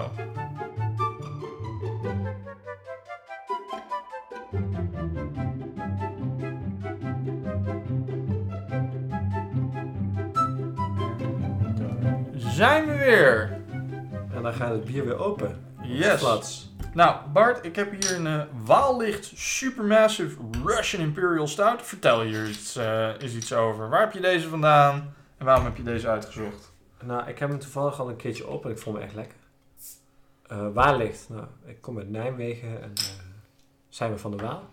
Zijn 12.56 12.86
we 12.86 12.98
weer? 12.98 13.62
En 14.34 14.42
dan 14.42 14.54
gaat 14.54 14.72
het 14.72 14.86
bier 14.86 15.06
weer 15.06 15.18
open. 15.18 15.64
Yes. 15.82 16.20
Flats. 16.20 16.74
Nou, 16.94 17.30
Bart, 17.30 17.66
ik 17.66 17.76
heb 17.76 17.92
hier 17.92 18.16
een 18.16 18.28
eh, 18.28 18.42
Waallicht 18.66 19.32
Supermassive 19.36 20.38
Russian 20.66 21.02
Imperial 21.02 21.48
Stout. 21.48 21.82
Vertel 21.82 22.22
hier 22.22 22.50
iets, 22.50 22.76
eh, 22.76 23.22
eens 23.22 23.36
iets 23.36 23.54
over. 23.54 23.90
Waar 23.90 24.00
heb 24.00 24.12
je 24.12 24.20
deze 24.22 24.50
vandaan 24.50 25.14
en 25.38 25.46
waarom 25.46 25.66
heb 25.66 25.78
je 25.78 25.84
deze 25.84 26.08
uitgezocht? 26.08 26.74
Nou, 27.04 27.28
ik 27.28 27.40
heb 27.40 27.50
hem 27.50 27.60
toevallig 27.60 28.00
al 28.00 28.10
een 28.10 28.16
keertje 28.16 28.48
op 28.48 28.66
en 28.66 28.72
ik 28.72 28.80
vond 28.80 28.96
hem 28.96 29.06
echt 29.06 29.16
lekker. 29.16 29.38
Eh, 30.48 30.68
waar 30.74 30.98
ligt? 30.98 31.30
Nou, 31.30 31.46
ik 31.66 31.82
kom 31.82 31.98
uit 31.98 32.10
Nijmegen 32.10 32.82
en 32.82 32.92
eh, 32.96 33.04
zijn 33.90 34.12
we 34.12 34.18
van 34.18 34.32
de 34.32 34.38
Waal. 34.44 34.64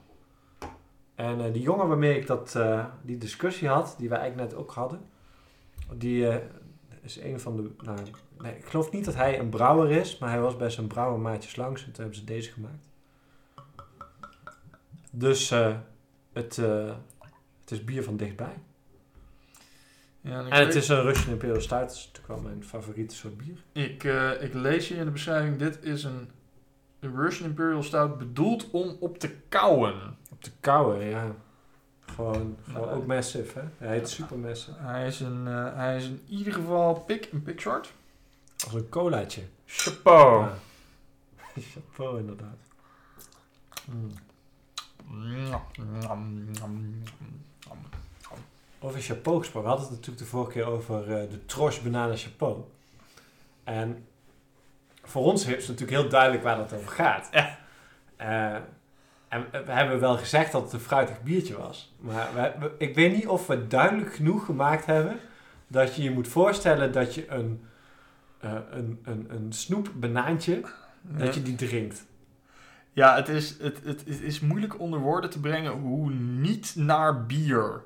En 1.14 1.44
eh, 1.44 1.52
die 1.52 1.62
jongen 1.62 1.88
waarmee 1.88 2.16
ik 2.16 2.26
dat, 2.26 2.54
eh, 2.54 2.84
die 3.02 3.18
discussie 3.18 3.68
had, 3.68 3.94
die 3.98 4.08
wij 4.08 4.18
eigenlijk 4.18 4.50
net 4.50 4.60
ook 4.60 4.70
hadden, 4.70 5.00
die 5.92 6.28
eh, 6.28 6.36
is 7.02 7.20
een 7.20 7.40
van 7.40 7.56
de. 7.56 7.70
Nou, 7.84 7.98
nee, 8.38 8.56
ik 8.56 8.64
geloof 8.64 8.90
niet 8.90 9.04
dat 9.04 9.14
hij 9.14 9.38
een 9.38 9.48
brouwer 9.48 9.90
is, 9.90 10.18
maar 10.18 10.30
hij 10.30 10.40
was 10.40 10.56
bij 10.56 10.70
zijn 10.70 10.86
brouwermaatjes 10.86 11.56
langs 11.56 11.80
en 11.84 11.92
toen 11.92 12.00
hebben 12.02 12.18
ze 12.20 12.24
deze 12.24 12.52
gemaakt. 12.52 12.88
Dus 15.10 15.50
eh, 15.50 15.76
het, 16.32 16.58
eh, 16.58 16.94
het 17.60 17.70
is 17.70 17.84
bier 17.84 18.02
van 18.04 18.16
dichtbij. 18.16 18.54
Ja, 20.20 20.38
en 20.38 20.44
het 20.44 20.66
weet- 20.66 20.74
is 20.74 20.88
een 20.88 21.02
Russian 21.02 21.32
Imperial 21.32 21.60
Stout, 21.60 21.88
dat 21.88 21.96
is 21.96 22.06
natuurlijk 22.12 22.26
wel 22.26 22.50
mijn 22.50 22.64
favoriete 22.64 23.14
soort 23.14 23.36
bier. 23.36 23.62
ik, 23.72 24.04
eh, 24.04 24.42
ik 24.42 24.54
lees 24.54 24.88
hier 24.88 24.98
in 24.98 25.04
de 25.04 25.10
beschrijving, 25.10 25.56
dit 25.58 25.84
is 25.84 26.04
een, 26.04 26.30
Russian 27.00 27.48
Imperial 27.48 27.82
Stout 27.82 28.18
bedoeld 28.18 28.70
om 28.70 28.96
op 29.00 29.18
te 29.18 29.30
kauwen. 29.48 30.16
Op 30.30 30.44
de 30.44 30.50
koude, 30.60 31.04
ja. 31.04 31.34
Gewoon, 32.14 32.56
gewoon 32.64 32.86
Nee. 32.88 32.96
ook 32.96 33.06
massive, 33.06 33.58
hè? 33.58 33.64
Hij 33.86 33.96
heet 33.98 34.08
super 34.08 34.38
massive. 34.38 34.76
Hij 34.78 35.06
is, 35.06 35.20
een, 35.20 35.46
eh, 35.46 35.74
hij 35.74 35.96
is 35.96 36.04
in 36.04 36.22
ieder 36.28 36.52
geval 36.52 36.94
pik, 36.94 37.28
een 37.32 37.42
pikshort. 37.42 37.92
Als 38.64 38.74
een 38.74 38.88
colaatje. 38.88 39.42
Chapeau. 39.66 40.40
Ja. 40.44 40.54
Chapeau, 41.72 42.18
inderdaad. 42.18 42.56
Over 48.80 49.00
chapeau 49.00 49.38
gesproken. 49.38 49.62
We 49.62 49.74
hadden 49.74 49.86
het 49.86 49.94
natuurlijk 49.96 50.24
de 50.24 50.30
vorige 50.30 50.50
keer 50.52 50.64
over 50.64 51.02
eh, 51.20 51.30
de 51.30 51.44
Trosh 51.46 51.78
Banana 51.78 52.16
Chapeau. 52.16 52.62
En 53.64 54.06
voor 55.02 55.24
ons 55.24 55.44
is 55.44 55.48
het 55.50 55.68
natuurlijk 55.68 56.00
heel 56.00 56.08
duidelijk 56.08 56.42
waar 56.42 56.58
het 56.58 56.72
over 56.72 56.90
gaat. 56.90 57.28
Ja. 57.32 57.58
Eh, 58.16 58.60
en 59.32 59.46
we 59.50 59.72
hebben 59.72 60.00
wel 60.00 60.16
gezegd 60.16 60.52
dat 60.52 60.62
het 60.62 60.72
een 60.72 60.80
fruitig 60.80 61.22
biertje 61.22 61.56
was. 61.58 61.94
Maar 61.98 62.28
we, 62.34 62.70
ik 62.78 62.94
weet 62.94 63.12
niet 63.12 63.26
of 63.26 63.46
we 63.46 63.66
duidelijk 63.66 64.14
genoeg 64.14 64.44
gemaakt 64.44 64.86
hebben 64.86 65.16
dat 65.66 65.94
je 65.94 66.02
je 66.02 66.10
moet 66.10 66.28
voorstellen 66.28 66.92
dat 66.92 67.14
je 67.14 67.30
een, 67.30 67.64
eh, 68.38 68.54
een, 68.70 69.00
een, 69.04 69.26
een 69.28 69.52
snoep 69.52 69.90
banaantje, 69.94 70.62
dat 71.00 71.34
je 71.34 71.42
die 71.42 71.54
drinkt. 71.54 72.06
Ja, 72.92 73.14
het 73.14 73.28
is, 73.28 73.58
het, 73.60 73.80
het, 73.84 74.04
het 74.06 74.20
is 74.20 74.40
moeilijk 74.40 74.80
onder 74.80 75.00
woorden 75.00 75.30
te 75.30 75.40
brengen 75.40 75.72
hoe 75.72 76.10
niet 76.12 76.72
naar 76.76 77.26
bier 77.26 77.82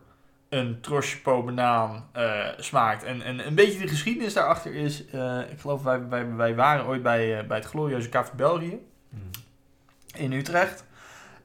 een 0.49 0.80
Trosjepo 0.80 1.42
banaan 1.42 2.09
eh, 2.12 2.47
smaakt. 2.59 3.03
En, 3.03 3.22
en 3.22 3.47
een 3.47 3.55
beetje 3.55 3.78
de 3.78 3.88
geschiedenis 3.88 4.34
daarachter 4.34 4.74
is, 4.74 5.07
eh, 5.07 5.40
ik 5.51 5.61
geloof 5.61 5.82
wij, 5.82 6.09
wij, 6.09 6.34
wij 6.34 6.55
waren 6.55 6.86
ooit 6.86 7.03
bij, 7.03 7.47
bij 7.47 7.57
het 7.57 7.66
glorieuze 7.66 8.09
Café 8.09 8.36
België 8.36 8.78
in 10.14 10.32
Utrecht. 10.32 10.84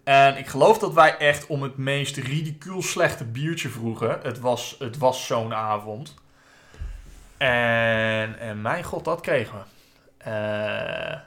En 0.04 0.38
ik 0.38 0.48
geloof 0.48 0.78
dat 0.80 0.94
wij 0.94 1.18
echt 1.18 1.48
om 1.48 1.64
het 1.64 1.78
meest 1.78 2.18
ridicuul 2.18 2.82
slechte 2.82 3.26
biertje 3.26 3.70
vroegen. 3.70 4.20
Het 4.24 4.40
was, 4.40 4.76
het 4.80 4.98
was 4.98 5.26
zo'n 5.26 5.54
avond. 5.54 6.14
En, 7.38 8.40
en 8.40 8.62
mijn 8.62 8.84
god, 8.84 9.06
dat 9.06 9.22
kregen 9.22 9.54
we. 9.58 9.64
Eh, 10.30 11.20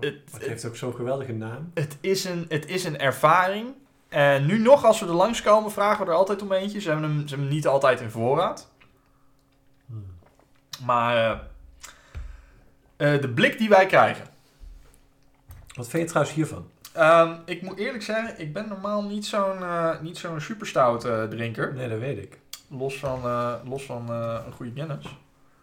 Het- 0.00 0.20
het 0.32 0.46
heeft 0.46 0.64
ook 0.64 0.76
zo'n 0.76 0.94
geweldige 0.94 1.32
naam. 1.32 1.70
het, 1.74 1.96
is 2.00 2.24
een, 2.24 2.46
het 2.48 2.66
is 2.66 2.84
een 2.84 2.98
ervaring. 2.98 3.66
En 4.08 4.46
nu 4.46 4.58
nog, 4.58 4.84
als 4.84 5.00
we 5.00 5.06
er 5.06 5.12
langskomen, 5.12 5.70
vragen 5.72 6.04
we 6.04 6.10
er 6.10 6.16
altijd 6.16 6.42
om 6.42 6.52
eentje. 6.52 6.80
Ze 6.80 6.90
hebben 6.90 7.08
hem, 7.10 7.18
ze 7.20 7.26
hebben 7.28 7.46
hem 7.46 7.54
niet 7.54 7.66
altijd 7.66 8.00
in 8.00 8.10
voorraad. 8.10 8.70
Maar 10.84 11.16
eh, 11.16 13.14
eh, 13.14 13.20
de 13.20 13.28
blik 13.28 13.58
die 13.58 13.68
wij 13.68 13.86
krijgen. 13.86 14.26
Wat 15.74 15.88
vind 15.88 16.02
je 16.02 16.08
trouwens 16.08 16.34
hiervan? 16.36 16.70
Ehm, 16.92 17.32
ik 17.44 17.62
moet 17.62 17.78
eerlijk 17.78 18.02
zeggen, 18.02 18.40
ik 18.40 18.52
ben 18.52 18.68
normaal 18.68 19.02
niet 19.02 19.26
zo'n 19.26 19.62
eh, 19.62 20.00
niet 20.00 20.18
zo'n 20.18 20.40
superstout 20.40 21.04
eh, 21.04 21.22
drinker. 21.22 21.74
Nee, 21.74 21.88
dat 21.88 21.98
weet 21.98 22.18
ik. 22.18 22.38
Los 22.68 22.98
van, 22.98 23.24
eh, 23.24 23.52
los 23.64 23.82
van 23.82 24.10
een 24.10 24.52
goede 24.52 24.72
Guinness. 24.74 25.16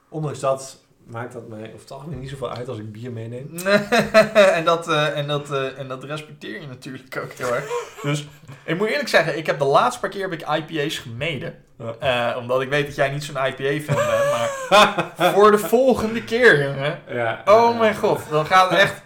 Ondanks 0.09 0.39
dat 0.39 0.83
maakt 1.07 1.33
dat 1.33 1.47
mij 1.47 1.73
het 1.77 1.91
algemeen 1.91 2.19
niet 2.19 2.29
zoveel 2.29 2.51
uit 2.51 2.67
als 2.67 2.77
ik 2.77 2.91
bier 2.91 3.11
meeneem. 3.11 3.57
en, 4.57 4.65
dat, 4.65 4.87
en, 4.87 5.27
dat, 5.27 5.51
en 5.51 5.87
dat 5.87 6.03
respecteer 6.03 6.61
je 6.61 6.67
natuurlijk 6.67 7.17
ook 7.23 7.31
heel 7.31 7.55
erg. 7.55 7.65
Dus 8.01 8.27
ik 8.63 8.77
moet 8.77 8.87
eerlijk 8.87 9.09
zeggen, 9.09 9.37
ik 9.37 9.45
heb 9.45 9.59
de 9.59 9.65
laatste 9.65 9.99
paar 9.99 10.09
keer 10.09 10.29
heb 10.29 10.33
ik 10.33 10.49
IPA's 10.49 10.97
gemeden. 10.97 11.63
Ja. 11.99 12.37
Omdat 12.37 12.61
ik 12.61 12.69
weet 12.69 12.85
dat 12.85 12.95
jij 12.95 13.09
niet 13.09 13.23
zo'n 13.23 13.45
IPA-fan 13.45 13.95
bent. 13.95 14.31
Maar 14.31 15.11
voor 15.33 15.51
de 15.51 15.57
volgende 15.57 16.23
keer, 16.23 16.63
jongen. 16.63 16.99
Ja, 17.07 17.41
Oh 17.45 17.71
ja, 17.71 17.79
mijn 17.79 17.95
god, 17.95 18.21
dan 18.29 18.45
gaat 18.45 18.69
het 18.69 18.79
echt... 18.79 19.04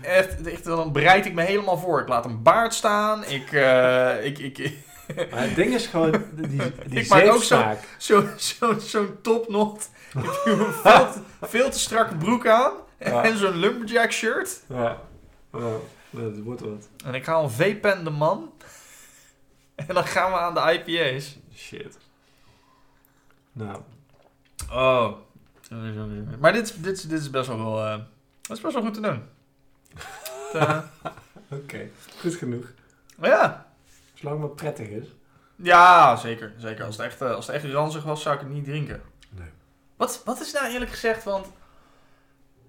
Echt, 0.00 0.46
echt, 0.46 0.64
dan 0.64 0.92
bereid 0.92 1.26
ik 1.26 1.34
me 1.34 1.42
helemaal 1.42 1.78
voor. 1.78 2.00
Ik 2.00 2.08
laat 2.08 2.24
een 2.24 2.42
baard 2.42 2.74
staan. 2.74 3.24
Ik, 3.24 3.52
eh, 3.52 4.24
ik, 4.24 4.38
ik, 4.38 4.72
Maar 5.30 5.42
het 5.42 5.54
ding 5.54 5.74
is 5.74 5.86
gewoon, 5.86 6.24
die, 6.32 6.46
die 6.86 7.00
Ik 7.00 7.08
maak 7.08 7.26
ook 7.26 7.42
zo-. 7.42 7.76
Zo'n 7.98 8.28
zo, 8.36 8.78
zo'n 8.78 9.18
topnot. 9.22 9.90
Ik 10.14 10.22
doe 10.22 10.30
een 10.44 10.72
veel 10.82 11.12
te, 11.12 11.20
veel 11.40 11.70
te 11.70 11.78
strakke 11.78 12.16
broek 12.16 12.46
aan. 12.46 12.72
Ja. 12.98 13.24
En 13.24 13.36
zo'n 13.36 13.56
lumberjack 13.56 14.12
shirt. 14.12 14.62
Ja. 14.68 15.00
Ja, 15.52 15.78
dat 16.10 16.38
wordt 16.38 16.60
wat. 16.60 16.88
En 17.04 17.14
ik 17.14 17.26
haal 17.26 17.44
een 17.44 17.50
V-pen 17.50 18.04
de 18.04 18.10
man. 18.10 18.52
En 19.74 19.94
dan 19.94 20.04
gaan 20.06 20.32
we 20.32 20.38
aan 20.38 20.54
de 20.54 20.82
IPA's. 20.84 21.38
Shit. 21.54 21.98
Nou, 23.52 23.80
Oh. 24.72 25.12
Maar 26.38 26.52
dit, 26.52 26.82
dit, 26.82 27.10
dit 27.10 27.20
is 27.20 27.30
best 27.30 27.48
wel, 27.48 27.84
eh, 27.84 27.98
dat 28.42 28.56
is 28.56 28.62
best 28.62 28.74
wel 28.74 28.82
goed 28.82 28.94
te 28.94 29.00
doen. 29.00 29.22
Eh, 30.52 30.78
oké. 31.58 31.88
Goed 32.20 32.34
genoeg. 32.34 32.72
maar 33.16 33.30
ja. 33.30 33.66
Zolang 34.14 34.40
het 34.40 34.46
maar 34.46 34.56
prettig 34.56 34.88
is. 34.88 35.06
Ja, 35.56 36.16
zeker. 36.16 36.54
zeker. 36.56 36.84
Als, 36.84 36.96
het 36.96 37.06
echt, 37.06 37.20
eh, 37.20 37.30
als 37.30 37.46
het 37.46 37.56
echt 37.56 37.72
ranzig 37.72 38.04
was, 38.04 38.22
zou 38.22 38.34
ik 38.34 38.40
het 38.40 38.50
niet 38.50 38.64
drinken. 38.64 39.02
Nee. 39.30 39.48
Wat, 39.96 40.22
wat 40.24 40.40
is 40.40 40.52
nou 40.52 40.72
eerlijk 40.72 40.90
gezegd, 40.90 41.24
want... 41.24 41.46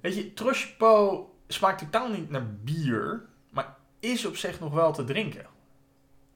Weet 0.02 0.16
je, 0.16 0.34
Trosjepo 0.34 1.26
smaakt 1.48 1.80
totaal 1.80 2.10
niet 2.10 2.30
naar 2.30 2.46
bier, 2.64 3.26
maar 3.52 3.76
is 4.00 4.26
op 4.26 4.36
zich 4.36 4.60
nog 4.60 4.74
wel 4.74 4.94
te 4.94 5.04
drinken. 5.04 5.46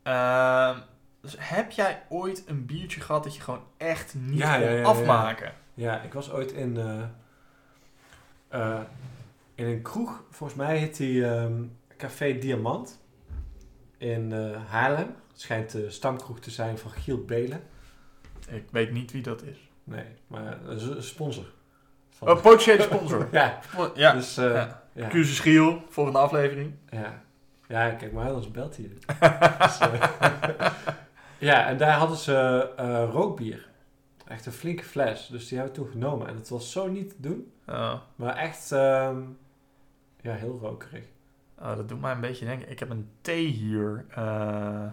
Ehm, 0.03 0.77
dus 1.21 1.35
heb 1.37 1.71
jij 1.71 2.03
ooit 2.09 2.43
een 2.47 2.65
biertje 2.65 3.01
gehad 3.01 3.23
dat 3.23 3.35
je 3.35 3.41
gewoon 3.41 3.63
echt 3.77 4.13
niet 4.13 4.37
Ja, 4.39 4.55
kon 4.55 4.65
ja, 4.65 4.71
ja, 4.71 4.83
afmaken? 4.83 5.53
Ja, 5.73 6.01
ik 6.01 6.13
was 6.13 6.31
ooit 6.31 6.51
in, 6.51 6.77
eh, 8.47 8.79
in 9.55 9.65
een 9.65 9.81
kroeg. 9.81 10.23
Volgens 10.29 10.59
mij 10.59 10.77
heet 10.77 10.97
die 10.97 11.25
ehm, 11.27 11.63
Café 11.97 12.37
Diamant. 12.37 13.01
In 13.97 14.31
eh, 14.33 14.61
Haarlem. 14.67 15.15
Het 15.31 15.41
schijnt 15.41 15.71
de 15.71 15.89
stamkroeg 15.89 16.39
te 16.39 16.51
zijn 16.51 16.77
van 16.77 16.91
Giel 16.91 17.25
Belen. 17.25 17.63
Ik 18.49 18.63
weet 18.71 18.91
niet 18.91 19.11
wie 19.11 19.21
dat 19.21 19.43
is. 19.43 19.69
Nee, 19.83 20.05
maar 20.27 20.57
dat 20.65 20.81
is 20.81 20.87
een 20.87 21.03
sponsor. 21.03 21.45
Van- 22.09 22.29
Oh, 22.29 22.41
potentiële 22.41 22.81
sponsor. 22.81 23.27
ja, 23.31 23.59
ja. 23.95 24.13
dus... 24.13 24.37
eh 24.37 24.53
ja. 24.53 24.83
ja. 24.93 25.07
Cursus 25.07 25.39
Giel, 25.39 25.81
volgende 25.89 26.19
aflevering. 26.19 26.73
Ja. 26.89 27.23
ja, 27.67 27.89
kijk 27.89 28.11
maar, 28.11 28.27
anders 28.27 28.51
belt 28.51 28.77
hij. 28.77 28.89
Dus, 29.59 29.77
eh, 29.79 30.11
ja, 31.49 31.67
en 31.67 31.77
daar 31.77 31.97
hadden 31.97 32.17
ze 32.17 32.59
rookbier. 33.11 33.69
Echt 34.27 34.45
een 34.45 34.51
flinke 34.51 34.83
fles. 34.83 35.27
Dus 35.27 35.47
die 35.47 35.57
hebben 35.57 35.75
we 35.75 35.81
toen 35.81 35.91
genomen. 35.91 36.27
En 36.27 36.35
het 36.35 36.49
was 36.49 36.71
zo 36.71 36.87
niet 36.87 37.09
te 37.09 37.15
doen. 37.17 37.51
Oh, 37.67 37.93
Maar 38.15 38.35
echt, 38.35 38.71
ehm, 38.71 39.21
ja, 40.23 40.33
heel 40.33 40.59
rokerig. 40.61 41.03
Oh, 41.59 41.75
dat 41.75 41.89
doet 41.89 42.01
mij 42.01 42.11
een 42.11 42.21
beetje 42.21 42.45
denken. 42.45 42.71
Ik 42.71 42.79
heb 42.79 42.89
een 42.89 43.09
thee 43.21 43.45
hier. 43.45 44.05
Eh, 44.09 44.85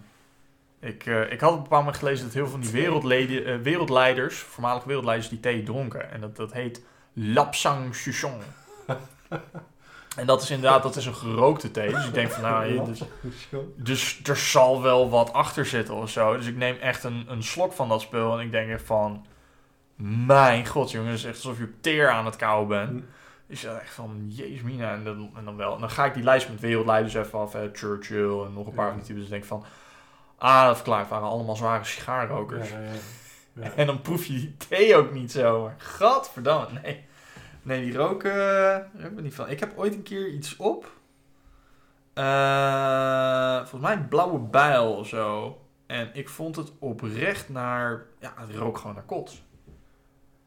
ik, 0.80 1.06
eh, 1.06 1.32
ik 1.32 1.40
had 1.40 1.50
op 1.50 1.56
een 1.56 1.62
bepaald 1.62 1.84
moment 1.84 1.96
gelezen 1.96 2.24
dat 2.24 2.34
heel 2.34 2.42
veel 2.42 2.52
van 2.52 2.60
die 2.60 2.70
wereldleden, 2.70 3.44
eh, 3.44 3.56
wereldleiders, 3.58 4.38
voormalige 4.38 4.86
wereldleiders, 4.86 5.28
die 5.28 5.40
thee 5.40 5.62
dronken. 5.62 6.10
En 6.10 6.20
dat, 6.20 6.36
dat 6.36 6.52
heet 6.52 6.82
Lapsang 7.12 7.94
Souchong. 7.94 8.42
en 10.16 10.26
dat 10.26 10.42
is 10.42 10.50
inderdaad, 10.50 10.82
dat 10.82 10.96
is 10.96 11.06
een 11.06 11.14
gerookte 11.14 11.70
thee. 11.70 11.90
Dus 11.90 12.06
ik 12.06 12.14
denk 12.14 12.30
van, 12.30 12.42
nou, 12.42 12.84
dus, 12.84 13.02
dus 13.76 14.20
er 14.24 14.36
zal 14.36 14.82
wel 14.82 15.10
wat 15.10 15.32
achter 15.32 15.66
zitten 15.66 15.94
of 15.94 16.10
zo. 16.10 16.36
Dus 16.36 16.46
ik 16.46 16.56
neem 16.56 16.76
echt 16.76 17.04
een, 17.04 17.24
een 17.28 17.42
slok 17.42 17.72
van 17.72 17.88
dat 17.88 18.00
spul 18.00 18.38
en 18.38 18.44
ik 18.44 18.50
denk 18.50 18.80
van... 18.80 19.26
Mijn 20.26 20.66
god, 20.66 20.90
jongen, 20.90 21.10
het 21.10 21.18
is 21.18 21.24
echt 21.24 21.34
alsof 21.34 21.58
je 21.58 21.64
op 21.64 21.70
teer 21.80 22.10
aan 22.10 22.24
het 22.24 22.36
kauwen 22.36 22.68
bent. 22.68 23.04
Is 23.50 23.60
dat 23.60 23.78
echt 23.80 23.94
van, 23.94 24.24
jezus 24.28 24.62
mina, 24.62 24.92
en 24.92 25.04
dan, 25.04 25.30
en 25.36 25.44
dan 25.44 25.56
wel. 25.56 25.74
En 25.74 25.80
dan 25.80 25.90
ga 25.90 26.04
ik 26.04 26.14
die 26.14 26.22
lijst 26.22 26.48
met 26.48 26.60
wereldleiders 26.60 27.14
even 27.14 27.38
af, 27.38 27.52
hè, 27.52 27.70
Churchill 27.72 28.44
en 28.44 28.52
nog 28.52 28.66
een 28.66 28.72
paar 28.72 28.84
Ja. 28.86 28.90
van 28.90 28.98
die 28.98 29.06
types. 29.06 29.20
Dus 29.20 29.30
denk 29.30 29.42
ik 29.42 29.48
van, 29.48 29.64
ah, 30.38 30.64
dat 30.66 30.76
verklaart, 30.76 31.08
waren 31.08 31.28
allemaal 31.28 31.56
zware 31.56 31.84
sigaarrokers. 31.84 32.70
Ja, 32.70 32.78
ja, 32.80 32.90
ja. 33.52 33.70
En 33.76 33.86
dan 33.86 34.00
proef 34.00 34.24
je 34.24 34.32
die 34.32 34.56
thee 34.56 34.96
ook 34.96 35.12
niet 35.12 35.32
zo. 35.32 35.70
Gadverdamme, 35.76 36.80
nee. 36.82 37.04
Nee, 37.62 37.84
die 37.84 37.96
roken, 37.96 38.32
heb 38.96 39.12
ik 39.12 39.20
niet 39.20 39.34
van. 39.34 39.48
Ik 39.48 39.60
heb 39.60 39.78
ooit 39.78 39.94
een 39.94 40.02
keer 40.02 40.28
iets 40.28 40.56
op. 40.56 40.90
Eh, 42.14 43.56
volgens 43.56 43.82
mij 43.82 43.92
een 43.92 44.08
blauwe 44.08 44.38
bijl 44.38 44.92
of 44.96 45.08
zo. 45.08 45.58
En 45.86 46.10
ik 46.12 46.28
vond 46.28 46.56
het 46.56 46.72
oprecht 46.78 47.48
naar, 47.48 48.04
ja, 48.20 48.32
het 48.36 48.54
rook 48.56 48.78
gewoon 48.78 48.94
naar 48.94 49.04
kots. 49.04 49.42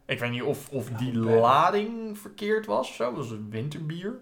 Ik 0.05 0.19
weet 0.19 0.31
niet 0.31 0.41
of, 0.43 0.69
of 0.69 0.89
die 0.89 1.17
lading 1.17 2.17
verkeerd 2.19 2.65
was 2.65 2.89
of 2.89 2.95
zo. 2.95 3.03
Dat 3.05 3.15
was 3.17 3.29
een 3.31 3.49
winterbier. 3.49 4.13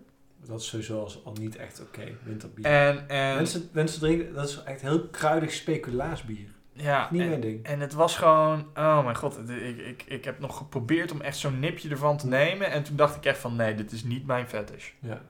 Dat 0.46 0.60
is 0.60 0.68
sowieso 0.68 1.08
al 1.24 1.34
niet 1.40 1.56
echt 1.56 1.82
oké, 1.82 2.18
winterbier. 2.24 2.66
En, 2.66 3.10
en, 3.10 3.36
Mensen, 3.36 3.70
mensen 3.72 4.00
drinken, 4.00 4.34
dat 4.34 4.50
is 4.50 4.64
echt 4.64 4.82
heel 4.82 5.08
kruidig 5.08 5.52
speculaasbier. 5.54 6.48
ja, 6.74 7.08
Niet 7.12 7.22
en- 7.22 7.30
mijn 7.30 7.42
ding. 7.42 7.66
En 7.66 7.80
het 7.80 7.94
was 7.94 8.18
gewoon, 8.18 8.66
oh 8.76 9.04
mijn 9.04 9.16
god, 9.16 9.50
ik, 9.50 9.78
ik, 9.78 10.04
ik 10.08 10.26
heb 10.26 10.40
nog 10.40 10.58
geprobeerd 10.58 11.12
om 11.12 11.22
echt 11.22 11.38
zo'n 11.38 11.60
nipje 11.60 11.90
ervan 11.90 12.18
te 12.18 12.28
nemen. 12.28 12.68
En 12.72 12.84
toen 12.84 12.96
dacht 12.96 13.16
ik 13.16 13.26
echt 13.26 13.40
van, 13.40 13.56
nee, 13.56 13.76
dit 13.76 13.92
is 13.92 14.04
niet 14.04 14.26
mijn 14.26 14.48
fetish. 14.48 14.92
Ja. 15.00 15.22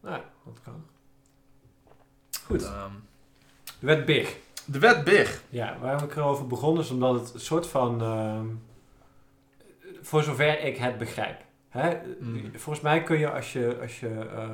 Nou, 0.00 0.20
dat 0.44 0.58
kan. 0.64 0.84
Goed. 2.46 2.62
Ehm, 2.62 2.90
De 3.80 3.86
wet 3.86 4.04
Big. 4.04 4.36
de 4.66 4.78
wet 4.78 5.04
Big. 5.04 5.42
Ja, 5.48 5.76
waarom 5.80 6.04
ik 6.08 6.16
erover 6.16 6.46
begonnen 6.46 6.82
is 6.82 6.90
omdat 6.90 7.20
het 7.20 7.34
een 7.34 7.40
soort 7.40 7.66
van... 7.66 8.00
ehm, 8.02 8.46
voor 10.04 10.22
zover 10.22 10.60
ik 10.64 10.76
het 10.76 10.98
begrijp. 10.98 11.36
Hè? 11.68 11.90
Mm. 12.20 12.50
Volgens 12.56 12.84
mij 12.84 13.02
kun 13.02 13.18
je 13.18 13.30
als 13.30 13.52
je, 13.52 13.76
als 13.82 14.00
je 14.00 14.08
eh, 14.36 14.48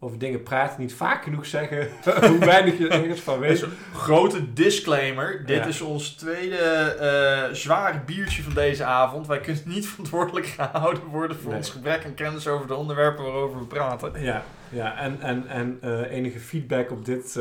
over 0.00 0.18
dingen 0.18 0.42
praat 0.42 0.78
niet 0.78 0.94
vaak 0.94 1.22
genoeg 1.22 1.46
zeggen 1.46 1.88
hoe 2.28 2.38
weinig 2.38 2.78
je 2.78 2.88
ergens 2.88 3.20
van 3.20 3.38
weet. 3.38 3.66
Grote 3.94 4.52
disclaimer. 4.52 5.46
Dit 5.46 5.56
Ja. 5.56 5.64
is 5.66 5.80
ons 5.80 6.10
tweede 6.14 6.56
eh, 6.56 7.54
zware 7.54 8.00
biertje 8.06 8.42
van 8.42 8.54
deze 8.54 8.84
avond. 8.84 9.26
Wij 9.26 9.40
kunnen 9.40 9.62
niet 9.64 9.86
verantwoordelijk 9.90 10.46
gehouden 10.46 11.04
worden 11.04 11.36
voor 11.36 11.48
Nee. 11.48 11.56
ons 11.58 11.70
gebrek 11.70 12.04
aan 12.04 12.14
kennis 12.14 12.46
over 12.46 12.66
de 12.66 12.74
onderwerpen 12.74 13.24
waarover 13.24 13.58
we 13.58 13.64
praten. 13.66 14.22
Ja, 14.22 14.42
ja 14.68 14.96
en, 14.98 15.20
en, 15.20 15.46
en 15.48 15.78
eh, 15.80 16.10
enige 16.16 16.38
feedback 16.40 16.90
op 16.90 17.04
dit, 17.04 17.34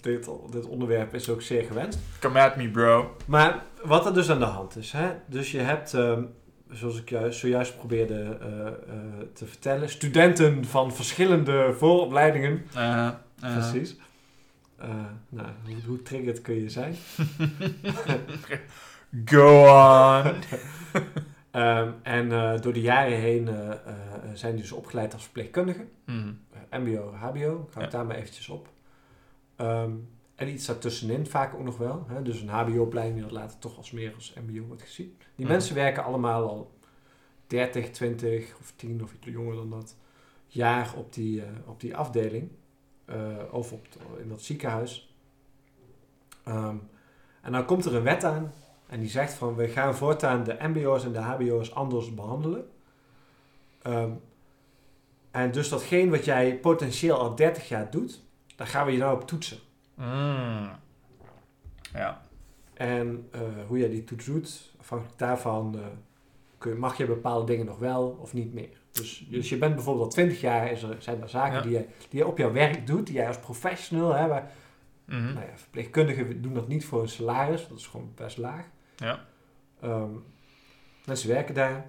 dit, 0.00 0.28
dit 0.50 0.66
onderwerp 0.66 1.14
is 1.14 1.28
ook 1.28 1.42
zeer 1.42 1.62
gewenst. 1.64 1.98
Come 2.20 2.40
at 2.40 2.56
me, 2.56 2.68
bro. 2.70 3.16
Maar 3.26 3.62
wat 3.82 4.06
er 4.06 4.14
dus 4.14 4.30
aan 4.30 4.38
de 4.38 4.44
hand 4.44 4.76
is, 4.76 4.92
hè? 4.92 5.08
dus 5.26 5.50
je 5.50 5.58
hebt, 5.60 5.94
ehm, 5.94 6.22
zoals 6.72 6.98
ik 7.00 7.08
juist, 7.10 7.38
zojuist 7.38 7.76
probeerde 7.76 8.38
eh, 8.40 8.66
eh, 8.66 8.74
te 9.32 9.46
vertellen, 9.46 9.88
studenten 9.88 10.64
van 10.64 10.92
verschillende 10.94 11.74
vooropleidingen. 11.78 12.64
Eh. 12.74 13.10
Precies. 13.40 13.96
Nou, 15.28 15.48
hoe, 15.64 15.74
hoe 15.86 16.02
triggered 16.02 16.42
kun 16.42 16.54
je 16.62 16.70
zijn? 16.70 16.94
Go 19.24 19.62
on. 19.66 20.32
Ehm, 21.50 21.90
en 22.02 22.28
door 22.60 22.72
de 22.72 22.80
jaren 22.80 23.18
heen 23.18 23.48
zijn 24.32 24.52
die 24.52 24.62
dus 24.62 24.72
opgeleid 24.72 25.12
als 25.12 25.22
verpleegkundige. 25.22 25.84
Mm. 26.06 26.38
Eh, 26.70 26.78
MBO, 26.78 27.12
HBO, 27.14 27.68
ga 27.70 27.80
ik 27.80 27.84
Ja. 27.84 27.90
daar 27.90 28.06
maar 28.06 28.16
eventjes 28.16 28.48
op. 28.48 28.68
Ehm, 29.56 29.90
en 30.34 30.48
iets 30.48 30.66
daartussenin 30.66 31.26
vaak 31.26 31.54
ook 31.54 31.62
nog 31.64 31.76
wel. 31.78 32.04
Hè? 32.08 32.22
Dus 32.22 32.40
een 32.40 32.48
HBO-opleiding 32.48 33.20
dat 33.22 33.30
later 33.30 33.58
toch 33.58 33.76
als 33.76 33.90
meer 33.90 34.14
als 34.14 34.34
MBO 34.46 34.66
wordt 34.66 34.82
gezien. 34.82 35.16
Die 35.18 35.44
Mhm. 35.44 35.54
mensen 35.54 35.74
werken 35.74 36.04
allemaal 36.04 36.48
al 36.48 36.70
30, 37.46 37.90
20 37.90 38.56
of 38.60 38.72
10 38.76 39.02
of 39.02 39.12
iets 39.14 39.26
jonger 39.26 39.54
dan 39.54 39.70
dat 39.70 39.96
jaar 40.46 40.94
op 40.96 41.12
die, 41.14 41.42
eh, 41.42 41.48
op 41.66 41.80
die 41.80 41.96
afdeling. 41.96 42.50
eh, 43.06 43.36
of 43.50 43.72
op 43.72 43.86
in 44.18 44.28
dat 44.28 44.42
ziekenhuis. 44.42 45.14
Ehm, 46.44 46.76
en 47.42 47.52
dan 47.52 47.64
komt 47.64 47.84
er 47.84 47.94
een 47.94 48.02
wet 48.02 48.24
aan 48.24 48.52
en 48.86 49.00
die 49.00 49.08
zegt 49.08 49.32
van 49.32 49.54
we 49.54 49.68
gaan 49.68 49.94
voortaan 49.94 50.44
de 50.44 50.56
MBO's 50.60 51.04
en 51.04 51.12
de 51.12 51.18
HBO's 51.18 51.70
anders 51.70 52.14
behandelen. 52.14 52.70
Ehm, 53.82 54.10
en 55.30 55.50
dus 55.52 55.68
datgene 55.68 56.10
wat 56.10 56.24
jij 56.24 56.58
potentieel 56.58 57.16
al 57.18 57.34
30 57.34 57.68
jaar 57.68 57.90
doet, 57.90 58.22
daar 58.56 58.66
gaan 58.66 58.86
we 58.86 58.92
je 58.92 58.98
nou 58.98 59.14
op 59.14 59.26
toetsen. 59.26 59.58
Mm. 59.94 60.70
Ja. 61.92 62.22
En 62.74 63.28
eh, 63.30 63.40
hoe 63.66 63.78
jij 63.78 63.88
die 63.88 64.04
toets 64.04 64.24
doet, 64.24 64.74
afhankelijk 64.80 65.18
daarvan 65.18 65.74
eh, 65.78 65.86
kun 66.58 66.70
je, 66.72 66.78
mag 66.78 66.96
je 66.96 67.06
bepaalde 67.06 67.46
dingen 67.46 67.66
nog 67.66 67.78
wel 67.78 68.18
of 68.20 68.32
niet 68.32 68.54
meer. 68.54 68.80
Dus, 68.92 69.26
dus 69.30 69.48
je 69.48 69.58
bent 69.58 69.74
bijvoorbeeld 69.74 70.04
al 70.06 70.12
20 70.12 70.40
jaar, 70.40 70.70
is 70.70 70.82
er, 70.82 70.96
zijn 70.98 71.22
er 71.22 71.28
zaken 71.28 71.56
Ja. 71.56 71.60
die, 71.62 71.72
je, 71.72 71.86
die 72.08 72.18
je 72.18 72.26
op 72.26 72.38
jouw 72.38 72.52
werk 72.52 72.86
doet, 72.86 73.06
die 73.06 73.14
jij 73.14 73.26
als 73.26 73.38
professional, 73.38 74.08
waar, 74.28 74.50
Mhm. 75.04 75.32
nou 75.32 75.46
ja, 75.46 75.56
verpleegkundigen 75.56 76.42
doen 76.42 76.54
dat 76.54 76.68
niet 76.68 76.84
voor 76.84 77.02
een 77.02 77.08
salaris, 77.08 77.68
dat 77.68 77.78
is 77.78 77.86
gewoon 77.86 78.12
best 78.14 78.36
laag. 78.36 78.64
Ja. 78.96 79.24
Ehm, 79.80 80.10
mensen 81.06 81.28
werken 81.28 81.54
daar. 81.54 81.86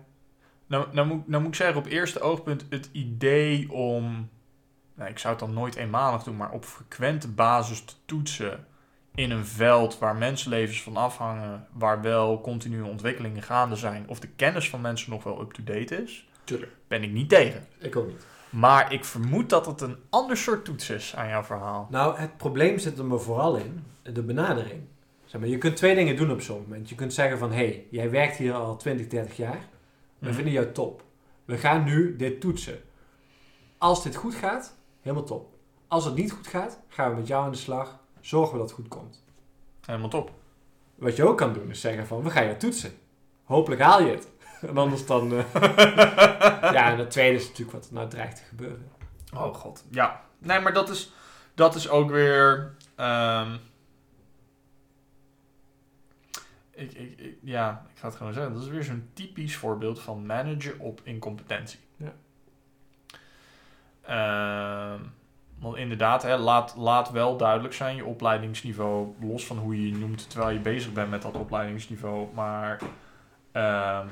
Nou, 0.67 0.87
nou, 0.93 1.07
moet, 1.07 1.27
nou 1.27 1.41
moet 1.41 1.51
ik 1.51 1.57
zeggen, 1.57 1.77
op 1.77 1.85
eerste 1.85 2.19
oogpunt 2.19 2.65
het 2.69 2.89
idee 2.91 3.71
om... 3.71 4.29
Nou, 5.03 5.15
ik 5.15 5.21
zou 5.21 5.33
het 5.35 5.43
dan 5.45 5.53
nooit 5.53 5.75
eenmalig 5.75 6.23
doen, 6.23 6.37
maar 6.37 6.51
op 6.51 6.65
frequente 6.65 7.27
basis 7.27 7.81
te 7.85 7.93
toetsen 8.05 8.65
in 9.15 9.31
een 9.31 9.45
veld 9.45 9.97
waar 9.99 10.15
mensenlevens 10.15 10.83
van 10.83 10.97
afhangen, 10.97 11.67
waar 11.73 12.01
wel 12.01 12.41
continue 12.41 12.85
ontwikkelingen 12.85 13.41
gaande 13.41 13.75
zijn, 13.75 14.07
of 14.07 14.19
de 14.19 14.27
kennis 14.27 14.69
van 14.69 14.81
mensen 14.81 15.09
nog 15.11 15.23
wel 15.23 15.41
up-to-date 15.41 16.03
is, 16.03 16.27
Tuurlijk. 16.43 16.71
ben 16.87 17.03
ik 17.03 17.11
niet 17.11 17.29
tegen. 17.29 17.67
Ik 17.79 17.95
ook 17.95 18.07
niet. 18.07 18.25
Maar 18.49 18.93
ik 18.93 19.05
vermoed 19.05 19.49
dat 19.49 19.65
het 19.65 19.81
een 19.81 19.97
ander 20.09 20.37
soort 20.37 20.65
toets 20.65 20.89
is 20.89 21.15
aan 21.15 21.27
jouw 21.27 21.43
verhaal. 21.43 21.87
Nou, 21.91 22.17
het 22.17 22.37
probleem 22.37 22.77
zit 22.79 22.97
er 22.97 23.05
maar 23.05 23.19
vooral 23.19 23.55
in, 23.55 23.83
de 24.03 24.23
benadering. 24.23 24.81
Zeg 25.25 25.41
maar, 25.41 25.49
je 25.49 25.57
kunt 25.57 25.75
twee 25.75 25.95
dingen 25.95 26.15
doen 26.15 26.31
op 26.31 26.41
zo'n 26.41 26.61
moment. 26.61 26.89
Je 26.89 26.95
kunt 26.95 27.13
zeggen 27.13 27.37
van, 27.37 27.49
hé, 27.49 27.55
hey, 27.55 27.87
jij 27.89 28.09
werkt 28.09 28.35
hier 28.37 28.53
al 28.53 28.77
20, 28.77 29.07
30 29.07 29.37
jaar. 29.37 29.59
We 30.19 30.25
Mhm. 30.25 30.33
vinden 30.33 30.53
jou 30.53 30.71
top. 30.71 31.03
We 31.45 31.57
gaan 31.57 31.83
nu 31.83 32.15
dit 32.15 32.41
toetsen. 32.41 32.79
Als 33.77 34.03
dit 34.03 34.15
goed 34.15 34.35
gaat, 34.35 34.75
helemaal 35.03 35.25
top. 35.25 35.53
Als 35.87 36.05
het 36.05 36.15
niet 36.15 36.31
goed 36.31 36.47
gaat, 36.47 36.79
gaan 36.87 37.09
we 37.09 37.15
met 37.15 37.27
jou 37.27 37.45
aan 37.45 37.51
de 37.51 37.57
slag. 37.57 37.99
Zorgen 38.21 38.51
we 38.53 38.57
dat 38.59 38.67
het 38.69 38.77
goed 38.79 38.87
komt. 38.87 39.23
Helemaal 39.85 40.09
top. 40.09 40.31
Wat 40.95 41.15
je 41.15 41.27
ook 41.27 41.37
kan 41.37 41.53
doen, 41.53 41.69
is 41.69 41.81
zeggen 41.81 42.07
van, 42.07 42.23
we 42.23 42.29
gaan 42.29 42.45
je 42.45 42.57
toetsen. 42.57 42.91
Hopelijk 43.43 43.81
haal 43.81 44.01
je 44.01 44.11
het. 44.11 44.31
En 44.69 44.77
anders 44.77 45.05
dan... 45.05 45.31
eh, 45.33 45.45
ja, 46.77 46.91
en 46.91 46.97
het 46.97 47.11
tweede 47.11 47.37
is 47.37 47.47
natuurlijk 47.47 47.71
wat 47.77 47.87
er 47.87 47.93
nou 47.93 48.09
dreigt 48.09 48.35
te 48.37 48.43
gebeuren. 48.43 48.91
Oh 49.33 49.53
god. 49.53 49.83
Ja. 49.89 50.21
Nee, 50.39 50.59
maar 50.59 50.73
dat 50.73 50.89
is, 50.89 51.11
dat 51.53 51.75
is 51.75 51.89
ook 51.89 52.09
weer. 52.09 52.75
ehm, 52.95 53.53
ik, 56.71 56.93
ik, 56.93 57.19
ik- 57.19 57.37
ja, 57.41 57.85
ik 57.93 57.99
ga 57.99 58.07
het 58.07 58.15
gewoon 58.15 58.33
zeggen. 58.33 58.53
Dat 58.53 58.61
is 58.61 58.67
weer 58.69 58.83
zo'n 58.83 59.09
typisch 59.13 59.55
voorbeeld 59.55 59.99
van 60.01 60.25
managen 60.25 60.79
op 60.79 61.01
incompetentie. 61.03 61.79
Ehm, 64.05 64.99
want 65.59 65.77
inderdaad, 65.77 66.23
hè, 66.23 66.37
laat, 66.37 66.75
laat 66.77 67.11
wel 67.11 67.37
duidelijk 67.37 67.73
zijn 67.73 67.95
je 67.95 68.05
opleidingsniveau. 68.05 69.13
Los 69.21 69.45
van 69.45 69.57
hoe 69.57 69.81
je 69.81 69.89
je 69.89 69.97
noemt 69.97 70.29
terwijl 70.29 70.51
je 70.53 70.59
bezig 70.59 70.93
bent 70.93 71.09
met 71.09 71.21
dat 71.21 71.35
opleidingsniveau. 71.35 72.27
Maar 72.33 72.81
ehm, 73.51 74.07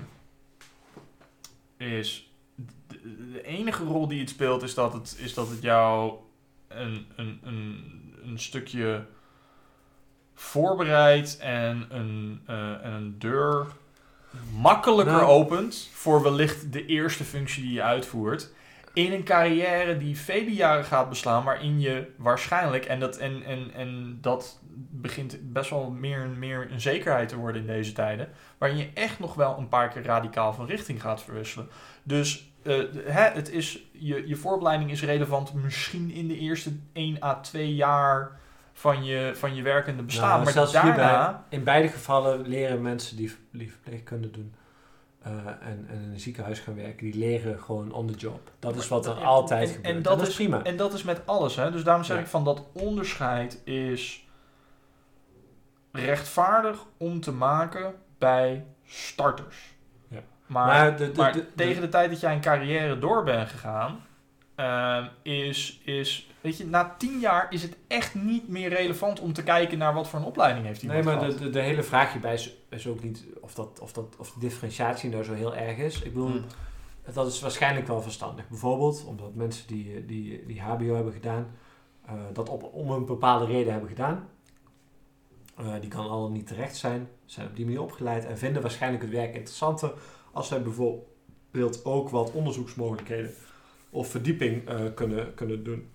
is 1.77 2.31
de, 2.55 3.31
de 3.31 3.43
enige 3.43 3.83
rol 3.83 4.07
die 4.07 4.19
het 4.19 4.29
speelt 4.29 4.63
is 4.63 4.73
dat 4.73 4.93
het, 4.93 5.15
is 5.19 5.33
dat 5.33 5.49
het 5.49 5.61
jou 5.61 6.13
een, 6.67 7.07
een, 7.15 7.39
een, 7.43 8.13
een 8.23 8.39
stukje 8.39 9.05
voorbereidt 10.33 11.37
en 11.37 11.85
een, 11.89 12.41
en 12.45 12.93
een 12.93 13.15
deur 13.19 13.67
makkelijker 14.61 15.13
Nou. 15.13 15.29
opent 15.29 15.89
voor 15.93 16.23
wellicht 16.23 16.73
de 16.73 16.85
eerste 16.85 17.23
functie 17.23 17.63
die 17.63 17.73
je 17.73 17.83
uitvoert. 17.83 18.51
In 18.93 19.13
een 19.13 19.23
carrière 19.23 19.97
die 19.97 20.17
vele 20.17 20.53
jaren 20.53 20.83
gaat 20.83 21.09
beslaan, 21.09 21.43
waarin 21.43 21.79
je 21.79 22.07
waarschijnlijk, 22.17 22.85
en 22.85 22.99
dat, 22.99 23.17
en, 23.17 23.43
en, 23.43 23.71
en 23.73 24.17
dat 24.21 24.59
begint 24.89 25.53
best 25.53 25.69
wel 25.69 25.89
meer 25.89 26.21
en 26.21 26.39
meer 26.39 26.71
een 26.71 26.81
zekerheid 26.81 27.29
te 27.29 27.37
worden 27.37 27.61
in 27.61 27.67
deze 27.67 27.93
tijden, 27.93 28.29
waarin 28.57 28.77
je 28.77 28.89
echt 28.93 29.19
nog 29.19 29.33
wel 29.33 29.57
een 29.57 29.67
paar 29.67 29.89
keer 29.89 30.03
radicaal 30.03 30.53
van 30.53 30.65
richting 30.65 31.01
gaat 31.01 31.23
verwisselen. 31.23 31.69
Dus 32.03 32.51
eh, 32.63 32.75
hè, 33.05 33.23
het 33.23 33.49
is, 33.49 33.83
je, 33.91 34.27
je 34.27 34.35
voorbereiding 34.35 34.91
is 34.91 35.03
relevant 35.03 35.53
misschien 35.53 36.11
in 36.11 36.27
de 36.27 36.37
eerste 36.37 36.71
1 36.93 37.23
à 37.23 37.33
2 37.33 37.75
jaar 37.75 38.39
van 38.73 39.03
je, 39.03 39.31
van 39.35 39.55
je 39.55 39.61
werkende 39.61 40.03
bestaan. 40.03 40.29
Nou, 40.29 40.43
maar 40.43 40.53
zelfs 40.53 40.71
daarna... 40.71 41.45
in 41.49 41.63
beide 41.63 41.87
gevallen 41.87 42.47
leren 42.47 42.81
mensen 42.81 43.17
die, 43.17 43.35
die 43.51 43.71
verpleegkunde 43.71 44.31
doen 44.31 44.53
eh, 45.21 45.31
en, 45.31 45.85
en 45.89 46.01
in 46.03 46.11
een 46.11 46.19
ziekenhuis 46.19 46.59
gaan 46.59 46.75
werken, 46.75 47.11
die 47.11 47.17
leren 47.19 47.59
gewoon 47.59 47.91
on 47.93 48.07
the 48.07 48.13
job. 48.13 48.51
Dat 48.59 48.75
is 48.75 48.87
wat 48.87 49.05
er 49.05 49.17
En- 49.17 49.23
altijd 49.23 49.67
en- 49.69 49.75
gebeurt. 49.75 49.95
En 49.95 50.01
dat, 50.01 50.21
is 50.27 50.35
prima. 50.35 50.63
En 50.63 50.77
dat 50.77 50.93
is 50.93 51.03
met 51.03 51.21
alles. 51.25 51.55
Hè? 51.55 51.71
Dus 51.71 51.83
daarom 51.83 52.03
zeg 52.03 52.15
Ja. 52.17 52.21
ik 52.23 52.27
van 52.29 52.43
dat 52.43 52.65
onderscheid 52.73 53.61
is 53.65 54.25
rechtvaardig 55.91 56.85
om 56.97 57.19
te 57.21 57.31
maken 57.31 57.93
bij 58.17 58.65
starters. 58.85 59.73
Ja. 60.07 60.19
Maar, 60.45 60.65
Maar 60.67 60.97
de- 60.97 61.11
de- 61.11 61.17
maar 61.21 61.31
de- 61.33 61.39
de- 61.39 61.53
tegen 61.55 61.81
de 61.81 61.89
tijd 61.89 62.09
dat 62.09 62.19
jij 62.19 62.33
een 62.33 62.41
carrière 62.41 62.99
door 62.99 63.23
bent 63.23 63.49
gegaan, 63.49 64.03
ehm, 64.55 65.05
is, 65.21 65.81
is, 65.83 66.29
weet 66.41 66.57
je, 66.57 66.65
na 66.65 66.95
tien 66.97 67.19
jaar 67.19 67.47
is 67.49 67.61
het 67.63 67.77
echt 67.87 68.15
niet 68.15 68.47
meer 68.47 68.69
relevant 68.69 69.19
om 69.19 69.33
te 69.33 69.43
kijken 69.43 69.77
naar 69.77 69.93
wat 69.93 70.07
voor 70.07 70.19
een 70.19 70.25
opleiding 70.25 70.65
heeft 70.65 70.83
Nee, 70.83 70.97
iemand 70.97 71.17
maar 71.17 71.25
de, 71.27 71.31
gehad. 71.33 71.45
de, 71.45 71.59
de 71.59 71.65
hele 71.65 71.83
vraag 71.83 72.11
hierbij 72.11 72.33
is, 72.33 72.55
is 72.71 72.87
ook 72.87 73.03
niet 73.03 73.25
of, 73.41 73.53
dat, 73.53 73.79
of, 73.79 73.93
dat, 73.93 74.15
of 74.17 74.31
de 74.31 74.39
differentiatie 74.39 75.09
nou 75.09 75.23
zo 75.23 75.33
heel 75.33 75.55
erg 75.55 75.77
is. 75.77 76.01
Ik 76.01 76.13
bedoel, 76.13 76.29
Hmm. 76.29 76.45
dat 77.13 77.27
is 77.27 77.41
waarschijnlijk 77.41 77.87
wel 77.87 78.01
verstandig. 78.01 78.47
Bijvoorbeeld 78.47 79.05
omdat 79.05 79.35
mensen 79.35 79.67
die, 79.67 80.05
die, 80.05 80.45
die 80.45 80.61
HBO 80.61 80.95
hebben 80.95 81.13
gedaan, 81.13 81.47
eh, 82.05 82.13
dat 82.33 82.49
op, 82.49 82.63
om 82.63 82.91
een 82.91 83.05
bepaalde 83.05 83.45
reden 83.45 83.71
hebben 83.71 83.89
gedaan. 83.89 84.29
Eh, 85.55 85.73
die 85.81 85.89
kan 85.89 86.09
al 86.09 86.29
niet 86.29 86.47
terecht 86.47 86.75
zijn, 86.75 87.07
zijn 87.25 87.47
op 87.47 87.55
die 87.55 87.65
manier 87.65 87.81
opgeleid 87.81 88.25
en 88.25 88.37
vinden 88.37 88.61
waarschijnlijk 88.61 89.03
het 89.03 89.11
werk 89.11 89.33
interessanter 89.35 89.93
als 90.31 90.47
zij 90.47 90.61
bijvoorbeeld 90.61 91.85
ook 91.85 92.09
wat 92.09 92.31
onderzoeksmogelijkheden 92.31 93.31
of 93.89 94.07
verdieping 94.07 94.67
eh, 94.67 94.79
kunnen, 94.95 95.33
kunnen 95.33 95.63
doen. 95.63 95.89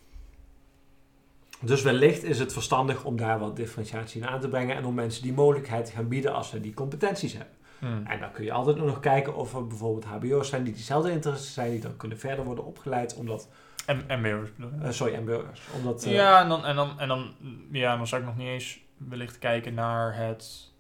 Dus 1.61 1.83
wellicht 1.83 2.23
is 2.23 2.39
het 2.39 2.53
verstandig 2.53 3.05
om 3.05 3.17
daar 3.17 3.39
wat 3.39 3.57
differentiatie 3.57 4.21
in 4.21 4.29
aan 4.29 4.41
te 4.41 4.49
brengen 4.49 4.77
en 4.77 4.85
om 4.85 4.95
mensen 4.95 5.23
die 5.23 5.33
mogelijkheid 5.33 5.87
te 5.87 5.93
gaan 5.93 6.09
bieden 6.09 6.35
als 6.35 6.49
ze 6.49 6.61
die 6.61 6.75
competenties 6.75 7.33
hebben. 7.33 7.55
Hmm. 7.79 8.07
En 8.07 8.21
dan 8.21 8.31
kun 8.31 8.45
je 8.45 8.53
altijd 8.53 8.77
nog 8.77 9.01
kijken 9.01 9.35
of 9.35 9.55
er 9.55 9.67
bijvoorbeeld 9.67 10.05
HBO's 10.05 10.49
zijn 10.49 10.65
die 10.65 10.73
diezelfde 10.73 11.11
interesses 11.11 11.55
zijn, 11.55 11.71
die 11.71 11.81
dan 11.81 11.97
kunnen 11.97 12.19
verder 12.19 12.45
worden 12.45 12.65
opgeleid, 12.65 13.15
omdat, 13.15 13.49
En, 13.87 14.09
en 14.09 14.21
MBO's 14.21 14.49
bedoel 14.57 14.71
eh, 14.83 14.91
sorry, 14.91 15.17
MBO's, 15.21 15.61
omdat, 15.77 16.05
eh, 16.05 16.13
Ja, 16.13 16.43
en 16.43 16.49
dan, 16.49 16.65
en, 16.65 16.77
dan, 16.77 17.01
en 17.01 17.09
dan, 17.09 17.35
ja, 17.71 17.97
dan 17.97 18.07
zou 18.07 18.21
ik 18.21 18.27
nog 18.27 18.37
niet 18.37 18.49
eens 18.49 18.81
wellicht 18.97 19.39
kijken 19.39 19.75
naar, 19.75 20.17
het, 20.17 20.73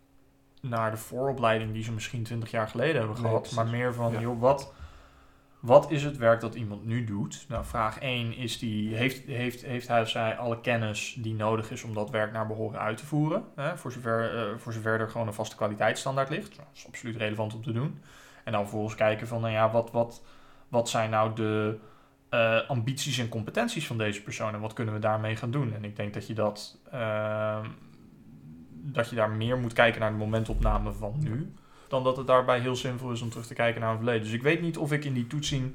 naar 0.60 0.90
de 0.90 0.96
vooropleiding 0.96 1.72
die 1.72 1.82
ze 1.82 1.92
misschien 1.92 2.22
20 2.22 2.50
jaar 2.50 2.68
geleden 2.68 2.96
hebben 2.96 3.16
gehad. 3.16 3.52
Maar 3.54 3.66
meer 3.66 3.94
van, 3.94 4.12
Ja. 4.12 4.20
joh, 4.20 4.40
wat, 4.40 4.72
wat 5.66 5.90
is 5.90 6.04
het 6.04 6.16
werk 6.16 6.40
dat 6.40 6.54
iemand 6.54 6.84
nu 6.84 7.04
doet? 7.04 7.44
Nou, 7.48 7.64
vraag 7.64 7.98
1 7.98 8.36
is 8.36 8.58
die, 8.58 8.94
heeft, 8.94 9.26
heeft, 9.26 9.62
heeft 9.62 9.88
hij 9.88 10.00
of 10.00 10.08
zij 10.08 10.36
alle 10.36 10.60
kennis 10.60 11.16
die 11.18 11.34
nodig 11.34 11.70
is 11.70 11.82
om 11.82 11.94
dat 11.94 12.10
werk 12.10 12.32
naar 12.32 12.46
behoren 12.46 12.80
uit 12.80 12.96
te 12.96 13.06
voeren? 13.06 13.44
Hè? 13.56 13.76
Voor, 13.76 13.92
zover, 13.92 14.36
eh, 14.36 14.58
voor 14.58 14.72
zover 14.72 15.00
er 15.00 15.08
gewoon 15.08 15.26
een 15.26 15.34
vaste 15.34 15.56
kwaliteitsstandaard 15.56 16.28
ligt. 16.28 16.48
Nou, 16.48 16.68
dat 16.68 16.76
is 16.76 16.86
absoluut 16.86 17.16
relevant 17.16 17.54
om 17.54 17.62
te 17.62 17.72
doen. 17.72 18.00
En 18.44 18.52
dan 18.52 18.60
vervolgens 18.60 18.94
kijken 18.94 19.26
van, 19.26 19.40
nou 19.40 19.52
ja, 19.52 19.70
wat, 19.70 19.90
wat, 19.90 20.22
wat 20.68 20.88
zijn 20.88 21.10
nou 21.10 21.34
de 21.34 21.78
eh, 22.28 22.68
ambities 22.68 23.18
en 23.18 23.28
competenties 23.28 23.86
van 23.86 23.98
deze 23.98 24.22
persoon 24.22 24.54
en 24.54 24.60
wat 24.60 24.72
kunnen 24.72 24.94
we 24.94 25.00
daarmee 25.00 25.36
gaan 25.36 25.50
doen? 25.50 25.74
En 25.74 25.84
ik 25.84 25.96
denk 25.96 26.14
dat 26.14 26.26
je 26.26 26.34
dat, 26.34 26.78
ehm, 26.90 27.68
dat 28.70 29.10
je 29.10 29.16
daar 29.16 29.30
meer 29.30 29.58
moet 29.58 29.72
kijken 29.72 30.00
naar 30.00 30.10
de 30.10 30.16
momentopname 30.16 30.92
van 30.92 31.14
nu, 31.18 31.52
dan 31.88 32.04
dat 32.04 32.16
het 32.16 32.26
daarbij 32.26 32.60
heel 32.60 32.76
zinvol 32.76 33.10
is 33.10 33.22
om 33.22 33.30
terug 33.30 33.46
te 33.46 33.54
kijken 33.54 33.80
naar 33.80 33.90
een 33.90 33.96
verleden. 33.96 34.22
Dus 34.22 34.32
ik 34.32 34.42
weet 34.42 34.60
niet 34.60 34.78
of 34.78 34.92
ik 34.92 35.04
in 35.04 35.12
die 35.14 35.26
toetsing 35.26 35.74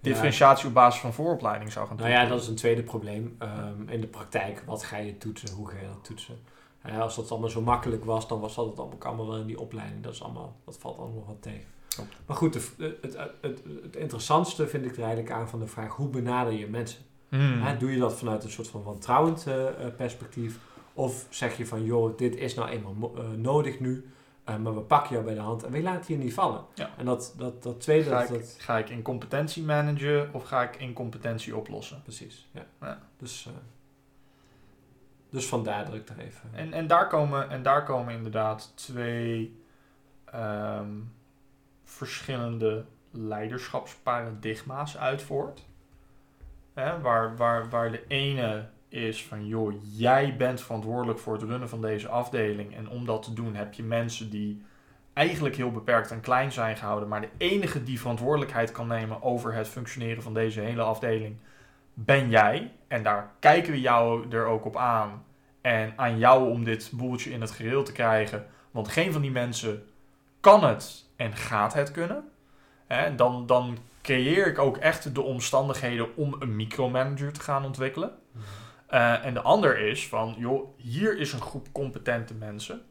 differentiatie 0.00 0.66
op 0.68 0.74
basis 0.74 1.00
van 1.00 1.12
vooropleiding 1.12 1.72
zou 1.72 1.86
gaan 1.86 1.96
Nou 1.96 2.08
toetsen. 2.08 2.26
ja, 2.28 2.32
dat 2.34 2.42
is 2.42 2.48
een 2.48 2.54
tweede 2.56 2.82
probleem. 2.82 3.36
Ehm, 3.38 3.88
in 3.88 4.00
de 4.00 4.06
praktijk, 4.06 4.62
wat 4.66 4.82
ga 4.84 4.96
je 4.96 5.18
toetsen? 5.18 5.50
Hoe 5.50 5.68
ga 5.68 5.76
je 5.80 5.86
dat 5.86 6.04
toetsen? 6.04 6.38
Eh, 6.82 7.00
als 7.00 7.16
dat 7.16 7.30
allemaal 7.30 7.48
zo 7.48 7.60
makkelijk 7.60 8.04
was, 8.04 8.28
dan 8.28 8.40
was 8.40 8.54
dat 8.54 8.66
het 8.66 8.78
allemaal, 8.78 8.98
allemaal 9.00 9.26
wel 9.28 9.36
in 9.40 9.46
die 9.46 9.60
opleiding. 9.60 10.02
Dat, 10.02 10.12
is 10.12 10.22
allemaal, 10.22 10.56
dat 10.64 10.78
valt 10.78 10.98
allemaal 10.98 11.24
wat 11.26 11.42
tegen. 11.42 11.64
Klopt. 11.88 12.16
Maar 12.26 12.36
goed, 12.36 12.52
de- 12.52 12.96
het, 13.02 13.16
het, 13.16 13.30
het, 13.40 13.62
het 13.82 13.96
interessantste 13.96 14.66
vind 14.68 14.84
ik 14.84 14.92
er 14.96 15.02
eigenlijk 15.02 15.30
aan 15.32 15.48
van 15.48 15.58
de 15.60 15.66
vraag, 15.66 15.94
hoe 15.96 16.08
benader 16.08 16.52
je 16.52 16.66
mensen? 16.66 17.00
Hmm. 17.28 17.62
Hè, 17.62 17.76
doe 17.76 17.90
je 17.92 17.98
dat 17.98 18.14
vanuit 18.18 18.44
een 18.44 18.50
soort 18.50 18.68
van 18.68 18.82
wantrouwend 18.82 19.46
eh, 19.46 19.66
eh, 19.68 19.94
perspectief? 19.96 20.58
Of 20.94 21.26
zeg 21.30 21.56
je 21.56 21.66
van, 21.66 21.84
joh, 21.84 22.16
dit 22.18 22.36
is 22.36 22.54
nou 22.54 22.68
eenmaal 22.68 23.12
eh, 23.16 23.24
nodig 23.36 23.80
nu, 23.80 24.11
eh, 24.44 24.56
maar 24.56 24.74
we 24.74 24.80
pakken 24.80 25.12
jou 25.12 25.24
bij 25.24 25.34
de 25.34 25.40
hand 25.40 25.62
en 25.62 25.72
we 25.72 25.82
laten 25.82 26.14
je 26.14 26.20
niet 26.20 26.34
vallen. 26.34 26.64
Ja. 26.74 26.90
En 26.96 27.04
dat, 27.04 27.34
dat, 27.36 27.62
dat 27.62 27.80
tweede, 27.80 28.10
Ga 28.10 28.20
dat, 28.20 28.30
ik, 28.30 28.38
dat, 28.38 28.56
ga 28.58 28.78
ik 28.78 28.90
in 28.90 29.02
competentie 29.02 29.62
managen 29.62 30.34
of 30.34 30.44
ga 30.44 30.62
ik 30.62 30.76
in 30.76 30.92
competentie 30.92 31.56
oplossen? 31.56 32.02
precies, 32.02 32.48
ja. 32.52 32.64
Ja. 32.80 32.98
Dus, 33.16 33.46
eh, 33.46 33.52
dus 35.30 35.46
vandaar 35.46 35.84
dat 35.84 35.94
ik 35.94 36.08
er 36.08 36.18
even... 36.18 36.50
En, 36.52 36.72
en, 36.72 36.86
daar 36.86 37.08
komen, 37.08 37.50
en 37.50 37.62
daar 37.62 37.84
komen 37.84 38.14
inderdaad 38.14 38.72
twee 38.74 39.60
ehm, 40.24 40.90
verschillende 41.84 42.84
leiderschapsparadigma's 43.10 44.96
uit 44.96 45.22
voort. 45.22 45.64
Hè, 46.74 47.00
waar, 47.00 47.36
waar, 47.36 47.68
waar 47.68 47.90
de 47.90 48.06
ene 48.06 48.68
is 48.92 49.24
van, 49.24 49.46
joh, 49.46 49.72
jij 49.96 50.36
bent 50.36 50.60
verantwoordelijk 50.60 51.18
voor 51.18 51.32
het 51.32 51.42
runnen 51.42 51.68
van 51.68 51.80
deze 51.80 52.08
afdeling. 52.08 52.76
En 52.76 52.88
om 52.88 53.06
dat 53.06 53.22
te 53.22 53.32
doen 53.32 53.54
heb 53.54 53.74
je 53.74 53.82
mensen 53.82 54.30
die 54.30 54.62
eigenlijk 55.12 55.56
heel 55.56 55.70
beperkt 55.70 56.10
en 56.10 56.20
klein 56.20 56.52
zijn 56.52 56.76
gehouden. 56.76 57.08
Maar 57.08 57.20
de 57.20 57.28
enige 57.36 57.82
die 57.82 58.00
verantwoordelijkheid 58.00 58.72
kan 58.72 58.86
nemen 58.86 59.22
over 59.22 59.54
het 59.54 59.68
functioneren 59.68 60.22
van 60.22 60.34
deze 60.34 60.60
hele 60.60 60.82
afdeling 60.82 61.36
ben 61.94 62.30
jij. 62.30 62.72
En 62.88 63.02
daar 63.02 63.30
kijken 63.38 63.72
we 63.72 63.80
jou 63.80 64.30
er 64.30 64.46
ook 64.46 64.64
op 64.64 64.76
aan. 64.76 65.24
En 65.60 65.92
aan 65.96 66.18
jou 66.18 66.50
om 66.50 66.64
dit 66.64 66.90
boeltje 66.92 67.30
in 67.30 67.40
het 67.40 67.50
gereel 67.50 67.82
te 67.82 67.92
krijgen. 67.92 68.46
Want 68.70 68.88
geen 68.88 69.12
van 69.12 69.22
die 69.22 69.30
mensen 69.30 69.86
kan 70.40 70.64
het 70.64 71.04
en 71.16 71.36
gaat 71.36 71.74
het 71.74 71.90
kunnen. 71.90 72.24
Hè, 72.86 73.14
dan, 73.14 73.46
dan 73.46 73.78
creëer 74.02 74.46
ik 74.46 74.58
ook 74.58 74.76
echt 74.76 75.14
de 75.14 75.22
omstandigheden 75.22 76.16
om 76.16 76.36
een 76.38 76.56
micromanager 76.56 77.32
te 77.32 77.40
gaan 77.40 77.64
ontwikkelen. 77.64 78.10
Eh, 78.92 79.24
en 79.24 79.34
de 79.34 79.40
ander 79.40 79.78
is 79.78 80.08
van, 80.08 80.34
joh, 80.38 80.78
hier 80.78 81.18
is 81.18 81.32
een 81.32 81.40
groep 81.40 81.68
competente 81.72 82.34
mensen. 82.34 82.82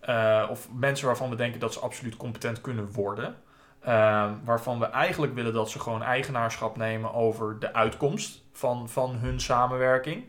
Eh, 0.00 0.46
of 0.50 0.68
mensen 0.72 1.06
waarvan 1.06 1.30
we 1.30 1.36
denken 1.36 1.60
dat 1.60 1.72
ze 1.72 1.80
absoluut 1.80 2.16
competent 2.16 2.60
kunnen 2.60 2.92
worden. 2.92 3.36
Eh, 3.80 4.32
waarvan 4.44 4.78
we 4.78 4.84
eigenlijk 4.84 5.34
willen 5.34 5.52
dat 5.52 5.70
ze 5.70 5.80
gewoon 5.80 6.02
eigenaarschap 6.02 6.76
nemen 6.76 7.14
over 7.14 7.58
de 7.58 7.72
uitkomst 7.72 8.44
van, 8.52 8.88
van 8.88 9.16
hun 9.16 9.40
samenwerking. 9.40 10.24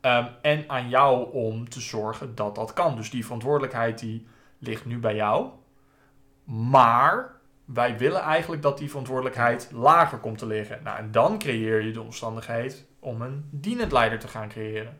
Ehm, 0.00 0.26
en 0.42 0.64
aan 0.66 0.88
jou 0.88 1.32
om 1.32 1.68
te 1.68 1.80
zorgen 1.80 2.34
dat 2.34 2.54
dat 2.54 2.72
kan. 2.72 2.96
Dus 2.96 3.10
die 3.10 3.24
verantwoordelijkheid 3.24 3.98
die 3.98 4.26
ligt 4.58 4.84
nu 4.84 4.98
bij 4.98 5.14
jou. 5.14 5.48
Maar 6.44 7.36
wij 7.64 7.98
willen 7.98 8.20
eigenlijk 8.20 8.62
dat 8.62 8.78
die 8.78 8.88
verantwoordelijkheid 8.88 9.70
lager 9.72 10.18
komt 10.18 10.38
te 10.38 10.46
liggen. 10.46 10.80
Nou, 10.82 10.98
en 10.98 11.10
dan 11.10 11.38
creëer 11.38 11.82
je 11.82 11.92
de 11.92 12.02
omstandigheid 12.02 12.86
om 12.98 13.22
een 13.22 13.48
dienend 13.50 13.92
leider 13.92 14.18
te 14.18 14.28
gaan 14.28 14.48
creëren. 14.48 14.98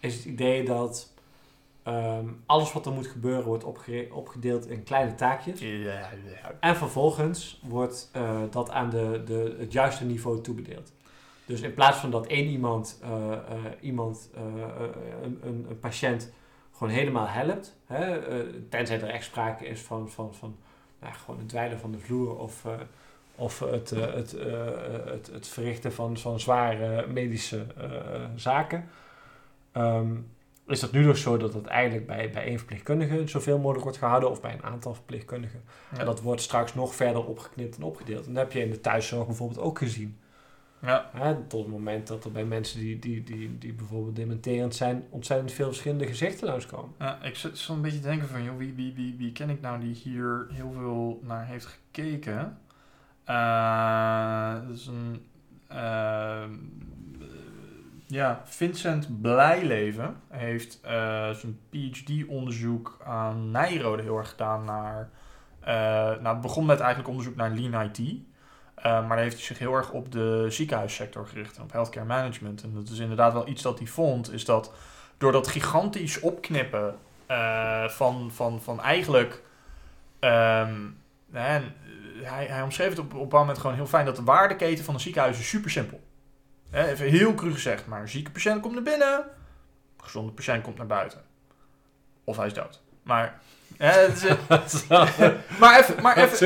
is 0.00 0.14
het 0.14 0.24
idee 0.24 0.64
dat 0.64 1.12
ehm, 1.82 2.26
alles 2.46 2.72
wat 2.72 2.86
er 2.86 2.92
moet 2.92 3.06
gebeuren 3.06 3.44
wordt 3.44 3.64
opgedeeld 4.10 4.68
in 4.68 4.82
kleine 4.82 5.14
taakjes. 5.14 5.60
En 6.60 6.76
vervolgens 6.76 7.60
wordt 7.62 8.08
eh, 8.12 8.40
dat 8.50 8.70
aan 8.70 8.90
de, 8.90 9.22
de, 9.24 9.56
het 9.58 9.72
juiste 9.72 10.04
niveau 10.04 10.40
toebedeeld. 10.40 10.92
Dus 11.44 11.60
in 11.60 11.74
plaats 11.74 11.98
van 11.98 12.10
dat 12.10 12.26
één 12.26 12.46
iemand, 12.46 12.98
eh, 13.02 13.32
eh, 13.32 13.38
iemand 13.80 14.30
een, 15.22 15.40
een, 15.42 15.66
een 15.68 15.78
patiënt 15.78 16.32
gewoon 16.72 16.92
helemaal 16.92 17.26
helpt, 17.26 17.76
hè, 17.86 18.20
tenzij 18.68 19.00
er 19.00 19.08
echt 19.08 19.24
sprake 19.24 19.66
is 19.66 19.80
van, 19.80 20.10
van, 20.10 20.34
van 20.34 20.56
nou, 21.00 21.14
gewoon 21.14 21.40
het 21.40 21.48
dweilen 21.48 21.78
van 21.78 21.92
de 21.92 21.98
vloer 21.98 22.38
of, 22.38 22.66
of 23.34 23.58
het, 23.58 23.90
het, 23.90 24.36
het, 25.04 25.30
het 25.32 25.48
verrichten 25.48 25.92
van, 25.92 26.16
van 26.16 26.40
zware 26.40 27.06
medische 27.06 27.66
zaken. 28.36 28.88
Ehm, 29.72 30.16
is 30.70 30.80
dat 30.80 30.92
nu 30.92 31.04
nog 31.04 31.16
zo 31.16 31.36
dat 31.36 31.54
het 31.54 31.66
eigenlijk 31.66 32.06
bij, 32.06 32.30
bij 32.30 32.44
één 32.44 32.58
verpleegkundige 32.58 33.26
zoveel 33.26 33.56
mogelijk 33.58 33.82
wordt 33.82 33.98
gehouden 33.98 34.30
of 34.30 34.40
bij 34.40 34.52
een 34.52 34.62
aantal 34.62 34.94
verpleegkundigen. 34.94 35.62
Ja. 35.92 35.98
En 35.98 36.04
dat 36.06 36.20
wordt 36.20 36.40
straks 36.40 36.74
nog 36.74 36.94
verder 36.94 37.26
opgeknipt 37.26 37.76
en 37.76 37.82
opgedeeld. 37.82 38.26
En 38.26 38.34
dat 38.34 38.42
heb 38.42 38.52
je 38.52 38.64
in 38.64 38.70
de 38.70 38.80
thuiszorg 38.80 39.26
bijvoorbeeld 39.26 39.60
ook 39.60 39.78
gezien. 39.78 40.18
Ja, 40.82 41.10
Hè, 41.12 41.34
tot 41.34 41.60
het 41.60 41.70
moment 41.70 42.06
dat 42.06 42.24
er 42.24 42.32
bij 42.32 42.44
mensen 42.44 42.80
die, 42.80 42.98
die, 42.98 43.22
die, 43.22 43.58
die 43.58 43.72
bijvoorbeeld 43.72 44.16
dementerend 44.16 44.74
zijn, 44.74 45.04
ontzettend 45.10 45.52
veel 45.52 45.66
verschillende 45.66 46.06
gezichten 46.06 46.48
langskomen. 46.48 46.94
ja 46.98 47.22
ik 47.22 47.36
zit 47.36 47.58
zo 47.58 47.72
een 47.72 47.80
beetje 47.82 48.00
te 48.00 48.08
denken 48.08 48.28
van, 48.28 48.42
joh, 48.42 48.56
wie, 48.56 48.72
wie, 48.74 48.92
wie, 48.94 49.14
wie 49.18 49.32
ken 49.32 49.50
ik 49.50 49.60
nou 49.60 49.80
die 49.80 49.94
hier 49.94 50.46
heel 50.52 50.72
veel 50.72 51.20
naar 51.22 51.46
heeft 51.46 51.66
gekeken? 51.66 52.58
Dat 53.24 54.76
is 54.76 54.86
een... 54.86 55.22
eh, 55.68 56.44
ja, 58.10 58.42
Vincent 58.44 59.20
Blijleven 59.20 60.20
heeft 60.28 60.80
eh, 60.82 61.30
zijn 61.30 61.58
PhD-onderzoek 61.70 62.98
aan 63.04 63.50
Nijrode 63.50 64.02
heel 64.02 64.18
erg 64.18 64.28
gedaan 64.28 64.64
naar... 64.64 65.10
eh, 65.60 65.74
nou, 66.22 66.26
het 66.26 66.40
begon 66.40 66.66
met 66.66 66.80
eigenlijk 66.80 67.08
onderzoek 67.08 67.36
naar 67.36 67.50
Lean 67.50 67.84
IT. 67.84 67.98
Eh, 67.98 68.84
maar 68.84 69.08
daar 69.08 69.18
heeft 69.18 69.36
hij 69.36 69.44
zich 69.44 69.58
heel 69.58 69.74
erg 69.74 69.90
op 69.90 70.12
de 70.12 70.46
ziekenhuissector 70.48 71.26
gericht 71.26 71.56
en 71.56 71.62
op 71.62 71.72
healthcare 71.72 72.06
management. 72.06 72.62
En 72.62 72.74
dat 72.74 72.88
is 72.88 72.98
inderdaad 72.98 73.32
wel 73.32 73.48
iets 73.48 73.62
dat 73.62 73.78
hij 73.78 73.88
vond, 73.88 74.32
is 74.32 74.44
dat 74.44 74.72
door 75.18 75.32
dat 75.32 75.48
gigantisch 75.48 76.20
opknippen 76.20 76.98
van, 77.88 78.30
van, 78.32 78.60
van 78.62 78.80
eigenlijk. 78.80 79.42
ehm, 80.18 80.76
eh, 81.32 81.56
hij, 82.22 82.46
hij 82.46 82.62
omschreef 82.62 82.88
het 82.88 82.98
op, 82.98 83.14
op 83.14 83.32
een 83.32 83.38
moment 83.38 83.58
gewoon 83.58 83.76
heel 83.76 83.86
fijn 83.86 84.04
dat 84.04 84.16
de 84.16 84.24
waardeketen 84.24 84.84
van 84.84 84.94
een 84.94 85.00
ziekenhuis 85.00 85.38
is 85.38 85.48
super 85.48 85.70
simpel. 85.70 86.00
Hè, 86.70 86.86
even 86.88 87.06
heel 87.06 87.34
cru 87.34 87.52
gezegd, 87.52 87.86
maar 87.86 88.00
een 88.00 88.08
zieke 88.08 88.30
patiënt 88.30 88.60
komt 88.60 88.74
naar 88.74 88.82
binnen, 88.82 89.18
een 89.18 89.24
gezonde 90.04 90.32
patiënt 90.32 90.62
komt 90.62 90.76
naar 90.76 90.86
buiten. 90.86 91.20
Of 92.24 92.36
hij 92.36 92.46
is 92.46 92.54
dood. 92.54 92.80
Maar, 93.02 93.40
hè, 93.76 93.90
het 93.90 94.22
is- 94.72 94.86
maar 95.60 95.78
even, 95.78 96.02
maar 96.02 96.16
even, 96.16 96.36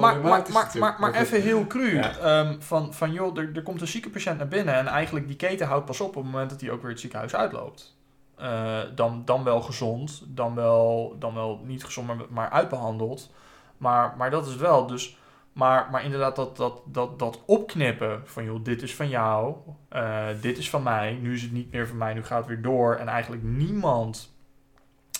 maar, 0.00 0.16
maar, 0.16 0.42
maar, 0.52 0.70
maar, 0.78 0.96
maar 1.00 1.14
even 1.14 1.42
heel 1.42 1.66
cru. 1.66 1.94
Ja. 1.94 2.16
ehm, 2.18 2.60
van, 2.60 2.94
van 2.94 3.12
joh, 3.12 3.38
er, 3.38 3.50
er 3.54 3.62
komt 3.62 3.80
een 3.80 3.86
zieke 3.86 4.10
patiënt 4.10 4.38
naar 4.38 4.48
binnen. 4.48 4.74
En 4.74 4.86
eigenlijk 4.86 5.26
die 5.26 5.36
keten 5.36 5.66
houdt 5.66 5.84
pas 5.84 6.00
op 6.00 6.08
op 6.08 6.14
het 6.14 6.24
moment 6.24 6.50
dat 6.50 6.60
hij 6.60 6.70
ook 6.70 6.80
weer 6.82 6.90
het 6.90 7.00
ziekenhuis 7.00 7.34
uitloopt. 7.34 7.96
Eh, 8.36 8.78
dan, 8.94 9.22
dan 9.24 9.44
wel 9.44 9.60
gezond, 9.60 10.22
dan 10.26 10.54
wel, 10.54 11.16
dan 11.18 11.34
wel 11.34 11.60
niet 11.64 11.84
gezond, 11.84 12.06
maar, 12.06 12.16
maar 12.30 12.50
uitbehandeld. 12.50 13.30
Maar, 13.78 14.14
maar 14.16 14.30
dat 14.30 14.46
is 14.46 14.56
wel. 14.56 14.86
Dus, 14.86 15.16
maar, 15.54 15.88
maar 15.90 16.04
inderdaad, 16.04 16.36
dat, 16.36 16.56
dat, 16.56 16.82
dat, 16.86 17.18
dat 17.18 17.42
opknippen 17.46 18.22
van 18.24 18.44
joh, 18.44 18.64
dit 18.64 18.82
is 18.82 18.94
van 18.94 19.08
jou, 19.08 19.56
eh, 19.88 20.26
dit 20.40 20.58
is 20.58 20.70
van 20.70 20.82
mij, 20.82 21.18
nu 21.20 21.34
is 21.34 21.42
het 21.42 21.52
niet 21.52 21.72
meer 21.72 21.86
van 21.86 21.96
mij, 21.96 22.14
nu 22.14 22.24
gaat 22.24 22.38
het 22.38 22.46
weer 22.46 22.62
door. 22.62 22.94
En 22.94 23.08
eigenlijk 23.08 23.42
niemand 23.42 24.34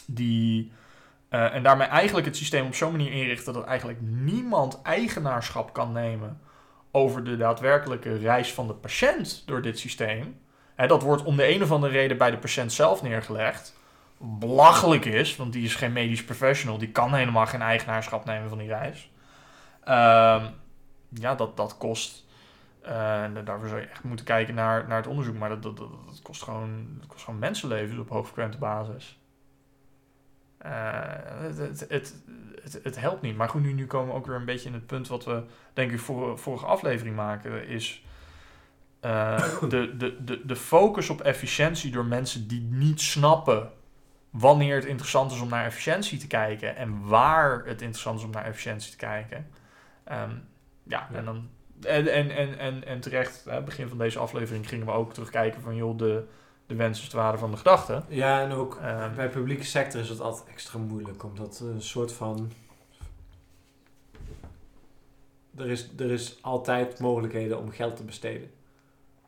die. 0.07 0.73
eh, 1.29 1.55
en 1.55 1.63
daarmee 1.63 1.87
eigenlijk 1.87 2.27
het 2.27 2.37
systeem 2.37 2.67
op 2.67 2.75
zo'n 2.75 2.91
manier 2.91 3.13
inrichten 3.13 3.53
dat 3.53 3.65
eigenlijk 3.65 3.99
niemand 4.01 4.83
eigenaarschap 4.83 5.73
kan 5.73 5.93
nemen 5.93 6.41
over 6.91 7.25
de 7.25 7.37
daadwerkelijke 7.37 8.17
reis 8.17 8.53
van 8.53 8.67
de 8.67 8.75
patiënt 8.75 9.43
door 9.47 9.63
dit 9.63 9.79
systeem. 9.79 10.41
Hè, 10.75 10.87
dat 10.87 11.03
wordt 11.03 11.23
om 11.23 11.37
de 11.37 11.55
een 11.55 11.63
of 11.63 11.71
andere 11.71 11.93
reden 11.93 12.19
bij 12.19 12.31
de 12.31 12.39
patiënt 12.39 12.73
zelf 12.73 13.03
neergelegd. 13.03 13.79
Belachelijk 14.19 15.05
is, 15.05 15.37
want 15.37 15.53
die 15.53 15.65
is 15.65 15.75
geen 15.75 15.93
medisch 15.93 16.25
professional, 16.25 16.79
die 16.79 16.91
kan 16.91 17.15
helemaal 17.15 17.47
geen 17.47 17.63
eigenaarschap 17.63 18.25
nemen 18.25 18.49
van 18.49 18.59
die 18.59 18.69
reis. 18.69 19.11
Ehm, 19.85 20.47
ja, 21.09 21.35
dat, 21.35 21.57
dat 21.57 21.77
kost. 21.79 22.25
eh, 22.83 23.23
en 23.23 23.45
daarvoor 23.45 23.69
zou 23.69 23.81
je 23.81 23.87
echt 23.87 24.03
moeten 24.05 24.25
kijken 24.25 24.55
naar, 24.55 24.89
naar 24.89 24.97
het 24.97 25.07
onderzoek. 25.07 25.39
Maar 25.39 25.49
dat, 25.49 25.63
dat, 25.63 25.77
dat, 25.77 25.91
dat 26.07 26.23
kost, 26.23 26.43
gewoon, 26.43 26.87
dat 26.99 27.07
kost 27.07 27.25
gewoon 27.25 27.41
mensenlevens 27.41 27.99
op 27.99 28.09
hoogfrequente 28.09 28.59
basis. 28.59 29.19
Eh, 30.59 30.71
het, 31.23 31.59
het, 31.59 31.87
het, 31.89 32.15
het, 32.63 32.81
het 32.83 33.01
helpt 33.01 33.23
niet. 33.23 33.37
Maar 33.37 33.49
goed, 33.49 33.63
nu, 33.63 33.73
nu 33.73 33.87
komen 33.87 34.09
we 34.09 34.19
ook 34.19 34.27
weer 34.27 34.37
een 34.37 34.45
beetje 34.45 34.69
in 34.69 34.75
het 34.75 34.87
punt 34.87 35.09
wat 35.09 35.25
we, 35.25 35.45
denk 35.73 35.93
ik, 35.93 36.01
voor, 36.01 36.39
vorige 36.39 36.67
aflevering 36.67 37.17
maken. 37.17 37.67
Is 37.67 38.05
eh, 39.01 39.61
de, 39.69 39.97
de, 39.97 40.25
de, 40.25 40.47
de 40.47 40.57
focus 40.57 41.11
op 41.11 41.21
efficiëntie 41.21 41.91
door 41.91 42.05
mensen 42.05 42.49
die 42.49 42.61
niet 42.61 43.01
snappen 43.01 43.71
wanneer 44.31 44.75
het 44.75 44.85
interessant 44.85 45.33
is 45.33 45.41
om 45.41 45.49
naar 45.49 45.65
efficiëntie 45.65 46.19
te 46.19 46.27
kijken 46.27 46.77
en 46.77 47.07
waar 47.07 47.65
het 47.65 47.83
interessant 47.83 48.19
is 48.19 48.25
om 48.25 48.31
naar 48.31 48.45
efficiëntie 48.45 48.91
te 48.91 48.97
kijken. 48.97 49.47
Ehm, 50.05 50.31
ja, 50.83 51.09
Ja. 51.11 51.17
en 51.19 51.25
dan. 51.25 51.49
En, 51.83 52.09
en, 52.09 52.59
en, 52.59 52.85
en, 52.85 53.01
terecht, 53.01 53.45
hè, 53.45 53.63
begin 53.63 53.89
van 53.89 53.99
deze 53.99 54.19
aflevering 54.19 54.69
gingen 54.69 54.87
we 54.87 54.93
ook 54.93 55.13
terugkijken 55.13 55.61
van 55.61 55.77
joh, 55.77 55.99
de, 55.99 56.25
de 56.67 56.75
wens 56.75 57.03
is 57.03 57.11
de 57.11 57.17
waarde 57.17 57.39
van 57.39 57.51
de 57.51 57.57
gedachte. 57.57 58.03
Ja, 58.09 58.43
en 58.43 58.53
ook 58.53 58.77
Ehm, 58.83 59.15
bij 59.15 59.29
publieke 59.29 59.65
sector 59.65 60.01
is 60.01 60.09
het 60.09 60.21
altijd 60.21 60.49
extra 60.49 60.79
moeilijk, 60.79 61.23
omdat 61.25 61.61
een 61.61 61.83
soort 61.83 62.13
van... 62.13 62.51
Er 65.57 65.71
is, 65.71 65.91
er 65.99 66.11
is 66.11 66.39
altijd 66.43 66.99
mogelijkheden 67.01 67.59
om 67.59 67.71
geld 67.71 67.97
te 67.97 68.05
besteden. 68.05 68.51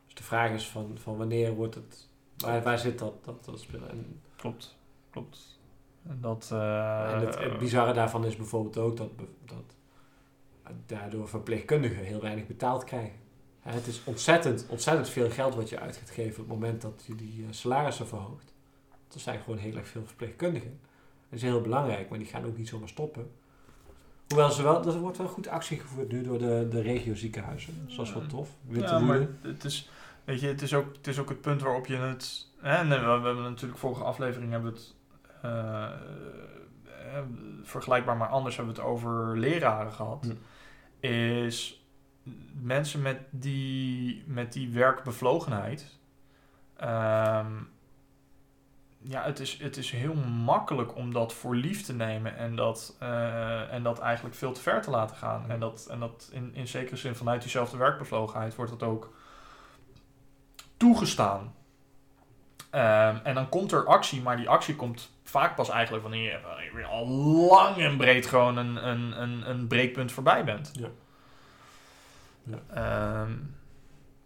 Dus 0.05 0.15
de 0.15 0.23
vraag 0.23 0.51
is 0.51 0.69
van, 0.69 0.99
van 1.01 1.17
wanneer 1.17 1.53
wordt 1.55 1.75
het... 1.75 2.09
Waar, 2.37 2.63
waar 2.63 2.79
zit 2.79 2.99
dat, 2.99 3.25
dat, 3.25 3.45
dat? 3.45 3.67
En, 3.91 4.21
klopt, 4.37 4.77
klopt. 5.11 5.59
En 6.09 6.19
dat. 6.21 6.49
eh, 6.53 7.13
en 7.13 7.21
het, 7.21 7.39
het 7.39 7.59
bizarre 7.59 7.93
daarvan 7.93 8.25
is 8.25 8.37
bijvoorbeeld 8.37 8.77
ook 8.79 8.97
dat, 8.97 9.11
dat 9.45 9.76
daardoor 10.87 11.29
verpleegkundigen 11.29 12.05
heel 12.05 12.21
weinig 12.21 12.47
betaald 12.47 12.85
krijgen. 12.85 13.19
Het 13.61 13.87
is 13.87 14.01
ontzettend, 14.05 14.67
ontzettend 14.69 15.09
veel 15.09 15.31
geld 15.31 15.55
wat 15.55 15.69
je 15.69 15.81
uit 15.81 15.97
gaat 15.97 16.11
geven 16.11 16.43
op 16.43 16.49
het 16.49 16.59
moment 16.59 16.83
dat 16.83 17.03
je 17.07 17.15
die 17.15 17.45
eh, 17.45 17.53
salarissen 17.53 18.07
verhoogt. 18.09 18.55
Er 19.15 19.21
zijn 19.21 19.41
gewoon 19.41 19.59
heel 19.59 19.77
erg 19.77 19.89
veel 19.89 20.07
verpleegkundigen. 20.07 20.79
Dat 21.29 21.39
is 21.39 21.43
heel 21.43 21.61
belangrijk, 21.61 22.09
maar 22.09 22.19
die 22.19 22.29
gaan 22.29 22.45
ook 22.45 22.57
niet 22.57 22.69
zomaar 22.69 22.89
stoppen. 22.89 23.31
Hoewel 24.29 24.51
ze 24.51 24.63
wel, 24.63 24.87
er 24.87 24.99
wordt 24.99 25.19
wel 25.19 25.29
goed 25.29 25.49
actie 25.49 25.81
gevoerd 25.81 26.13
nu 26.13 26.23
door 26.23 26.39
de, 26.39 26.67
de 26.71 26.81
regio 26.81 27.15
ziekenhuizen. 27.15 27.83
Dus 27.87 27.97
dat 27.97 28.07
is 28.07 28.13
wel 28.13 28.27
tof. 28.27 28.49
Witte 28.69 28.93
ja, 28.93 28.99
maar 28.99 29.27
het 29.41 29.65
is, 29.65 29.91
weet 30.25 30.41
je, 30.41 30.47
het 30.47 30.63
is, 30.63 30.75
ook, 30.75 30.97
het 30.97 31.07
is 31.07 31.19
ook 31.19 31.29
het 31.29 31.41
punt 31.41 31.63
waarop 31.63 31.87
je 31.87 31.97
het. 31.97 32.47
Hè, 32.59 32.77
en 32.77 32.89
we, 32.89 32.95
hebben 32.95 33.43
natuurlijk 33.43 33.79
vorige 33.79 34.05
aflevering 34.05 34.51
hebben 34.51 34.73
we 34.73 34.79
het. 34.79 34.95
eh, 35.43 35.85
eh, 35.85 37.23
vergelijkbaar 37.63 38.17
maar 38.17 38.29
anders 38.29 38.57
hebben 38.57 38.75
we 38.75 38.81
het 38.81 38.91
over 38.91 39.39
leraren 39.39 39.93
gehad. 39.93 40.25
Hm. 40.25 40.35
Is 41.09 41.81
mensen 42.61 43.03
met 43.03 43.21
die, 43.31 44.25
met 44.27 44.53
die 44.53 44.71
werkbevlogenheid. 44.71 45.99
ehm, 46.77 47.53
ja, 48.99 49.23
het 49.23 49.41
is, 49.41 49.59
het 49.59 49.77
is 49.77 49.91
heel 49.91 50.15
makkelijk 50.45 50.97
om 50.97 51.13
dat 51.13 51.33
voor 51.33 51.57
lief 51.57 51.83
te 51.83 51.95
nemen 51.95 52.37
en 52.37 52.57
dat, 52.57 52.97
eh, 52.99 53.73
en 53.73 53.83
dat 53.83 53.99
eigenlijk 53.99 54.35
veel 54.37 54.53
te 54.53 54.61
ver 54.61 54.83
te 54.83 54.91
laten 54.91 55.17
gaan. 55.17 55.51
En 55.51 55.61
dat, 55.61 55.87
en 55.91 56.01
dat 56.01 56.29
in, 56.33 56.55
in 56.55 56.69
zekere 56.69 56.97
zin 56.97 57.15
vanuit 57.15 57.41
diezelfde 57.41 57.77
werkbevlogenheid 57.77 58.55
wordt 58.55 58.71
dat 58.79 58.83
ook 58.83 59.15
toegestaan. 60.77 61.55
Ehm, 62.71 63.17
en 63.23 63.35
dan 63.35 63.49
komt 63.49 63.73
er 63.73 63.85
actie, 63.87 64.23
maar 64.23 64.37
die 64.37 64.49
actie 64.49 64.77
komt 64.77 65.11
vaak 65.29 65.57
pas 65.57 65.69
eigenlijk 65.69 66.03
wanneer 66.03 66.33
je, 66.33 66.41
wanneer 66.41 66.79
je 66.79 66.85
al 66.87 67.07
lang 67.49 67.77
en 67.77 67.97
breed 67.97 68.27
gewoon 68.27 68.57
een, 68.57 68.89
een, 68.89 69.23
een, 69.23 69.51
een 69.51 69.67
breekpunt 69.67 70.13
voorbij 70.13 70.45
bent. 70.45 70.71
Ja. 70.73 70.89
Ja. 72.43 72.59
Ehm, 72.71 73.33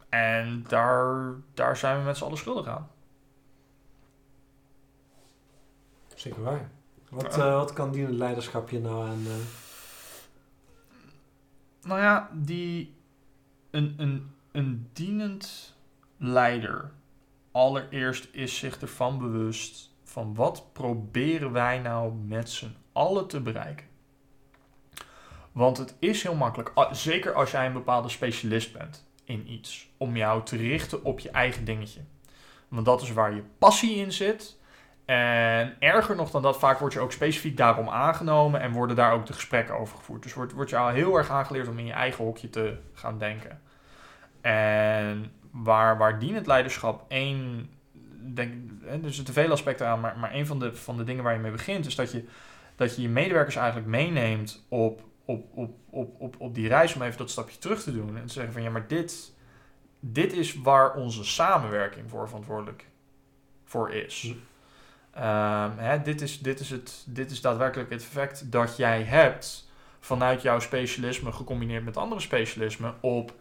en 0.09 0.65
daar, 0.69 1.33
daar 1.55 1.77
zijn 1.77 1.99
we 1.99 2.05
met 2.05 2.17
z'n 2.17 2.25
allen 2.25 2.39
schuldig 2.39 2.67
aan. 2.67 2.91
Zeker 6.15 6.43
waar. 6.43 6.71
Wat, 7.11 7.39
eh, 7.39 7.55
wat 7.55 7.73
kan 7.73 7.91
dienend 7.93 8.15
leiderschap 8.15 8.71
je 8.71 8.81
nou 8.81 9.09
aan... 9.09 9.23
eh, 9.27 9.33
Nou 11.83 12.01
ja, 12.01 12.31
die, 12.33 12.95
een, 13.71 13.95
een, 13.97 14.35
een 14.53 14.91
dienend 14.93 15.75
leider 16.17 16.91
allereerst 17.53 18.29
is 18.33 18.59
zich 18.59 18.81
ervan 18.81 19.19
bewust 19.19 19.90
van 20.11 20.35
wat 20.35 20.73
proberen 20.73 21.53
wij 21.53 21.79
nou 21.79 22.13
met 22.13 22.51
z'n 22.51 22.77
allen 22.93 23.27
te 23.27 23.41
bereiken. 23.41 23.87
Want 25.53 25.77
het 25.77 25.97
is 25.99 26.23
heel 26.23 26.35
makkelijk, 26.35 26.73
zeker 26.91 27.35
als 27.35 27.51
jij 27.51 27.67
een 27.67 27.73
bepaalde 27.73 28.09
specialist 28.09 28.73
bent 28.73 29.09
in 29.25 29.53
iets, 29.53 29.89
om 29.97 30.17
jou 30.17 30.45
te 30.45 30.57
richten 30.57 31.05
op 31.05 31.21
je 31.21 31.31
eigen 31.31 31.65
dingetje. 31.65 32.01
Want 32.69 32.85
dat 32.85 33.03
is 33.03 33.13
waar 33.13 33.35
je 33.35 33.43
passie 33.59 33.97
in 33.97 34.13
zit. 34.13 34.59
En 35.05 35.77
erger 35.79 36.17
nog 36.17 36.31
dan 36.31 36.43
dat, 36.43 36.59
vaak 36.59 36.79
word 36.79 36.93
je 36.93 37.01
ook 37.01 37.13
specifiek 37.13 37.57
daarom 37.57 37.89
aangenomen 37.89 38.61
en 38.61 38.73
worden 38.73 38.97
daar 38.97 39.13
ook 39.13 39.27
de 39.27 39.33
gesprekken 39.33 39.79
over 39.79 39.97
gevoerd. 39.97 40.23
Dus 40.23 40.35
wordt, 40.35 40.53
wordt 40.53 40.71
je 40.71 40.77
al 40.77 40.89
heel 40.89 41.17
erg 41.17 41.31
aangeleerd 41.31 41.69
om 41.69 41.79
in 41.79 41.87
je 41.87 41.93
eigen 41.93 42.25
hokje 42.25 42.51
te 42.51 42.79
gaan 42.93 43.19
denken. 43.19 43.61
En 44.41 45.33
waar, 45.51 45.99
waar 45.99 46.19
dienend 46.19 46.47
leiderschap 46.47 47.05
één, 47.09 47.71
denk, 48.21 48.55
hè, 48.83 49.03
er 49.03 49.15
zitten 49.15 49.35
vele 49.35 49.53
aspecten 49.53 49.87
aan, 49.87 50.01
maar, 50.01 50.19
maar 50.19 50.35
een 50.35 50.47
van 50.47 50.59
de, 50.59 50.75
van 50.75 50.97
de 50.97 51.05
dingen 51.05 51.25
waar 51.25 51.35
je 51.35 51.39
mee 51.39 51.51
begint 51.51 51.87
is 51.87 51.95
dat 51.95 52.13
je 52.13 52.25
dat 52.81 52.97
je, 52.97 53.03
je 53.03 53.09
medewerkers 53.09 53.57
eigenlijk 53.57 53.87
meeneemt 53.87 54.67
op, 54.69 55.03
op, 55.25 55.45
op, 55.55 55.71
op, 55.91 56.21
op, 56.21 56.35
op 56.39 56.55
die 56.55 56.69
reis 56.69 56.95
om 56.95 57.03
even 57.03 57.19
dat 57.19 57.31
stapje 57.31 57.59
terug 57.59 57.83
te 57.83 57.93
doen. 57.93 58.17
En 58.17 58.27
te 58.27 58.33
zeggen 58.33 58.53
van 58.53 58.63
ja, 58.63 58.71
maar 58.71 58.87
dit, 58.87 59.33
dit 60.01 60.33
is 60.33 60.55
waar 60.55 60.95
onze 60.95 61.25
samenwerking 61.25 62.11
voor 62.11 62.27
verantwoordelijk 62.27 62.87
voor 63.65 63.91
is. 63.91 64.23
Hm. 64.23 64.33
Ehm, 65.19 65.71
hè, 65.77 66.03
dit, 66.03 66.21
is, 66.21 66.39
dit, 66.39 66.61
is 66.61 66.71
het, 66.71 67.05
dit 67.07 67.31
is 67.31 67.41
daadwerkelijk 67.41 67.91
het 67.91 68.03
effect 68.03 68.53
dat 68.53 68.77
jij 68.77 69.03
hebt 69.03 69.69
vanuit 70.01 70.43
jouw 70.43 70.59
specialisme 70.59 71.33
gecombineerd 71.33 71.85
met 71.85 71.97
andere 71.97 72.21
specialismen 72.21 72.95
op 73.01 73.35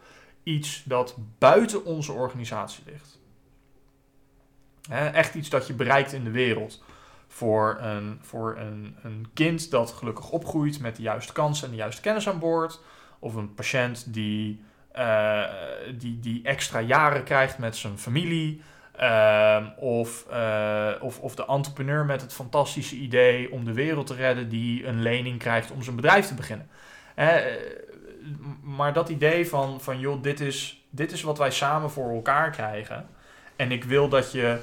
iets 0.44 0.84
dat 0.84 1.16
buiten 1.38 1.86
onze 1.86 2.12
organisatie 2.12 2.84
ligt. 2.86 3.19
Echt 4.90 5.36
iets 5.36 5.50
dat 5.50 5.68
je 5.68 5.74
bereikt 5.74 6.14
in 6.14 6.24
de 6.24 6.32
wereld. 6.32 6.84
Voor, 7.28 7.78
een, 7.82 8.20
voor 8.22 8.58
een, 8.58 8.96
een 9.04 9.28
kind 9.34 9.72
dat 9.72 9.92
gelukkig 9.92 10.30
opgroeit 10.30 10.80
met 10.80 10.96
de 10.96 11.02
juiste 11.02 11.34
kansen 11.34 11.66
en 11.66 11.72
de 11.72 11.78
juiste 11.78 12.02
kennis 12.02 12.30
aan 12.30 12.40
boord. 12.40 12.80
Of 13.20 13.36
een 13.36 13.54
patiënt 13.54 14.14
die, 14.14 14.64
eh, 14.92 15.44
die, 15.98 16.20
die 16.20 16.44
extra 16.44 16.80
jaren 16.80 17.24
krijgt 17.24 17.58
met 17.58 17.76
zijn 17.76 17.98
familie. 17.98 18.62
Ehm, 18.96 19.66
of, 19.78 20.26
eh, 20.30 20.92
of, 21.00 21.20
of 21.20 21.36
de 21.36 21.46
entrepreneur 21.46 22.06
met 22.06 22.22
het 22.22 22.34
fantastische 22.34 22.96
idee 22.96 23.52
om 23.52 23.66
de 23.66 23.74
wereld 23.74 24.08
te 24.08 24.16
redden 24.16 24.50
die 24.50 24.86
een 24.86 25.02
lening 25.02 25.40
krijgt 25.40 25.72
om 25.72 25.84
zijn 25.84 25.96
bedrijf 25.96 26.28
te 26.28 26.34
beginnen. 26.34 26.70
Maar 28.62 28.94
dat 28.94 29.10
idee 29.10 29.50
van, 29.50 29.82
van 29.82 30.00
joh, 30.00 30.24
dit 30.24 30.40
is, 30.40 30.86
dit 30.90 31.12
is 31.12 31.22
wat 31.22 31.38
wij 31.38 31.52
samen 31.52 31.90
voor 31.92 32.14
elkaar 32.14 32.52
krijgen. 32.52 33.08
En 33.56 33.72
ik 33.72 33.84
wil 33.84 34.10
dat 34.10 34.32
je, 34.32 34.60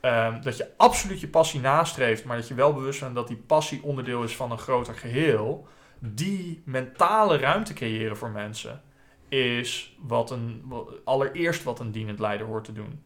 ehm, 0.00 0.42
dat 0.42 0.56
je 0.56 0.70
absoluut 0.76 1.20
je 1.20 1.28
passie 1.28 1.60
nastreeft, 1.60 2.24
maar 2.24 2.36
dat 2.36 2.48
je 2.48 2.54
wel 2.54 2.74
bewust 2.74 3.00
bent 3.00 3.14
dat 3.14 3.28
die 3.28 3.42
passie 3.46 3.82
onderdeel 3.82 4.22
is 4.22 4.36
van 4.36 4.50
een 4.50 4.58
groter 4.58 4.94
geheel. 4.94 5.66
Die 5.98 6.62
mentale 6.64 7.36
ruimte 7.36 7.72
creëren 7.72 8.16
voor 8.16 8.30
mensen 8.30 8.82
is 9.28 9.96
wat 10.00 10.30
een, 10.30 10.72
allereerst 11.04 11.62
wat 11.62 11.80
een 11.80 11.90
dienend 11.90 12.18
leider 12.18 12.46
hoort 12.46 12.64
te 12.64 12.72
doen. 12.72 13.02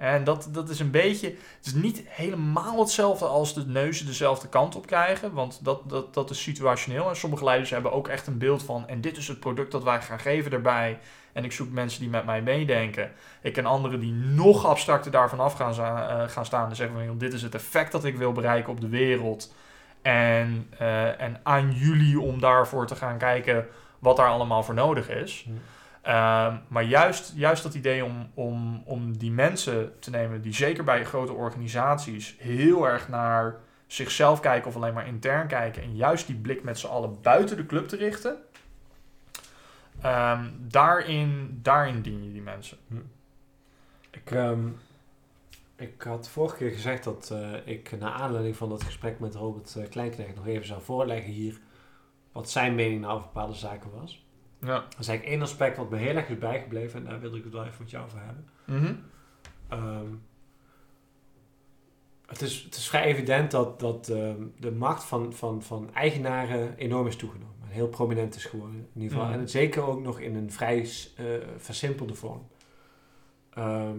En 0.00 0.24
dat, 0.24 0.48
dat 0.50 0.68
is 0.68 0.80
een 0.80 0.90
beetje. 0.90 1.26
Het 1.56 1.66
is 1.66 1.74
niet 1.74 2.02
helemaal 2.06 2.78
hetzelfde 2.78 3.24
als 3.24 3.54
de 3.54 3.66
neuzen 3.66 4.06
dezelfde 4.06 4.48
kant 4.48 4.76
op 4.76 4.86
krijgen. 4.86 5.32
Want 5.32 5.64
dat, 5.64 5.88
dat, 5.88 6.14
dat 6.14 6.30
is 6.30 6.42
situationeel. 6.42 7.08
En 7.08 7.16
sommige 7.16 7.44
leiders 7.44 7.70
hebben 7.70 7.92
ook 7.92 8.08
echt 8.08 8.26
een 8.26 8.38
beeld 8.38 8.62
van. 8.62 8.88
En 8.88 9.00
dit 9.00 9.16
is 9.16 9.28
het 9.28 9.40
product 9.40 9.72
dat 9.72 9.82
wij 9.82 10.02
gaan 10.02 10.20
geven 10.20 10.52
erbij. 10.52 10.98
En 11.32 11.44
ik 11.44 11.52
zoek 11.52 11.70
mensen 11.70 12.00
die 12.00 12.10
met 12.10 12.24
mij 12.24 12.42
meedenken. 12.42 13.10
Ik 13.42 13.52
ken 13.52 13.66
anderen 13.66 14.00
die 14.00 14.12
nog 14.12 14.66
abstracter 14.66 15.10
daarvan 15.10 15.40
af 15.40 15.54
gaan, 15.54 15.72
uh, 15.72 16.28
gaan 16.28 16.46
staan. 16.46 16.68
En 16.68 16.76
zeggen 16.76 17.06
van 17.06 17.18
dit 17.18 17.32
is 17.32 17.42
het 17.42 17.54
effect 17.54 17.92
dat 17.92 18.04
ik 18.04 18.16
wil 18.16 18.32
bereiken 18.32 18.72
op 18.72 18.80
de 18.80 18.88
wereld. 18.88 19.54
En, 20.02 20.68
uh, 20.80 21.20
en 21.20 21.40
aan 21.42 21.72
jullie 21.72 22.20
om 22.20 22.40
daarvoor 22.40 22.86
te 22.86 22.96
gaan 22.96 23.18
kijken 23.18 23.66
wat 23.98 24.16
daar 24.16 24.28
allemaal 24.28 24.62
voor 24.62 24.74
nodig 24.74 25.08
is. 25.08 25.44
Hm. 25.46 25.52
Ehm, 26.02 26.56
maar 26.68 26.82
juist, 26.82 27.32
juist 27.36 27.62
dat 27.62 27.74
idee 27.74 28.04
om, 28.04 28.30
om, 28.34 28.82
om 28.84 29.18
die 29.18 29.30
mensen 29.30 29.92
te 29.98 30.10
nemen, 30.10 30.42
die 30.42 30.54
zeker 30.54 30.84
bij 30.84 31.04
grote 31.04 31.32
organisaties 31.32 32.36
heel 32.38 32.88
erg 32.88 33.08
naar 33.08 33.56
zichzelf 33.86 34.40
kijken 34.40 34.68
of 34.68 34.76
alleen 34.76 34.94
maar 34.94 35.06
intern 35.06 35.46
kijken, 35.46 35.82
en 35.82 35.96
juist 35.96 36.26
die 36.26 36.36
blik 36.36 36.62
met 36.62 36.78
z'n 36.78 36.86
allen 36.86 37.20
buiten 37.22 37.56
de 37.56 37.66
club 37.66 37.88
te 37.88 37.96
richten, 37.96 38.36
um, 40.04 40.66
daarin, 40.68 41.58
daarin 41.62 42.02
dien 42.02 42.24
je 42.24 42.32
die 42.32 42.42
mensen. 42.42 42.78
Hm. 42.88 42.96
Ik, 44.10 44.30
ehm, 44.30 44.68
ik 45.76 46.02
had 46.02 46.28
vorige 46.28 46.56
keer 46.56 46.70
gezegd 46.70 47.04
dat 47.04 47.30
uh, 47.32 47.66
ik 47.66 47.98
naar 47.98 48.12
aanleiding 48.12 48.56
van 48.56 48.68
dat 48.68 48.84
gesprek 48.84 49.18
met 49.18 49.34
Robert 49.34 49.74
uh, 49.78 49.88
Kleinknecht 49.88 50.34
nog 50.34 50.46
even 50.46 50.66
zou 50.66 50.82
voorleggen 50.82 51.32
hier 51.32 51.60
wat 52.32 52.50
zijn 52.50 52.74
mening 52.74 53.00
nou 53.00 53.14
over 53.14 53.26
bepaalde 53.26 53.54
zaken 53.54 53.90
was. 54.00 54.24
Ja. 54.60 54.74
Dat 54.74 54.98
is 54.98 55.08
eigenlijk 55.08 55.24
één 55.24 55.42
aspect 55.42 55.76
wat 55.76 55.90
me 55.90 55.96
heel 55.96 56.16
erg 56.16 56.28
is 56.28 56.38
bijgebleven 56.38 57.00
en 57.00 57.10
daar 57.10 57.20
wilde 57.20 57.36
ik 57.36 57.44
het 57.44 57.52
wel 57.52 57.64
even 57.64 57.76
met 57.78 57.90
jou 57.90 58.04
over 58.04 58.18
hebben. 58.18 58.48
Mhm. 58.64 58.94
Ehm, 59.68 60.14
het, 62.26 62.40
is, 62.40 62.62
het 62.62 62.74
is 62.74 62.88
vrij 62.88 63.04
evident 63.04 63.50
dat, 63.50 63.80
dat 63.80 64.08
ehm, 64.08 64.42
de 64.58 64.72
macht 64.72 65.04
van, 65.04 65.32
van, 65.32 65.62
van 65.62 65.94
eigenaren 65.94 66.76
enorm 66.76 67.06
is 67.06 67.16
toegenomen. 67.16 67.59
Heel 67.70 67.88
prominent 67.88 68.36
is 68.36 68.44
geworden 68.44 68.88
in 68.94 69.00
ieder 69.00 69.16
geval. 69.16 69.30
Mhm. 69.32 69.40
En 69.40 69.48
zeker 69.48 69.82
ook 69.82 70.00
nog 70.00 70.20
in 70.20 70.34
een 70.34 70.52
vrij 70.52 70.78
uh, 70.78 71.26
versimpelde 71.56 72.14
vorm. 72.14 72.46
Ehm, 73.54 73.98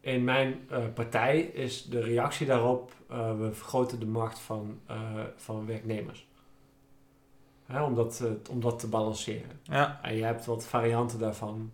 in 0.00 0.24
mijn 0.24 0.60
uh, 0.70 0.84
partij 0.94 1.40
is 1.40 1.84
de 1.84 2.00
reactie 2.00 2.46
daarop, 2.46 2.92
uh, 3.10 3.38
we 3.38 3.52
vergroten 3.52 4.00
de 4.00 4.06
macht 4.06 4.38
van, 4.38 4.80
van 5.36 5.66
werknemers. 5.66 6.28
Hè, 7.66 7.82
om, 7.82 7.94
dat, 7.94 8.22
om 8.50 8.60
dat 8.60 8.78
te 8.78 8.88
balanceren. 8.88 9.60
Ja. 9.62 10.00
En 10.02 10.16
je 10.16 10.24
hebt 10.24 10.46
wat 10.46 10.66
varianten 10.66 11.18
daarvan. 11.18 11.72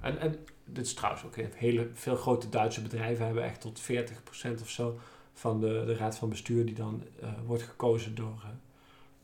En, 0.00 0.18
en 0.18 0.36
dit 0.64 0.86
is 0.86 0.94
trouwens 0.94 1.24
ook 1.24 1.36
hele, 1.36 1.90
veel 1.92 2.16
grote 2.16 2.48
Duitse 2.48 2.82
bedrijven 2.82 3.24
hebben 3.24 3.44
echt 3.44 3.60
tot 3.60 3.82
40% 3.82 4.60
of 4.60 4.68
zo 4.68 4.98
van 5.32 5.60
de, 5.60 5.82
de 5.86 5.96
raad 5.96 6.16
van 6.16 6.28
bestuur 6.28 6.66
die 6.66 6.74
dan 6.74 7.02
wordt 7.46 7.62
gekozen 7.62 8.14
door, 8.14 8.42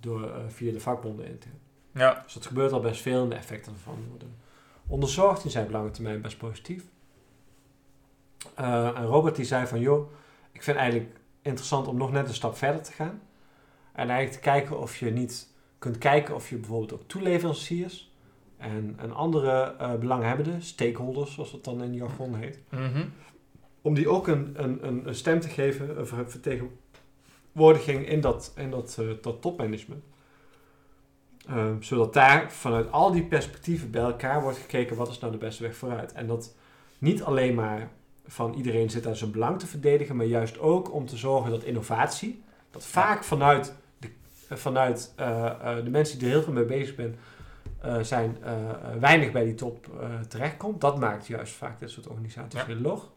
door, 0.06 0.30
via 0.48 0.72
de 0.72 0.80
vakbonden 0.80 1.26
intern. 1.26 1.58
Ja. 1.92 2.20
Dus 2.24 2.32
dat 2.32 2.46
gebeurt 2.46 2.72
al 2.72 2.80
best 2.80 3.00
veel 3.00 3.22
en 3.22 3.28
de 3.28 3.34
effecten 3.34 3.72
ervan 3.72 4.04
worden 4.08 4.34
onderzocht. 4.86 5.42
Die 5.42 5.50
zijn 5.50 5.64
op 5.64 5.70
lange 5.70 5.90
termijn 5.90 6.20
best 6.20 6.38
positief. 6.38 6.84
en 8.54 9.06
Robert 9.06 9.36
die 9.36 9.44
zei 9.44 9.66
van, 9.66 9.80
joh, 9.80 10.10
ik 10.52 10.62
vind 10.62 10.76
eigenlijk 10.76 11.16
interessant 11.42 11.86
om 11.86 11.96
nog 11.96 12.12
net 12.12 12.28
een 12.28 12.34
stap 12.34 12.56
verder 12.56 12.82
te 12.82 12.92
gaan. 12.92 13.20
En 13.92 14.08
eigenlijk 14.08 14.32
te 14.32 14.50
kijken 14.50 14.80
of 14.80 14.96
je 14.96 15.10
niet 15.10 15.48
kunt 15.78 15.98
kijken 15.98 16.34
of 16.34 16.48
je 16.48 16.56
bijvoorbeeld 16.56 16.92
ook 16.92 17.08
toeleveranciers 17.08 18.14
en, 18.56 18.94
en 18.98 19.14
andere 19.14 19.74
uh, 19.80 19.94
belanghebbenden, 19.94 20.62
stakeholders 20.62 21.32
zoals 21.34 21.52
het 21.52 21.64
dan 21.64 21.82
in 21.82 21.94
jargon 21.94 22.34
heet, 22.34 22.58
mm 22.70 23.12
om 23.86 23.94
die 23.94 24.08
ook 24.08 24.28
een, 24.28 24.52
een, 24.54 25.06
een 25.08 25.14
stem 25.14 25.40
te 25.40 25.48
geven, 25.48 25.98
een 25.98 26.06
vertegenwoordiging 27.56 28.08
in 28.08 28.20
dat, 28.20 28.52
in 28.56 28.70
dat, 28.70 28.96
uh, 29.00 29.10
dat 29.22 29.42
topmanagement. 29.42 30.04
Uh, 31.50 31.66
zodat 31.80 32.12
daar 32.12 32.52
vanuit 32.52 32.92
al 32.92 33.12
die 33.12 33.22
perspectieven 33.22 33.90
bij 33.90 34.02
elkaar 34.02 34.42
wordt 34.42 34.58
gekeken 34.58 34.96
wat 34.96 35.08
is 35.08 35.18
nou 35.18 35.32
de 35.32 35.38
beste 35.38 35.62
weg 35.62 35.76
vooruit. 35.76 36.12
En 36.12 36.26
dat 36.26 36.54
niet 36.98 37.22
alleen 37.22 37.54
maar 37.54 37.90
van 38.26 38.54
iedereen 38.54 38.90
zit 38.90 39.06
aan 39.06 39.16
zijn 39.16 39.30
belang 39.30 39.58
te 39.58 39.66
verdedigen, 39.66 40.16
maar 40.16 40.26
juist 40.26 40.58
ook 40.58 40.92
om 40.92 41.06
te 41.06 41.16
zorgen 41.16 41.50
dat 41.50 41.64
innovatie, 41.64 42.42
dat 42.70 42.84
vaak 42.84 43.24
vanuit 43.24 43.74
vanuit 44.50 45.14
uh, 45.20 45.84
de 45.84 45.90
mensen 45.90 46.18
die 46.18 46.28
er 46.28 46.34
heel 46.34 46.42
veel 46.42 46.52
mee 46.52 46.64
bezig 46.64 46.94
zijn, 46.94 47.16
zijn 48.04 48.36
weinig 49.00 49.32
bij 49.32 49.44
die 49.44 49.54
top 49.54 49.86
terechtkomt. 50.28 50.80
Dat 50.80 50.98
maakt 50.98 51.26
juist 51.26 51.52
vaak 51.52 51.80
dit 51.80 51.90
soort 51.90 52.08
organisaties 52.08 52.60
ja. 52.60 52.66
heel 52.66 52.80
log. 52.80 53.10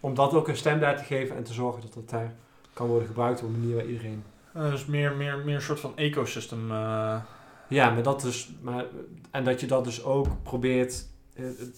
Om 0.00 0.14
dat 0.14 0.34
ook 0.34 0.48
een 0.48 0.56
stem 0.56 0.80
daar 0.80 0.96
te 0.96 1.04
geven 1.04 1.36
en 1.36 1.42
te 1.42 1.52
zorgen 1.52 1.80
dat 1.80 1.94
dat 1.94 2.10
daar 2.10 2.34
kan 2.78 2.88
worden 2.88 3.08
gebruikt 3.08 3.42
op 3.42 3.48
een 3.48 3.60
manier 3.60 3.74
waar 3.74 3.86
iedereen... 3.86 4.22
dus 4.52 4.86
meer, 4.86 5.16
meer, 5.16 5.38
meer 5.38 5.54
een 5.54 5.62
soort 5.62 5.80
van 5.80 5.96
ecosystem. 5.96 6.68
Ja, 7.68 7.90
maar 7.90 8.02
dat 8.02 8.20
dus, 8.20 8.50
maar, 8.60 8.84
en 9.30 9.44
dat 9.44 9.60
je 9.60 9.66
dat 9.66 9.84
dus 9.84 10.04
ook 10.04 10.26
probeert 10.42 11.06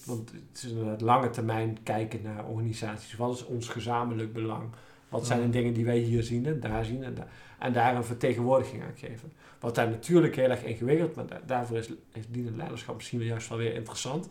want 0.04 0.30
het 0.30 0.62
is 0.64 0.70
inderdaad 0.70 1.00
lange 1.00 1.30
termijn 1.30 1.78
kijken 1.82 2.22
naar 2.22 2.44
organisaties. 2.44 3.16
Wat 3.16 3.34
is 3.34 3.44
ons 3.44 3.68
gezamenlijk 3.68 4.32
belang? 4.32 4.68
Wat 5.08 5.26
zijn 5.26 5.40
de 5.40 5.50
dingen 5.50 5.72
die 5.72 5.84
wij 5.84 5.98
hier 5.98 6.22
zien 6.22 6.46
en 6.46 6.60
daar 6.60 6.84
zien 6.84 7.04
en 7.04 7.14
daar 7.14 7.28
en 7.58 7.72
daar 7.72 7.96
een 7.96 8.04
vertegenwoordiging 8.04 8.82
aan 8.82 8.96
geven. 8.96 9.32
Wat 9.60 9.74
daar 9.74 9.88
natuurlijk 9.88 10.36
heel 10.36 10.50
erg 10.50 10.64
ingewikkeld, 10.64 11.14
maar 11.14 11.24
daarvoor 11.46 11.76
is, 11.76 11.90
is 12.12 12.24
dienend 12.28 12.56
leiderschap 12.56 12.94
misschien 12.94 13.18
wel 13.18 13.28
juist 13.28 13.48
wel 13.48 13.58
weer 13.58 13.74
interessant. 13.74 14.28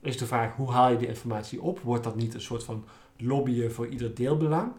Is 0.00 0.18
de 0.18 0.26
vraag, 0.26 0.54
hoe 0.54 0.72
haal 0.72 0.90
je 0.90 0.96
die 0.96 1.08
informatie 1.08 1.62
op? 1.62 1.80
Wordt 1.80 2.04
dat 2.04 2.16
niet 2.16 2.34
een 2.34 2.40
soort 2.40 2.64
van 2.64 2.84
lobbyen 3.16 3.72
voor 3.72 3.86
ieder 3.86 4.14
deelbelang? 4.14 4.72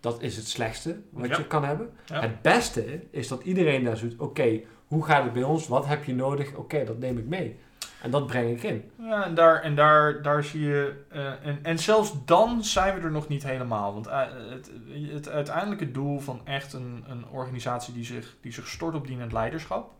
Dat 0.00 0.22
is 0.22 0.36
het 0.36 0.48
slechtste 0.48 1.00
wat 1.10 1.36
je 1.36 1.46
kan 1.46 1.64
hebben. 1.64 1.90
Het 2.12 2.42
beste 2.42 3.00
is 3.10 3.28
dat 3.28 3.42
iedereen 3.42 3.84
daar 3.84 3.96
zoekt, 3.96 4.18
oké, 4.18 4.60
hoe 4.86 5.04
gaat 5.04 5.24
het 5.24 5.32
bij 5.32 5.42
ons? 5.42 5.68
Wat 5.68 5.86
heb 5.86 6.04
je 6.04 6.14
nodig? 6.14 6.54
Oké, 6.54 6.84
dat 6.84 6.98
neem 6.98 7.18
ik 7.18 7.26
mee. 7.26 7.58
En 8.02 8.10
dat 8.10 8.26
breng 8.26 8.50
ik 8.50 8.62
in. 8.62 8.90
Ja, 8.98 9.24
en 9.24 9.34
daar, 9.34 9.62
en 9.62 9.74
daar, 9.74 10.22
daar 10.22 10.44
zie 10.44 10.60
je. 10.60 11.04
Uh, 11.12 11.46
en, 11.46 11.58
en 11.62 11.78
zelfs 11.78 12.12
dan 12.24 12.64
zijn 12.64 12.94
we 12.94 13.00
er 13.00 13.10
nog 13.10 13.28
niet 13.28 13.42
helemaal. 13.42 13.92
Want 13.92 14.06
uh, 14.06 14.22
het, 14.50 14.70
het 14.92 15.28
uiteindelijke 15.28 15.90
doel 15.90 16.20
van 16.20 16.40
echt 16.44 16.72
een, 16.72 17.04
een 17.08 17.28
organisatie 17.28 17.94
die 17.94 18.04
zich, 18.04 18.36
die 18.40 18.52
zich 18.52 18.68
stort 18.68 18.94
op 18.94 19.06
dienend 19.06 19.32
leiderschap. 19.32 19.90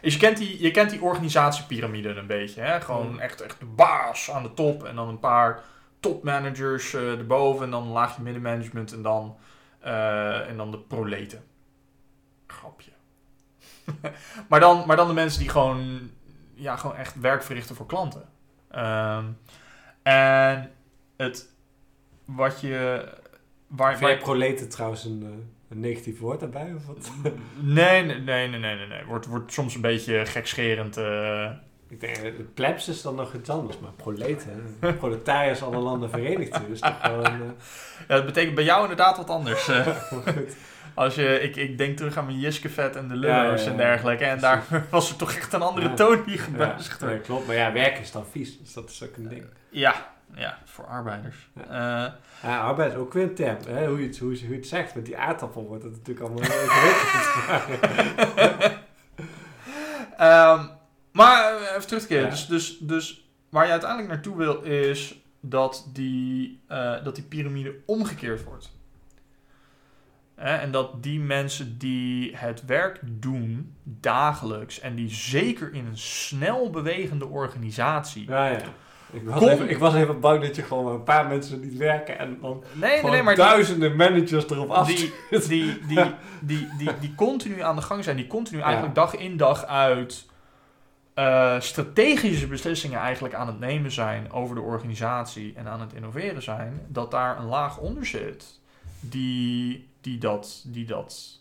Is 0.00 0.12
je 0.12 0.20
kent 0.20 0.36
die, 0.36 0.62
je 0.62 0.70
kent 0.70 0.90
die 0.90 1.02
organisatiepyramide 1.02 2.08
een 2.08 2.26
beetje. 2.26 2.60
Hè? 2.60 2.80
Gewoon 2.80 3.20
echt, 3.20 3.40
echt 3.40 3.58
de 3.58 3.66
baas 3.66 4.30
aan 4.30 4.42
de 4.42 4.54
top. 4.54 4.84
En 4.84 4.96
dan 4.96 5.08
een 5.08 5.20
paar 5.20 5.62
topmanagers 6.04 6.94
uh, 6.94 7.18
erboven. 7.18 7.64
En 7.64 7.70
dan 7.70 7.82
een 7.82 7.92
laagje 7.92 8.22
middenmanagement. 8.22 8.92
En 8.92 9.02
dan, 9.02 9.36
en 10.48 10.56
dan 10.56 10.70
de 10.70 10.78
proleten. 10.78 11.44
Grapje. 12.46 12.90
maar, 14.48 14.60
dan, 14.60 14.86
maar 14.86 14.96
dan 14.96 15.08
de 15.08 15.14
mensen 15.14 15.40
die 15.40 15.48
gewoon 15.48 16.10
ja, 16.54 16.76
gewoon 16.76 16.96
echt 16.96 17.20
werk 17.20 17.42
verrichten 17.42 17.76
voor 17.76 17.86
klanten. 17.86 18.28
Ehm, 18.70 19.24
en 20.02 20.70
het 21.16 21.52
wat 22.24 22.60
je. 22.60 23.08
Waar, 23.66 23.98
Vind 23.98 24.18
proleten 24.18 24.68
trouwens 24.68 25.04
een, 25.04 25.22
eh, 25.22 25.28
een 25.68 25.80
negatief 25.80 26.18
woord 26.18 26.40
daarbij? 26.40 26.74
Of 26.74 26.86
wat? 26.86 27.10
Nee, 27.60 28.04
nee, 28.04 28.20
nee, 28.20 28.48
nee, 28.48 28.60
nee, 28.60 28.86
nee. 28.86 29.04
Wordt, 29.04 29.26
wordt 29.26 29.52
soms 29.52 29.74
een 29.74 29.80
beetje 29.80 30.26
gekscherend. 30.26 30.98
Uh, 30.98 31.50
Ik 31.94 32.00
denk, 32.00 32.36
de 32.36 32.46
plebs 32.54 32.88
is 32.88 33.02
dan 33.02 33.14
nog 33.14 33.34
iets 33.34 33.50
anders, 33.50 33.78
maar 33.78 33.90
proleten, 33.96 34.76
proletariërs 34.98 35.62
alle 35.62 35.76
landen 35.76 36.10
verenigd, 36.10 36.60
is 36.72 36.80
toch 36.80 37.00
gewoon... 37.02 37.40
Uh... 37.40 37.48
Ja, 38.08 38.14
dat 38.14 38.26
betekent 38.26 38.54
bij 38.54 38.64
jou 38.64 38.82
inderdaad 38.82 39.16
wat 39.16 39.30
anders. 39.30 39.68
Uh, 39.74 39.86
als 40.94 41.14
je, 41.14 41.40
ik, 41.40 41.56
ik 41.56 41.78
denk 41.78 41.96
terug 41.96 42.16
aan 42.16 42.26
mijn 42.26 42.38
Jiskevet 42.38 42.96
en 42.96 43.08
de 43.08 43.16
Lullo's 43.16 43.60
ja, 43.60 43.64
ja, 43.64 43.70
en 43.70 43.76
dergelijke. 43.76 44.24
En 44.24 44.40
daar 44.40 44.62
was 44.90 45.10
er 45.10 45.16
toch 45.16 45.32
echt 45.32 45.52
een 45.52 45.62
andere 45.62 45.94
toon 45.94 46.22
die 46.26 46.38
gebezigd 46.38 47.00
werd. 47.00 47.24
klopt, 47.24 47.46
maar 47.46 47.56
ja, 47.56 47.72
werk 47.72 47.98
is 47.98 48.12
dan 48.12 48.26
vies, 48.30 48.58
dus 48.58 48.72
dat 48.72 48.90
is 48.90 49.02
ook 49.02 49.16
een 49.16 49.28
ding. 49.28 49.44
Ja, 49.68 49.94
ja 50.34 50.58
voor 50.64 50.86
arbeiders. 50.86 51.48
Ja, 51.68 52.16
ja 52.42 52.60
arbeid 52.60 52.92
is 52.92 52.98
ook 52.98 53.12
weer 53.12 53.22
een 53.22 53.34
term. 53.34 53.58
Hè? 53.66 53.86
Hoe, 53.86 54.00
je 54.00 54.06
het, 54.06 54.18
hoe, 54.18 54.48
je, 54.48 54.54
het 54.54 54.66
zegt, 54.66 54.94
met 54.94 55.06
die 55.06 55.18
aardappel 55.18 55.66
wordt 55.66 55.82
het 55.82 55.92
natuurlijk 55.92 56.26
allemaal 56.26 56.42
ingewikkeld. 56.42 57.02
um, 60.70 60.70
maar 61.14 61.60
even 61.60 61.86
terug 61.86 62.02
te 62.02 62.08
keren. 62.08 62.30
Dus, 62.30 62.46
dus, 62.46 62.78
dus 62.78 63.28
waar 63.48 63.64
je 63.64 63.70
uiteindelijk 63.70 64.10
naartoe 64.10 64.36
wil 64.36 64.62
is 64.62 65.18
dat 65.40 65.88
die, 65.92 66.60
uh, 66.70 67.04
dat 67.04 67.14
die 67.14 67.24
piramide 67.24 67.74
omgekeerd 67.86 68.44
wordt. 68.44 68.72
en 70.34 70.70
dat 70.70 71.02
die 71.02 71.20
mensen 71.20 71.78
die 71.78 72.36
het 72.36 72.64
werk 72.64 73.00
doen 73.02 73.74
dagelijks 73.82 74.80
en 74.80 74.94
die 74.94 75.10
zeker 75.10 75.72
in 75.72 75.86
een 75.86 75.98
snel 75.98 76.70
bewegende 76.70 77.26
organisatie. 77.26 78.28
Ja, 78.28 78.46
ja. 78.46 78.58
Ik 79.14 79.24
was, 79.24 79.42
even, 79.42 79.70
ik 79.70 79.78
was 79.78 79.94
even 79.94 80.20
bang 80.20 80.42
dat 80.42 80.56
je 80.56 80.62
gewoon 80.62 80.94
een 80.94 81.02
paar 81.02 81.26
mensen 81.26 81.60
niet 81.60 81.76
werken 81.76 82.18
en 82.18 82.38
dan 82.40 82.64
nee, 82.72 83.02
nee, 83.02 83.10
nee, 83.10 83.22
maar 83.22 83.36
duizenden 83.36 83.96
managers 83.96 84.50
erop 84.50 84.70
af. 84.70 84.86
Die, 84.86 85.12
die, 85.30 85.40
die, 85.48 85.78
die, 85.86 85.96
die, 86.40 86.68
die, 86.78 86.90
die, 87.00 87.14
continu 87.14 87.60
aan 87.60 87.76
de 87.76 87.82
gang 87.82 88.04
zijn, 88.04 88.16
die 88.16 88.26
continu 88.26 88.60
eigenlijk 88.60 88.94
dag 88.94 89.16
in 89.16 89.36
dag 89.36 89.66
uit 89.66 90.26
uh, 91.14 91.60
strategische 91.60 92.46
beslissingen 92.46 92.98
eigenlijk 92.98 93.34
aan 93.34 93.46
het 93.46 93.58
nemen 93.58 93.90
zijn 93.90 94.32
over 94.32 94.54
de 94.54 94.60
organisatie 94.60 95.52
en 95.54 95.68
aan 95.68 95.80
het 95.80 95.92
innoveren 95.92 96.42
zijn, 96.42 96.86
dat 96.88 97.10
daar 97.10 97.38
een 97.38 97.46
laag 97.46 97.78
onder 97.78 98.06
zit 98.06 98.60
die, 99.00 99.88
die, 100.00 100.18
dat, 100.18 100.64
die 100.66 100.86
dat 100.86 101.40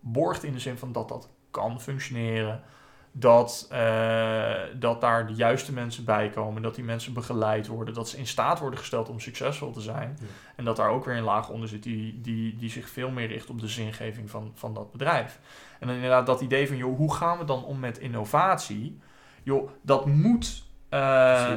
borgt 0.00 0.44
in 0.44 0.52
de 0.52 0.58
zin 0.58 0.78
van 0.78 0.92
dat 0.92 1.08
dat 1.08 1.28
kan 1.50 1.80
functioneren. 1.80 2.62
Dat, 3.12 3.68
uh, 3.72 4.54
dat 4.74 5.00
daar 5.00 5.26
de 5.26 5.34
juiste 5.34 5.72
mensen 5.72 6.04
bij 6.04 6.28
komen, 6.30 6.62
dat 6.62 6.74
die 6.74 6.84
mensen 6.84 7.12
begeleid 7.12 7.66
worden, 7.66 7.94
dat 7.94 8.08
ze 8.08 8.16
in 8.16 8.26
staat 8.26 8.58
worden 8.58 8.78
gesteld 8.78 9.08
om 9.08 9.20
succesvol 9.20 9.70
te 9.70 9.80
zijn. 9.80 10.18
En 10.56 10.64
dat 10.64 10.76
daar 10.76 10.90
ook 10.90 11.04
weer 11.04 11.16
een 11.16 11.22
laag 11.22 11.48
onder 11.48 11.68
zit 11.68 11.82
die, 11.82 12.20
die, 12.20 12.56
die 12.56 12.70
zich 12.70 12.88
veel 12.88 13.10
meer 13.10 13.26
richt 13.26 13.50
op 13.50 13.60
de 13.60 13.68
zingeving 13.68 14.30
van, 14.30 14.52
van 14.54 14.74
dat 14.74 14.92
bedrijf. 14.92 15.38
En 15.80 15.86
dan 15.86 15.96
inderdaad 15.96 16.26
dat 16.26 16.40
idee 16.40 16.66
van, 16.68 16.76
joh, 16.76 16.96
hoe 16.96 17.14
gaan 17.14 17.38
we 17.38 17.44
dan 17.44 17.64
om 17.64 17.78
met 17.78 17.98
innovatie? 17.98 18.98
Joh, 19.48 19.70
dat 19.82 20.06
moet. 20.06 20.66
Uh, 20.90 21.56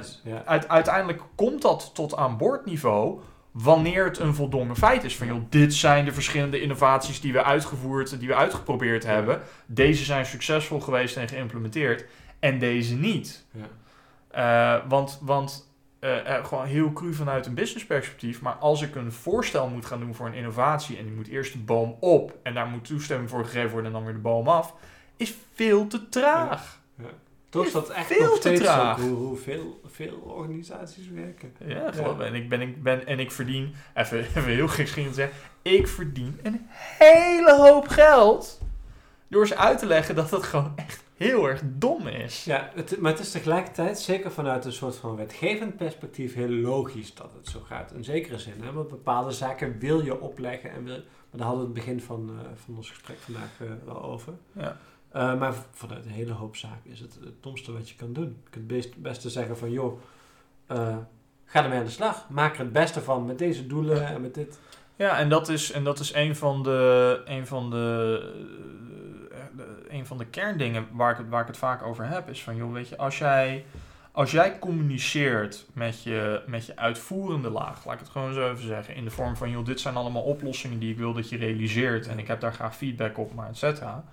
uiteindelijk 0.68 1.22
komt 1.36 1.62
dat 1.62 1.92
tot 1.94 2.16
aan 2.16 2.38
boordniveau 2.38 3.20
wanneer 3.52 4.06
het 4.06 4.20
een 4.20 4.36
voldongen 4.36 4.76
feit 4.76 5.04
is. 5.04 5.18
Van 5.18 5.28
joh, 5.28 5.42
dit 5.50 5.74
zijn 5.74 6.06
de 6.06 6.12
verschillende 6.12 6.62
innovaties 6.62 7.22
die 7.22 7.34
we 7.34 7.44
uitgevoerd, 7.44 8.20
die 8.20 8.28
we 8.28 8.36
uitgeprobeerd 8.36 9.06
hebben. 9.06 9.42
Deze 9.66 10.04
zijn 10.04 10.26
succesvol 10.26 10.80
geweest 10.80 11.18
en 11.18 11.28
geïmplementeerd. 11.28 12.06
En 12.40 12.60
deze 12.60 12.96
niet. 12.96 13.46
Ja. 13.52 14.80
Uh, 14.82 14.90
want 14.90 15.20
want 15.22 15.70
uh, 16.00 16.46
gewoon 16.46 16.66
heel 16.66 16.94
cru 16.94 17.14
vanuit 17.14 17.46
een 17.46 17.54
business 17.54 17.86
perspectief. 17.86 18.42
Maar 18.42 18.54
als 18.54 18.82
ik 18.82 18.96
een 18.96 19.12
voorstel 19.12 19.68
moet 19.68 19.86
gaan 19.86 20.00
doen 20.00 20.16
voor 20.16 20.28
een 20.28 20.34
innovatie. 20.34 20.98
En 20.98 21.04
die 21.04 21.14
moet 21.14 21.28
eerst 21.28 21.54
de 21.54 21.60
boom 21.60 21.98
op. 22.00 22.38
En 22.44 22.54
daar 22.54 22.68
moet 22.68 22.86
toestemming 22.86 23.30
voor 23.30 23.46
gegeven 23.46 23.72
worden 23.72 23.86
en 23.86 23.94
dan 23.94 24.04
weer 24.04 24.14
de 24.14 24.20
boom 24.20 24.48
af. 24.48 24.74
Is 25.18 25.34
veel 25.54 25.88
te 25.88 26.10
traag. 26.10 26.62
Ja. 26.62 26.81
Toch 27.52 27.66
is 27.66 27.72
dat 27.72 27.90
echt 27.90 28.08
veel 28.08 28.28
nog 28.28 28.36
steeds 28.36 28.62
traag. 28.62 29.00
hoe, 29.00 29.10
hoe 29.10 29.38
veel, 29.38 29.82
veel 29.86 30.16
organisaties 30.16 31.10
werken. 31.10 31.54
Ja, 31.66 31.92
geloof 31.92 32.20
En 32.20 32.34
ik, 32.36 32.50
ben, 32.50 32.62
ik 32.62 32.84
ben, 32.84 33.08
en 33.08 33.20
ik 33.20 33.32
verdien, 33.32 33.74
even, 33.96 34.20
even 34.38 34.44
heel 34.44 34.68
gek 34.68 34.88
te 34.88 35.14
zeggen, 35.14 35.38
ik 35.62 35.88
verdien 35.88 36.40
een 36.44 36.68
hele 36.98 37.56
hoop 37.56 37.88
geld 37.88 38.62
door 39.28 39.48
ze 39.48 39.58
uit 39.58 39.80
te 39.80 39.86
leggen 39.86 40.16
dat 40.16 40.32
het 40.32 40.44
gewoon 40.44 40.74
echt 40.76 41.04
heel 41.16 41.50
erg 41.50 41.62
dom 41.66 42.08
is. 42.08 42.44
Ja, 42.44 42.72
het, 42.76 43.00
maar 43.00 43.12
het 43.12 43.20
is 43.20 43.32
tegelijkertijd, 43.32 44.00
zeker 44.00 44.32
vanuit 44.32 44.66
een 44.66 44.74
soort 44.74 44.96
van 44.96 45.16
wetgevend 45.16 45.76
perspectief, 45.76 46.34
heel 46.34 46.50
logisch 46.50 47.14
dat 47.14 47.34
het 47.34 47.48
zo 47.48 47.60
gaat. 47.60 47.92
In 47.92 48.04
zekere 48.04 48.38
zin, 48.38 48.62
hè? 48.62 48.72
want 48.72 48.90
bepaalde 48.90 49.32
zaken 49.32 49.80
wil 49.80 50.02
je 50.02 50.22
opleggen 50.22 50.72
en 50.72 50.84
wil, 50.84 50.98
maar 50.98 51.40
daar 51.40 51.48
hadden 51.48 51.68
we 51.68 51.74
het 51.74 51.86
begin 51.86 52.02
van, 52.02 52.30
uh, 52.30 52.50
van 52.56 52.76
ons 52.76 52.90
gesprek 52.90 53.18
vandaag 53.18 53.60
uh, 53.62 53.70
wel 53.86 54.04
over. 54.04 54.34
Ja. 54.52 54.78
Uh, 55.16 55.40
maar 55.40 55.54
vanuit 55.72 56.06
een 56.06 56.12
hele 56.12 56.34
hoop 56.34 56.56
zaken 56.56 56.92
is 56.92 57.00
het 57.00 57.18
het 57.24 57.44
domste 57.44 57.72
wat 57.72 57.90
je 57.90 57.96
kan 57.96 58.14
doen. 58.14 58.38
Je 58.44 58.50
kunt 58.50 58.84
het 58.84 58.96
beste 58.96 59.30
zeggen 59.30 59.58
van, 59.58 59.72
joh, 59.72 60.02
uh, 60.72 60.98
ga 61.46 61.64
ermee 61.64 61.80
aan 61.80 61.86
de 61.86 61.92
slag. 61.92 62.30
Maak 62.30 62.54
er 62.54 62.60
het 62.60 62.72
beste 62.72 63.02
van 63.02 63.26
met 63.26 63.38
deze 63.38 63.68
doelen 63.68 64.08
en 64.08 64.22
met 64.22 64.34
dit. 64.34 64.60
Ja, 64.96 65.18
en 65.18 65.30
dat 65.30 65.50
is, 65.50 65.72
en 65.72 65.84
dat 65.84 66.00
is 66.00 66.14
een 66.14 66.36
van 66.36 66.64
de, 66.64 67.22
een 67.26 67.48
van 67.48 67.70
de, 67.70 68.20
uh, 69.32 69.98
een 69.98 70.06
van 70.06 70.18
de 70.18 70.26
kerndingen 70.26 70.88
waar 70.92 71.12
ik, 71.12 71.18
het, 71.18 71.30
waar 71.30 71.42
ik 71.42 71.48
het 71.48 71.58
vaak 71.58 71.84
over 71.84 72.08
heb. 72.08 72.30
Is 72.30 72.44
van, 72.44 72.56
joh, 72.56 72.74
weet 72.74 72.90
je, 72.90 72.98
als 72.98 73.18
jij, 73.18 73.66
als 74.12 74.32
jij 74.32 74.60
communiceert 74.60 75.66
met 75.74 76.04
je, 76.04 76.42
met 76.48 76.66
je 76.66 76.76
uitvoerende 76.76 77.50
laag, 77.50 77.86
laat 77.86 77.94
ik 77.94 78.00
het 78.00 78.10
gewoon 78.10 78.34
zo 78.34 78.52
even 78.52 78.68
zeggen, 78.68 78.96
in 78.96 79.04
de 79.04 79.12
vorm 79.12 79.36
van, 79.36 79.50
joh, 79.50 79.66
dit 79.66 79.80
zijn 79.80 79.96
allemaal 79.96 80.24
oplossingen 80.24 80.80
die 80.80 80.92
ik 80.92 80.98
wil 80.98 81.14
dat 81.14 81.30
je 81.30 81.38
realiseert 81.38 82.08
en 82.08 82.20
ik 82.20 82.28
heb 82.28 82.40
daar 82.40 82.54
graag 82.54 82.76
feedback 82.76 83.18
op, 83.18 83.34
maar 83.34 83.50
et 83.50 83.58
cetera 83.58 84.04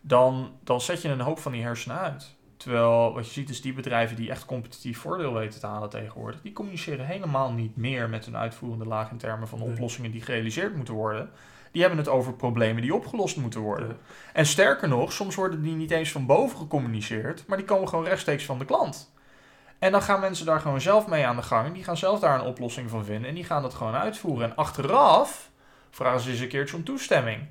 dan, 0.00 0.52
dan 0.64 0.80
zet 0.80 1.02
je 1.02 1.08
een 1.08 1.20
hoop 1.20 1.38
van 1.38 1.52
die 1.52 1.62
hersenen 1.62 1.98
uit. 1.98 2.36
Terwijl 2.56 3.12
wat 3.14 3.26
je 3.26 3.32
ziet 3.32 3.50
is 3.50 3.60
die 3.60 3.72
bedrijven 3.72 4.16
die 4.16 4.30
echt 4.30 4.44
competitief 4.44 4.98
voordeel 4.98 5.32
weten 5.32 5.60
te 5.60 5.66
halen 5.66 5.90
tegenwoordig, 5.90 6.40
die 6.40 6.52
communiceren 6.52 7.06
helemaal 7.06 7.52
niet 7.52 7.76
meer 7.76 8.08
met 8.08 8.24
hun 8.24 8.36
uitvoerende 8.36 8.86
laag 8.86 9.10
in 9.10 9.18
termen 9.18 9.48
van 9.48 9.60
oplossingen 9.60 10.10
die 10.10 10.22
gerealiseerd 10.22 10.76
moeten 10.76 10.94
worden. 10.94 11.30
Die 11.72 11.80
hebben 11.80 11.98
het 11.98 12.08
over 12.08 12.32
problemen 12.32 12.82
die 12.82 12.94
opgelost 12.94 13.36
moeten 13.36 13.60
worden. 13.60 13.98
En 14.32 14.46
sterker 14.46 14.88
nog, 14.88 15.12
soms 15.12 15.34
worden 15.34 15.62
die 15.62 15.74
niet 15.74 15.90
eens 15.90 16.12
van 16.12 16.26
boven 16.26 16.58
gecommuniceerd, 16.58 17.44
maar 17.46 17.56
die 17.56 17.66
komen 17.66 17.88
gewoon 17.88 18.04
rechtstreeks 18.04 18.44
van 18.44 18.58
de 18.58 18.64
klant. 18.64 19.12
En 19.78 19.92
dan 19.92 20.02
gaan 20.02 20.20
mensen 20.20 20.46
daar 20.46 20.60
gewoon 20.60 20.80
zelf 20.80 21.06
mee 21.06 21.26
aan 21.26 21.36
de 21.36 21.42
gang. 21.42 21.74
Die 21.74 21.84
gaan 21.84 21.96
zelf 21.96 22.20
daar 22.20 22.40
een 22.40 22.46
oplossing 22.46 22.90
van 22.90 23.04
vinden 23.04 23.28
en 23.28 23.34
die 23.34 23.44
gaan 23.44 23.62
dat 23.62 23.74
gewoon 23.74 23.94
uitvoeren. 23.94 24.50
En 24.50 24.56
achteraf 24.56 25.50
vragen 25.90 26.20
ze 26.20 26.30
eens 26.30 26.40
een 26.40 26.48
keertje 26.48 26.76
om 26.76 26.84
toestemming. 26.84 27.46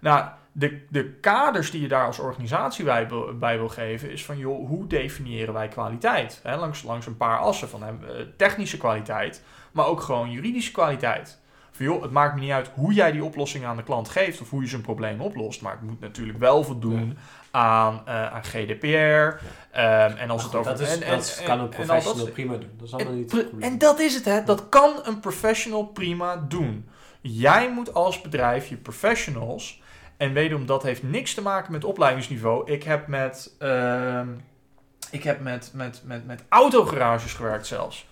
Nou, 0.00 0.28
de, 0.52 0.86
de 0.88 1.12
kaders 1.12 1.70
die 1.70 1.80
je 1.80 1.88
daar 1.88 2.06
als 2.06 2.18
organisatie 2.18 2.84
bij, 2.84 3.08
bij 3.38 3.58
wil 3.58 3.68
geven, 3.68 4.10
is 4.10 4.24
van 4.24 4.38
joh, 4.38 4.68
hoe 4.68 4.86
definiëren 4.86 5.54
wij 5.54 5.68
kwaliteit? 5.68 6.40
langs, 6.44 6.82
langs 6.82 7.06
een 7.06 7.16
paar 7.16 7.38
assen 7.38 7.68
van 7.68 7.82
hè, 7.82 7.92
technische 8.36 8.76
kwaliteit, 8.76 9.42
maar 9.72 9.86
ook 9.86 10.00
gewoon 10.00 10.30
juridische 10.30 10.72
kwaliteit. 10.72 11.38
Van 11.70 11.84
joh, 11.86 12.02
het 12.02 12.10
maakt 12.10 12.34
me 12.34 12.40
niet 12.40 12.50
uit 12.50 12.70
hoe 12.74 12.92
jij 12.92 13.12
die 13.12 13.24
oplossing 13.24 13.64
aan 13.64 13.76
de 13.76 13.82
klant 13.82 14.08
geeft 14.08 14.40
of 14.40 14.50
hoe 14.50 14.62
je 14.62 14.68
zijn 14.68 14.82
probleem 14.82 15.20
oplost, 15.20 15.62
maar 15.62 15.72
het 15.72 15.82
moet 15.82 16.00
natuurlijk 16.00 16.38
wel 16.38 16.64
voldoen 16.64 17.18
aan, 17.50 18.02
uh, 18.08 18.32
aan 18.32 18.44
GDPR. 18.44 18.86
Ja. 18.86 20.10
Um, 20.10 20.16
en 20.16 20.30
als 20.30 20.42
het 20.42 20.54
over. 20.54 20.70
Dat, 20.70 20.80
is, 20.80 20.98
en, 20.98 21.10
dat 21.10 21.42
kan 21.44 21.60
een 21.60 21.68
professional 21.68 22.26
prima 22.26 22.56
doen. 22.56 22.70
Dat 22.76 22.86
is 22.86 22.94
allemaal 22.94 23.12
niet 23.12 23.32
het 23.32 23.50
En 23.60 23.78
dat 23.78 24.00
is 24.00 24.14
het, 24.14 24.24
hè? 24.24 24.44
Dat 24.44 24.68
kan 24.68 25.00
een 25.02 25.20
professional 25.20 25.84
prima 25.84 26.36
doen. 26.48 26.88
Jij 27.20 27.72
moet 27.72 27.94
als 27.94 28.20
bedrijf 28.20 28.66
je 28.66 28.76
professionals 28.76 29.79
en 30.20 30.32
wederom, 30.32 30.66
dat 30.66 30.82
heeft 30.82 31.02
niks 31.02 31.34
te 31.34 31.42
maken 31.42 31.72
met 31.72 31.84
opleidingsniveau. 31.84 32.70
Ik 32.72 32.82
heb 32.82 33.06
met, 33.06 33.56
uh, 33.58 34.22
ik 35.10 35.22
heb 35.22 35.40
met, 35.40 35.70
met, 35.74 36.02
met, 36.04 36.26
met 36.26 36.44
autogarages 36.48 37.34
gewerkt 37.34 37.66
zelfs. 37.66 38.06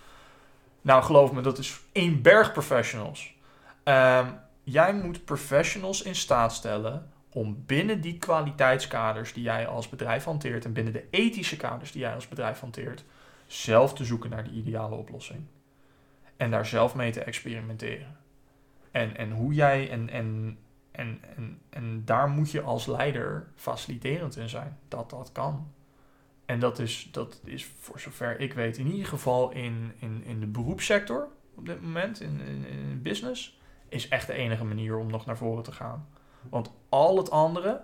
Nou, 0.81 1.03
geloof 1.03 1.31
me, 1.31 1.41
dat 1.41 1.57
is 1.57 1.79
één 1.91 2.21
berg 2.21 2.51
professionals. 2.51 3.35
Uh, 3.85 4.27
jij 4.63 4.93
moet 4.93 5.25
professionals 5.25 6.01
in 6.01 6.15
staat 6.15 6.53
stellen 6.53 7.11
om 7.33 7.63
binnen 7.65 8.01
die 8.01 8.17
kwaliteitskaders 8.17 9.33
die 9.33 9.43
jij 9.43 9.67
als 9.67 9.89
bedrijf 9.89 10.23
hanteert 10.23 10.65
en 10.65 10.73
binnen 10.73 10.93
de 10.93 11.07
ethische 11.09 11.57
kaders 11.57 11.91
die 11.91 12.01
jij 12.01 12.13
als 12.13 12.27
bedrijf 12.27 12.59
hanteert, 12.59 13.03
zelf 13.47 13.93
te 13.93 14.05
zoeken 14.05 14.29
naar 14.29 14.43
de 14.43 14.51
ideale 14.51 14.95
oplossing. 14.95 15.45
En 16.37 16.51
daar 16.51 16.65
zelf 16.65 16.95
mee 16.95 17.11
te 17.11 17.23
experimenteren. 17.23 18.17
En, 18.91 19.17
en 19.17 19.31
hoe 19.31 19.53
jij 19.53 19.89
en, 19.89 20.09
en 20.09 20.57
en, 20.99 21.19
en, 21.35 21.61
en 21.69 22.05
daar 22.05 22.29
moet 22.29 22.51
je 22.51 22.61
als 22.61 22.85
leider 22.85 23.47
faciliterend 23.55 24.35
in 24.37 24.49
zijn. 24.49 24.77
Dat 24.87 25.09
dat 25.09 25.31
kan. 25.31 25.71
En 26.45 26.59
dat 26.59 26.79
is, 26.79 27.09
dat 27.11 27.41
is 27.43 27.65
voor 27.79 27.99
zover 27.99 28.39
ik 28.39 28.53
weet 28.53 28.77
in 28.77 28.87
ieder 28.87 29.07
geval 29.07 29.51
in, 29.51 29.93
in, 29.99 30.23
in 30.23 30.39
de 30.39 30.47
beroepssector 30.47 31.27
op 31.59 31.65
dit 31.65 31.81
moment, 31.81 32.21
in, 32.21 32.39
in, 32.39 32.65
in 32.65 33.01
business, 33.01 33.59
is 33.89 34.07
echt 34.07 34.27
de 34.27 34.33
enige 34.33 34.63
manier 34.63 34.97
om 34.97 35.09
nog 35.09 35.25
naar 35.25 35.37
voren 35.37 35.63
te 35.63 35.71
gaan. 35.71 36.07
Want 36.49 36.71
al 36.89 37.17
het 37.17 37.31
andere, 37.31 37.81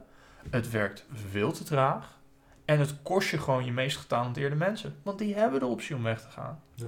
het 0.50 0.70
werkt 0.70 1.06
veel 1.14 1.52
te 1.52 1.64
traag. 1.64 2.20
En 2.66 2.80
het 2.80 3.02
kost 3.02 3.30
je 3.30 3.38
gewoon 3.38 3.66
je 3.66 3.72
meest 3.72 3.98
getalenteerde 3.98 4.56
mensen. 4.56 4.96
Want 5.04 5.18
die 5.18 5.36
hebben 5.36 5.60
de 5.60 5.66
optie 5.66 5.96
om 5.96 6.04
weg 6.04 6.22
te 6.22 6.30
gaan. 6.30 6.62
Ja. 6.74 6.88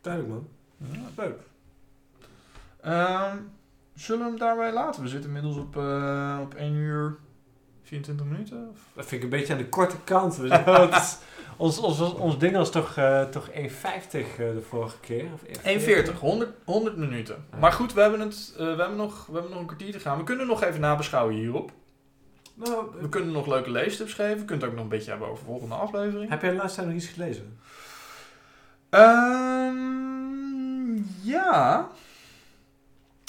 Duidelijk 0.00 0.32
man. 0.32 0.48
Ja. 0.76 1.08
Leuk. 1.16 1.40
Um, 2.86 3.50
zullen 3.94 4.22
we 4.24 4.28
hem 4.30 4.38
daarbij 4.38 4.72
laten? 4.72 5.02
We 5.02 5.08
zitten 5.08 5.26
inmiddels 5.28 5.56
op, 5.56 5.76
uh, 5.76 6.38
op 6.42 6.54
1 6.54 6.74
uur 6.74 7.16
24 7.82 8.26
minuten? 8.26 8.68
Of? 8.70 8.78
Dat 8.94 9.06
vind 9.06 9.22
ik 9.22 9.32
een 9.32 9.38
beetje 9.38 9.52
aan 9.52 9.58
de 9.58 9.68
korte 9.68 9.96
kant. 10.04 10.36
We 10.36 10.46
zijn- 10.48 10.66
is- 10.92 11.18
ons, 11.56 11.78
ons, 11.78 12.00
ons, 12.00 12.14
ons 12.14 12.38
ding 12.38 12.56
was 12.56 12.70
toch, 12.70 12.96
eh 12.96 13.22
toch 13.22 13.50
1,50 13.50 13.54
eh, 13.54 13.66
de 14.36 14.62
vorige 14.68 15.00
keer? 15.00 15.24
Of 15.34 15.42
1,40, 16.12 16.18
100, 16.18 16.50
100 16.64 16.96
minuten. 16.96 17.44
Maar 17.60 17.72
goed, 17.72 17.92
we 17.92 18.00
hebben, 18.00 18.20
het, 18.20 18.52
eh, 18.52 18.58
we, 18.58 18.64
hebben 18.80 18.96
nog, 18.96 19.26
we 19.26 19.32
hebben 19.32 19.50
nog 19.50 19.60
een 19.60 19.66
kwartier 19.66 19.92
te 19.92 20.00
gaan. 20.00 20.18
We 20.18 20.24
kunnen 20.24 20.46
nog 20.46 20.62
even 20.62 20.80
nabeschouwen 20.80 21.34
hierop. 21.34 21.70
Nou, 22.54 22.86
We 23.00 23.08
kunnen 23.08 23.32
nog 23.32 23.46
leuke 23.46 23.70
leestips 23.70 24.12
geven. 24.14 24.38
We 24.38 24.44
kunnen 24.44 24.58
het 24.64 24.68
ook 24.68 24.74
nog 24.74 24.82
een 24.82 24.88
beetje 24.98 25.10
hebben 25.10 25.28
over 25.28 25.44
de 25.44 25.50
volgende 25.50 25.74
aflevering. 25.74 26.30
heb 26.30 26.40
jij 26.42 26.50
de 26.50 26.56
laatste 26.56 26.80
tijd 26.80 26.92
nog 26.94 27.02
iets 27.02 27.12
gelezen? 27.12 27.58
Ehm, 28.90 30.96
ja. 31.22 31.88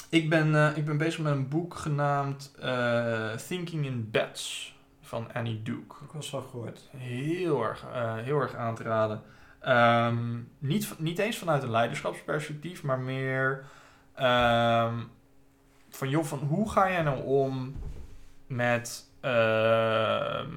Ik 0.09 0.29
ben, 0.29 0.55
eh, 0.55 0.77
ik 0.77 0.85
ben 0.85 0.97
bezig 0.97 1.19
met 1.19 1.33
een 1.33 1.47
boek 1.47 1.75
genaamd 1.75 2.55
eh, 2.59 3.31
Thinking 3.31 3.85
in 3.85 4.11
Beds 4.11 4.75
van 5.01 5.33
Annie 5.33 5.61
Duke. 5.63 5.95
Ik 6.03 6.11
was 6.11 6.31
wel 6.31 6.41
gehoord. 6.41 6.89
Heel 6.97 7.63
erg, 7.63 7.85
eh, 7.93 8.15
heel 8.15 8.39
erg 8.39 8.55
aan 8.55 8.75
te 8.75 8.83
raden. 8.83 9.21
Ehm, 9.59 10.39
niet, 10.57 10.99
niet 10.99 11.19
eens 11.19 11.37
vanuit 11.37 11.63
een 11.63 11.71
leiderschapsperspectief, 11.71 12.83
maar 12.83 12.99
meer 12.99 13.65
ehm, 14.13 14.93
van 15.89 16.09
joh, 16.09 16.23
van 16.23 16.39
hoe 16.39 16.71
ga 16.71 16.89
jij 16.89 17.01
nou 17.01 17.23
om 17.23 17.75
met, 18.47 19.09
ehm, 19.21 20.51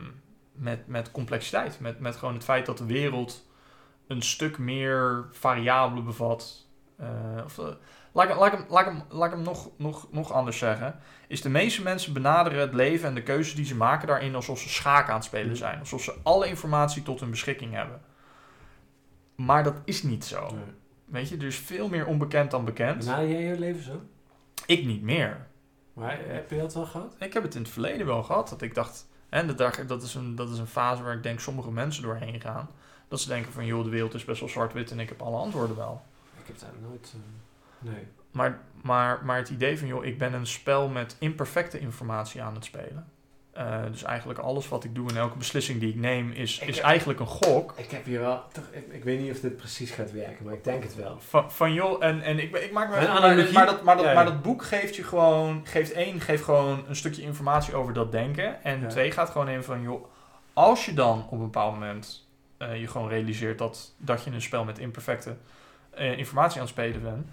met, 0.53 0.87
met 0.87 1.11
complexiteit? 1.11 1.81
Met, 1.81 2.01
met 2.01 2.17
gewoon 2.17 2.35
het 2.35 2.45
feit 2.45 2.67
dat 2.67 2.79
de 2.79 2.87
wereld 2.87 3.47
een 4.07 4.23
stuk 4.23 4.59
meer 4.59 5.27
variabelen 5.31 6.05
bevat. 6.05 6.67
Of, 7.45 7.61
laat, 8.27 8.29
ik- 8.29 8.37
laat, 8.37 8.53
hem, 8.53 8.65
laat, 8.69 8.87
ik 8.87 8.93
hem, 8.93 9.03
laat 9.19 9.27
ik 9.31 9.35
hem 9.35 9.43
nog, 9.45 9.69
nog, 9.77 10.07
nog 10.11 10.33
anders 10.33 10.59
zeggen. 10.59 10.99
Is 11.29 11.43
de 11.43 11.49
meeste 11.49 11.83
mensen 11.83 12.13
benaderen 12.13 12.61
het 12.61 12.75
leven 12.75 13.09
en 13.09 13.15
de 13.15 13.23
keuzes 13.23 13.55
die 13.55 13.65
ze 13.65 13.77
maken 13.77 14.09
daarin 14.09 14.35
alsof 14.35 14.59
ze 14.59 14.69
schaak 14.69 15.09
aan 15.09 15.15
het 15.15 15.25
spelen 15.25 15.57
zijn. 15.57 15.79
Alsof 15.79 16.03
ze 16.03 16.15
alle 16.23 16.47
informatie 16.47 17.03
tot 17.03 17.21
hun 17.21 17.31
beschikking 17.31 17.73
hebben. 17.75 18.01
Maar 19.35 19.65
dat 19.65 19.75
is 19.85 20.03
niet 20.03 20.25
zo. 20.25 20.47
Weet 21.05 21.29
je, 21.29 21.37
er 21.37 21.45
is 21.47 21.57
veel 21.59 21.89
meer 21.89 22.07
onbekend 22.07 22.51
dan 22.51 22.65
bekend. 22.65 22.99
Benader 22.99 23.29
jij 23.29 23.43
je 23.43 23.59
leven 23.59 23.83
zo? 23.83 24.01
Ik 24.67 24.85
niet 24.85 25.03
meer. 25.03 25.47
Maar 25.93 26.19
heb 26.27 26.51
je 26.51 26.59
dat 26.59 26.75
wel 26.75 26.87
gehad? 26.87 27.15
Ik 27.19 27.33
heb 27.33 27.43
het 27.43 27.55
in 27.55 27.63
het 27.63 27.71
verleden 27.71 28.07
wel 28.07 28.23
gehad. 28.23 28.49
Dat 28.49 28.63
ik 28.63 28.75
dacht, 28.75 29.09
en 29.29 29.47
dat, 29.47 29.83
dat, 29.87 30.03
is 30.03 30.15
een, 30.15 30.35
dat 30.35 30.51
is 30.51 30.59
een 30.59 30.67
fase 30.67 31.03
waar 31.03 31.15
ik 31.15 31.23
denk 31.23 31.41
sommige 31.41 31.71
mensen 31.71 32.03
doorheen 32.03 32.41
gaan. 32.41 32.69
Dat 33.09 33.21
ze 33.21 33.29
denken 33.29 33.53
van, 33.53 33.67
joh, 33.67 33.85
de 33.85 33.91
wereld 33.91 34.15
is 34.15 34.25
best 34.25 34.41
wel 34.41 34.49
zwart-wit 34.49 34.91
en 34.91 35.01
ik 35.01 35.09
heb 35.09 35.23
alle 35.23 35.37
antwoorden 35.37 35.77
wel. 35.77 36.03
Ik 36.41 36.47
heb 36.47 36.59
daar 36.59 36.89
nooit... 36.89 37.13
eh, 37.15 37.21
nee. 37.79 38.07
Maar, 38.33 38.61
maar, 38.83 39.25
maar 39.25 39.37
het 39.37 39.49
idee 39.49 39.79
van, 39.79 39.89
joh, 39.89 40.05
ik 40.05 40.19
ben 40.19 40.33
een 40.33 40.47
spel 40.47 40.89
met 40.89 41.17
imperfecte 41.19 41.79
informatie 41.79 42.43
aan 42.43 42.55
het 42.55 42.65
spelen. 42.65 43.09
Eh, 43.53 43.83
dus 43.91 44.03
eigenlijk 44.03 44.39
alles 44.39 44.69
wat 44.69 44.85
ik 44.85 44.95
doe 44.95 45.09
en 45.11 45.17
elke 45.17 45.37
beslissing 45.39 45.81
die 45.81 45.89
ik 45.89 45.95
neem 45.97 46.31
is, 46.31 46.59
Ik 46.61 46.69
is 46.69 46.77
heb- 46.77 46.85
eigenlijk 46.85 47.21
een 47.21 47.27
gok. 47.27 47.73
Ik 47.77 47.91
heb 47.91 48.05
hier 48.05 48.21
wel... 48.21 48.43
Toch, 48.53 48.65
ik, 48.71 48.87
ik 48.93 49.05
weet 49.05 49.21
niet 49.21 49.31
of 49.31 49.41
dit 49.41 49.57
precies 49.57 49.91
gaat 49.91 50.13
werken, 50.13 50.45
maar 50.45 50.55
ik 50.55 50.65
denk 50.65 50.83
het 50.83 50.95
wel. 50.95 51.19
Van, 51.21 51.53
van 51.53 51.73
joh, 51.73 52.05
en, 52.05 52.23
en 52.23 52.39
ik, 52.39 52.57
ik 52.57 52.73
maak 52.73 52.89
me 52.91 52.97
Een 52.97 53.03
maar, 53.03 53.11
analogie- 53.17 53.53
maar, 53.53 53.67
dat, 53.67 53.83
maar, 53.83 53.95
dat, 53.97 54.05
ja, 54.05 54.11
ja. 54.11 54.17
maar 54.17 54.25
dat 54.25 54.43
boek 54.43 54.65
geeft 54.65 54.97
je 54.97 55.05
gewoon, 55.05 55.61
geeft 55.67 55.93
één, 55.93 56.21
geeft 56.21 56.45
gewoon 56.45 56.85
een 56.89 56.97
stukje 56.97 57.23
informatie 57.23 57.75
over 57.75 57.93
dat 57.93 58.13
denken. 58.13 58.63
En 58.65 58.81
Ja. 58.81 58.87
twee 58.89 59.11
gaat 59.11 59.31
gewoon 59.31 59.49
in 59.49 59.63
van, 59.63 59.83
joh, 59.83 60.05
als 60.53 60.85
je 60.87 60.95
dan 60.95 61.25
op 61.27 61.33
een 61.33 61.39
bepaald 61.39 61.73
moment 61.73 62.29
eh, 62.57 62.81
je 62.81 62.87
gewoon 62.87 63.09
realiseert 63.09 63.59
dat, 63.59 63.95
dat 63.97 64.25
je 64.25 64.31
een 64.31 64.43
spel 64.43 64.65
met 64.65 64.79
imperfecte 64.79 65.37
eh, 65.91 66.19
informatie 66.19 66.57
aan 66.61 66.67
het 66.67 66.71
spelen 66.75 67.03
bent, 67.03 67.27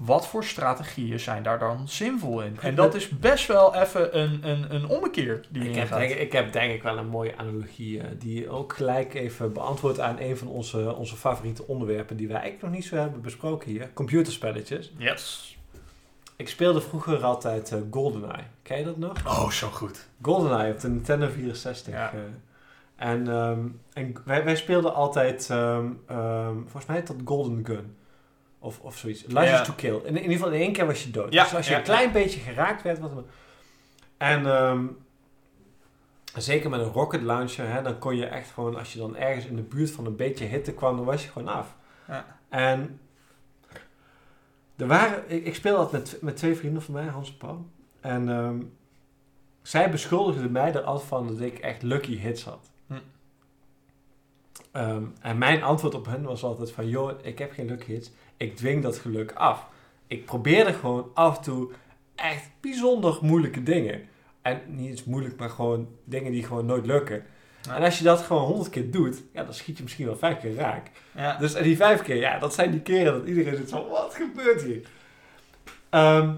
wat 0.00 0.26
voor 0.26 0.44
strategieën 0.44 1.20
zijn 1.20 1.42
daar 1.42 1.58
dan 1.58 1.88
zinvol 1.88 2.42
in? 2.42 2.56
En 2.60 2.74
dat 2.74 2.94
is 2.94 3.08
best 3.08 3.46
wel 3.46 3.74
even 3.74 4.18
een, 4.18 4.48
een, 4.48 4.74
een 4.74 4.86
ommekeer 4.86 5.40
die 5.48 5.62
je 5.62 5.68
Ik 5.68 5.74
heb, 5.74 5.88
denk, 5.88 6.10
ik 6.10 6.32
heb 6.32 6.52
denk 6.52 6.72
ik 6.72 6.82
wel 6.82 6.98
een 6.98 7.08
mooie 7.08 7.36
analogie 7.36 8.00
eh, 8.00 8.06
die 8.18 8.48
ook 8.48 8.72
gelijk 8.72 9.14
even 9.14 9.52
beantwoordt 9.52 10.00
aan 10.00 10.16
een 10.18 10.36
van 10.36 10.48
onze, 10.48 10.94
onze 10.94 11.16
favoriete 11.16 11.66
onderwerpen 11.66 12.16
die 12.16 12.26
wij 12.26 12.36
eigenlijk 12.36 12.64
nog 12.66 12.74
niet 12.74 12.84
zo 12.84 12.96
hebben 12.96 13.20
besproken 13.20 13.70
hier. 13.70 13.90
Computerspelletjes. 13.92 14.92
Yes. 14.96 15.58
Ik 16.36 16.48
speelde 16.48 16.80
vroeger 16.80 17.24
altijd 17.24 17.72
eh, 17.72 17.78
GoldenEye. 17.90 18.44
Ken 18.62 18.78
je 18.78 18.84
dat 18.84 18.96
nog? 18.96 19.26
Oh, 19.26 19.50
zo 19.50 19.68
goed. 19.68 20.08
GoldenEye 20.22 20.72
op 20.72 20.80
de 20.80 20.88
Nintendo 20.88 21.28
64. 21.28 21.92
Ja. 21.94 22.12
eh. 22.12 22.18
en 22.96 23.28
ehm, 23.28 23.66
en 23.92 24.14
wij, 24.24 24.44
wij 24.44 24.56
speelden 24.56 24.94
altijd, 24.94 25.50
ehm, 25.50 25.86
ehm, 26.06 26.54
volgens 26.54 26.86
mij 26.86 26.96
heet 26.96 27.06
dat 27.06 27.16
Golden 27.24 27.66
Gun. 27.66 27.94
Of, 28.62 28.80
of 28.80 28.98
zoiets. 28.98 29.22
License 29.22 29.46
Ja. 29.46 29.62
to 29.62 29.72
Kill. 29.72 29.94
In, 29.94 30.04
in 30.04 30.16
ieder 30.16 30.32
geval 30.32 30.50
in 30.50 30.60
één 30.60 30.72
keer 30.72 30.86
was 30.86 31.04
je 31.04 31.10
dood. 31.10 31.32
Ja, 31.32 31.42
dus 31.42 31.54
als 31.54 31.66
je 31.66 31.72
ja, 31.72 31.78
een 31.78 31.84
klein 31.84 32.12
beetje 32.12 32.40
geraakt 32.40 32.82
werd. 32.82 32.98
Wat, 32.98 33.10
en 34.16 34.46
ehm, 34.46 34.86
zeker 36.36 36.70
met 36.70 36.80
een 36.80 36.92
rocket 36.92 37.22
launcher. 37.22 37.72
Hè, 37.72 37.82
dan 37.82 37.98
kon 37.98 38.16
je 38.16 38.26
echt 38.26 38.50
gewoon, 38.50 38.76
als 38.76 38.92
je 38.92 38.98
dan 38.98 39.16
ergens 39.16 39.46
in 39.46 39.56
de 39.56 39.62
buurt 39.62 39.90
van 39.90 40.06
een 40.06 40.16
beetje 40.16 40.44
hitte 40.44 40.72
kwam, 40.72 40.96
dan 40.96 41.04
was 41.04 41.24
je 41.24 41.30
gewoon 41.30 41.48
af. 41.48 41.76
Ja. 42.08 42.38
En 42.48 43.00
er 44.76 44.86
waren, 44.86 45.30
ik, 45.30 45.44
ik 45.44 45.54
speelde 45.54 45.82
dat 45.82 45.92
met, 45.92 46.18
met 46.20 46.36
twee 46.36 46.56
vrienden 46.56 46.82
van 46.82 46.94
mij, 46.94 47.06
Hans 47.06 47.28
en 47.28 47.36
Paul. 47.36 47.66
En 48.00 48.28
ehm, 48.28 48.62
zij 49.62 49.90
beschuldigden 49.90 50.52
mij 50.52 50.74
er 50.74 50.82
altijd 50.82 51.08
van 51.08 51.26
dat 51.26 51.40
ik 51.40 51.58
echt 51.58 51.82
lucky 51.82 52.16
hits 52.18 52.44
had. 52.44 52.70
Hm. 52.86 52.94
Ehm, 54.72 55.04
en 55.20 55.38
mijn 55.38 55.62
antwoord 55.62 55.94
op 55.94 56.06
hen 56.06 56.22
was 56.22 56.42
altijd 56.42 56.72
van, 56.72 56.88
joh, 56.88 57.12
ik 57.22 57.38
heb 57.38 57.52
geen 57.52 57.66
lucky 57.66 57.92
hits. 57.92 58.10
Ik 58.40 58.56
dwing 58.56 58.82
dat 58.82 58.98
geluk 58.98 59.32
af. 59.32 59.66
Ik 60.06 60.24
probeerde 60.24 60.72
gewoon 60.72 61.10
af 61.14 61.36
en 61.36 61.42
toe 61.42 61.70
echt 62.14 62.50
bijzonder 62.60 63.18
moeilijke 63.22 63.62
dingen. 63.62 64.08
En 64.42 64.60
niet 64.66 64.90
eens 64.90 65.04
moeilijk, 65.04 65.38
maar 65.38 65.50
gewoon 65.50 65.88
dingen 66.04 66.32
die 66.32 66.44
gewoon 66.44 66.66
nooit 66.66 66.86
lukken. 66.86 67.24
Ja. 67.62 67.76
En 67.76 67.82
als 67.82 67.98
je 67.98 68.04
dat 68.04 68.20
gewoon 68.20 68.42
honderd 68.42 68.70
keer 68.70 68.90
doet, 68.90 69.22
ja, 69.32 69.44
dan 69.44 69.54
schiet 69.54 69.76
je 69.76 69.82
misschien 69.82 70.06
wel 70.06 70.16
vijf 70.16 70.40
keer 70.40 70.54
raak. 70.54 70.90
Ja. 71.14 71.38
Dus 71.38 71.54
en 71.54 71.62
die 71.62 71.76
vijf 71.76 72.02
keer, 72.02 72.16
ja, 72.16 72.38
dat 72.38 72.54
zijn 72.54 72.70
die 72.70 72.80
keren 72.80 73.12
dat 73.12 73.26
iedereen 73.26 73.56
zit 73.56 73.70
van, 73.70 73.88
wat 73.88 74.14
gebeurt 74.14 74.62
hier? 74.62 74.88
Ehm, 75.90 76.34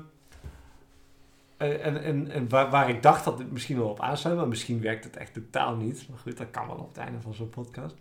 en 1.57 2.03
en, 2.03 2.31
en, 2.31 2.49
waar, 2.49 2.71
waar 2.71 2.89
ik 2.89 3.03
dacht 3.03 3.25
dat 3.25 3.39
dit 3.39 3.53
misschien 3.53 3.77
wel 3.77 3.89
op 3.89 4.01
aansluit, 4.01 4.37
maar 4.37 4.49
misschien 4.49 4.81
werkt 4.81 5.05
het 5.05 5.17
echt 5.17 5.35
totaal 5.35 5.77
niet. 5.77 6.09
Maar 6.09 6.19
goed, 6.19 6.37
dat 6.37 6.51
kan 6.51 6.67
wel 6.67 6.77
op 6.77 6.89
het 6.89 7.05
einde 7.05 7.21
van 7.21 7.35
zo'n 7.35 7.51
podcast. 7.51 7.95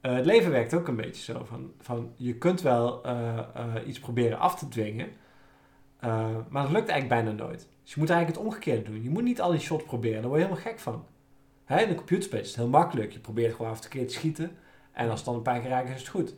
Eh, 0.00 0.14
het 0.14 0.24
leven 0.24 0.50
werkt 0.50 0.74
ook 0.74 0.88
een 0.88 0.96
beetje 0.96 1.32
zo. 1.32 1.44
Van, 1.44 1.72
van 1.80 2.12
je 2.16 2.34
kunt 2.34 2.60
wel 2.60 3.04
eh, 3.04 3.38
eh, 3.38 3.74
iets 3.86 3.98
proberen 3.98 4.38
af 4.38 4.58
te 4.58 4.68
dwingen, 4.68 5.08
maar 6.48 6.62
dat 6.62 6.70
lukt 6.70 6.88
eigenlijk 6.88 7.08
bijna 7.08 7.30
nooit. 7.30 7.68
Dus 7.82 7.94
je 7.94 8.00
moet 8.00 8.10
eigenlijk 8.10 8.38
het 8.38 8.46
omgekeerde 8.46 8.82
doen. 8.82 9.02
Je 9.02 9.10
moet 9.10 9.22
niet 9.22 9.40
al 9.40 9.50
die 9.50 9.60
shots 9.60 9.84
proberen, 9.84 10.20
daar 10.20 10.30
word 10.30 10.40
je 10.40 10.46
helemaal 10.46 10.70
gek 10.72 10.80
van. 10.80 11.04
Hè, 11.64 11.82
in 11.82 11.88
een 11.88 11.96
computerspel 11.96 12.40
is 12.40 12.46
het 12.46 12.56
heel 12.56 12.68
makkelijk. 12.68 13.12
Je 13.12 13.18
probeert 13.18 13.54
gewoon 13.54 13.70
af 13.70 13.84
en 13.84 13.90
toe 13.90 14.04
te 14.04 14.12
schieten. 14.12 14.56
En 14.92 15.10
als 15.10 15.18
het 15.18 15.24
dan 15.28 15.34
een 15.34 15.42
paar 15.42 15.60
keer 15.60 15.70
raakt, 15.70 15.88
is 15.88 15.98
het 15.98 16.08
goed. 16.08 16.34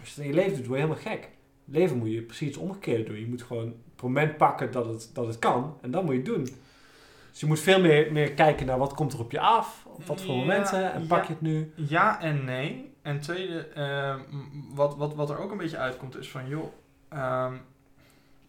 Als 0.00 0.08
je 0.08 0.14
het 0.14 0.24
in 0.24 0.26
je 0.26 0.34
leven 0.34 0.56
doet, 0.56 0.66
word 0.66 0.80
je 0.80 0.86
helemaal 0.86 1.12
gek. 1.12 1.22
In 1.22 1.72
het 1.72 1.74
leven 1.74 1.96
moet 1.96 2.12
je 2.12 2.22
precies 2.22 2.48
het 2.48 2.56
omgekeerde 2.56 3.04
doen. 3.04 3.20
Je 3.20 3.26
moet 3.26 3.42
gewoon 3.42 3.66
het 3.66 4.02
moment 4.02 4.36
pakken 4.36 4.72
dat 4.72 4.86
het, 4.86 5.10
dat 5.12 5.26
het 5.26 5.38
kan. 5.38 5.76
En 5.80 5.90
dan 5.90 6.04
moet 6.04 6.12
je 6.14 6.20
het 6.20 6.28
doen. 6.28 6.44
Dus 7.30 7.40
je 7.40 7.46
moet 7.46 7.60
veel 7.60 7.80
meer, 7.80 8.12
meer 8.12 8.32
kijken 8.32 8.66
naar 8.66 8.78
wat 8.78 8.94
komt 8.94 9.12
er 9.12 9.20
op 9.20 9.30
je 9.30 9.40
af. 9.40 9.86
Op 9.86 10.04
wat 10.04 10.22
voor 10.22 10.34
Ja, 10.34 10.40
momenten. 10.40 10.92
En 10.92 11.06
pak 11.06 11.18
ja. 11.18 11.26
je 11.26 11.32
het 11.32 11.40
nu. 11.40 11.72
Ja 11.74 12.20
en 12.20 12.44
nee. 12.44 12.93
En 13.04 13.20
tweede, 13.20 13.66
ehm, 13.68 14.20
wat, 14.74 14.96
wat, 14.96 15.14
wat 15.14 15.30
er 15.30 15.38
ook 15.38 15.50
een 15.50 15.56
beetje 15.58 15.78
uitkomt 15.78 16.16
is 16.16 16.28
van, 16.30 16.48
joh, 16.48 16.72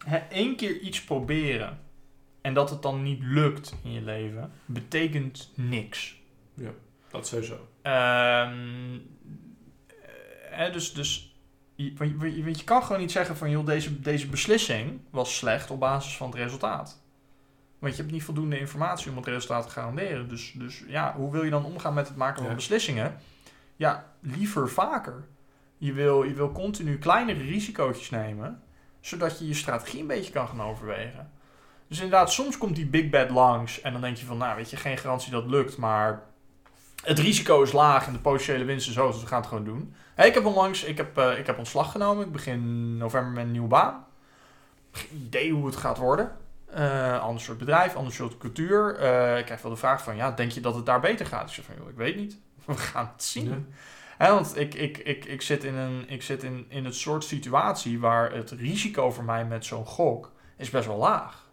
hè, 0.04 0.16
één 0.16 0.56
keer 0.56 0.78
iets 0.78 1.04
proberen 1.04 1.78
en 2.40 2.54
dat 2.54 2.70
het 2.70 2.82
dan 2.82 3.02
niet 3.02 3.22
lukt 3.22 3.74
in 3.82 3.92
je 3.92 4.02
leven, 4.02 4.52
betekent 4.64 5.50
niks. 5.54 6.20
Dat 7.10 7.26
sowieso. 7.26 7.68
Eh, 7.82 8.50
hè, 10.50 10.70
dus, 10.70 10.92
dus 10.92 11.34
je, 11.74 11.92
want 11.96 12.10
je, 12.10 12.44
want 12.44 12.58
je 12.58 12.64
kan 12.64 12.82
gewoon 12.82 13.00
niet 13.00 13.12
zeggen 13.12 13.36
van, 13.36 13.50
joh, 13.50 13.66
deze, 13.66 14.00
deze 14.00 14.26
beslissing 14.28 15.00
was 15.10 15.36
slecht 15.36 15.70
op 15.70 15.80
basis 15.80 16.16
van 16.16 16.26
het 16.26 16.36
resultaat. 16.36 17.02
Want 17.78 17.96
je 17.96 18.00
hebt 18.00 18.12
niet 18.14 18.24
voldoende 18.24 18.58
informatie 18.58 19.10
om 19.10 19.16
het 19.16 19.26
resultaat 19.26 19.62
te 19.66 19.70
garanderen. 19.72 20.28
Dus, 20.28 20.52
dus 20.54 20.84
ja, 20.86 21.14
hoe 21.16 21.32
wil 21.32 21.44
je 21.44 21.50
dan 21.50 21.64
omgaan 21.64 21.94
met 21.94 22.08
het 22.08 22.16
maken 22.16 22.38
van 22.40 22.50
Ja. 22.50 22.54
beslissingen? 22.54 23.20
Ja, 23.76 24.12
liever 24.20 24.68
vaker. 24.70 25.26
Je 25.78 25.92
wil, 25.92 26.22
je 26.22 26.34
wil 26.34 26.52
continu 26.52 26.98
kleinere 26.98 27.42
risico's 27.42 28.10
nemen, 28.10 28.62
zodat 29.00 29.38
je 29.38 29.46
je 29.48 29.54
strategie 29.54 30.00
een 30.00 30.06
beetje 30.06 30.32
kan 30.32 30.48
gaan 30.48 30.62
overwegen. 30.62 31.30
Dus 31.88 32.00
inderdaad, 32.00 32.32
soms 32.32 32.58
komt 32.58 32.76
die 32.76 32.86
big 32.86 33.10
bad 33.10 33.30
langs 33.30 33.80
en 33.80 33.92
dan 33.92 34.00
denk 34.00 34.16
je 34.16 34.26
van, 34.26 34.38
nou 34.38 34.56
weet 34.56 34.70
je, 34.70 34.76
geen 34.76 34.98
garantie 34.98 35.30
dat 35.32 35.42
het 35.42 35.50
lukt, 35.50 35.76
maar 35.76 36.22
het 37.04 37.18
risico 37.18 37.62
is 37.62 37.72
laag 37.72 38.06
en 38.06 38.12
de 38.12 38.18
potentiële 38.18 38.64
winst 38.64 38.88
is 38.88 38.96
hoog, 38.96 39.12
dus 39.12 39.22
we 39.22 39.26
gaan 39.28 39.40
het 39.40 39.48
gewoon 39.48 39.64
doen. 39.64 39.94
Hé, 40.14 40.24
ik 40.24 40.34
heb 40.34 40.44
onlangs, 40.44 40.84
ik 40.84 40.96
heb, 40.96 41.18
eh, 41.18 41.38
ik 41.38 41.46
heb 41.46 41.58
ontslag 41.58 41.92
genomen, 41.92 42.26
ik 42.26 42.32
begin 42.32 42.96
november 42.96 43.32
met 43.32 43.44
een 43.44 43.50
nieuwe 43.50 43.68
baan. 43.68 44.06
Geen 44.92 45.22
idee 45.26 45.52
hoe 45.52 45.66
het 45.66 45.76
gaat 45.76 45.98
worden. 45.98 46.36
Eh 46.66 47.20
ander 47.20 47.42
soort 47.42 47.58
bedrijf, 47.58 47.94
ander 47.94 48.12
soort 48.12 48.38
cultuur. 48.38 48.96
Eh, 48.96 49.38
ik 49.38 49.44
krijg 49.44 49.62
wel 49.62 49.70
de 49.70 49.76
vraag 49.76 50.02
van, 50.02 50.16
ja, 50.16 50.30
denk 50.30 50.50
je 50.50 50.60
dat 50.60 50.74
het 50.74 50.86
daar 50.86 51.00
beter 51.00 51.26
gaat? 51.26 51.48
Ik 51.48 51.54
zeg 51.54 51.64
van, 51.64 51.74
joh, 51.78 51.88
ik 51.88 51.96
weet 51.96 52.16
niet. 52.16 52.38
We 52.66 52.76
gaan 52.76 53.10
het 53.12 53.24
zien. 53.24 53.48
Ja. 53.48 53.58
Hè, 54.18 54.32
want 54.32 54.56
ik, 54.56 54.74
ik, 54.74 54.98
ik, 54.98 55.24
ik 55.24 55.42
zit, 55.42 55.64
in, 55.64 55.74
een, 55.74 56.04
ik 56.08 56.22
zit 56.22 56.42
in, 56.42 56.66
in 56.68 56.84
het 56.84 56.94
soort 56.94 57.24
situatie 57.24 58.00
waar 58.00 58.32
het 58.32 58.50
risico 58.50 59.10
voor 59.10 59.24
mij 59.24 59.44
met 59.44 59.64
zo'n 59.64 59.86
gok 59.86 60.32
is 60.56 60.70
best 60.70 60.86
wel 60.86 60.96
laag. 60.96 61.44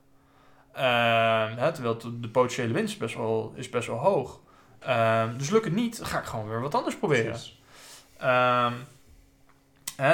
Ehm, 0.73 1.73
terwijl 1.73 1.98
de, 1.98 2.19
de 2.19 2.30
potentiële 2.30 2.73
winst 2.73 2.99
best 2.99 3.15
wel, 3.15 3.53
is 3.56 3.69
best 3.69 3.88
wel 3.88 3.98
hoog. 3.98 4.40
Ehm, 4.80 5.38
dus 5.38 5.49
lukt 5.49 5.65
het 5.65 5.73
niet, 5.73 5.98
dan 5.98 6.07
ga 6.07 6.19
ik 6.19 6.26
gewoon 6.26 6.48
weer 6.48 6.61
wat 6.61 6.76
anders 6.76 6.98
proberen. 6.98 7.40
Ehm, 8.18 8.73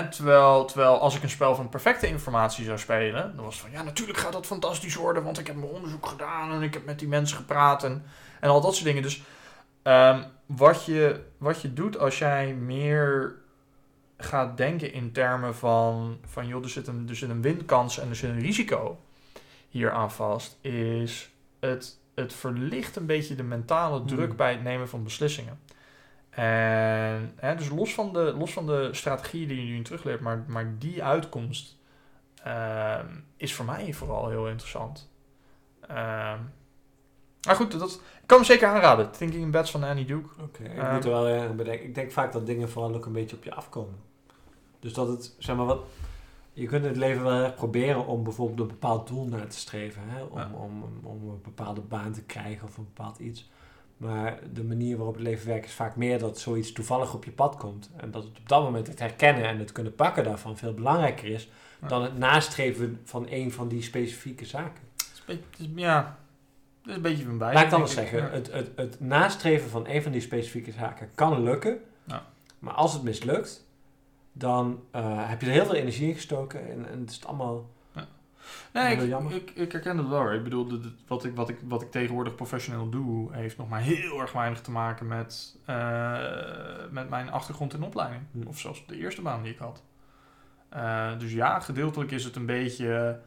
terwijl, 0.09 0.65
terwijl 0.65 0.99
als 0.99 1.15
ik 1.15 1.23
een 1.23 1.29
spel 1.29 1.55
van 1.55 1.69
perfecte 1.69 2.07
informatie 2.07 2.65
zou 2.65 2.77
spelen, 2.77 3.35
dan 3.35 3.45
was 3.45 3.53
het 3.53 3.63
van 3.63 3.71
ja, 3.71 3.83
natuurlijk 3.83 4.17
gaat 4.17 4.33
dat 4.33 4.45
fantastisch 4.45 4.95
worden, 4.95 5.23
want 5.23 5.39
ik 5.39 5.47
heb 5.47 5.55
mijn 5.55 5.71
onderzoek 5.71 6.05
gedaan 6.05 6.51
en 6.51 6.61
ik 6.61 6.73
heb 6.73 6.85
met 6.85 6.99
die 6.99 7.07
mensen 7.07 7.37
gepraat 7.37 7.83
en, 7.83 8.05
en 8.39 8.49
al 8.49 8.61
dat 8.61 8.73
soort 8.73 8.85
dingen. 8.85 9.01
Dus 9.01 9.21
wat, 10.55 10.85
je, 10.85 11.23
wat 11.37 11.61
je 11.61 11.73
doet 11.73 11.97
als 11.97 12.17
jij 12.17 12.53
meer 12.53 13.35
gaat 14.17 14.57
denken 14.57 14.93
in 14.93 15.11
termen 15.11 15.55
van, 15.55 16.17
van 16.25 16.47
joh, 16.47 16.63
er 16.63 16.69
zit, 16.69 16.87
een, 16.87 17.05
er 17.09 17.15
zit 17.15 17.29
een 17.29 17.41
winkans 17.41 17.99
en 17.99 18.09
er 18.09 18.15
zit 18.15 18.29
een 18.29 18.39
risico 18.39 18.99
hier 19.69 19.91
aan 19.91 20.11
vast, 20.11 20.57
is 20.61 21.29
het, 21.59 21.99
het 22.15 22.33
verlicht 22.33 22.95
een 22.95 23.05
beetje 23.05 23.35
de 23.35 23.43
mentale 23.43 24.05
druk 24.05 24.27
Hmm. 24.27 24.37
bij 24.37 24.51
het 24.51 24.63
nemen 24.63 24.89
van 24.89 25.03
beslissingen. 25.03 25.59
En 26.29 27.33
hè, 27.35 27.55
dus 27.55 27.69
los 27.69 27.93
van, 27.93 28.13
de, 28.13 28.33
los 28.37 28.53
van 28.53 28.65
de 28.65 28.89
strategieën 28.91 29.47
die 29.47 29.65
je 29.65 29.73
nu 29.73 29.81
terugleert, 29.81 30.19
maar, 30.19 30.43
maar 30.47 30.75
die 30.77 31.03
uitkomst 31.03 31.77
ehm, 32.43 33.07
is 33.37 33.53
voor 33.53 33.65
mij 33.65 33.93
vooral 33.93 34.29
heel 34.29 34.47
interessant. 34.47 35.09
Ehm, 35.87 36.39
maar 37.45 37.55
goed, 37.55 37.79
dat, 37.79 37.91
ik 37.93 38.27
kan 38.27 38.37
hem 38.37 38.45
zeker 38.45 38.67
aanraden. 38.67 39.11
Thinking 39.11 39.43
in 39.43 39.51
Bets 39.51 39.71
van 39.71 39.83
Annie 39.83 40.05
Duke. 40.05 40.29
Oké, 40.41 40.63
ik 40.63 40.77
Ehm, 40.77 40.93
moet 40.93 41.03
er 41.03 41.09
wel 41.09 41.27
eh, 41.27 41.41
aan 41.49 41.55
bedenken. 41.55 41.85
Ik 41.85 41.95
denk 41.95 42.11
vaak 42.11 42.31
dat 42.31 42.45
dingen 42.45 42.69
vooral 42.69 42.95
ook 42.95 43.05
een 43.05 43.11
beetje 43.13 43.35
op 43.35 43.43
je 43.43 43.53
afkomen. 43.53 43.95
Dus 44.79 44.93
dat 44.93 45.07
het, 45.07 45.35
zeg 45.37 45.55
maar 45.55 45.65
wat... 45.65 45.81
Je 46.53 46.65
kunt 46.67 46.85
het 46.85 46.95
leven 46.97 47.23
wel 47.23 47.43
erg 47.43 47.55
proberen 47.55 48.05
om 48.07 48.23
bijvoorbeeld 48.23 48.59
een 48.59 48.67
bepaald 48.67 49.07
doel 49.07 49.25
naar 49.25 49.47
te 49.47 49.57
streven. 49.57 50.01
Hè? 50.05 50.23
Om, 50.23 50.37
Ja. 50.37 50.49
om, 50.53 50.83
om, 50.83 50.99
om 51.03 51.29
een 51.29 51.41
bepaalde 51.43 51.81
baan 51.81 52.11
te 52.13 52.21
krijgen 52.23 52.67
of 52.67 52.77
een 52.77 52.83
bepaald 52.93 53.19
iets. 53.19 53.49
Maar 53.97 54.39
de 54.53 54.63
manier 54.63 54.97
waarop 54.97 55.13
het 55.15 55.23
leven 55.23 55.47
werkt 55.47 55.65
is 55.65 55.73
vaak 55.73 55.95
meer 55.95 56.19
dat 56.19 56.39
zoiets 56.39 56.71
toevallig 56.71 57.13
op 57.13 57.23
je 57.25 57.31
pad 57.31 57.55
komt. 57.57 57.89
En 57.95 58.11
dat 58.11 58.23
het 58.23 58.37
op 58.39 58.49
dat 58.49 58.63
moment 58.63 58.87
het 58.87 58.99
herkennen 58.99 59.43
en 59.43 59.59
het 59.59 59.71
kunnen 59.71 59.95
pakken 59.95 60.23
daarvan 60.23 60.57
veel 60.57 60.73
belangrijker 60.73 61.27
is 61.27 61.49
Ja. 61.81 61.87
dan 61.87 62.03
het 62.03 62.17
nastreven 62.17 62.99
van 63.03 63.25
een 63.29 63.51
van 63.51 63.67
die 63.67 63.81
specifieke 63.81 64.45
zaken. 64.45 64.83
Ja, 65.75 66.17
is 66.85 66.95
een 66.95 67.01
beetje 67.01 67.25
van 67.25 67.37
beide. 67.37 67.55
Laat 67.55 67.65
ik 67.65 67.69
het 67.71 67.79
anders 67.79 67.93
zeggen. 67.93 68.19
Ja. 68.21 68.29
Het, 68.29 68.51
het, 68.51 68.71
het 68.75 68.99
nastreven 68.99 69.69
van 69.69 69.87
een 69.87 70.03
van 70.03 70.11
die 70.11 70.21
specifieke 70.21 70.71
zaken 70.71 71.09
kan 71.15 71.43
lukken. 71.43 71.79
Ja. 72.03 72.25
Maar 72.59 72.73
als 72.73 72.93
het 72.93 73.03
mislukt, 73.03 73.67
dan 74.33 74.83
eh, 74.91 75.29
heb 75.29 75.41
je 75.41 75.47
er 75.47 75.53
heel 75.53 75.65
veel 75.65 75.75
energie 75.75 76.07
in 76.07 76.13
gestoken. 76.15 76.69
En, 76.69 76.89
en 76.91 76.99
het 76.99 77.09
is 77.09 77.15
het 77.15 77.25
allemaal... 77.25 77.69
Nee, 78.73 78.95
ik, 78.95 79.07
jammer. 79.07 79.35
ik, 79.35 79.51
ik 79.51 79.71
herken 79.71 79.97
het 79.97 80.07
wel. 80.07 80.33
Ik 80.33 80.43
bedoel, 80.43 80.67
de- 80.67 80.79
de- 80.79 80.91
wat, 81.07 81.23
ik, 81.23 81.35
wat, 81.35 81.49
ik, 81.49 81.57
wat 81.63 81.81
ik 81.81 81.91
tegenwoordig 81.91 82.35
professioneel 82.35 82.89
doe, 82.89 83.33
heeft 83.33 83.57
nog 83.57 83.69
maar 83.69 83.81
heel 83.81 84.19
erg 84.21 84.31
weinig 84.31 84.61
te 84.61 84.71
maken 84.71 85.07
met, 85.07 85.57
eh, 85.65 86.17
met 86.91 87.09
mijn 87.09 87.31
achtergrond 87.31 87.73
in 87.73 87.83
opleiding. 87.83 88.21
Hm. 88.31 88.47
Of 88.47 88.59
zelfs 88.59 88.83
de 88.87 88.97
eerste 88.97 89.21
baan 89.21 89.43
die 89.43 89.51
ik 89.51 89.57
had. 89.59 89.83
Eh, 90.69 91.19
dus 91.19 91.31
ja, 91.31 91.59
gedeeltelijk 91.59 92.11
is 92.11 92.23
het 92.23 92.35
een 92.35 92.45
beetje 92.45 93.19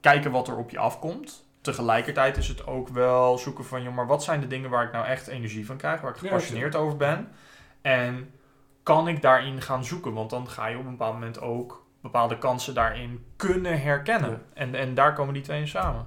kijken 0.00 0.30
wat 0.30 0.48
er 0.48 0.56
op 0.56 0.70
je 0.70 0.78
afkomt. 0.78 1.46
Tegelijkertijd 1.64 2.36
is 2.36 2.48
het 2.48 2.66
ook 2.66 2.88
wel 2.88 3.38
zoeken 3.38 3.64
van, 3.64 3.82
joh, 3.82 3.94
maar 3.94 4.06
wat 4.06 4.24
zijn 4.24 4.40
de 4.40 4.46
dingen 4.46 4.70
waar 4.70 4.84
ik 4.84 4.92
nou 4.92 5.06
echt 5.06 5.26
energie 5.26 5.66
van 5.66 5.76
krijg, 5.76 6.00
waar 6.00 6.10
ik 6.14 6.20
Ja, 6.20 6.28
gepassioneerd 6.28 6.74
over 6.74 6.96
ben. 6.96 7.28
En 7.82 8.30
kan 8.82 9.08
ik 9.08 9.22
daarin 9.22 9.60
gaan 9.62 9.84
zoeken? 9.84 10.12
Want 10.12 10.30
dan 10.30 10.48
ga 10.48 10.66
je 10.66 10.78
op 10.78 10.84
een 10.84 10.90
bepaald 10.90 11.12
moment 11.14 11.40
ook 11.40 11.86
bepaalde 12.00 12.38
kansen 12.38 12.74
daarin 12.74 13.24
kunnen 13.36 13.82
herkennen. 13.82 14.30
Ja. 14.30 14.40
En, 14.54 14.74
en 14.74 14.94
daar 14.94 15.14
komen 15.14 15.34
die 15.34 15.42
twee 15.42 15.60
in 15.60 15.68
samen. 15.68 16.06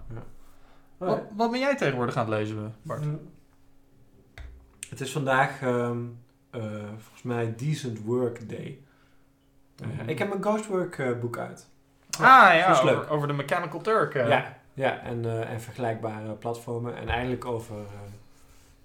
Oh, 0.97 1.07
Wat, 1.07 1.21
wat 1.35 1.51
ben 1.51 1.59
jij 1.59 1.75
tegenwoordig 1.75 2.15
aan 2.15 2.25
het 2.31 2.33
lezen, 2.39 2.75
Bart? 2.81 3.05
Mm. 3.05 3.19
Het 4.89 5.01
is 5.01 5.11
vandaag 5.11 5.61
ehm, 5.61 5.97
eh, 6.49 6.61
volgens 6.97 7.21
mij 7.23 7.53
Decent 7.57 7.99
Work 8.03 8.49
Day. 8.49 8.79
Eh, 9.81 9.87
Mhm. 9.87 10.09
ik 10.09 10.19
heb 10.19 10.27
mijn 10.29 10.41
Ghostwork 10.43 10.97
eh, 10.97 11.19
boek 11.19 11.37
uit. 11.37 11.67
ah 12.19 12.23
ja, 12.53 12.67
dat 12.67 12.75
is 12.75 12.81
over, 12.81 12.95
leuk. 12.95 13.11
over 13.11 13.27
de 13.27 13.33
Mechanical 13.33 13.81
Turk. 13.81 14.15
eh. 14.15 14.27
Ja, 14.29 14.56
ja 14.77 15.01
en, 15.01 15.25
eh, 15.25 15.51
en 15.51 15.61
vergelijkbare 15.61 16.33
platformen. 16.33 16.95
En 16.95 17.07
eigenlijk 17.09 17.45
over 17.45 17.85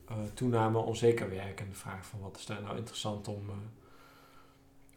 eh, 0.09 0.17
toename 0.35 0.79
onzeker 0.79 1.31
werk. 1.31 1.61
En 1.61 1.69
de 1.69 1.75
vraag 1.75 2.07
van 2.07 2.21
wat 2.21 2.37
is 2.37 2.47
daar 2.47 2.63
nou 2.63 2.77
interessant 2.77 3.29
om... 3.29 3.49
eh. 3.49 3.55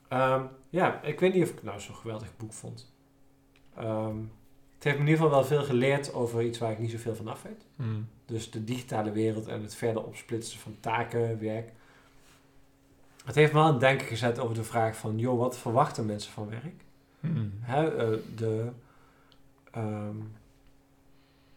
Ehm, 0.07 0.43
ja, 0.69 1.01
ik 1.01 1.19
weet 1.19 1.33
niet 1.33 1.43
of 1.43 1.49
ik 1.49 1.55
het 1.55 1.63
nou 1.63 1.79
zo'n 1.79 1.95
geweldig 1.95 2.37
boek 2.37 2.53
vond. 2.53 2.93
Ehm, 3.75 4.17
het 4.75 4.83
heeft 4.83 4.95
me 4.95 5.03
in 5.03 5.09
ieder 5.09 5.23
geval 5.23 5.29
wel 5.29 5.43
veel 5.43 5.63
geleerd 5.63 6.13
over 6.13 6.43
iets 6.43 6.57
waar 6.57 6.71
ik 6.71 6.79
niet 6.79 6.91
zoveel 6.91 7.15
van 7.15 7.27
af 7.27 7.41
weet. 7.41 7.65
Hmm. 7.75 8.07
Dus 8.25 8.51
de 8.51 8.63
digitale 8.63 9.11
wereld 9.11 9.47
en 9.47 9.61
het 9.61 9.75
verder 9.75 10.03
opsplitsen 10.03 10.59
van 10.59 10.77
taken, 10.79 11.39
werk. 11.39 11.71
Het 13.25 13.35
heeft 13.35 13.51
me 13.51 13.57
wel 13.57 13.67
aan 13.67 13.71
het 13.71 13.81
denken 13.81 14.07
gezet 14.07 14.39
over 14.39 14.55
de 14.55 14.63
vraag 14.63 14.97
van... 14.97 15.17
joh, 15.17 15.39
wat 15.39 15.57
verwachten 15.57 16.05
mensen 16.05 16.31
van 16.31 16.49
werk? 16.49 16.83
Hè, 17.61 17.95
eh, 17.95 18.19
de, 18.35 18.69
ehm, 19.71 20.17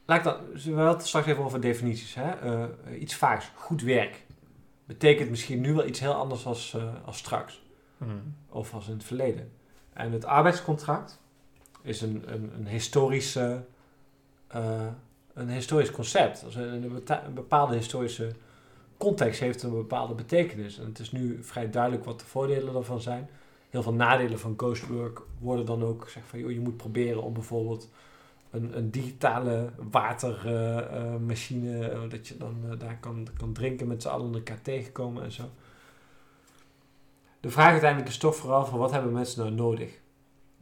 laat 0.08 0.18
ik 0.18 0.24
dan, 0.24 0.36
we 0.52 0.70
hadden 0.70 0.96
het 0.96 1.06
straks 1.06 1.26
even 1.26 1.44
over 1.44 1.60
definities. 1.60 2.14
Hè? 2.14 2.30
Eh, 2.30 3.00
iets 3.00 3.14
vaags, 3.14 3.50
goed 3.54 3.82
werk. 3.82 4.24
Betekent 4.84 5.30
misschien 5.30 5.60
nu 5.60 5.74
wel 5.74 5.86
iets 5.86 6.00
heel 6.00 6.14
anders 6.14 6.46
als, 6.46 6.74
eh, 6.74 6.82
als 7.04 7.18
straks. 7.18 7.62
Hmm. 7.98 8.34
Of 8.48 8.74
als 8.74 8.86
in 8.86 8.92
het 8.92 9.04
verleden. 9.04 9.52
En 9.92 10.12
het 10.12 10.24
arbeidscontract 10.24 11.20
is 11.82 12.00
een, 12.00 12.22
een, 12.26 12.52
een 12.54 12.66
historische... 12.66 13.64
eh, 14.46 14.86
een 15.34 15.50
historisch 15.50 15.90
concept. 15.90 16.44
Een, 16.54 17.02
een 17.06 17.34
bepaalde 17.34 17.76
historische 17.76 18.32
context 18.96 19.40
heeft 19.40 19.62
een 19.62 19.70
bepaalde 19.70 20.14
betekenis. 20.14 20.78
En 20.78 20.84
het 20.84 20.98
is 20.98 21.12
nu 21.12 21.38
vrij 21.42 21.70
duidelijk 21.70 22.04
wat 22.04 22.20
de 22.20 22.26
voordelen 22.26 22.72
daarvan 22.72 23.00
zijn. 23.00 23.28
Heel 23.70 23.82
veel 23.82 23.94
nadelen 23.94 24.38
van 24.38 24.54
ghostwork 24.56 25.20
worden 25.38 25.66
dan 25.66 25.82
ook 25.82 26.04
gezegd 26.04 26.26
van... 26.28 26.38
Joh, 26.38 26.50
je 26.50 26.60
moet 26.60 26.76
proberen 26.76 27.22
om 27.22 27.32
bijvoorbeeld 27.32 27.88
een, 28.50 28.76
een 28.76 28.90
digitale 28.90 29.70
watermachine... 29.90 31.88
eh, 31.88 32.10
dat 32.10 32.28
je 32.28 32.36
dan 32.36 32.56
eh, 32.70 32.78
daar 32.78 32.98
kan, 33.00 33.28
kan 33.36 33.52
drinken 33.52 33.86
met 33.86 34.02
z'n 34.02 34.08
allen 34.08 34.34
elkaar 34.34 34.62
tegenkomen 34.62 35.22
en 35.22 35.32
zo. 35.32 35.50
De 37.40 37.50
vraag 37.50 37.70
uiteindelijk 37.70 38.10
is 38.10 38.18
toch 38.18 38.36
vooral 38.36 38.66
van 38.66 38.78
wat 38.78 38.90
hebben 38.90 39.12
mensen 39.12 39.42
nou 39.42 39.54
nodig? 39.54 40.00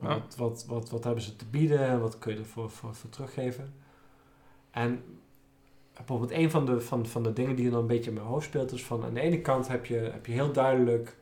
Ja. 0.03 0.09
Wat, 0.09 0.35
wat, 0.37 0.65
wat, 0.67 0.91
wat 0.91 1.05
hebben 1.05 1.23
ze 1.23 1.37
te 1.37 1.47
bieden 1.47 1.87
en 1.87 2.01
wat 2.01 2.19
kun 2.19 2.33
je 2.33 2.39
ervoor 2.39 2.71
voor, 2.71 2.95
voor 2.95 3.11
teruggeven? 3.11 3.75
En 4.71 5.03
bijvoorbeeld 5.97 6.31
een 6.31 6.51
van 6.51 6.67
de, 6.67 6.81
van, 6.81 7.07
van 7.07 7.23
de 7.23 7.33
dingen 7.33 7.57
die 7.57 7.65
er 7.65 7.71
dan 7.71 7.81
een 7.81 7.87
beetje 7.87 8.11
in 8.11 8.17
mijn 8.17 8.27
hoofd 8.27 8.47
speelt 8.47 8.73
is 8.73 8.85
van 8.85 9.05
aan 9.05 9.15
de 9.15 9.21
ene 9.21 9.41
kant 9.41 9.69
heb 9.69 9.87
je, 9.87 9.97
heb 9.97 10.27
je 10.27 10.33
heel 10.33 10.53
duidelijk 10.53 11.17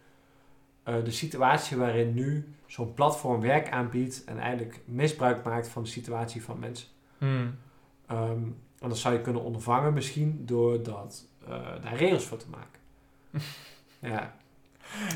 eh, 0.83 1.05
de 1.05 1.11
situatie 1.11 1.77
waarin 1.77 2.15
nu 2.15 2.55
zo'n 2.75 2.95
platform 2.95 3.41
werk 3.41 3.71
aanbiedt 3.71 4.25
en 4.25 4.39
eigenlijk 4.39 4.81
misbruik 4.85 5.45
maakt 5.45 5.69
van 5.69 5.83
de 5.83 5.89
situatie 5.89 6.43
van 6.43 6.59
mensen. 6.59 6.89
Ehm, 8.07 8.43
en 8.79 8.89
dat 8.89 8.99
zou 8.99 9.15
je 9.15 9.21
kunnen 9.21 9.43
ondervangen 9.43 9.93
misschien 9.93 10.43
door 10.47 10.83
dat, 10.83 11.25
eh, 11.45 11.49
daar 11.83 11.97
regels 11.97 12.25
voor 12.25 12.39
te 12.39 12.47
maken. 12.51 12.81
ja, 14.13 14.35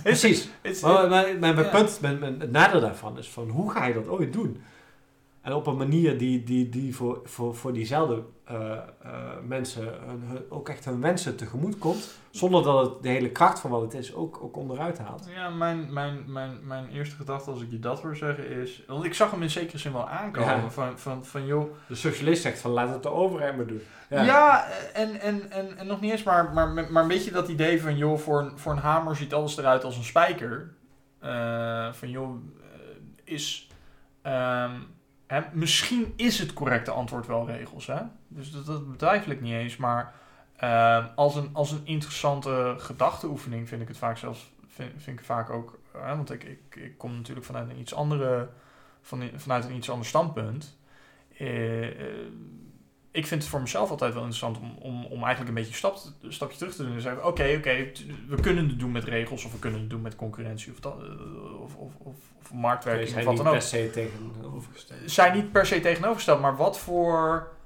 precies. 0.02 0.48
Maar, 0.82 1.08
maar, 1.08 1.38
maar 1.38 1.54
mijn 1.54 1.70
punt, 1.70 1.98
mijn, 2.00 2.18
mijn- 2.18 2.40
het 2.40 2.50
nadeel 2.50 2.80
daarvan 2.80 3.18
is 3.18 3.28
van 3.28 3.48
hoe 3.48 3.70
ga 3.70 3.84
je 3.86 3.94
dat 3.94 4.08
ooit 4.08 4.32
doen? 4.32 4.62
En 5.40 5.52
op 5.54 5.66
een 5.66 5.76
manier 5.76 6.18
die, 6.18 6.42
die, 6.44 6.68
die 6.68 6.96
voor, 6.96 7.20
voor, 7.24 7.54
voor 7.54 7.72
diezelfde 7.72 8.22
eh, 8.44 8.72
eh, 8.72 8.78
mensen 9.46 9.82
hun- 9.84 10.22
hun- 10.26 10.44
ook 10.50 10.68
echt 10.68 10.84
hun 10.84 11.00
wensen 11.00 11.36
tegemoet 11.36 11.78
komt. 11.78 12.10
Zonder 12.30 12.62
dat 12.62 12.90
het 12.90 13.02
de 13.02 13.08
hele 13.08 13.30
kracht 13.30 13.60
van 13.60 13.70
wat 13.70 13.80
het 13.80 13.94
is 13.94 14.14
ook, 14.14 14.38
ook 14.42 14.56
onderuit 14.56 14.98
haalt. 14.98 15.28
Ja, 15.34 15.48
mijn, 15.50 15.92
mijn, 15.92 16.32
mijn, 16.32 16.66
mijn 16.66 16.88
eerste 16.88 17.16
gedachte 17.16 17.50
als 17.50 17.60
ik 17.62 17.70
je 17.70 17.78
dat 17.78 18.02
hoor 18.02 18.16
zeggen 18.16 18.48
is... 18.48 18.82
Want 18.86 19.04
ik 19.04 19.14
zag 19.14 19.30
hem 19.30 19.42
in 19.42 19.50
zekere 19.50 19.78
zin 19.78 19.92
wel 19.92 20.08
aankomen. 20.08 20.54
Ja. 20.54 20.70
Van, 20.70 20.98
van, 20.98 21.24
van 21.24 21.46
joh... 21.46 21.72
De 21.88 21.94
socialist 21.94 22.42
zegt 22.42 22.60
van 22.60 22.70
laat 22.70 22.88
het 22.88 23.02
de 23.02 23.10
overheid 23.10 23.56
maar 23.56 23.66
doen. 23.66 23.82
Ja, 24.10 24.66
en, 24.92 25.20
en, 25.20 25.50
en, 25.50 25.78
en 25.78 25.86
nog 25.86 26.00
niet 26.00 26.10
eens, 26.10 26.22
maar, 26.22 26.52
maar, 26.52 26.68
maar 26.92 27.02
een 27.02 27.08
beetje 27.08 27.30
dat 27.30 27.48
idee 27.48 27.82
van... 27.82 27.96
joh, 27.96 28.18
voor 28.18 28.40
een, 28.40 28.58
voor 28.58 28.72
een 28.72 28.78
hamer 28.78 29.16
ziet 29.16 29.34
alles 29.34 29.56
eruit 29.56 29.84
als 29.84 29.96
een 29.96 30.04
spijker. 30.04 30.74
Eh, 31.18 31.92
van 31.92 32.10
joh, 32.10 32.34
is... 33.24 33.68
ehm, 34.22 34.70
misschien 35.52 36.12
is 36.16 36.38
het 36.38 36.52
correcte 36.52 36.90
antwoord 36.90 37.26
wel 37.26 37.46
regels, 37.46 37.86
hè? 37.86 38.00
Dus 38.28 38.50
dat, 38.50 38.66
dat 38.66 39.26
ik 39.26 39.40
niet 39.40 39.52
eens, 39.52 39.76
maar... 39.76 40.14
ehm, 40.56 41.06
als, 41.14 41.34
een, 41.36 41.50
als 41.52 41.70
een 41.70 41.86
interessante 41.86 42.74
gedachteoefening 42.78 43.68
vind 43.68 43.82
ik 43.82 43.88
het 43.88 43.98
vaak 43.98 44.16
zelfs... 44.16 44.52
Vind, 44.66 45.06
ik 45.06 45.24
vaak 45.24 45.50
ook... 45.50 45.78
want 45.92 46.30
ik, 46.30 46.44
ik, 46.44 46.76
ik 46.76 46.98
kom 46.98 47.16
natuurlijk 47.16 47.46
vanuit 47.46 47.70
een 47.70 47.80
iets 47.80 47.94
andere... 47.94 48.48
Van, 49.02 49.30
vanuit 49.34 49.64
een 49.64 49.76
iets 49.76 49.90
ander 49.90 50.06
standpunt. 50.06 50.78
Eh, 51.36 51.88
eh, 51.88 52.26
ik 53.18 53.26
vind 53.26 53.42
het 53.42 53.50
voor 53.50 53.60
mezelf 53.60 53.90
altijd 53.90 54.14
wel 54.14 54.22
interessant 54.22 54.58
om, 54.58 54.76
om, 54.78 55.04
om 55.04 55.22
eigenlijk 55.22 55.48
een 55.48 55.54
beetje 55.54 55.70
een 55.70 55.76
stap, 55.76 55.98
een 56.22 56.32
stapje 56.32 56.58
terug 56.58 56.74
te 56.74 56.82
doen. 56.82 56.94
En 56.94 57.00
zeggen, 57.00 57.26
oké, 57.26 57.54
oké, 57.58 57.90
we 58.28 58.40
kunnen 58.40 58.68
het 58.68 58.78
doen 58.78 58.92
met 58.92 59.04
regels 59.04 59.44
of 59.44 59.52
we 59.52 59.58
kunnen 59.58 59.80
het 59.80 59.90
doen 59.90 60.02
met 60.02 60.16
concurrentie 60.16 60.72
of, 60.72 60.80
dat, 60.80 60.96
eh, 61.02 61.60
of, 61.62 61.76
of, 61.76 61.92
of, 61.98 62.14
of 62.38 62.52
marktwerking 62.52 63.18
of 63.18 63.24
wat 63.24 63.36
dan 63.36 63.46
ook. 63.46 63.60
se 63.60 63.90
tegenovergesteld. 63.90 65.10
Zijn 65.10 65.34
niet 65.34 65.52
per 65.52 65.66
se 65.66 65.80
tegenovergesteld, 65.80 66.40
maar 66.40 66.56
wat 66.56 66.78
voor 66.78 67.56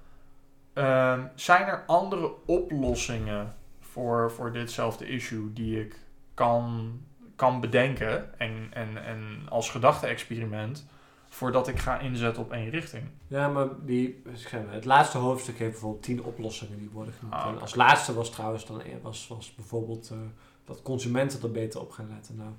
Ehm, 0.73 1.21
zijn 1.35 1.67
er 1.67 1.83
andere 1.87 2.33
oplossingen 2.47 3.55
voor, 3.81 4.33
voor 4.33 4.53
ditzelfde 4.53 5.07
issue 5.07 5.53
die 5.53 5.81
ik 5.81 5.97
kan, 6.35 6.93
kan 7.37 7.61
bedenken 7.61 8.39
en, 8.39 8.69
en, 8.71 9.05
en 9.05 9.47
als 9.49 9.71
gedachte-experiment 9.71 10.87
voordat 11.33 11.69
ik 11.69 11.79
ga 11.79 11.99
inzetten 11.99 12.43
op 12.43 12.53
één 12.53 12.71
richting? 12.71 13.03
Ja, 13.27 13.49
maar 13.49 13.67
die, 13.85 14.23
zeg 14.35 14.53
maar, 14.65 14.75
het 14.75 14.85
laatste 14.85 15.19
hoofdstuk 15.19 15.59
heeft 15.59 15.71
bijvoorbeeld 15.71 16.03
tien 16.03 16.25
oplossingen 16.25 16.79
die 16.79 16.91
worden 16.93 17.15
genoemd. 17.15 17.35
Ah, 17.35 17.61
als 17.61 17.75
laatste 17.75 18.15
was 18.15 18.31
trouwens 18.31 18.67
dan 18.67 18.83
was, 19.03 19.29
was 19.29 19.55
bijvoorbeeld 19.55 20.11
eh, 20.13 20.19
dat 20.65 20.83
consumenten 20.83 21.43
er 21.43 21.51
beter 21.51 21.81
op 21.81 21.91
gaan 21.91 22.09
letten. 22.15 22.37
Nou, 22.37 22.51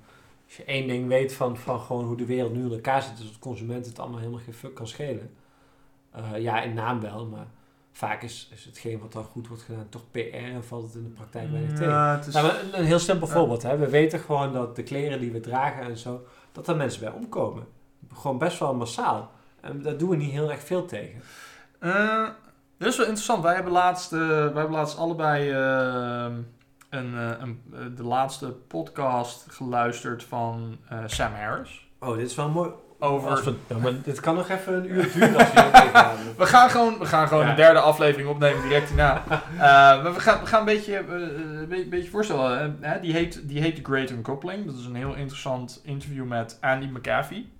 als 0.46 0.56
je 0.56 0.64
één 0.64 0.86
ding 0.88 1.08
weet 1.08 1.32
van, 1.34 1.56
van 1.56 1.80
gewoon 1.80 2.04
hoe 2.04 2.16
de 2.16 2.24
wereld 2.24 2.52
nu 2.54 2.64
in 2.64 2.72
elkaar 2.72 3.02
zit, 3.02 3.18
is 3.18 3.24
dat 3.24 3.38
consumenten 3.38 3.90
het 3.90 4.00
allemaal 4.00 4.18
helemaal 4.18 4.40
geen 4.44 4.54
fuck 4.54 4.74
kan 4.74 4.86
schelen. 4.86 5.30
Eh, 6.10 6.38
ja, 6.38 6.62
in 6.62 6.74
naam 6.74 7.00
wel, 7.00 7.26
maar 7.26 7.46
vaak 7.92 8.22
is, 8.22 8.50
is 8.52 8.64
hetgeen 8.64 8.98
wat 8.98 9.12
dan 9.12 9.24
goed 9.24 9.48
wordt 9.48 9.62
gedaan 9.62 9.88
toch 9.88 10.10
PR 10.10 10.18
en 10.34 10.64
valt 10.64 10.84
het 10.84 10.94
in 10.94 11.02
de 11.02 11.08
praktijk 11.08 11.50
weinig 11.50 11.70
tegen. 11.72 11.88
Ja, 11.88 12.16
het 12.16 12.26
is- 12.26 12.34
Nou, 12.34 12.46
maar 12.46 12.60
een, 12.62 12.78
een 12.78 12.84
heel 12.84 12.98
simpel 12.98 13.26
Ja. 13.26 13.32
voorbeeld. 13.32 13.62
Hè. 13.62 13.76
We 13.76 13.88
weten 13.88 14.18
gewoon 14.20 14.52
dat 14.52 14.76
de 14.76 14.82
kleren 14.82 15.20
die 15.20 15.30
we 15.32 15.40
dragen 15.40 15.82
en 15.82 15.96
zo, 15.98 16.22
dat 16.52 16.68
er 16.68 16.76
mensen 16.76 17.00
bij 17.00 17.12
omkomen. 17.12 17.66
Gewoon 18.14 18.38
best 18.38 18.58
wel 18.58 18.74
massaal. 18.74 19.30
En 19.60 19.82
daar 19.82 19.96
doen 19.96 20.08
we 20.08 20.16
niet 20.16 20.30
heel 20.30 20.50
erg 20.50 20.60
veel 20.62 20.86
tegen. 20.86 21.22
Eh, 21.78 22.26
dat 22.78 22.88
is 22.88 22.96
wel 22.96 23.06
interessant. 23.06 23.42
Wij 23.42 23.54
hebben 23.54 23.72
laatst, 23.72 24.12
eh, 24.12 24.18
wij 24.28 24.38
hebben 24.38 24.70
laatst 24.70 24.98
allebei 24.98 25.50
eh, 25.50 26.36
een, 26.90 27.14
een, 27.42 27.62
de 27.96 28.02
laatste 28.02 28.46
podcast 28.52 29.46
geluisterd 29.50 30.24
van 30.24 30.76
Sam 31.06 31.32
Harris. 31.32 31.88
Oh, 32.00 32.16
dit 32.16 32.26
is 32.30 32.34
wel 32.34 32.48
mooi. 32.48 32.70
Over... 32.98 33.30
Als 33.30 33.42
we, 33.44 33.54
ja, 33.66 33.76
maar 33.78 33.92
dit 34.02 34.20
kan 34.20 34.34
nog 34.34 34.48
even 34.48 34.74
een 34.74 34.90
uur 34.90 35.12
duren 35.12 35.36
als. 35.36 35.52
We 36.36 36.46
gaan 36.54 36.70
gewoon, 36.70 36.98
we 36.98 37.06
gaan 37.06 37.28
gewoon 37.28 37.44
Ja. 37.44 37.50
de 37.50 37.56
derde 37.56 37.78
aflevering 37.80 38.28
opnemen 38.28 38.62
direct 38.62 38.88
hierna. 38.88 39.22
We 40.02 40.20
gaan, 40.20 40.40
we 40.40 40.46
gaan 40.46 40.58
een 40.58 40.64
beetje, 40.64 40.98
een 40.98 41.88
beetje, 41.90 42.10
voorstellen. 42.10 42.80
die, 43.00 43.12
heet, 43.12 43.48
die 43.48 43.60
heet 43.60 43.74
The 43.76 43.82
Great 43.84 44.10
Uncoupling. 44.10 44.66
Dat 44.66 44.74
is 44.74 44.84
een 44.84 44.94
heel 44.94 45.14
interessant 45.14 45.80
interview 45.84 46.24
met 46.24 46.58
Andy 46.60 46.86
McAfee. 46.86 47.52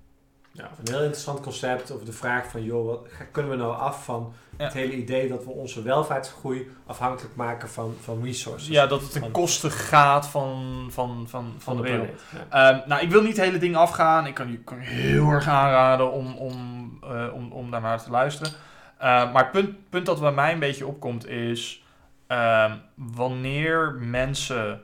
Ja, 0.57 0.71
een 0.79 0.93
heel 0.93 1.03
interessant 1.03 1.41
concept 1.41 1.91
over 1.91 2.07
de 2.07 2.13
vraag 2.13 2.51
van, 2.51 2.63
joh, 2.63 2.87
wat 2.87 3.07
kunnen 3.31 3.51
we 3.51 3.57
nou 3.57 3.77
af 3.77 4.05
van 4.05 4.33
Ja. 4.59 4.65
het 4.65 4.73
hele 4.73 4.93
idee 4.93 5.29
dat 5.29 5.45
we 5.45 5.51
onze 5.51 5.83
welvaartsgroei 5.83 6.71
afhankelijk 6.87 7.37
maken 7.37 7.69
van, 7.69 7.95
van 8.01 8.23
resources. 8.23 8.69
Ja, 8.69 8.87
dat 8.87 9.01
het 9.01 9.13
ten 9.13 9.31
koste 9.31 9.71
gaat 9.71 10.29
van, 10.29 10.87
van, 10.91 11.27
van, 11.29 11.55
van, 11.59 11.77
de 11.77 11.83
wereld. 11.83 12.23
Ja. 12.51 12.71
Ehm, 12.73 12.89
nou, 12.89 13.03
ik 13.03 13.11
wil 13.11 13.23
niet 13.23 13.37
het 13.37 13.47
hele 13.47 13.59
ding 13.59 13.77
afgaan. 13.77 14.27
Ik 14.27 14.35
kan 14.35 14.51
je, 14.51 14.59
kan 14.59 14.79
je 14.81 14.85
heel 14.85 15.29
erg 15.31 15.49
aanraden 15.49 16.13
om, 16.13 16.35
om, 16.35 16.99
eh, 17.03 17.27
om, 17.33 17.53
om 17.53 17.71
daarnaar 17.71 18.03
te 18.03 18.11
luisteren. 18.11 18.53
Ehm, 18.99 19.33
maar 19.33 19.43
het 19.43 19.53
punt, 19.53 19.91
punt 19.91 20.07
dat 20.07 20.21
bij 20.21 20.33
mij 20.33 20.53
een 20.53 20.59
beetje 20.59 20.87
opkomt 20.87 21.27
is... 21.29 21.85
ehm, 22.27 22.77
wanneer 22.95 23.95
mensen 24.01 24.83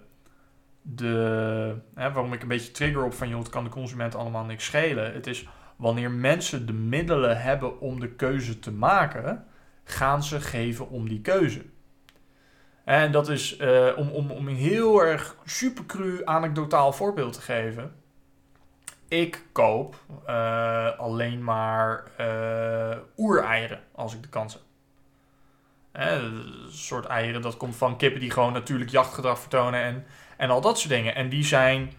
de... 0.82 1.74
Hè, 1.94 2.12
waarom 2.12 2.32
ik 2.32 2.42
een 2.42 2.48
beetje 2.48 2.72
trigger 2.72 3.04
op 3.04 3.14
van... 3.14 3.28
joh, 3.28 3.38
het 3.38 3.48
kan 3.48 3.64
de 3.64 3.70
consument 3.70 4.14
allemaal 4.14 4.44
niks 4.44 4.64
schelen. 4.64 5.12
Het 5.12 5.26
is 5.26 5.46
wanneer 5.80 6.10
mensen 6.10 6.66
de 6.66 6.72
middelen 6.72 7.42
hebben 7.42 7.80
om 7.80 8.00
de 8.00 8.08
keuze 8.08 8.58
te 8.58 8.72
maken... 8.72 9.44
gaan 9.84 10.22
ze 10.22 10.40
geven 10.40 10.88
om 10.88 11.08
die 11.08 11.20
keuze. 11.20 11.64
En 12.84 13.12
dat 13.12 13.28
is, 13.28 13.56
eh, 13.56 13.88
om, 13.96 14.08
om, 14.08 14.30
om 14.30 14.48
een 14.48 14.56
heel 14.56 15.02
erg 15.02 15.36
supercru 15.44 16.20
anekdotaal 16.24 16.92
voorbeeld 16.92 17.32
te 17.32 17.40
geven. 17.40 17.92
Ik 19.08 19.44
koop 19.52 19.96
eh, 20.26 20.98
alleen 20.98 21.44
maar 21.44 22.04
eh 22.16 22.96
oereieren 23.16 23.80
als 23.92 24.14
ik 24.14 24.22
de 24.22 24.28
kans 24.28 24.52
heb. 24.52 24.62
Een 25.92 26.44
soort 26.70 27.04
eieren, 27.04 27.42
dat 27.42 27.56
komt 27.56 27.76
van 27.76 27.96
kippen 27.96 28.20
die 28.20 28.30
gewoon 28.30 28.52
natuurlijk 28.52 28.90
jachtgedrag 28.90 29.38
vertonen 29.40 29.82
en, 29.82 30.04
en 30.36 30.50
al 30.50 30.60
dat 30.60 30.78
soort 30.78 30.92
dingen. 30.92 31.14
En 31.14 31.28
die 31.28 31.44
zijn 31.44 31.92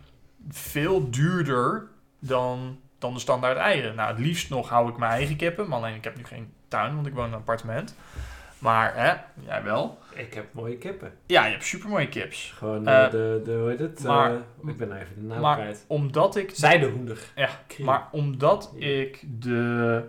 veel 0.50 1.10
duurder 1.12 1.88
dan, 2.20 2.80
dan 3.02 3.14
de 3.14 3.20
standaard 3.20 3.58
eieren. 3.58 3.96
Nou, 3.96 4.10
het 4.10 4.20
liefst 4.26 4.50
nog 4.50 4.70
hou 4.70 4.90
ik 4.90 4.98
mijn 4.98 5.12
eigen 5.12 5.36
kippen, 5.36 5.68
maar 5.68 5.78
alleen 5.78 5.96
ik 5.96 6.04
heb 6.04 6.18
nu 6.18 6.24
geen 6.26 6.54
tuin, 6.68 6.96
want 6.96 7.08
ik 7.08 7.14
woon 7.14 7.26
in 7.26 7.32
een 7.32 7.38
appartement. 7.38 7.96
Maar, 8.60 8.96
hè, 8.96 9.14
jij 9.46 9.64
wel. 9.64 9.98
Ik 10.14 10.34
heb 10.34 10.46
mooie 10.52 10.78
kippen. 10.78 11.14
Ja, 11.26 11.46
je 11.46 11.52
hebt 11.52 11.66
supermooie 11.66 12.08
kips. 12.10 12.54
Gewoon 12.58 12.88
Eh, 12.88 13.06
eh, 13.06 13.12
de, 13.12 13.42
de, 13.46 13.54
hoe 13.54 13.70
heet 13.70 13.80
het? 13.80 14.04
maar- 14.04 14.32
Eh, 14.32 14.38
ik 14.68 14.78
ben 14.78 14.92
even 14.96 15.16
de 15.16 15.22
naam 15.22 15.40
maar- 15.42 15.56
kwijt. 15.58 15.86
Omdat 15.88 16.36
ik 16.36 16.52
Zijdehoender. 16.54 17.20
Ja, 17.36 17.50
Kriel. 17.68 17.86
Maar 17.86 18.08
omdat 18.12 18.74
ik 18.78 19.24
de 19.40 20.04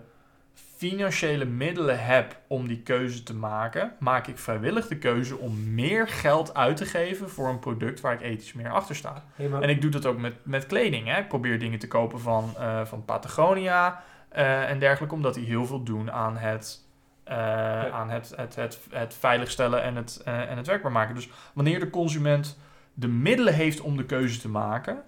financiële 0.88 1.44
middelen 1.44 2.04
heb 2.04 2.40
om 2.46 2.66
die 2.66 2.82
keuze 2.82 3.22
te 3.22 3.34
maken, 3.34 3.92
maak 3.98 4.26
ik 4.26 4.38
vrijwillig 4.38 4.88
de 4.88 4.98
keuze 4.98 5.36
om 5.38 5.74
meer 5.74 6.08
geld 6.08 6.54
uit 6.54 6.76
te 6.76 6.84
geven 6.86 7.30
voor 7.30 7.48
een 7.48 7.58
product 7.58 8.00
waar 8.00 8.12
ik 8.12 8.20
ethisch 8.20 8.52
meer 8.52 8.70
achter 8.70 8.96
sta. 8.96 9.24
Hey, 9.34 9.48
maar- 9.48 9.62
En 9.62 9.68
ik 9.68 9.80
doe 9.80 9.90
dat 9.90 10.06
ook 10.06 10.18
met, 10.18 10.34
met 10.42 10.66
kleding. 10.66 11.06
Hè. 11.08 11.18
Ik 11.18 11.28
probeer 11.28 11.58
dingen 11.58 11.78
te 11.78 11.88
kopen 11.88 12.20
van, 12.20 12.54
eh, 12.58 12.84
van 12.84 13.04
Patagonia 13.04 14.02
eh, 14.28 14.70
en 14.70 14.78
dergelijke, 14.78 15.14
omdat 15.14 15.34
die 15.34 15.46
heel 15.46 15.66
veel 15.66 15.82
doen 15.82 16.12
aan 16.12 16.36
het, 16.36 16.80
eh, 17.24 17.88
aan 17.88 18.10
het, 18.10 18.32
het, 18.36 18.54
het, 18.54 18.80
het 18.90 19.14
veiligstellen 19.14 19.82
en 19.82 19.96
het, 19.96 20.22
en 20.24 20.56
het 20.56 20.66
werkbaar 20.66 20.92
maken. 20.92 21.14
Dus 21.14 21.28
wanneer 21.52 21.80
de 21.80 21.90
consument 21.90 22.58
de 22.94 23.08
middelen 23.08 23.54
heeft 23.54 23.80
om 23.80 23.96
de 23.96 24.04
keuze 24.04 24.40
te 24.40 24.48
maken, 24.48 25.02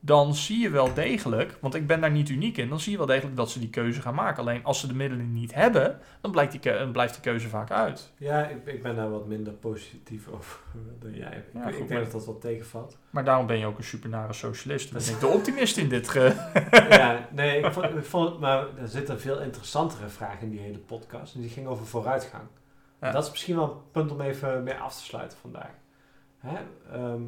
dan 0.00 0.34
zie 0.34 0.58
je 0.58 0.70
wel 0.70 0.94
degelijk, 0.94 1.56
want 1.60 1.74
ik 1.74 1.86
ben 1.86 2.00
daar 2.00 2.10
niet 2.10 2.28
uniek 2.28 2.56
in, 2.56 2.68
dan 2.68 2.80
zie 2.80 2.92
je 2.92 2.98
wel 2.98 3.06
degelijk 3.06 3.36
dat 3.36 3.50
ze 3.50 3.58
die 3.58 3.70
keuze 3.70 4.00
gaan 4.00 4.14
maken. 4.14 4.40
Alleen 4.40 4.64
als 4.64 4.80
ze 4.80 4.86
de 4.86 4.94
middelen 4.94 5.32
niet 5.32 5.54
hebben, 5.54 5.98
dan 6.20 6.30
blijkt 6.30 6.50
die, 6.52 6.60
keu- 6.60 6.78
dan 6.78 6.92
blijft 6.92 7.12
die 7.14 7.22
keuze 7.22 7.48
vaak 7.48 7.70
uit. 7.70 8.12
Ja, 8.18 8.46
ik, 8.46 8.66
ik 8.66 8.82
ben 8.82 8.96
daar 8.96 9.10
wat 9.10 9.26
minder 9.26 9.52
positief 9.52 10.28
over 10.28 10.58
dan 11.02 11.14
jij. 11.14 11.44
Ja, 11.54 11.66
ik, 11.68 11.76
denk 11.76 11.88
maar- 11.88 11.98
dat 12.02 12.12
dat 12.12 12.24
wel 12.26 12.38
tegenvalt. 12.38 12.98
Maar 13.10 13.24
daarom 13.24 13.46
ben 13.46 13.58
je 13.58 13.66
ook 13.66 13.78
een 13.78 13.84
supernare 13.84 14.32
socialist. 14.32 14.92
Dan 14.92 15.02
ben 15.04 15.12
ik 15.14 15.20
de 15.20 15.26
optimist 15.26 15.76
in 15.76 15.88
dit 15.88 16.08
ge... 16.08 16.48
ja, 16.90 17.28
nee, 17.32 17.60
ik 17.60 17.72
vond, 17.72 17.86
ik 17.96 18.04
vond 18.04 18.40
maar 18.40 18.66
er 18.76 18.88
zit 18.88 19.08
een 19.08 19.20
veel 19.20 19.40
interessantere 19.40 20.08
vraag 20.08 20.40
in 20.40 20.50
die 20.50 20.60
hele 20.60 20.78
podcast. 20.78 21.34
En 21.34 21.40
die 21.40 21.50
ging 21.50 21.66
over 21.66 21.86
vooruitgang. 21.86 22.42
Ja. 23.00 23.10
Dat 23.10 23.24
is 23.24 23.30
misschien 23.30 23.56
wel 23.56 23.64
een 23.70 23.90
punt 23.92 24.10
om 24.12 24.20
even 24.20 24.62
mee 24.62 24.74
af 24.74 24.96
te 24.96 25.02
sluiten 25.04 25.38
vandaag. 25.38 25.70
Hè? 26.38 26.56
ehm, 26.92 27.22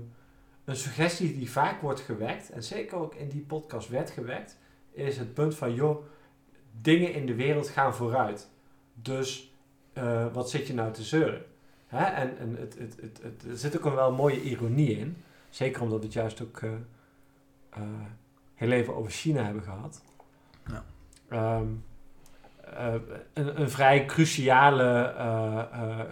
een 0.70 0.76
suggestie 0.76 1.34
die 1.34 1.50
vaak 1.50 1.80
wordt 1.80 2.00
gewekt, 2.00 2.50
en 2.50 2.62
zeker 2.62 2.98
ook 2.98 3.14
in 3.14 3.28
die 3.28 3.40
podcast 3.40 3.88
werd 3.88 4.10
gewekt, 4.10 4.58
is 4.92 5.18
het 5.18 5.34
punt 5.34 5.54
van, 5.54 5.74
joh, 5.74 6.04
dingen 6.80 7.14
in 7.14 7.26
de 7.26 7.34
wereld 7.34 7.68
gaan 7.68 7.94
vooruit. 7.94 8.48
Dus 8.94 9.54
eh, 9.92 10.26
wat 10.32 10.50
zit 10.50 10.66
je 10.66 10.74
nou 10.74 10.92
te 10.92 11.02
zeuren? 11.02 11.44
Hè? 11.86 12.04
En, 12.04 12.38
en 12.38 12.56
het, 12.56 12.78
het, 12.78 12.96
het, 13.00 13.20
het, 13.22 13.44
er 13.50 13.56
zit 13.56 13.76
ook 13.76 13.84
een 13.84 13.94
wel 13.94 14.12
mooie 14.12 14.42
ironie 14.42 14.98
in. 14.98 15.16
Zeker 15.48 15.82
omdat 15.82 15.98
we 15.98 16.04
het 16.04 16.14
juist 16.14 16.42
ook 16.42 16.60
eh, 16.60 16.70
eh, 17.70 17.82
heel 18.54 18.70
even 18.70 18.96
over 18.96 19.10
China 19.10 19.44
hebben 19.44 19.62
gehad. 19.62 20.02
Ja. 20.66 20.84
Ehm, 21.28 21.68
eh, 22.76 22.94
een, 23.32 23.60
een 23.60 23.70
vrij 23.70 24.04
cruciale 24.04 25.14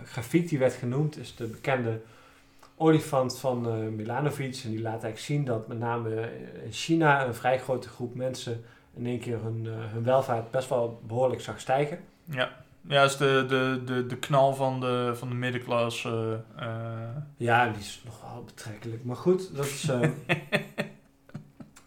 grafiek 0.04 0.48
die 0.48 0.58
werd 0.58 0.74
genoemd 0.74 1.16
is 1.18 1.36
de 1.36 1.46
bekende 1.46 2.00
olifant 2.78 3.38
van 3.38 3.66
eh 3.68 3.74
Milanovic. 3.96 4.60
En 4.64 4.70
die 4.70 4.80
laat 4.82 4.90
eigenlijk 5.02 5.18
zien 5.18 5.44
dat 5.44 5.68
met 5.68 5.78
name 5.78 6.30
in 6.64 6.72
China 6.72 7.26
een 7.26 7.34
vrij 7.34 7.58
grote 7.58 7.88
groep 7.88 8.14
mensen 8.14 8.64
in 8.94 9.06
één 9.06 9.18
keer 9.20 9.42
hun, 9.42 9.66
eh, 9.66 9.72
hun 9.92 10.02
welvaart 10.04 10.50
best 10.50 10.68
wel 10.68 11.00
behoorlijk 11.06 11.40
zag 11.40 11.60
stijgen. 11.60 11.98
Ja, 12.24 12.50
ja 12.88 13.02
is 13.02 13.16
de, 13.16 13.44
de, 13.48 13.82
de, 13.84 14.06
de 14.06 14.16
knal 14.16 14.54
van 14.54 14.80
de, 14.80 15.12
van 15.14 15.28
de 15.28 15.34
middenklasse. 15.34 16.40
eh, 16.56 16.68
Ja, 17.36 17.68
die 17.68 17.80
is 17.80 18.02
nog 18.04 18.20
wel 18.32 18.44
betrekkelijk. 18.44 19.04
Maar 19.04 19.16
goed, 19.16 19.56
dat 19.56 19.64
is. 19.64 19.88
eh, 19.88 20.02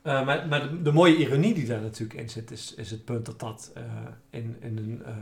eh, 0.02 0.26
maar 0.26 0.48
maar 0.48 0.70
de, 0.70 0.82
de 0.82 0.92
mooie 0.92 1.16
ironie 1.18 1.54
die 1.54 1.66
daar 1.68 1.82
natuurlijk 1.82 2.20
in 2.20 2.30
zit, 2.30 2.52
is, 2.52 2.74
is 2.76 2.92
het 2.92 3.06
punt 3.06 3.26
dat 3.26 3.40
dat 3.40 3.72
eh, 3.76 3.84
in, 4.30 4.56
in, 4.60 4.78
een, 4.78 5.02
eh, 5.06 5.14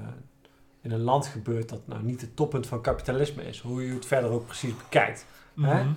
in 0.81 0.91
een 0.91 1.01
land 1.01 1.27
gebeurt 1.27 1.69
dat 1.69 1.81
nou 1.85 2.03
niet 2.03 2.21
het 2.21 2.35
toppunt 2.35 2.67
van 2.67 2.81
kapitalisme 2.81 3.43
is, 3.43 3.59
hoe 3.59 3.85
je 3.85 3.93
het 3.93 4.05
verder 4.05 4.29
ook 4.31 4.45
precies 4.45 4.77
bekijkt. 4.77 5.25
Hè? 5.55 5.83
mhm. 5.83 5.93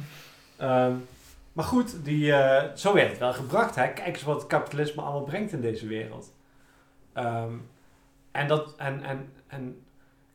Ehm, 0.57 0.95
maar 1.53 1.65
goed, 1.65 2.05
die, 2.05 2.33
eh, 2.33 2.77
zo 2.77 2.95
werd 2.95 3.11
het 3.11 3.19
wel 3.19 3.33
gebracht. 3.33 3.75
Hè? 3.75 3.93
Kijk 3.93 4.07
eens 4.07 4.23
wat 4.23 4.37
het 4.37 4.47
kapitalisme 4.47 5.03
allemaal 5.03 5.23
brengt 5.23 5.53
in 5.53 5.61
deze 5.61 5.87
wereld. 5.87 6.33
Ehm, 7.13 7.53
en, 8.31 8.49
dat, 8.49 8.77
en, 8.77 9.03
en, 9.03 9.33
en 9.47 9.83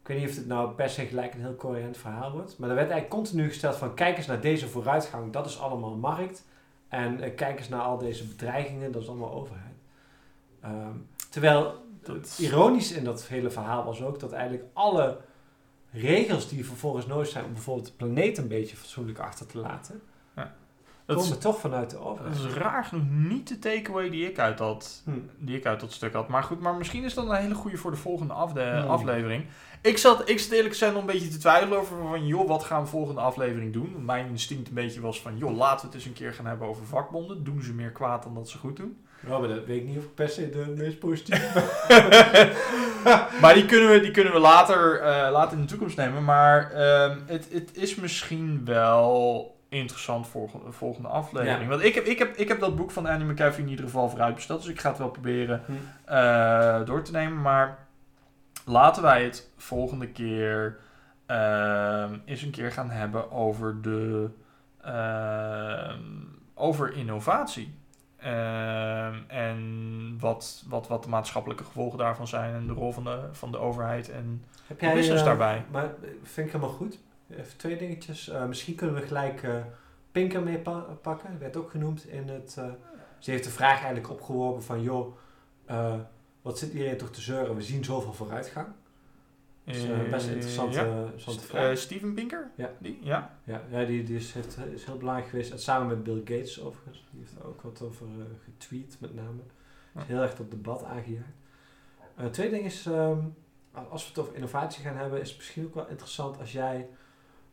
ik 0.01 0.07
weet 0.07 0.17
niet 0.19 0.29
of 0.29 0.35
het 0.35 0.47
nou 0.47 0.71
per 0.71 0.89
se 0.89 1.05
gelijk 1.05 1.33
een 1.33 1.39
heel 1.39 1.55
coherent 1.55 1.97
verhaal 1.97 2.31
wordt. 2.31 2.57
Maar 2.57 2.69
er 2.69 2.75
werd 2.75 2.89
eigenlijk 2.89 3.21
continu 3.21 3.47
gesteld 3.47 3.75
van 3.75 3.93
kijk 3.93 4.17
eens 4.17 4.27
naar 4.27 4.41
deze 4.41 4.67
vooruitgang. 4.67 5.33
Dat 5.33 5.45
is 5.45 5.59
allemaal 5.59 5.95
markt. 5.95 6.45
En 6.87 7.21
eh, 7.21 7.35
kijk 7.35 7.59
eens 7.59 7.69
naar 7.69 7.81
al 7.81 7.97
deze 7.97 8.27
bedreigingen. 8.27 8.91
Dat 8.91 9.01
is 9.01 9.07
allemaal 9.07 9.33
overheid. 9.33 9.75
Ehm, 10.61 10.95
terwijl 11.29 11.85
het 12.07 12.37
ironisch 12.41 12.91
in 12.91 13.03
dat 13.03 13.25
hele 13.27 13.49
verhaal 13.49 13.83
was 13.85 14.01
ook 14.01 14.19
dat 14.19 14.31
eigenlijk 14.31 14.63
alle 14.73 15.17
regels 15.91 16.49
die 16.49 16.65
vervolgens 16.65 17.05
nodig 17.07 17.27
zijn 17.27 17.45
om 17.45 17.53
bijvoorbeeld 17.53 17.85
de 17.87 17.91
planeet 17.93 18.37
een 18.37 18.47
beetje 18.47 18.75
fatsoenlijk 18.77 19.19
achter 19.19 19.45
te 19.45 19.57
laten, 19.57 20.01
Ja. 20.35 20.55
Dat 21.05 21.17
is, 21.17 21.23
komen 21.23 21.39
toch 21.39 21.59
vanuit 21.59 21.89
de 21.89 21.95
dat 21.95 22.05
overheid. 22.05 22.35
is 22.35 22.45
raar 22.45 22.83
genoeg 22.85 23.09
niet 23.09 23.47
de 23.47 23.59
takeaway 23.59 24.09
die 24.09 24.29
ik 24.29 24.39
uit 24.39 24.57
dat, 24.57 25.01
Hm. 25.05 25.11
die 25.37 25.55
ik 25.57 25.65
uit 25.65 25.79
dat 25.79 25.91
stuk 25.91 26.13
had. 26.13 26.27
Maar 26.27 26.43
goed, 26.43 26.59
maar 26.59 26.75
misschien 26.75 27.03
is 27.03 27.13
dat 27.13 27.29
een 27.29 27.35
hele 27.35 27.55
goede 27.55 27.77
voor 27.77 27.91
de 27.91 27.97
volgende 27.97 28.33
afde- 28.33 28.79
Hmm. 28.81 28.89
aflevering. 28.89 29.45
Ik 29.81 29.97
zat, 29.97 30.29
ik 30.29 30.39
zat 30.39 30.51
eerlijk 30.51 30.71
gezegd 30.71 30.91
nog 30.93 31.01
een 31.01 31.07
beetje 31.07 31.27
te 31.27 31.37
twijfelen 31.37 31.77
over 31.79 31.97
van, 31.97 32.27
joh, 32.27 32.47
wat 32.47 32.63
gaan 32.63 32.81
we 32.81 32.87
volgende 32.87 33.21
aflevering 33.21 33.73
doen? 33.73 34.05
Mijn 34.05 34.27
instinct 34.27 34.67
een 34.67 34.73
beetje 34.73 35.01
was 35.01 35.21
van, 35.21 35.37
joh, 35.37 35.55
laten 35.55 35.79
we 35.79 35.85
het 35.85 35.95
eens 35.95 36.05
een 36.05 36.13
keer 36.13 36.33
gaan 36.33 36.45
hebben 36.45 36.67
over 36.67 36.85
vakbonden. 36.85 37.43
Doen 37.43 37.61
ze 37.61 37.73
meer 37.73 37.91
kwaad 37.91 38.23
dan 38.23 38.33
dat 38.33 38.49
ze 38.49 38.57
goed 38.57 38.75
doen? 38.77 38.97
Maar 39.19 39.47
dat 39.47 39.65
weet 39.65 39.81
ik 39.81 39.87
niet 39.87 39.97
of 39.97 40.03
ik 40.03 40.15
per 40.15 40.29
se 40.29 40.49
de 40.49 40.73
meest 40.77 40.99
positieve 40.99 41.63
maar 43.41 43.53
die 43.53 43.65
kunnen 43.65 43.89
we, 43.91 43.99
die 43.99 44.11
kunnen 44.11 44.33
we 44.33 44.39
later, 44.39 44.99
eh, 45.01 45.31
later 45.31 45.57
in 45.57 45.63
de 45.63 45.69
toekomst 45.69 45.97
nemen. 45.97 46.23
Maar 46.23 46.71
ehm, 46.71 47.17
het, 47.25 47.47
het 47.51 47.77
is 47.77 47.95
misschien 47.95 48.61
wel 48.65 49.55
interessant 49.69 50.27
voor 50.27 50.49
de 50.65 50.71
volgende 50.71 51.07
aflevering. 51.07 51.61
Ja. 51.61 51.67
Want 51.67 51.83
ik 51.83 51.95
heb, 51.95 52.05
ik, 52.05 52.19
heb, 52.19 52.35
ik 52.35 52.47
heb 52.47 52.59
dat 52.59 52.75
boek 52.75 52.91
van 52.91 53.05
Annie 53.05 53.27
McCaffrey 53.27 53.63
in 53.63 53.69
ieder 53.69 53.85
geval 53.85 54.09
vooruitbesteld. 54.09 54.61
Dus 54.61 54.71
ik 54.71 54.79
ga 54.79 54.89
het 54.89 54.97
wel 54.97 55.09
proberen 55.09 55.61
Hm. 55.65 55.73
eh, 56.05 56.85
door 56.85 57.03
te 57.03 57.11
nemen. 57.11 57.41
Maar 57.41 57.77
laten 58.65 59.01
wij 59.03 59.23
het 59.23 59.49
volgende 59.57 60.07
keer 60.07 60.77
ehm, 61.25 62.17
eens 62.25 62.41
een 62.41 62.51
keer 62.51 62.71
gaan 62.71 62.89
hebben 62.89 63.31
over 63.31 63.81
de 63.81 64.29
ehm, 64.81 66.01
over 66.53 66.93
innovatie. 66.93 67.75
Ehm, 68.17 69.15
en 69.27 70.17
wat, 70.19 70.63
wat, 70.67 70.87
wat 70.87 71.03
de 71.03 71.09
maatschappelijke 71.09 71.63
gevolgen 71.63 71.97
daarvan 71.97 72.27
zijn 72.27 72.53
en 72.53 72.67
de 72.67 72.73
rol 72.73 72.91
van 72.91 73.03
de, 73.03 73.19
van 73.31 73.51
de 73.51 73.57
overheid 73.57 74.09
en 74.09 74.43
Heb 74.67 74.79
de 74.79 74.91
business 74.93 75.21
eh, 75.21 75.27
daarbij. 75.27 75.65
Maar 75.71 75.83
eh, 75.83 76.09
vind 76.23 76.47
ik 76.47 76.53
helemaal 76.53 76.75
goed. 76.75 76.99
Even 77.29 77.57
twee 77.57 77.77
dingetjes. 77.77 78.29
Eh, 78.29 78.45
misschien 78.45 78.75
kunnen 78.75 78.95
we 78.95 79.07
gelijk 79.07 79.47
Pinker 80.11 80.41
mee 80.41 80.57
pa- 80.59 80.85
pakken. 81.01 81.39
Werd 81.39 81.57
ook 81.57 81.71
genoemd 81.71 82.07
in 82.07 82.27
het... 82.29 82.51
ze 83.19 83.31
heeft 83.31 83.43
de 83.43 83.49
vraag 83.49 83.75
eigenlijk 83.75 84.09
opgeworpen 84.09 84.63
van... 84.63 84.81
joh, 84.81 85.15
wat 86.41 86.59
zit 86.59 86.73
iedereen 86.73 86.97
toch 86.97 87.09
te 87.09 87.21
zeuren? 87.21 87.55
We 87.55 87.61
zien 87.61 87.83
zoveel 87.83 88.13
vooruitgang. 88.13 88.67
Dat 89.67 89.75
is 89.75 89.83
eh, 89.89 90.09
best 90.09 90.27
een 90.27 90.33
interessante, 90.33 90.75
ja. 90.79 90.99
interessante 91.01 91.39
St- 91.39 91.45
vraag. 91.49 91.69
eh, 91.71 91.75
Steven 91.75 92.13
Pinker? 92.13 92.51
Ja. 92.55 92.69
Die? 92.79 92.99
Ja. 93.01 93.37
Ja, 93.43 93.61
ja 93.69 93.85
die, 93.85 94.03
die 94.03 94.15
is, 94.15 94.33
heeft, 94.33 94.57
is 94.73 94.85
heel 94.85 94.97
belangrijk 94.97 95.29
geweest. 95.29 95.51
En 95.51 95.59
samen 95.59 95.87
met 95.87 96.03
Bill 96.03 96.17
Gates 96.25 96.61
overigens. 96.61 97.07
Die 97.11 97.19
heeft 97.19 97.35
er 97.35 97.47
ook 97.47 97.61
wat 97.61 97.81
over 97.81 98.05
eh, 98.07 98.23
getweet 98.43 98.97
met 98.99 99.15
name. 99.15 99.41
Is 99.95 100.03
heel 100.03 100.21
erg 100.21 100.35
dat 100.35 100.51
debat 100.51 100.83
aangejaagd. 100.83 101.27
Eh 102.15 102.25
tweede 102.25 102.53
ding 102.55 102.65
is, 102.65 102.85
ehm, 102.85 103.19
als 103.89 104.03
we 104.03 104.09
het 104.09 104.17
over 104.19 104.35
innovatie 104.35 104.83
gaan 104.83 104.97
hebben, 104.97 105.21
is 105.21 105.27
het 105.29 105.37
misschien 105.37 105.65
ook 105.65 105.75
wel 105.75 105.87
interessant 105.87 106.39
als 106.39 106.51
jij 106.51 106.87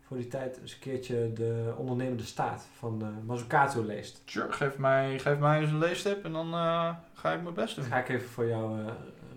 voor 0.01 0.17
die 0.17 0.29
tijd 0.29 0.59
eens 0.61 0.73
een 0.73 0.79
keertje 0.79 1.33
de 1.33 1.75
ondernemende 1.77 2.23
staat 2.23 2.67
van 2.77 3.03
eh 3.03 3.09
Mazzucato 3.27 3.83
leest. 3.83 4.23
Sure, 4.25 4.53
geef 4.53 4.79
mij, 4.79 5.19
geef 5.19 5.39
mij 5.39 5.61
eens 5.61 5.71
een 5.71 5.79
leestip 5.79 6.25
en 6.25 6.33
dan 6.33 6.47
eh, 6.55 6.95
ga 7.13 7.33
ik 7.33 7.43
mijn 7.43 7.55
best 7.55 7.77
doen. 7.77 7.85
ga 7.85 7.99
ik 7.99 8.09
even 8.09 8.29
voor 8.29 8.47
jou 8.47 8.81
eh, 8.81 8.93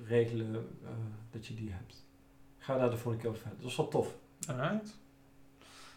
regelen 0.08 0.56
eh, 0.84 0.90
dat 1.32 1.48
je 1.48 1.54
die 1.54 1.72
hebt. 1.72 2.06
Gaan 2.68 2.76
we 2.76 2.82
daar 2.82 2.92
de 2.92 2.98
volgende 2.98 3.22
keer 3.22 3.30
over 3.30 3.42
verder. 3.42 3.62
Dat 3.62 3.72
is 3.72 3.78
wel 3.78 3.88
tof. 3.88 4.08
Alright. 4.50 4.98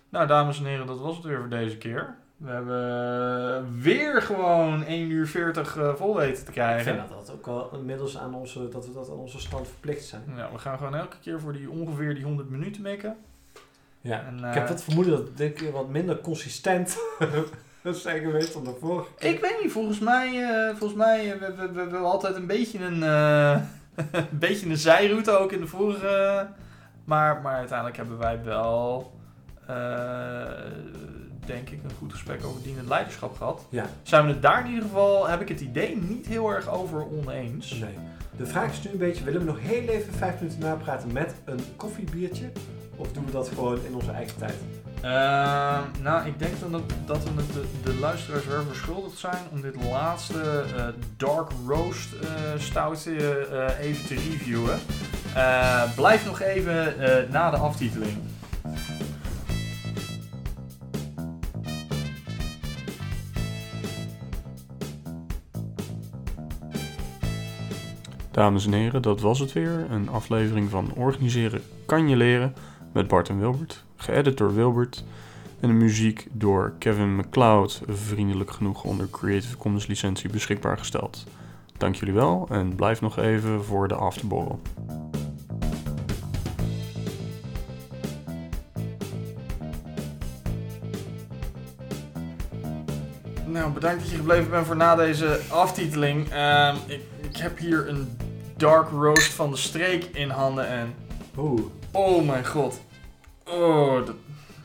Nou, 0.09 0.27
dames 0.27 0.59
en 0.59 0.65
heren, 0.65 0.87
dat 0.87 0.99
was 1.01 1.17
het 1.17 1.25
weer 1.25 1.39
voor 1.39 1.49
deze 1.49 1.79
keer. 1.79 2.17
We 2.37 2.51
hebben 2.51 3.83
weer 3.83 4.23
gewoon 4.23 4.85
1 4.85 5.11
uur 5.11 5.27
40 5.27 5.77
eh, 5.77 5.95
vol 5.95 6.17
weten 6.17 6.43
te 6.43 6.49
Ik 6.49 6.55
krijgen. 6.55 6.95
vind 6.95 7.09
dat 7.09 7.27
dat 7.27 7.35
ook 7.35 7.47
wel 7.47 7.71
inmiddels 7.73 8.19
aan 8.19 8.35
onze, 8.35 8.69
dat 8.69 8.87
we 8.87 8.93
dat 8.93 9.11
aan 9.11 9.17
onze 9.17 9.41
stand 9.41 9.69
verplicht 9.69 10.05
zijn. 10.05 10.23
Ja, 10.37 10.53
we 10.53 10.59
gaan 10.59 10.79
gewoon 10.79 10.95
elke 10.95 11.17
keer 11.21 11.41
voor 11.41 11.53
die 11.53 11.71
ongeveer 11.71 12.15
die 12.15 12.25
100 12.25 12.51
minuten 12.51 12.83
mikken. 12.83 13.17
Ja. 14.01 14.25
En, 14.27 14.39
ik 14.39 14.45
eh, 14.45 14.55
heb 14.55 14.69
het 14.69 14.83
vermoeden 14.83 15.13
dat 15.17 15.37
dit 15.37 15.53
keer 15.53 15.73
wat 15.73 15.89
minder 15.89 16.21
consistent 16.21 16.99
zijn 17.83 18.21
geweest 18.23 18.53
dan 18.53 18.65
de 18.65 18.77
vorige 18.81 19.15
keer. 19.15 19.31
Ik 19.31 19.41
weet 19.41 19.63
niet, 19.63 19.73
volgens 19.73 19.99
mij, 19.99 20.43
eh, 20.43 20.77
volgens 20.77 20.99
mij 20.99 21.33
eh, 21.33 21.39
we, 21.39 21.55
we, 21.55 21.67
we, 21.67 21.73
we 21.73 21.81
hebben 21.81 22.01
altijd 22.05 22.37
een 22.37 22.47
beetje 22.47 22.79
een, 22.79 23.03
eh, 23.03 23.61
een 23.95 24.27
beetje 24.39 24.69
een 24.69 24.77
zijroute 24.77 25.31
ook 25.31 25.53
in 25.53 25.61
de 25.61 25.67
vorige. 25.67 26.47
Maar, 27.05 27.41
maar 27.41 27.55
uiteindelijk 27.55 27.97
hebben 27.97 28.19
wij 28.19 28.45
wel, 28.45 29.13
eh, 29.67 29.75
denk 31.47 31.71
ik, 31.71 31.83
een 31.85 31.97
goed 31.99 32.13
gesprek 32.13 32.45
over 32.45 32.63
dienend 32.63 32.89
leiderschap 32.89 33.37
gehad. 33.37 33.67
Ja. 33.71 33.87
Zijn 34.03 34.27
we 34.27 34.33
het 34.33 34.43
daar 34.43 34.61
in 34.61 34.67
ieder 34.67 34.83
geval, 34.83 35.29
heb 35.29 35.41
ik 35.41 35.49
het 35.49 35.61
idee, 35.61 35.97
niet 35.97 36.27
heel 36.27 36.51
erg 36.51 36.69
over 36.69 37.07
oneens. 37.07 37.71
Nee. 37.71 37.95
De 38.37 38.47
vraag 38.47 38.71
is 38.71 38.83
nu 38.83 38.91
een 38.91 38.99
beetje, 38.99 39.25
willen 39.25 39.41
we 39.41 39.47
nog 39.47 39.61
heel 39.61 39.89
even 39.89 40.13
vijf 40.13 40.41
minuten 40.41 40.61
napraten 40.61 41.13
met 41.13 41.35
een 41.45 41.61
koffiebiertje? 41.77 42.51
Of 42.97 43.13
doen 43.13 43.25
we 43.25 43.33
dat 43.33 43.49
gewoon 43.49 43.85
in 43.85 43.95
onze 43.95 44.11
eigen 44.11 44.39
tijd? 44.39 44.55
Eh, 45.03 45.79
nou, 46.03 46.27
ik 46.27 46.39
denk 46.39 46.61
dan 46.61 46.73
dat, 46.73 46.83
dat 47.07 47.23
we 47.23 47.31
het 47.37 47.53
de, 47.53 47.65
de 47.85 47.99
luisteraars 47.99 48.47
wel 48.47 48.63
verschuldigd 48.63 49.19
zijn 49.19 49.43
om 49.51 49.61
dit 49.61 49.85
laatste 49.91 50.65
eh, 50.77 50.87
Dark 51.17 51.51
Roast 51.67 52.13
eh 52.13 52.29
stoutje 52.59 53.47
eh, 53.47 53.87
even 53.87 54.07
te 54.07 54.15
reviewen. 54.15 54.79
Blijf 55.97 56.27
nog 56.27 56.41
even 56.41 56.95
na 57.31 57.51
de 57.51 57.57
aftiteling. 57.57 58.19
Dames 68.31 68.67
en 68.67 68.73
heren, 68.73 69.03
dat 69.03 69.21
was 69.21 69.39
het 69.39 69.53
weer. 69.53 69.87
Een 69.91 70.09
aflevering 70.09 70.71
van 70.71 70.93
Organiseren 70.95 71.63
kan 71.87 72.09
je 72.09 72.17
leren 72.17 72.55
met 72.93 73.09
Bart 73.09 73.29
en 73.29 73.39
Wilbert. 73.39 73.85
Geëdit 74.01 74.37
door 74.37 74.55
Wilbert. 74.55 75.05
En 75.61 75.69
de 75.69 75.75
muziek 75.75 76.27
door 76.33 76.73
Kevin 76.79 77.17
MacLeod, 77.17 77.83
vriendelijk 77.87 78.51
genoeg 78.51 78.85
onder 78.85 79.11
Creative 79.11 79.57
Commons 79.57 79.87
licentie 79.87 80.31
beschikbaar 80.31 80.79
gesteld. 80.79 81.25
Dank 81.77 81.95
jullie 81.95 82.15
wel 82.15 82.47
en 82.51 82.75
blijf 82.75 83.01
nog 83.01 83.19
even 83.19 83.65
voor 83.65 83.89
de 83.89 83.95
afterborrel. 83.95 84.61
Nou, 93.47 93.73
bedankt 93.73 94.01
dat 94.01 94.11
je 94.11 94.17
gebleven 94.17 94.51
bent 94.51 94.67
voor 94.67 94.77
na 94.77 94.95
deze 94.95 95.41
aftiteling. 95.51 96.29
Ehm, 96.29 96.77
ik, 96.87 97.01
ik 97.21 97.37
heb 97.37 97.59
hier 97.59 97.89
een 97.89 98.09
dark 98.57 98.89
roast 98.91 99.33
van 99.33 99.51
de 99.51 99.57
streek 99.57 100.05
in 100.05 100.31
handen 100.31 100.69
en 100.69 100.95
Oeh. 101.37 101.63
Oh 101.93 102.27
mijn 102.27 102.47
god. 102.47 102.81
Oh, 103.51 104.07
dat... 104.07 104.17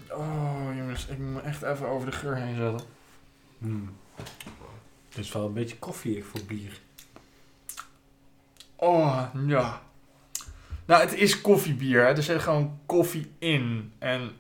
oh 0.10 0.76
jongens, 0.76 1.07
ik 1.07 1.18
moet 1.18 1.34
me 1.34 1.41
echt 1.41 1.62
even 1.62 1.88
over 1.88 2.10
de 2.10 2.18
geur 2.18 2.36
heen 2.36 2.56
zetten. 2.56 2.88
Hmm. 3.57 3.95
Het 5.10 5.18
is 5.18 5.32
wel 5.32 5.45
een 5.45 5.53
beetje 5.53 5.78
koffieig 5.78 6.26
voor 6.26 6.41
bier. 6.48 6.80
Oh, 8.76 9.24
ja. 9.48 9.82
Nou, 10.86 11.02
het 11.02 11.14
is 11.14 11.41
koffiebier, 11.41 12.02
hè. 12.02 12.07
Er 12.07 12.24
zit 12.24 12.41
gewoon 12.41 12.80
koffie 12.86 13.32
in. 13.40 13.94
En, 13.99 14.32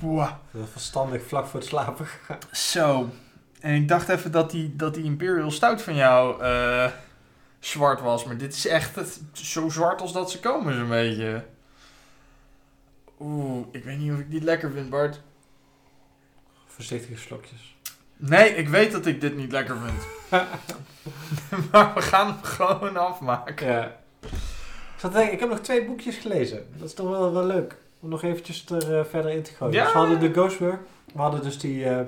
Ja. 0.00 0.40
Dat 0.50 0.62
is 0.64 0.70
verstandig 0.70 1.22
vlak 1.22 1.46
voor 1.46 1.60
het 1.60 1.68
slapen. 1.68 2.06
Zo. 2.52 3.08
En 3.60 3.74
ik 3.74 3.88
dacht 3.88 4.08
even 4.08 4.32
dat 4.32 4.50
die, 4.50 4.76
dat 4.76 4.94
die 4.94 5.04
Imperial 5.04 5.50
Stout 5.50 5.82
van 5.82 5.94
jou 5.94 6.42
eh, 6.42 6.90
zwart 7.58 8.00
was. 8.00 8.24
Maar 8.24 8.36
dit 8.36 8.54
is 8.54 8.66
echt 8.66 8.94
het, 8.94 9.20
zo 9.32 9.68
zwart 9.68 10.00
als 10.00 10.12
dat 10.12 10.30
ze 10.30 10.40
komen, 10.40 10.74
zo'n 10.74 10.88
beetje. 10.88 11.44
Oeh, 13.20 13.66
ik 13.70 13.84
weet 13.84 13.98
niet 13.98 14.12
of 14.12 14.18
ik 14.18 14.30
dit 14.30 14.42
lekker 14.42 14.70
vind, 14.70 14.90
Bart. 14.90 15.20
Voorzichtige 16.66 17.20
slokjes. 17.20 17.76
Nee, 18.16 18.54
ik 18.54 18.68
weet 18.68 18.92
dat 18.92 19.06
ik 19.06 19.20
dit 19.20 19.36
niet 19.36 19.52
lekker 19.52 19.76
vind. 19.76 20.06
maar 21.72 21.94
we 21.94 22.02
gaan 22.02 22.26
hem 22.26 22.42
gewoon 22.42 22.96
afmaken. 22.96 23.66
Ja. 23.66 23.84
Ik 24.22 25.02
zat 25.02 25.10
te 25.10 25.16
denken, 25.16 25.32
ik 25.34 25.40
heb 25.40 25.48
nog 25.48 25.60
twee 25.60 25.84
boekjes 25.84 26.16
gelezen. 26.16 26.66
Dat 26.76 26.88
is 26.88 26.94
toch 26.94 27.08
wel, 27.08 27.32
wel 27.32 27.46
leuk. 27.46 27.76
Om 28.00 28.08
nog 28.08 28.22
eventjes 28.22 28.64
er 28.70 28.98
eh, 28.98 29.04
verder 29.04 29.30
in 29.30 29.42
te 29.42 29.52
gooien. 29.52 29.74
Ja. 29.74 29.82
Dus 29.84 29.92
we 29.92 29.98
hadden 29.98 30.20
de 30.20 30.32
Ghostwork. 30.32 30.80
We 31.12 31.20
hadden 31.20 31.42
dus 31.42 31.58
die... 31.58 31.84
eh, 31.84 32.00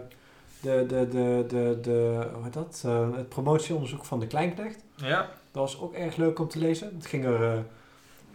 de, 0.61 0.85
de, 0.87 1.09
de, 1.09 1.45
de, 1.49 1.79
de, 1.83 2.27
hoe 2.35 2.45
heet 2.45 2.53
dat? 2.53 2.83
Eh, 2.85 3.17
het 3.17 3.29
promotieonderzoek 3.29 4.05
van 4.05 4.21
de 4.21 4.27
Kleinknecht. 4.27 4.79
Ja. 4.95 5.19
Dat 5.53 5.63
was 5.63 5.81
ook 5.81 5.95
erg 5.95 6.17
leuk 6.17 6.39
om 6.39 6.49
te 6.49 6.59
lezen. 6.59 6.95
Het 6.97 7.07
ging 7.07 7.25
er... 7.25 7.65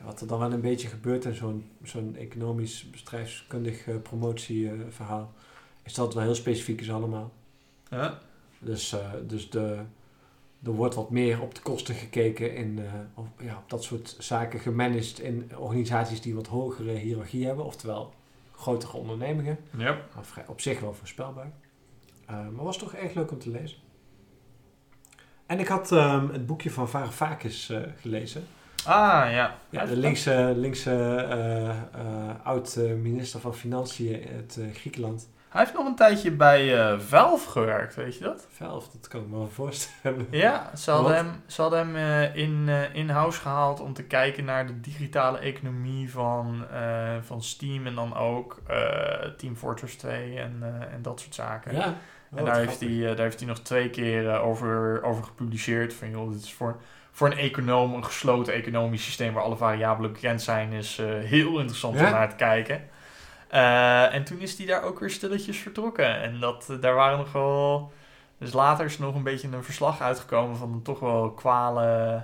wat 0.04 0.22
er 0.22 0.28
dan 0.28 0.40
wel 0.40 0.52
een 0.52 0.62
beetje 0.62 0.88
gebeurt 0.88 1.26
in 1.26 1.34
zo'n 1.34 1.70
zo'n 1.84 2.16
economisch 2.16 2.90
bedrijfskundig 2.90 3.88
eh, 3.88 3.96
promotieverhaal. 4.02 5.34
is 5.84 5.94
dat 5.94 6.06
het 6.06 6.14
wel 6.14 6.24
heel 6.24 6.36
specifiek 6.36 6.82
is 6.82 6.92
allemaal. 6.92 7.32
ja. 7.90 8.20
Dus, 8.60 8.94
eh, 8.94 9.12
dus 9.28 9.50
de, 9.50 9.80
er 10.64 10.72
wordt 10.72 10.96
wat 10.96 11.10
meer 11.10 11.42
op 11.42 11.56
de 11.56 11.62
kosten 11.62 11.96
gekeken 11.96 12.56
in 12.56 12.80
eh, 12.80 12.94
op, 13.14 13.28
ja, 13.40 13.58
op 13.58 13.70
dat 13.70 13.84
soort 13.84 14.16
zaken 14.20 14.60
gemanaged 14.60 15.20
in 15.20 15.52
organisaties 15.58 16.22
die 16.22 16.36
wat 16.36 16.48
hogere 16.48 16.92
hiërarchie 16.92 17.46
hebben, 17.46 17.66
oftewel 17.66 18.14
grotere 18.52 18.98
ondernemingen. 18.98 19.58
Yep. 19.78 20.10
Maar 20.16 20.26
vrij- 20.26 20.48
op 20.48 20.62
zich 20.62 20.80
wel 20.80 20.94
voorspelbaar. 20.94 21.52
Maar 22.28 22.64
was 22.64 22.78
toch 22.78 22.94
erg 22.94 23.14
leuk 23.14 23.32
om 23.32 23.40
te 23.40 23.50
lezen. 23.50 23.78
En 25.46 25.60
ik 25.60 25.68
had 25.68 25.92
ehm, 25.92 26.30
het 26.30 26.46
boekje 26.46 26.72
van 26.72 26.90
Varoufakis 26.90 27.74
gelezen. 27.96 28.44
Ah, 28.86 29.32
ja. 29.32 29.56
Ja, 29.70 29.86
de 29.86 29.98
linkse, 29.98 30.54
linkse 30.56 30.92
eh, 31.30 31.70
eh, 31.70 31.76
oud-minister 32.44 33.40
van 33.40 33.56
Financiën 33.56 34.28
uit 34.36 34.58
eh, 34.58 34.76
Griekenland. 34.76 35.30
Hij 35.50 35.62
heeft 35.62 35.74
nog 35.74 35.86
een 35.86 35.96
tijdje 35.96 36.32
bij 36.32 36.80
eh 36.80 37.00
Valve 37.00 37.50
gewerkt, 37.50 37.96
weet 37.96 38.18
je 38.18 38.24
dat? 38.24 38.48
Valve, 38.50 38.90
dat 38.94 39.08
kan 39.08 39.22
ik 39.22 39.28
me 39.28 39.38
wel 39.38 39.48
voorstellen. 39.50 40.28
Ja, 40.30 40.76
ze 40.76 40.92
hadden 40.92 41.12
Wat? 41.12 41.22
hem, 41.22 41.42
ze 41.46 41.62
hadden 41.62 41.80
hem 41.80 41.96
eh, 41.96 42.36
in, 42.36 42.66
eh, 42.70 42.96
in-house 42.96 43.40
gehaald 43.42 43.80
om 43.80 43.94
te 43.94 44.04
kijken 44.04 44.46
naar 44.46 44.68
de 44.68 44.80
digitale 44.80 45.38
economie 45.38 46.12
van, 46.12 46.66
eh, 46.72 47.16
van 47.22 47.42
Steam 47.44 47.86
en 47.88 47.96
dan 47.96 48.16
ook 48.18 48.62
eh, 48.68 48.78
Team 49.38 49.56
Fortress 49.56 49.96
2 49.96 50.40
en, 50.40 50.58
eh, 50.62 50.94
en 50.94 51.02
dat 51.02 51.20
soort 51.20 51.36
zaken. 51.36 51.76
Ja. 51.76 51.94
En 52.36 52.46
daar 52.46 52.58
heeft, 52.58 52.80
hij, 52.80 52.90
eh, 53.02 53.08
daar 53.08 53.26
heeft 53.26 53.40
hij 53.40 53.48
nog 53.48 53.60
twee 53.60 53.90
keer 53.90 54.30
eh, 54.30 54.46
over, 54.46 55.04
over 55.04 55.24
gepubliceerd. 55.24 55.94
Van 55.94 56.10
joh, 56.10 56.32
dit 56.32 56.44
is 56.44 56.54
voor, 56.54 56.76
voor 57.16 57.28
een 57.28 57.38
econoom, 57.38 57.94
een 57.94 58.06
gesloten 58.06 58.54
economisch 58.54 59.04
systeem 59.04 59.34
waar 59.34 59.44
alle 59.44 59.56
variabelen 59.56 60.12
bekend 60.12 60.42
zijn, 60.42 60.72
is 60.72 60.98
eh, 60.98 61.08
heel 61.08 61.58
interessant 61.58 62.00
Ja? 62.00 62.06
om 62.06 62.12
naar 62.12 62.30
te 62.30 62.36
kijken. 62.36 62.90
Eh, 63.48 64.14
en 64.14 64.24
toen 64.24 64.40
is 64.40 64.58
hij 64.58 64.68
daar 64.68 64.84
ook 64.84 65.00
weer 65.00 65.10
stilletjes 65.10 65.58
vertrokken. 65.58 66.22
En 66.22 66.40
dat, 66.40 66.68
eh, 66.70 66.82
daar 66.82 66.94
waren 66.94 67.18
nog 67.18 67.32
wel. 67.32 67.92
Dus 68.38 68.54
later 68.54 68.86
is 68.86 68.96
er 68.96 69.02
nog 69.02 69.16
een 69.16 69.24
beetje 69.24 69.48
een 69.48 69.64
verslag 69.64 70.02
uitgekomen 70.02 70.58
van 70.58 70.74
een 70.74 70.82
toch 70.82 71.00
wel 71.00 71.32
kwale, 71.32 72.24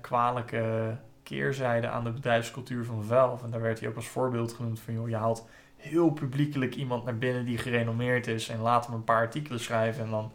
kwalijke 0.00 0.96
keerzijde 1.22 1.88
aan 1.88 2.04
de 2.04 2.10
bedrijfscultuur 2.10 2.84
van 2.84 3.04
Valve. 3.04 3.44
En 3.44 3.50
daar 3.50 3.60
werd 3.60 3.80
hij 3.80 3.88
ook 3.88 3.96
als 3.96 4.08
voorbeeld 4.08 4.52
genoemd 4.52 4.80
van 4.80 4.94
joh, 4.94 5.08
je 5.08 5.16
haalt 5.16 5.48
heel 5.76 6.10
publiekelijk 6.10 6.74
iemand 6.74 7.04
naar 7.04 7.18
binnen 7.18 7.44
die 7.44 7.58
gerenommeerd 7.58 8.26
is 8.26 8.48
en 8.48 8.60
laat 8.60 8.86
hem 8.86 8.94
een 8.94 9.04
paar 9.04 9.20
artikelen 9.20 9.60
schrijven 9.60 10.04
en 10.04 10.10
dan 10.10 10.32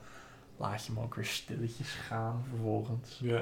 laat 0.57 0.85
je 0.85 0.91
hem 0.93 1.03
ook 1.03 1.15
weer 1.15 1.25
stilletjes 1.25 1.91
gaan 1.91 2.43
vervolgens. 2.49 3.19
Ja, 3.23 3.41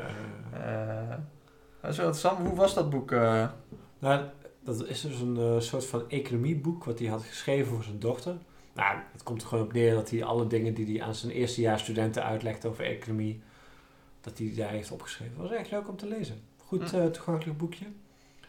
dat 1.81 1.91
is 1.91 1.97
wel 1.97 2.05
interessant. 2.07 2.47
Hoe 2.47 2.55
was 2.55 2.73
dat 2.73 2.89
boek? 2.89 3.11
eh? 3.11 3.47
Nou, 3.99 4.25
dat 4.63 4.85
is 4.87 5.01
dus 5.01 5.19
een 5.19 5.61
soort 5.61 5.85
van 5.85 6.09
economieboek 6.09 6.83
wat 6.83 6.99
hij 6.99 7.07
had 7.07 7.23
geschreven 7.23 7.73
voor 7.73 7.83
zijn 7.83 7.99
dochter. 7.99 8.35
Nou, 8.73 8.97
het 9.11 9.23
komt 9.23 9.41
er 9.41 9.47
gewoon 9.47 9.63
op 9.63 9.73
neer 9.73 9.93
dat 9.93 10.09
hij 10.09 10.23
alle 10.23 10.47
dingen 10.47 10.73
die 10.73 10.97
hij 10.97 11.07
aan 11.07 11.15
zijn 11.15 11.31
eerstejaars 11.31 11.81
studenten 11.81 12.23
uitlegt 12.23 12.65
over 12.65 12.83
economie, 12.85 13.41
dat 14.21 14.37
hij 14.37 14.53
daar 14.55 14.69
heeft 14.69 14.91
opgeschreven. 14.91 15.37
Dat 15.37 15.49
was 15.49 15.57
echt 15.57 15.71
leuk 15.71 15.87
om 15.89 15.97
te 15.97 16.07
lezen. 16.07 16.41
Goed 16.65 16.91
Hm. 16.91 17.11
toegankelijk 17.11 17.57
boekje. 17.57 17.85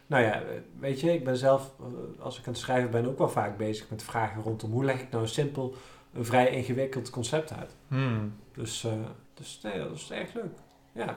Nou 0.07 0.23
ja, 0.25 0.43
weet 0.79 1.01
je, 1.01 1.13
ik 1.13 1.25
ben 1.25 1.37
zelf, 1.37 1.73
als 2.19 2.39
ik 2.39 2.47
aan 2.47 2.53
het 2.53 2.63
schrijven 2.63 2.91
ben, 2.91 3.07
ook 3.07 3.19
wel 3.19 3.29
vaak 3.29 3.57
bezig 3.57 3.91
met 3.91 4.03
vragen 4.03 4.43
rondom 4.43 4.73
hoe 4.73 4.85
leg 4.85 5.01
ik 5.01 5.11
nou 5.11 5.27
simpel 5.27 5.75
een 6.13 6.25
vrij 6.25 6.51
ingewikkeld 6.51 7.11
concept 7.11 7.53
uit. 7.53 7.77
Hmm. 7.89 8.35
Dus, 8.55 8.85
eh, 8.85 8.93
dus 9.35 9.61
nee, 9.63 9.79
dat 9.79 9.91
is 9.93 10.11
echt 10.11 10.35
leuk. 10.35 10.53
Ja, 10.93 11.09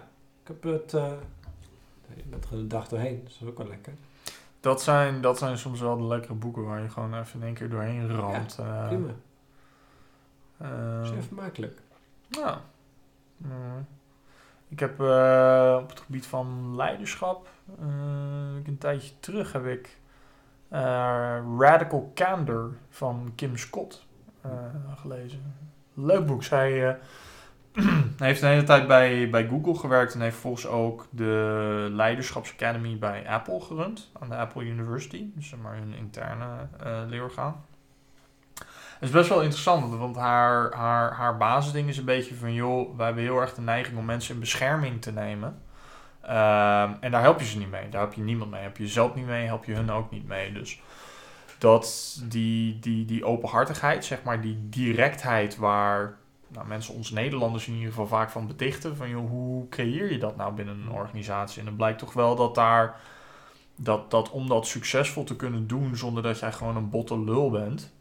ik 0.42 0.48
heb 0.48 0.64
het, 0.64 0.94
eh 0.94 1.12
je 2.16 2.24
bent 2.24 2.46
er 2.46 2.54
een 2.54 2.68
dag 2.68 2.88
doorheen, 2.88 3.20
dat 3.24 3.32
is 3.42 3.48
ook 3.48 3.58
wel 3.58 3.68
lekker. 3.68 3.94
Dat, 4.60 4.82
zijn, 4.82 5.22
dat 5.22 5.38
zijn 5.38 5.58
soms 5.58 5.80
wel 5.80 5.98
de 5.98 6.04
lekkere 6.04 6.34
boeken 6.34 6.64
waar 6.66 6.82
je 6.82 6.90
gewoon 6.90 7.14
even 7.20 7.40
in 7.40 7.46
één 7.46 7.54
keer 7.56 7.70
doorheen 7.70 8.10
ramt. 8.16 8.58
eh. 8.60 8.88
Prima. 8.88 9.10
Eh, 10.58 11.04
Zeer 11.06 11.24
vermakelijk. 11.24 11.82
Ja. 12.30 12.62
Mm. 13.38 13.86
Ik 14.68 14.80
heb 14.80 15.00
eh, 15.02 15.78
op 15.82 15.90
het 15.90 16.00
gebied 16.00 16.26
van 16.26 16.76
leiderschap, 16.76 17.48
eh, 17.80 17.86
een 18.66 18.78
tijdje 18.80 19.12
terug 19.20 19.52
heb 19.52 19.66
ik 19.66 19.98
eh, 20.70 20.80
Radical 21.60 22.12
Candor 22.16 22.74
van 22.90 23.32
Kim 23.36 23.58
Scott 23.58 24.06
eh, 24.42 24.52
gelezen. 24.96 25.54
Leuk 25.94 26.26
boek. 26.26 26.44
Zij 26.44 26.98
eh, 27.76 27.86
heeft 28.18 28.42
een 28.42 28.50
hele 28.50 28.64
tijd 28.64 28.88
bij, 28.88 29.30
bij 29.30 29.48
Google 29.48 29.76
gewerkt 29.76 30.14
en 30.14 30.22
heeft 30.22 30.34
vervolgens 30.34 30.68
ook 30.68 31.08
de 31.10 31.88
Leiderschapsacademy 31.92 32.98
bij 32.98 33.30
Apple 33.30 33.62
gerund. 33.62 34.12
Aan 34.20 34.30
de 34.30 34.36
Apple 34.36 34.64
University. 34.64 35.26
Dus 35.36 35.50
zeg 35.50 35.60
maar 35.60 35.76
hun 35.76 35.94
interne 35.94 36.46
eh 36.84 37.02
leerorgaan. 37.08 37.66
Het 39.00 39.04
is 39.04 39.10
best 39.10 39.30
wel 39.30 39.42
interessant, 39.42 39.98
want 39.98 40.16
haar, 40.16 40.74
haar, 40.74 41.14
haar 41.14 41.38
basisding 41.38 41.90
is 41.90 41.98
een 41.98 42.06
beetje 42.06 42.36
van... 42.36 42.54
joh, 42.54 42.98
wij 42.98 43.06
hebben 43.06 43.24
heel 43.24 43.40
erg 43.42 43.54
de 43.54 43.62
neiging 43.62 43.98
om 43.98 44.06
mensen 44.06 44.34
in 44.34 44.40
bescherming 44.40 45.02
te 45.02 45.12
nemen. 45.12 45.62
Ehm, 46.22 46.94
en 47.00 47.12
daar 47.12 47.22
help 47.22 47.40
je 47.40 47.46
ze 47.46 47.58
niet 47.58 47.72
mee. 47.72 47.90
Daar 47.90 48.02
help 48.02 48.14
je 48.14 48.22
niemand 48.22 48.52
mee. 48.52 48.62
Help 48.62 48.78
je 48.78 48.84
jezelf 48.84 49.16
niet 49.16 49.26
mee, 49.26 49.46
help 49.46 49.66
je 49.66 49.74
hun 49.74 49.92
ook 49.92 50.12
niet 50.12 50.28
mee. 50.28 50.52
Dus 50.52 50.82
dat 51.58 52.18
die, 52.24 52.80
die, 52.80 53.06
die 53.06 53.26
openhartigheid, 53.26 54.06
zeg 54.06 54.24
maar, 54.24 54.42
die 54.42 54.70
directheid 54.70 55.58
waar 55.58 56.18
nou, 56.56 56.68
mensen 56.68 56.94
ons 56.94 57.12
Nederlanders 57.12 57.68
in 57.68 57.74
ieder 57.74 57.90
geval 57.90 58.08
vaak 58.08 58.30
van 58.30 58.48
betichten. 58.48 58.96
Van 58.96 59.10
joh, 59.10 59.30
hoe 59.30 59.70
creëer 59.70 60.12
je 60.12 60.18
dat 60.18 60.36
nou 60.36 60.54
binnen 60.54 60.80
een 60.80 60.92
organisatie? 60.92 61.60
En 61.60 61.66
het 61.66 61.78
blijkt 61.78 62.00
toch 62.00 62.14
wel 62.14 62.36
dat 62.36 62.56
daar, 62.56 63.00
dat, 63.76 64.12
dat 64.12 64.30
om 64.30 64.48
dat 64.48 64.68
succesvol 64.68 65.24
te 65.24 65.36
kunnen 65.36 65.68
doen 65.68 65.96
zonder 65.96 66.24
dat 66.24 66.40
jij 66.40 66.52
gewoon 66.52 66.76
een 66.76 66.90
botte 66.90 67.20
lul 67.20 67.50
bent, 67.50 67.94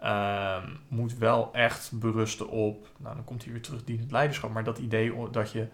ehm, 0.00 0.68
moet 0.88 1.18
wel 1.18 1.52
echt 1.52 1.98
berusten 1.98 2.48
op, 2.48 2.88
nou 2.98 3.14
dan 3.14 3.24
komt 3.24 3.44
hij 3.44 3.52
weer 3.52 3.62
terug, 3.62 3.84
dienend 3.84 4.10
leiderschap, 4.10 4.52
maar 4.52 4.64
dat 4.64 4.78
idee 4.78 5.30
dat 5.30 5.52
je, 5.52 5.68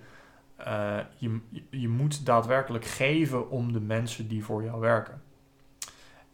eh, 0.57 0.98
je, 1.16 1.40
je 1.70 1.89
moet 1.89 2.27
daadwerkelijk 2.27 2.85
geven 2.85 3.51
om 3.51 3.73
de 3.73 3.81
mensen 3.81 4.28
die 4.28 4.44
voor 4.44 4.62
jou 4.62 4.81
werken. 4.81 5.23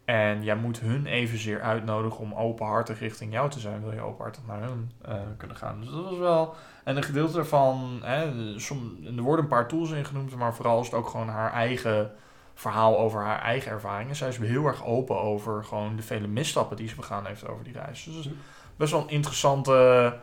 En 0.07 0.43
jij 0.43 0.55
moet 0.55 0.79
hun 0.79 1.05
evenzeer 1.05 1.61
uitnodigen 1.61 2.19
om 2.19 2.33
openhartig 2.33 2.99
richting 2.99 3.33
jou 3.33 3.49
te 3.49 3.59
zijn. 3.59 3.83
Wil 3.83 3.93
je 3.93 4.01
openhartig 4.01 4.41
naar 4.47 4.61
hun 4.61 4.91
eh, 5.01 5.13
kunnen 5.37 5.57
gaan. 5.57 5.79
Dus 5.79 5.89
dat 5.89 6.03
was 6.03 6.17
wel... 6.17 6.55
En 6.83 6.97
een 6.97 7.03
gedeelte 7.03 7.33
daarvan... 7.33 7.99
Hè, 8.03 8.59
som, 8.59 8.97
er 9.17 9.21
worden 9.21 9.43
een 9.43 9.51
paar 9.51 9.67
tools 9.67 9.91
in 9.91 10.05
genoemd. 10.05 10.35
Maar 10.35 10.55
vooral 10.55 10.79
is 10.79 10.85
het 10.85 10.95
ook 10.95 11.07
gewoon 11.07 11.29
haar 11.29 11.51
eigen 11.51 12.11
verhaal 12.53 12.99
over 12.99 13.21
haar 13.21 13.41
eigen 13.41 13.71
ervaringen. 13.71 14.15
Zij 14.15 14.27
is 14.27 14.37
heel 14.37 14.65
erg 14.65 14.85
open 14.85 15.21
over 15.21 15.63
gewoon 15.63 15.95
de 15.95 16.01
vele 16.01 16.27
misstappen 16.27 16.77
die 16.77 16.87
ze 16.87 16.95
begaan 16.95 17.25
heeft 17.25 17.47
over 17.47 17.63
die 17.63 17.73
reis. 17.73 18.03
Dus 18.03 18.15
dat 18.15 18.25
is 18.25 18.31
best 18.75 18.91
wel 18.91 19.01
een 19.01 19.09
interessante 19.09 20.17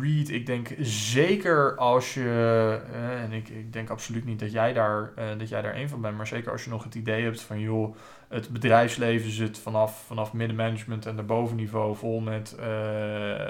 read. 0.00 0.28
Ik 0.28 0.46
denk 0.46 0.68
zeker 0.86 1.76
als 1.76 2.14
je, 2.14 2.80
eh, 2.92 3.22
en 3.22 3.32
ik, 3.32 3.48
ik 3.48 3.72
denk 3.72 3.90
absoluut 3.90 4.24
niet 4.24 4.40
dat 4.40 4.52
jij, 4.52 4.72
daar, 4.72 5.12
eh, 5.16 5.38
dat 5.38 5.48
jij 5.48 5.62
daar 5.62 5.76
een 5.76 5.88
van 5.88 6.00
bent, 6.00 6.16
maar 6.16 6.26
zeker 6.26 6.52
als 6.52 6.64
je 6.64 6.70
nog 6.70 6.84
het 6.84 6.94
idee 6.94 7.24
hebt 7.24 7.40
van 7.40 7.60
joh, 7.60 7.96
het 8.28 8.48
bedrijfsleven 8.48 9.30
zit 9.30 9.58
vanaf, 9.58 10.04
vanaf 10.06 10.32
middenmanagement 10.32 11.06
en 11.06 11.16
daarboven 11.16 11.56
niveau 11.56 11.96
vol 11.96 12.20
met, 12.20 12.54
eh, 12.54 13.46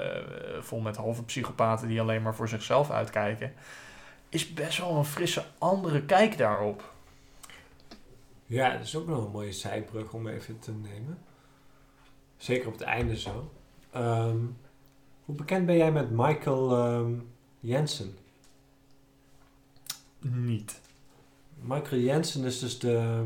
vol 0.59 0.79
met 0.79 0.95
halve 0.95 1.23
psychopaten 1.23 1.87
die 1.87 2.01
alleen 2.01 2.21
maar 2.21 2.35
voor 2.35 2.47
zichzelf 2.47 2.91
uitkijken, 2.91 3.53
is 4.29 4.53
best 4.53 4.77
wel 4.77 4.95
een 4.95 5.05
frisse 5.05 5.43
andere 5.57 6.01
kijk 6.01 6.37
daarop. 6.37 6.93
Ja, 8.45 8.71
dat 8.71 8.81
is 8.81 8.95
ook 8.95 9.07
nog 9.07 9.25
een 9.25 9.31
mooie 9.31 9.51
zijbrug 9.51 10.13
om 10.13 10.27
even 10.27 10.59
te 10.59 10.71
nemen. 10.71 11.17
Zeker 12.37 12.67
op 12.67 12.73
het 12.73 12.81
einde 12.81 13.19
zo. 13.19 13.51
Ehm, 13.91 14.37
hoe 15.25 15.35
bekend 15.35 15.65
ben 15.65 15.77
jij 15.77 15.91
met 15.91 16.09
Michael 16.11 16.75
ehm, 16.75 17.11
Jensen? 17.59 18.15
Niet. 20.21 20.81
Michael 21.61 22.01
Jensen 22.01 22.43
is 22.43 22.59
dus 22.59 22.79
de, 22.79 23.23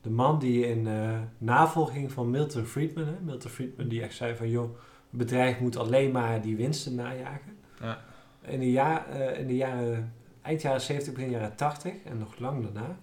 de 0.00 0.10
man 0.10 0.38
die 0.38 0.66
in 0.66 0.86
eh, 0.86 1.18
navolging 1.38 2.12
van 2.12 2.30
Milton 2.30 2.64
Friedman, 2.64 3.06
hè? 3.06 3.14
Milton 3.20 3.50
Friedman 3.50 3.88
die 3.88 4.02
echt 4.02 4.14
zei 4.14 4.36
van 4.36 4.50
joh, 4.50 4.70
een 5.12 5.18
bedrijf 5.18 5.60
moet 5.60 5.76
alleen 5.76 6.10
maar 6.12 6.42
die 6.42 6.56
winsten 6.56 6.94
najagen. 6.94 7.56
Ja. 7.80 8.04
In 8.40 8.58
de, 8.60 8.70
jaar, 8.70 9.08
eh, 9.08 9.40
in 9.40 9.46
de 9.46 9.56
jaren, 9.56 10.12
eind 10.42 10.62
jaren 10.62 10.80
70, 10.80 11.12
begin 11.14 11.30
jaren 11.30 11.56
80 11.56 11.92
en 12.04 12.18
nog 12.18 12.38
lang 12.38 12.62
daarna, 12.62 12.96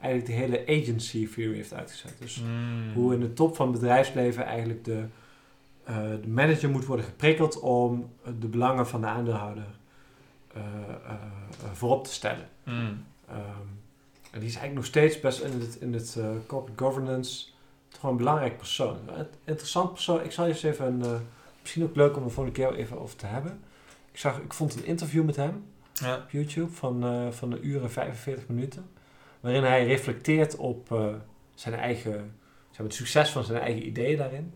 eigenlijk 0.00 0.32
de 0.32 0.36
hele 0.44 0.80
agency 0.82 1.28
theory 1.34 1.54
heeft 1.56 1.72
uitgezet. 1.74 2.14
Dus 2.20 2.42
Mm. 2.42 2.92
hoe 2.94 3.14
in 3.14 3.20
de 3.20 3.32
top 3.32 3.56
van 3.56 3.70
het 3.70 3.80
bedrijfsleven 3.80 4.44
eigenlijk 4.44 4.84
de, 4.84 5.04
de 5.94 6.28
manager 6.28 6.70
moet 6.70 6.84
worden 6.84 7.04
geprikkeld 7.04 7.60
om 7.60 8.10
de 8.40 8.46
belangen 8.48 8.86
van 8.86 9.00
de 9.00 9.06
aandeelhouder 9.06 9.64
eh, 10.52 10.62
eh, 10.62 11.10
eh, 11.10 11.14
voorop 11.72 12.04
te 12.04 12.12
stellen. 12.12 12.48
Mm. 12.64 13.04
Ehm, 13.28 13.38
en 14.30 14.40
die 14.40 14.48
is 14.48 14.56
eigenlijk 14.56 14.74
nog 14.74 14.84
steeds 14.84 15.20
best 15.20 15.40
in 15.40 15.60
het, 15.60 15.76
in 15.80 15.92
het 15.92 16.16
eh, 16.18 16.26
corporate 16.46 16.84
governance 16.84 17.46
wel 18.00 18.10
een 18.10 18.16
belangrijk 18.16 18.56
persoon. 18.56 18.96
Een 19.16 19.26
interessant 19.44 19.92
persoon. 19.92 20.24
Ik 20.24 20.32
zal 20.32 20.44
je 20.46 20.52
eens 20.52 20.62
even, 20.62 20.86
een, 20.86 21.02
eh, 21.02 21.20
misschien 21.60 21.82
ook 21.82 21.96
leuk 21.96 22.16
om 22.16 22.24
er 22.24 22.30
volgende 22.30 22.58
keer 22.58 22.74
even 22.74 23.00
over 23.00 23.16
te 23.16 23.26
hebben. 23.26 23.60
Ik, 24.12 24.18
zag, 24.18 24.38
ik 24.38 24.52
vond 24.52 24.74
een 24.76 24.84
interview 24.84 25.24
met 25.24 25.36
hem 25.36 25.64
Ja. 25.92 26.16
op 26.16 26.30
YouTube 26.30 26.72
van, 26.72 27.04
eh, 27.04 27.30
van 27.30 27.52
een 27.52 27.66
uur 27.66 27.82
en 27.82 27.90
45 27.90 28.48
minuten. 28.48 28.88
Waarin 29.40 29.62
hij 29.62 29.86
reflecteert 29.86 30.56
op 30.56 30.92
eh, 30.92 31.06
zijn 31.54 31.74
eigen, 31.74 32.12
zeg 32.70 32.78
maar, 32.78 32.86
het 32.86 32.94
succes 32.94 33.30
van 33.30 33.44
zijn 33.44 33.60
eigen 33.60 33.86
ideeën 33.86 34.16
daarin. 34.18 34.52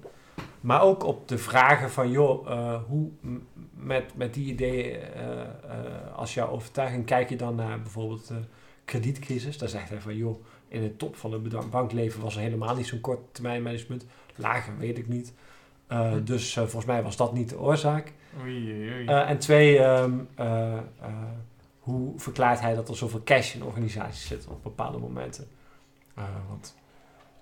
Maar 0.60 0.82
ook 0.82 1.04
op 1.04 1.28
de 1.28 1.38
vragen 1.38 1.90
van, 1.90 2.10
joh, 2.10 2.50
eh, 2.50 2.80
hoe 2.88 3.10
met, 3.70 4.16
met 4.16 4.34
die 4.34 4.52
ideeën 4.52 5.00
eh, 5.00 5.40
eh, 5.40 5.46
als 6.14 6.34
jouw 6.34 6.48
overtuiging 6.48 7.06
kijk 7.06 7.28
je 7.28 7.36
dan 7.36 7.54
naar 7.54 7.82
bijvoorbeeld 7.82 8.28
de 8.28 8.40
kredietcrisis. 8.84 9.58
Daar 9.58 9.68
zegt 9.68 9.88
hij 9.88 10.00
van, 10.00 10.16
joh, 10.16 10.44
in 10.68 10.80
de 10.80 10.96
top 10.96 11.16
van 11.16 11.32
het 11.32 11.70
bankleven 11.70 12.22
was 12.22 12.34
er 12.34 12.42
helemaal 12.42 12.76
niet 12.76 12.86
zo'n 12.86 13.00
kort 13.00 13.34
termijn 13.34 13.62
management. 13.62 14.06
Lager 14.36 14.78
weet 14.78 14.98
ik 14.98 15.08
niet. 15.08 15.32
Hm. 15.88 16.24
Dus 16.24 16.54
volgens 16.54 16.84
mij 16.84 17.02
was 17.02 17.16
dat 17.16 17.32
niet 17.32 17.48
de 17.48 17.58
oorzaak. 17.58 18.12
Oei, 18.38 18.92
oei. 18.92 19.06
Eh, 19.06 19.30
en 19.30 19.38
twee, 19.38 19.78
ehm, 19.78 20.18
eh, 20.34 20.72
eh, 20.72 20.82
hoe 21.78 22.12
verklaart 22.16 22.60
hij 22.60 22.74
dat 22.74 22.88
er 22.88 22.96
zoveel 22.96 23.22
cash 23.24 23.54
in 23.54 23.62
organisaties 23.62 24.26
zit 24.26 24.46
op 24.46 24.62
bepaalde 24.62 24.98
momenten? 24.98 25.48
Want 26.48 26.76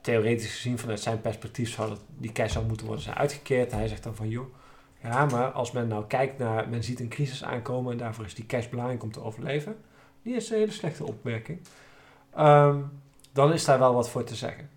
theoretisch 0.09 0.55
gezien 0.55 0.79
vanuit 0.79 1.01
zijn 1.01 1.21
perspectief 1.21 1.71
zou 1.71 1.89
dat, 1.89 2.01
die 2.17 2.33
cash 2.33 2.53
zou 2.53 2.67
moeten 2.67 2.87
worden 2.87 3.05
zijn 3.05 3.17
uitgekeerd. 3.17 3.73
Hij 3.73 3.89
zegt 3.89 4.03
dan 4.03 4.15
van 4.15 4.29
joh, 4.29 4.55
ja, 5.03 5.25
maar 5.25 5.51
als 5.51 5.73
men 5.73 5.89
nou 5.89 6.05
kijkt 6.07 6.39
naar, 6.39 6.69
men 6.69 6.85
ziet 6.85 7.01
een 7.01 7.09
crisis 7.09 7.45
aankomen 7.45 7.93
en 7.93 7.99
daarvoor 7.99 8.25
is 8.25 8.35
die 8.35 8.47
cash 8.47 8.69
belangrijk 8.69 9.03
om 9.03 9.13
te 9.13 9.23
overleven. 9.23 9.77
Die 10.23 10.35
is 10.35 10.51
een 10.51 10.59
hele 10.59 10.73
slechte 10.73 11.05
opmerking. 11.05 11.61
Ehm, 12.35 12.77
dan 13.33 13.53
is 13.53 13.65
daar 13.65 13.79
wel 13.79 13.95
wat 13.95 14.11
voor 14.11 14.25
te 14.25 14.35
zeggen. 14.35 14.71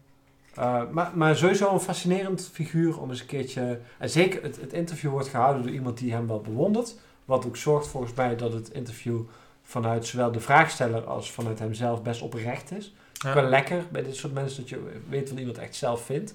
Uh, 0.58 0.82
maar, 0.92 1.12
maar 1.16 1.36
sowieso 1.36 1.74
een 1.74 1.80
fascinerend 1.80 2.50
figuur 2.54 3.00
om 3.00 3.10
eens 3.10 3.20
een 3.20 3.26
keertje... 3.26 3.80
En 3.98 4.10
zeker 4.10 4.44
het, 4.44 4.62
het 4.62 4.74
interview 4.74 5.12
wordt 5.12 5.28
gehouden 5.28 5.64
door 5.64 5.72
iemand 5.72 5.98
die 5.98 6.14
hem 6.14 6.28
wel 6.28 6.42
bewondert. 6.42 6.96
Wat 7.26 7.46
ook 7.46 7.58
zorgt 7.58 7.88
volgens 7.88 8.14
mij 8.14 8.36
dat 8.36 8.54
het 8.54 8.70
interview 8.70 9.22
vanuit 9.64 10.06
zowel 10.06 10.32
de 10.32 10.40
vraagsteller 10.40 11.04
als 11.04 11.32
vanuit 11.32 11.60
hemzelf 11.60 12.02
best 12.02 12.22
oprecht 12.22 12.72
is. 12.72 12.94
Ja. 13.22 13.34
Wel 13.34 13.44
lekker 13.44 13.84
bij 13.92 14.04
dit 14.04 14.16
soort 14.16 14.34
mensen 14.34 14.62
dat 14.62 14.70
je 14.70 15.02
weet 15.10 15.30
wat 15.30 15.40
iemand 15.40 15.58
echt 15.58 15.76
zelf 15.76 16.06
vindt. 16.06 16.34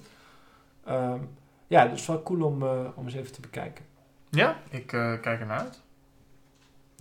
Um, 0.89 1.29
ja, 1.67 1.87
dus 1.87 2.05
wel 2.05 2.23
cool 2.23 2.45
om, 2.45 2.63
uh, 2.63 2.69
om 2.95 3.05
eens 3.05 3.15
even 3.15 3.31
te 3.31 3.41
bekijken. 3.41 3.85
Ja, 4.29 4.57
ik 4.69 4.91
uh, 4.91 5.13
kijk 5.21 5.39
ernaar 5.39 5.59
uit. 5.59 5.81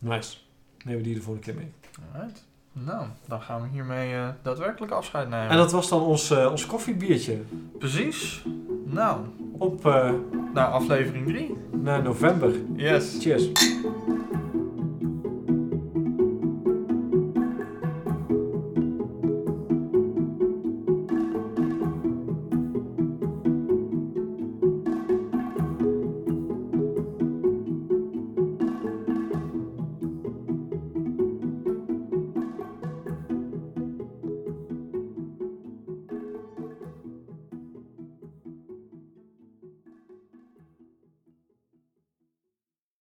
Nice. 0.01 0.37
Nemen 0.85 1.01
we 1.01 1.07
die 1.07 1.15
de 1.15 1.23
volgende 1.23 1.47
keer 1.47 1.55
mee. 1.55 1.73
Alright. 2.13 2.45
Nou, 2.73 3.07
dan 3.27 3.41
gaan 3.43 3.63
we 3.63 3.69
hiermee 3.69 4.13
uh, 4.13 4.29
daadwerkelijk 4.43 4.93
afscheid 4.93 5.29
nemen. 5.29 5.49
En 5.49 5.57
dat 5.57 5.73
was 5.73 5.89
dan 5.89 6.01
ons, 6.03 6.31
ons 6.31 6.67
koffiebiertje. 6.67 7.43
Precies. 7.79 8.45
Nou. 8.85 9.21
Op... 9.59 9.85
Naar 10.53 10.67
aflevering 10.67 11.27
3. 11.27 11.55
Naar 11.73 12.03
november. 12.03 12.55
Yes. 12.75 13.17
Cheers. 13.21 13.51